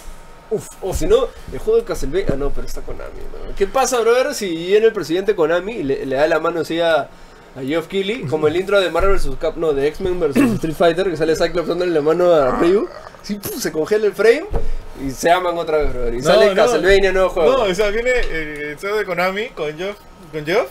uf. 0.51 0.69
O 0.83 0.93
si 0.93 1.07
no, 1.07 1.29
el 1.53 1.59
juego 1.61 1.79
de 1.79 1.85
Castlevania. 1.85 2.31
Ah, 2.33 2.37
no, 2.37 2.51
pero 2.51 2.67
está 2.67 2.81
Konami. 2.81 3.11
¿no? 3.33 3.55
¿Qué 3.55 3.69
pasa, 3.69 4.01
brother, 4.01 4.35
si 4.35 4.49
viene 4.57 4.87
el 4.87 4.93
presidente 4.93 5.37
Konami 5.37 5.73
y 5.73 5.83
le, 5.85 6.05
le 6.05 6.17
da 6.17 6.27
la 6.27 6.41
mano 6.41 6.61
así 6.61 6.81
a, 6.81 7.09
a 7.57 7.61
Geoff 7.63 7.87
Keighley? 7.87 8.23
Como 8.23 8.49
el 8.49 8.57
intro 8.57 8.81
de 8.81 8.91
Marvel 8.91 9.17
vs. 9.17 9.31
Cap. 9.41 9.57
No, 9.57 9.73
de 9.73 9.87
X-Men 9.89 10.19
vs. 10.21 10.37
Street 10.55 10.75
Fighter, 10.75 11.11
que 11.11 11.17
sale 11.17 11.37
Cyclops 11.37 11.69
dándole 11.69 11.93
la 11.93 12.01
mano 12.01 12.33
a 12.33 12.51
Ryu. 12.59 12.89
Sí, 13.23 13.37
puf, 13.37 13.57
se 13.57 13.73
congela 13.73 14.07
el 14.07 14.13
frame 14.13 14.45
y 15.07 15.11
se 15.11 15.31
aman 15.31 15.57
otra 15.57 15.79
vez, 15.79 15.93
brother. 15.93 16.15
Y 16.15 16.19
No, 16.19 16.25
sale 16.25 16.49
no. 16.51 16.55
Castlevania 16.55 17.13
nuevo 17.13 17.31
juego. 17.31 17.53
No, 17.53 17.63
o 17.65 17.75
sea, 17.75 17.89
viene 17.91 18.11
eh, 18.11 18.71
el 18.73 18.79
CEO 18.79 18.97
de 18.97 19.05
Konami 19.05 19.49
con 19.51 19.77
Geoff, 19.77 19.97
con 20.33 20.45
Geoff 20.45 20.69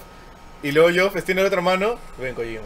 y 0.62 0.72
luego 0.72 0.90
Geoff 0.90 1.16
extiende 1.16 1.42
la 1.42 1.48
otra 1.48 1.62
mano. 1.62 1.96
Ven, 2.20 2.36
Kojima. 2.36 2.62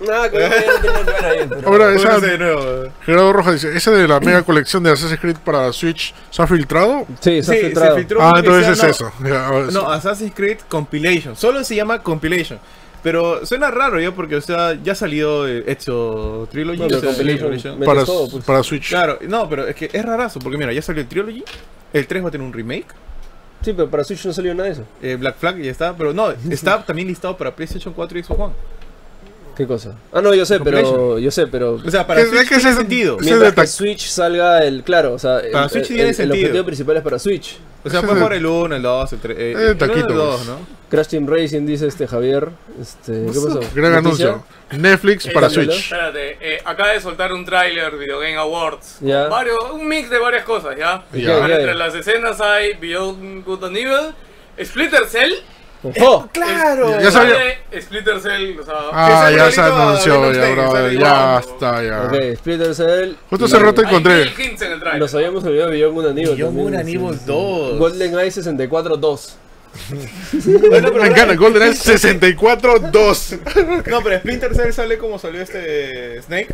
Nada, 0.00 0.30
que 0.30 0.38
no 0.38 0.48
tiene 0.48 0.66
nada 1.04 1.18
que 1.18 1.26
ahí. 1.26 1.46
pero- 1.48 1.68
Ahora, 1.68 1.92
esa, 1.92 2.20
de 2.20 2.38
nuevo. 2.38 2.88
Gerardo 3.04 3.32
Rojas 3.32 3.54
dice, 3.54 3.76
¿ese 3.76 3.90
de 3.90 4.06
la 4.06 4.20
mega 4.20 4.42
colección 4.42 4.80
de 4.84 4.92
Assassin's 4.92 5.20
Creed 5.20 5.38
para 5.44 5.72
Switch 5.72 6.14
se 6.30 6.40
ha 6.40 6.46
filtrado? 6.46 7.04
Sí, 7.20 7.42
se 7.42 7.50
ha 7.50 7.54
Sí, 7.56 7.60
filtrado. 7.64 7.94
se 7.94 7.98
filtró 7.98 8.22
Ah, 8.22 8.34
entonces 8.36 8.78
sea- 8.78 8.90
es 8.90 9.00
no, 9.00 9.08
eso. 9.66 9.70
No, 9.72 9.90
Assassin's 9.90 10.32
Creed 10.34 10.58
Compilation. 10.68 11.34
Solo 11.36 11.64
se 11.64 11.74
llama 11.74 12.00
Compilation. 12.00 12.60
Pero 13.02 13.46
suena 13.46 13.70
raro 13.70 14.00
ya 14.00 14.12
porque, 14.12 14.36
o 14.36 14.40
sea, 14.40 14.76
ya 14.82 14.94
salió 14.94 15.46
eh, 15.46 15.62
Ezio 15.66 16.48
Trilogy. 16.50 16.78
Bueno, 16.78 16.96
o 16.96 17.00
sea, 17.00 17.08
Compilation. 17.10 17.40
Compilation. 17.50 17.78
Me- 17.78 17.86
para, 17.86 18.00
metes 18.00 18.14
todo, 18.14 18.28
pues. 18.30 18.44
para 18.44 18.62
Switch. 18.62 18.88
Claro, 18.88 19.18
no, 19.28 19.48
pero 19.48 19.66
es 19.68 19.76
que 19.76 19.88
es 19.92 20.04
rarazo 20.04 20.40
porque 20.40 20.58
mira, 20.58 20.72
ya 20.72 20.82
salió 20.82 21.02
el 21.02 21.08
Trilogy. 21.08 21.44
El 21.92 22.06
3 22.06 22.24
va 22.24 22.28
a 22.28 22.30
tener 22.32 22.46
un 22.46 22.52
remake. 22.52 22.86
Sí, 23.62 23.72
pero 23.72 23.88
para 23.90 24.04
Switch 24.04 24.24
no 24.26 24.32
salió 24.32 24.54
nada 24.54 24.66
de 24.68 24.72
eso. 24.74 24.84
eh, 25.02 25.16
Black 25.18 25.36
Flag 25.38 25.58
ya 25.60 25.70
está. 25.70 25.96
Pero 25.96 26.12
no, 26.12 26.30
está 26.50 26.84
también 26.84 27.08
listado 27.08 27.36
para 27.36 27.54
PlayStation 27.54 27.94
4 27.94 28.18
y 28.18 28.22
Xbox 28.24 28.40
One. 28.40 28.54
¿Qué 29.56 29.66
cosa? 29.66 29.96
Ah, 30.12 30.20
no, 30.22 30.32
yo 30.34 30.46
sé, 30.46 30.60
pero. 30.60 31.18
Yo 31.18 31.30
sé, 31.32 31.46
pero. 31.48 31.74
O 31.84 31.90
sea, 31.90 32.06
para 32.06 32.22
¿Qué- 32.22 32.28
Switch 32.28 32.48
tiene 32.48 32.74
sentido. 32.74 33.16
Mientras 33.20 33.52
que? 33.54 33.66
Switch 33.66 34.06
salga 34.08 34.62
el. 34.64 34.84
Claro, 34.84 35.14
o 35.14 35.18
sea. 35.18 35.40
Para 35.52 35.64
el, 35.64 35.70
Switch 35.70 35.90
el- 35.90 35.96
tiene 35.96 36.08
el 36.10 36.14
sentido. 36.14 36.34
objetivo 36.46 36.64
principal 36.64 36.96
es 36.98 37.02
para 37.02 37.18
Switch. 37.18 37.58
O 37.88 37.90
sea, 37.90 38.00
es 38.00 38.06
jugar 38.18 38.32
el 38.32 38.46
1, 38.46 38.76
el 38.76 38.82
2, 38.82 39.12
el 39.12 39.18
3. 39.20 39.38
Eh, 39.38 39.52
Eh, 39.52 39.66
el 39.70 39.78
taquito, 39.78 40.06
1 40.06 40.08
y 40.08 40.12
el 40.12 40.18
2, 40.18 40.36
pues. 40.36 40.48
¿no? 40.48 40.78
Crash 40.88 41.06
Team 41.08 41.26
Racing 41.26 41.66
dice 41.66 41.86
este 41.86 42.06
Javier. 42.06 42.48
Este, 42.80 43.12
¿Qué 43.26 43.40
pasó? 43.40 43.60
Gran 43.74 44.02
¿Noticia? 44.02 44.28
anuncio. 44.28 44.44
Netflix 44.70 45.26
Eh, 45.26 45.30
para. 45.32 45.50
Switch. 45.50 45.70
Espérate, 45.70 46.38
eh, 46.40 46.60
acaba 46.64 46.90
de 46.90 47.00
soltar 47.00 47.32
un 47.32 47.44
tráiler 47.44 47.94
Video 47.98 48.18
Game 48.20 48.36
Awards. 48.36 48.98
Ya. 49.00 49.28
Varios, 49.28 49.58
un 49.72 49.86
mix 49.86 50.08
de 50.08 50.18
varias 50.18 50.44
cosas, 50.44 50.76
¿ya? 50.78 51.04
Entre 51.12 51.74
las 51.74 51.94
escenas 51.94 52.40
hay 52.40 52.74
Beyond 52.74 53.44
Good 53.44 53.64
and 53.64 53.76
Evil, 53.76 54.14
Splinter 54.64 55.06
Cell. 55.08 55.32
¡Ojo! 55.82 56.28
¡Claro! 56.32 57.00
Ya 57.00 57.10
sabía- 57.10 57.36
Splinter 57.80 58.20
Cell, 58.20 58.58
o 58.58 58.64
sea... 58.64 58.74
Ah, 58.92 59.30
ya 59.30 59.50
se 59.50 59.60
anunció, 59.60 60.32
ya, 60.32 60.50
bro. 60.50 60.90
Ya 60.90 61.38
está, 61.38 61.82
ya. 61.84 62.02
Ok, 62.04 62.36
Splinter 62.38 62.74
Cell. 62.74 63.14
Justo 63.30 63.44
hace 63.44 63.58
rato 63.60 63.80
hay 63.80 63.86
encontré. 63.86 64.24
mil 64.24 64.40
hints 64.40 64.62
en 64.62 64.72
el 64.72 64.80
tráiler. 64.80 65.00
Nos 65.00 65.14
habíamos 65.14 65.44
olvidado 65.44 65.70
de 65.70 65.76
Beyond 65.76 65.94
Good 65.94 66.06
and 66.06 66.18
Evil. 66.18 66.34
Beyond 66.34 66.56
Good 66.58 66.74
and 66.74 66.86
sí, 66.88 66.94
Evil 66.96 67.12
sí, 67.14 67.18
sí. 67.20 67.24
2. 67.26 67.78
GoldenEye 67.78 68.28
64-2. 68.30 69.30
Bueno, 70.70 70.88
pero 70.92 71.02
Me 71.02 71.08
encanta, 71.08 71.34
GoldenEye 71.36 71.72
64-2. 71.74 73.38
No, 73.88 74.02
pero 74.02 74.18
Splinter 74.18 74.54
Cell 74.56 74.72
sale 74.72 74.98
como 74.98 75.18
salió 75.18 75.40
este 75.42 76.20
Snake, 76.22 76.48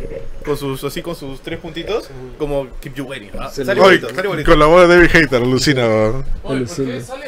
con 0.45 0.57
sus 0.57 0.83
así 0.83 1.01
con 1.01 1.15
sus 1.15 1.41
tres 1.41 1.59
puntitos, 1.59 2.09
como 2.37 2.67
Keep 2.81 2.95
You 2.95 3.05
Waiting. 3.05 3.31
¿ah? 3.39 3.49
Sale 3.49 3.73
bonito, 3.79 4.09
sale 4.13 4.27
bonito. 4.27 4.49
con 4.49 4.59
la 4.59 4.65
voz 4.67 4.87
de 4.87 4.95
David 4.95 5.09
Hater, 5.09 5.41
alucina. 5.41 5.85
Oye, 6.43 6.65
¿por 6.65 6.85
qué 6.85 7.01
sale? 7.01 7.25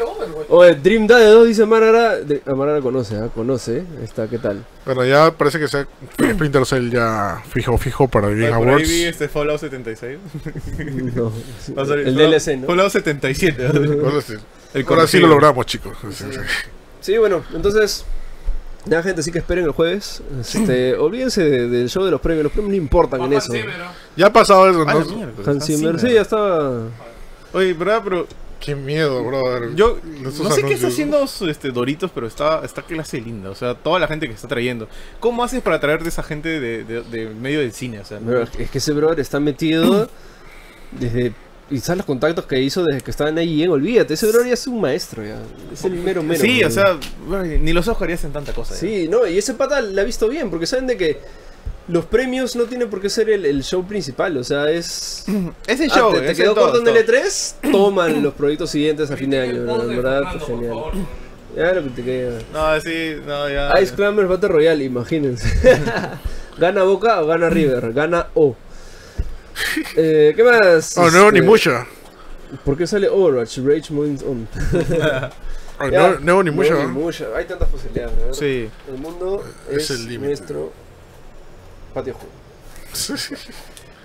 Oye, 0.50 0.76
Dream 0.76 1.08
Daddy 1.08 1.26
2 1.26 1.48
dice 1.48 1.66
Marara. 1.66 2.18
de- 2.18 2.42
Amarara 2.46 2.82
conoce, 2.82 3.16
¿ah? 3.18 3.30
Conoce. 3.34 3.84
Está, 4.04 4.28
¿qué 4.28 4.38
tal? 4.38 4.64
Bueno, 4.86 5.06
ya 5.06 5.32
parece 5.32 5.60
que 5.60 5.68
sea 5.68 5.88
Splinter 6.14 6.66
Cell 6.66 6.90
ya 6.92 7.42
fijo, 7.50 7.78
fijo 7.78 8.08
para 8.08 8.30
Game 8.30 8.44
Oye, 8.44 8.50
por 8.50 8.58
ahí 8.68 8.74
Awards. 8.74 8.90
vi 8.90 9.04
este 9.04 9.28
Fallout 9.28 9.60
76. 9.60 10.18
No. 11.16 11.32
Va 11.78 11.84
a 11.84 11.86
salir 11.86 12.08
El 12.08 12.16
Fallout- 12.16 12.30
DLC, 12.32 12.58
¿no? 12.58 12.68
Fallout 12.68 12.92
77. 12.92 13.66
Ahora 13.68 14.22
sí, 14.22 14.34
El 14.74 14.86
Ahora 14.88 15.08
sí 15.08 15.20
lo 15.20 15.28
logramos, 15.28 15.66
chicos. 15.66 15.98
Sí, 16.12 16.26
sí. 16.32 16.40
Sí, 17.02 17.18
bueno, 17.18 17.44
entonces. 17.54 18.06
Ya, 18.86 19.04
gente, 19.04 19.22
sí 19.22 19.32
que 19.34 19.40
esperen 19.40 19.66
el 19.66 19.72
jueves. 19.72 20.22
Este, 20.40 20.96
olvídense 20.96 21.44
de- 21.44 21.68
del 21.68 21.90
show 21.90 22.06
de 22.06 22.12
los 22.12 22.22
premios. 22.22 22.44
Los 22.46 22.54
premios 22.54 22.70
no 22.72 22.78
importan 22.78 23.22
en 23.22 23.34
Hans 23.34 23.44
eso. 23.44 23.54
Zimmer, 23.54 23.78
¿no? 23.78 23.86
Ya 24.16 24.28
ha 24.28 24.32
pasado 24.34 24.70
eso, 24.70 24.86
Ah, 24.88 24.94
¿no? 24.94 25.00
la 25.02 25.06
mierda, 25.06 25.52
Hans 25.52 25.66
Zimmer, 25.66 26.00
sí, 26.00 26.14
ya 26.14 26.22
estaba. 26.22 26.84
Oye, 27.52 27.74
¿verdad? 27.74 28.02
Pero 28.04 28.28
Qué 28.60 28.76
miedo, 28.76 29.24
brother. 29.24 29.76
yo 29.76 30.00
no 30.22 30.32
sé 30.32 30.64
qué 30.64 30.74
está 30.74 30.88
haciendo 30.88 31.24
este 31.48 31.72
Doritos, 31.72 32.12
pero 32.14 32.28
está, 32.28 32.64
está 32.64 32.82
clase 32.82 33.22
linda. 33.22 33.50
O 33.50 33.56
sea, 33.56 33.76
toda 33.76 34.00
la 34.00 34.08
gente 34.08 34.28
que 34.28 34.34
está 34.34 34.48
trayendo. 34.48 34.88
¿Cómo 35.20 35.44
haces 35.44 35.62
para 35.62 35.80
traerte 35.80 36.10
esa 36.10 36.24
gente 36.24 36.60
de, 36.60 36.84
de, 36.84 37.02
de 37.04 37.30
medio 37.30 37.60
del 37.60 37.72
cine? 37.74 38.00
O 38.00 38.06
sea, 38.06 38.20
Bro, 38.20 38.44
es 38.58 38.70
que 38.70 38.78
ese 38.78 38.94
brother 38.94 39.20
está 39.20 39.40
metido 39.40 40.10
desde. 40.92 41.34
Y 41.70 41.80
sabes 41.80 41.98
los 41.98 42.06
contactos 42.06 42.46
que 42.46 42.62
hizo 42.62 42.82
desde 42.86 43.02
que 43.02 43.12
estaba 43.12 43.30
en 43.30 43.40
IGN, 43.40 43.70
olvídate, 43.72 44.14
ese 44.14 44.26
brother 44.28 44.48
ya 44.48 44.54
es 44.54 44.68
un 44.68 44.80
maestro 44.80 45.22
ya. 45.22 45.38
Es 45.74 45.84
el 45.84 45.96
mero 45.96 46.24
mero. 46.24 46.40
sí, 46.40 46.64
o 46.64 46.72
sea, 46.72 46.98
ni 47.60 47.74
los 47.74 47.86
Oscar 47.90 48.10
hacen 48.10 48.32
tanta 48.32 48.54
cosa. 48.54 48.74
ya. 48.74 48.80
Sí, 48.80 49.08
no, 49.10 49.28
y 49.28 49.38
ese 49.38 49.54
pata 49.54 49.82
la 49.82 50.02
ha 50.02 50.06
visto 50.06 50.30
bien, 50.30 50.50
porque 50.50 50.66
saben 50.66 50.88
de 50.88 50.96
que 50.96 51.20
los 51.90 52.06
premios 52.06 52.56
no 52.56 52.66
tienen 52.66 52.90
por 52.90 53.00
qué 53.02 53.10
ser 53.10 53.30
el, 53.30 53.46
el 53.46 53.64
show 53.64 53.86
principal, 53.86 54.36
o 54.38 54.44
sea, 54.44 54.70
es. 54.70 55.26
Es 55.68 55.80
el 55.80 55.90
Ah, 55.92 55.96
show. 55.96 56.14
te, 56.14 56.22
te 56.22 56.32
es 56.32 56.38
quedó 56.38 56.56
corto 56.56 56.80
en 56.80 56.86
todo. 56.86 56.96
el 56.96 57.06
E3, 57.08 57.54
toman 57.72 58.22
los 58.24 58.34
proyectos 58.34 58.70
siguientes 58.70 59.10
a 59.12 59.18
fin 59.18 59.30
de 59.30 59.40
año, 59.40 59.64
verdad, 59.66 59.88
Fernando, 59.88 60.46
genial. 60.46 60.78
Ya 61.56 61.74
lo 61.74 61.84
que 61.84 61.90
te 61.90 62.04
queda. 62.04 62.40
No, 62.54 62.80
sí, 62.82 63.16
no, 63.26 63.50
ya. 63.50 63.74
Ice 63.82 63.96
Climbers 63.96 64.28
Battle 64.30 64.50
Royale, 64.50 64.84
imagínense. 64.84 65.48
¿Gana 66.60 66.84
Boca 66.84 67.22
o 67.22 67.26
gana 67.28 67.50
River? 67.50 67.94
Gana 67.94 68.28
O. 68.36 68.56
Eh, 69.96 70.34
¿Qué 70.36 70.44
más? 70.44 70.98
Oh, 70.98 71.10
no, 71.10 71.28
Este, 71.28 71.40
ni 71.40 71.42
mucha. 71.46 71.88
¿Por 72.64 72.78
qué 72.78 72.86
sale 72.86 73.10
Overwatch? 73.10 73.58
Rage 73.60 73.92
Moons 73.94 74.24
On. 74.24 74.48
Ya. 75.80 76.10
no, 76.10 76.20
no, 76.20 76.44
ni 76.44 76.50
mucho. 76.50 76.74
No, 76.74 76.80
ni 76.88 76.88
mucho. 76.88 77.36
Hay 77.36 77.46
tantas 77.46 77.70
posibilidades. 77.70 78.16
¿verdad? 78.18 78.34
Sí. 78.34 78.68
El 78.92 78.98
mundo 79.00 79.44
Es 79.70 79.92
es, 79.92 80.00
el 80.08 80.20
nuestro 80.22 80.72
patio 81.98 82.14
juego. 82.14 83.38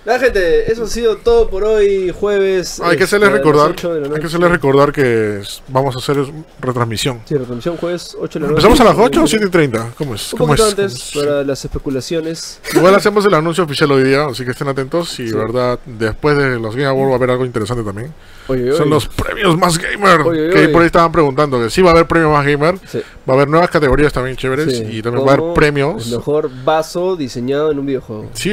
Nada, 0.05 0.19
gente, 0.19 0.69
eso 0.69 0.83
ha 0.83 0.87
sido 0.87 1.15
todo 1.15 1.49
por 1.49 1.63
hoy, 1.63 2.13
jueves. 2.19 2.81
Hay 2.81 2.97
que 2.97 3.03
este, 3.05 3.15
hacerles 3.15 3.29
las 3.29 3.37
recordar, 3.37 3.71
8 3.71 3.93
de 3.93 4.01
la 4.01 4.15
hay 4.15 4.19
que 4.19 4.27
hacerles 4.27 4.51
recordar 4.51 4.91
que 4.91 5.41
vamos 5.69 5.95
a 5.95 5.99
hacer 5.99 6.17
retransmisión. 6.59 7.21
Sí, 7.23 7.35
retransmisión 7.35 7.77
jueves 7.77 8.13
8 8.19 8.39
de 8.39 8.45
la 8.45 8.51
noche. 8.51 8.67
¿Empezamos 8.67 8.79
a 8.81 8.83
las 8.83 8.97
8 8.97 9.23
o 9.23 9.27
7 9.27 9.45
y 9.45 9.49
30? 9.49 9.93
¿Cómo 9.97 10.15
es? 10.15 10.33
Un 10.33 10.39
¿Cómo 10.39 10.47
poquito 10.49 10.67
es? 10.67 10.73
antes 10.73 11.09
¿Cómo 11.13 11.23
es? 11.23 11.29
para 11.29 11.43
las 11.45 11.63
especulaciones. 11.63 12.59
Igual 12.73 12.95
hacemos 12.95 13.25
el 13.25 13.33
anuncio 13.33 13.63
oficial 13.63 13.91
hoy 13.93 14.03
día, 14.03 14.25
así 14.25 14.43
que 14.43 14.51
estén 14.51 14.67
atentos. 14.67 15.17
Y 15.21 15.29
Sí. 15.29 15.33
verdad, 15.35 15.79
después 15.85 16.37
de 16.37 16.59
los 16.59 16.75
Game 16.75 16.87
Awards 16.89 17.09
va 17.09 17.13
a 17.13 17.17
haber 17.17 17.29
algo 17.31 17.45
interesante 17.45 17.83
también. 17.85 18.13
Oye, 18.47 18.63
oye. 18.69 18.77
Son 18.77 18.89
los 18.89 19.07
premios 19.07 19.57
más 19.57 19.77
gamer. 19.77 20.21
Oye, 20.21 20.49
que 20.49 20.69
por 20.69 20.81
ahí 20.81 20.87
estaban 20.87 21.11
preguntando 21.11 21.59
que 21.59 21.69
sí 21.69 21.81
va 21.81 21.89
a 21.89 21.93
haber 21.93 22.07
premios 22.07 22.31
más 22.31 22.45
gamer. 22.45 22.75
Sí, 22.87 23.01
Va 23.29 23.33
a 23.33 23.37
haber 23.37 23.47
nuevas 23.47 23.69
categorías 23.69 24.11
también 24.13 24.35
chéveres. 24.35 24.75
sí. 24.77 24.83
Y 24.89 25.01
también 25.01 25.25
va 25.27 25.31
a 25.31 25.33
haber 25.35 25.53
premios. 25.53 26.07
El 26.07 26.17
mejor 26.17 26.49
vaso 26.63 27.15
diseñado 27.15 27.71
en 27.71 27.79
un 27.79 27.85
videojuego. 27.85 28.29
Sí. 28.33 28.51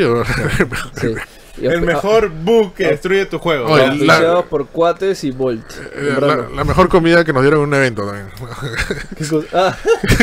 Sí. 1.00 1.14
El 1.60 1.82
mejor 1.82 2.30
bug 2.30 2.72
que 2.72 2.86
destruye 2.86 3.26
tu 3.26 3.38
juego. 3.38 3.66
Oye, 3.66 4.06
la- 4.06 4.42
por 4.42 4.66
Cuates 4.68 5.24
y 5.24 5.30
Bolt. 5.30 5.70
Eh, 5.94 6.16
la, 6.18 6.46
la 6.54 6.64
mejor 6.64 6.88
comida 6.88 7.22
que 7.22 7.34
nos 7.34 7.42
dieron 7.42 7.60
en 7.62 7.68
un 7.68 7.74
evento 7.74 8.06
también. 8.06 8.28
¿Qué 9.18 9.24
cosa? 9.28 9.46
Ah, 9.52 9.76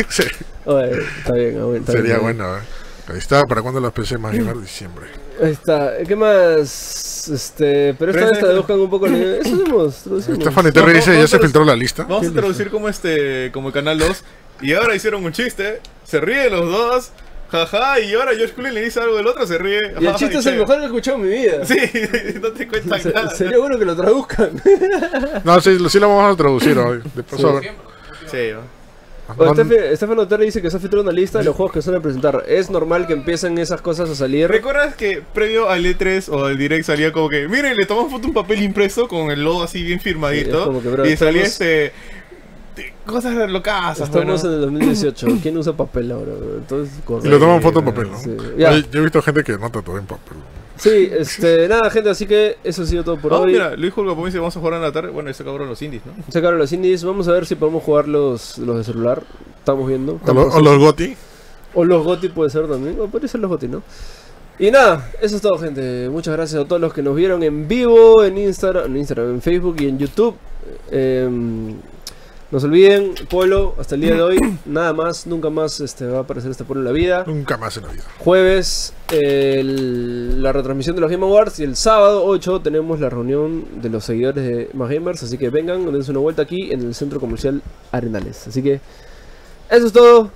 Sí, 0.08 0.24
oye, 0.64 0.98
está 1.18 1.34
bien, 1.34 1.54
bueno, 1.62 1.74
está 1.76 1.92
Sería 1.92 2.14
bien. 2.18 2.22
bueno. 2.22 2.56
¿eh? 2.56 2.60
Ahí 3.08 3.18
está, 3.18 3.44
¿para 3.46 3.62
cuándo 3.62 3.78
las 3.80 3.92
PC 3.92 4.18
más 4.18 4.34
gamer? 4.34 4.56
Diciembre. 4.58 5.06
Ahí 5.42 5.52
está. 5.52 5.92
¿Qué 6.06 6.16
más? 6.16 7.28
Este, 7.32 7.94
pero 7.98 8.10
esta 8.12 8.24
vez 8.30 8.38
traduzcan 8.38 8.80
un 8.80 8.90
poco. 8.90 9.06
el- 9.06 9.40
Eso 9.44 9.54
hacemos, 9.54 9.96
traducimos. 10.02 10.40
Stephanie 10.40 10.72
Terry 10.72 10.92
dice, 10.94 11.16
ya 11.18 11.26
se 11.26 11.38
filtró 11.38 11.64
la 11.64 11.76
lista. 11.76 12.04
Vamos 12.04 12.26
a 12.26 12.32
traducir 12.32 12.70
como 12.70 12.88
este, 12.88 13.50
como 13.52 13.68
el 13.68 13.74
canal 13.74 13.98
2. 13.98 14.24
Y 14.62 14.72
ahora 14.72 14.94
hicieron 14.94 15.24
un 15.24 15.32
chiste, 15.32 15.80
se 16.04 16.20
ríen 16.20 16.50
los 16.52 16.68
dos, 16.68 17.10
jaja, 17.52 18.00
y 18.00 18.12
ahora 18.14 18.32
George 18.34 18.54
Clooney 18.54 18.72
le 18.74 18.82
dice 18.82 18.98
algo 19.00 19.16
del 19.16 19.26
otro, 19.28 19.46
se 19.46 19.56
ríe. 19.58 19.94
Y 20.00 20.06
el 20.06 20.14
chiste 20.16 20.38
es 20.38 20.46
el 20.46 20.58
mejor 20.58 20.76
que 20.78 20.82
he 20.82 20.86
escuchado 20.86 21.16
en 21.18 21.22
mi 21.22 21.28
vida. 21.28 21.64
Sí, 21.64 21.76
no 22.42 22.48
te 22.50 22.66
cuentan 22.66 23.00
Se- 23.00 23.12
nada. 23.12 23.30
Sería 23.30 23.58
bueno 23.58 23.78
que 23.78 23.84
lo 23.84 23.94
traduzcan. 23.94 24.60
No, 25.44 25.60
sí, 25.60 25.76
sí 25.88 26.00
la 26.00 26.06
vamos 26.08 26.34
a 26.34 26.36
traducir 26.36 26.76
hoy. 26.78 27.00
De 27.14 27.22
paso, 27.22 27.48
a 27.50 27.52
ver. 27.54 27.62
Siempre. 27.62 27.84
Sí, 28.30 28.52
¿no? 28.54 28.77
Bueno, 29.36 29.52
No- 29.54 29.62
Stephen- 29.62 30.40
dice 30.40 30.62
que 30.62 30.70
se 30.70 30.76
ha 30.76 30.80
filtrado 30.80 31.02
una 31.02 31.12
lista 31.12 31.38
de 31.38 31.44
los 31.44 31.54
juegos 31.56 31.72
que 31.72 31.82
suelen 31.82 32.00
presentar. 32.02 32.44
Es 32.48 32.70
normal 32.70 33.06
que 33.06 33.12
empiecen 33.12 33.58
esas 33.58 33.80
cosas 33.82 34.08
a 34.10 34.14
salir. 34.14 34.48
¿Recuerdas 34.48 34.94
que 34.94 35.22
previo 35.34 35.68
al 35.68 35.84
E3 35.84 36.28
o 36.30 36.44
al 36.46 36.56
Direct 36.56 36.84
salía 36.86 37.12
como 37.12 37.28
que, 37.28 37.46
miren, 37.48 37.74
le 37.76 37.86
tomamos 37.86 38.10
foto 38.10 38.26
un 38.28 38.34
papel 38.34 38.62
impreso 38.62 39.06
con 39.08 39.30
el 39.30 39.44
logo 39.44 39.62
así 39.62 39.82
bien 39.82 39.98
Sí, 40.00 40.08
es 40.08 40.14
firmadito? 40.14 40.64
como 40.64 40.82
que, 40.82 40.88
bro, 40.88 41.06
y 41.06 41.16
salía 41.16 41.42
estamos- 41.42 41.60
este. 41.70 41.92
Cosas 43.04 43.50
locas. 43.50 43.98
Estamos 44.00 44.42
bueno. 44.42 44.54
en 44.54 44.54
el 44.54 44.60
2018. 44.60 45.26
¿Quién 45.42 45.56
usa 45.58 45.72
papel 45.72 46.12
ahora? 46.12 46.32
Entonces, 46.58 46.94
Y 47.24 47.28
le 47.28 47.38
toman 47.38 47.60
foto 47.62 47.80
en 47.80 47.84
papel, 47.86 48.10
¿no? 48.10 48.18
Sí. 48.18 48.36
Ya. 48.56 48.70
Oye, 48.70 48.84
Yo 48.92 49.00
he 49.00 49.02
visto 49.02 49.20
gente 49.22 49.42
que 49.42 49.52
nota 49.58 49.82
todo 49.82 49.98
en 49.98 50.06
papel. 50.06 50.36
Sí, 50.78 51.10
este, 51.12 51.68
nada, 51.68 51.90
gente, 51.90 52.10
así 52.10 52.26
que 52.26 52.56
eso 52.64 52.82
ha 52.82 52.86
sido 52.86 53.04
todo 53.04 53.16
por 53.18 53.32
Oh, 53.32 53.40
hoy. 53.40 53.52
mira, 53.52 53.76
Luis 53.76 53.92
Julio 53.92 54.14
dice 54.24 54.38
vamos 54.38 54.56
a 54.56 54.60
jugar 54.60 54.74
en 54.74 54.82
la 54.82 54.92
tarde. 54.92 55.10
Bueno, 55.10 55.28
ese 55.30 55.44
cabrón 55.44 55.68
los 55.68 55.80
indies, 55.82 56.02
¿no? 56.06 56.12
Se 56.30 56.38
acabaron 56.38 56.58
los 56.60 56.72
indies. 56.72 57.04
Vamos 57.04 57.26
a 57.28 57.32
ver 57.32 57.46
si 57.46 57.54
podemos 57.56 57.82
jugar 57.82 58.08
los, 58.08 58.58
los 58.58 58.76
de 58.78 58.84
celular. 58.84 59.22
Estamos 59.58 59.88
viendo. 59.88 60.12
O, 60.14 60.16
Estamos- 60.16 60.46
lo- 60.54 60.58
o 60.58 60.62
los 60.62 60.78
GOTI. 60.78 61.16
O 61.74 61.84
los 61.84 62.04
GOTI 62.04 62.28
puede 62.30 62.50
ser 62.50 62.66
también. 62.68 62.98
O 63.00 63.08
podría 63.08 63.28
ser 63.28 63.40
los 63.40 63.50
GOTI, 63.50 63.68
¿no? 63.68 63.82
Y 64.60 64.70
nada, 64.72 65.10
eso 65.20 65.36
es 65.36 65.42
todo, 65.42 65.56
gente. 65.58 66.08
Muchas 66.10 66.34
gracias 66.34 66.60
a 66.62 66.64
todos 66.66 66.80
los 66.80 66.92
que 66.92 67.02
nos 67.02 67.14
vieron 67.14 67.42
en 67.44 67.68
vivo 67.68 68.24
en 68.24 68.38
Instagram, 68.38 68.86
en, 68.86 68.96
Instagram, 68.96 69.30
en 69.34 69.42
Facebook 69.42 69.76
y 69.80 69.86
en 69.88 69.98
YouTube. 69.98 70.34
Em, 70.90 71.74
no 72.50 72.60
se 72.60 72.66
olviden, 72.66 73.14
Polo, 73.28 73.74
hasta 73.78 73.94
el 73.94 74.00
día 74.00 74.14
de 74.14 74.22
hoy, 74.22 74.38
nada 74.64 74.92
más, 74.94 75.26
nunca 75.26 75.50
más 75.50 75.80
este, 75.80 76.06
va 76.06 76.18
a 76.18 76.20
aparecer 76.22 76.50
este 76.50 76.64
Polo 76.64 76.80
en 76.80 76.86
la 76.86 76.92
vida. 76.92 77.24
Nunca 77.26 77.56
más 77.58 77.76
en 77.76 77.82
la 77.84 77.92
vida. 77.92 78.04
Jueves, 78.18 78.94
el- 79.12 80.42
la 80.42 80.52
retransmisión 80.52 80.94
de 80.96 81.02
los 81.02 81.10
Game 81.10 81.24
Awards 81.26 81.60
y 81.60 81.64
el 81.64 81.76
sábado 81.76 82.24
8 82.24 82.60
tenemos 82.60 83.00
la 83.00 83.10
reunión 83.10 83.66
de 83.82 83.88
los 83.90 84.04
seguidores 84.04 84.44
de 84.44 84.70
Más 84.74 84.88
Gamers. 84.90 85.22
Así 85.22 85.36
que 85.38 85.50
vengan, 85.50 85.90
dense 85.92 86.10
una 86.10 86.20
vuelta 86.20 86.42
aquí 86.42 86.72
en 86.72 86.80
el 86.80 86.94
centro 86.94 87.20
comercial 87.20 87.62
Arenales. 87.92 88.46
Así 88.48 88.62
que 88.62 88.80
eso 89.70 89.86
es 89.86 89.92
todo. 89.92 90.30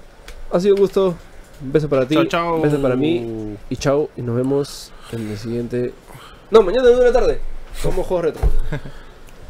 Ha 0.53 0.61
sido 0.61 0.75
un 0.75 0.81
gusto. 0.81 1.15
Un 1.63 1.73
beso 1.73 1.89
para 1.89 2.07
ti, 2.07 2.15
Chao, 2.17 2.25
chao. 2.27 2.57
un 2.57 2.63
beso 2.63 2.83
para 2.83 2.97
mí 2.97 3.57
y 3.71 3.77
chao. 3.77 4.11
Y 4.17 4.23
nos 4.23 4.37
vemos 4.37 4.91
en 5.13 5.31
el 5.31 5.39
siguiente. 5.39 5.95
No, 6.51 6.61
mañana 6.63 6.89
de 6.89 6.95
una 7.01 7.13
tarde. 7.13 7.41
Como 7.83 8.03
juegos 8.03 8.25
retro. 8.27 8.43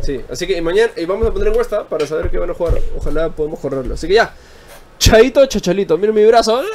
Sí, 0.03 0.21
así 0.29 0.47
que 0.47 0.61
mañana 0.61 0.91
y 0.97 1.05
vamos 1.05 1.29
a 1.29 1.33
poner 1.33 1.49
encuesta 1.49 1.85
para 1.85 2.07
saber 2.07 2.31
qué 2.31 2.39
van 2.39 2.51
a 2.51 2.55
jugar. 2.55 2.79
Ojalá 2.97 3.31
podamos 3.31 3.61
correrlo. 3.61 3.95
Así 3.95 4.09
que 4.09 4.15
ya. 4.15 4.35
Chaito, 4.99 5.47
chachalito. 5.47 5.97
Miren 5.97 6.15
mi 6.15 6.25
brazo. 6.25 6.63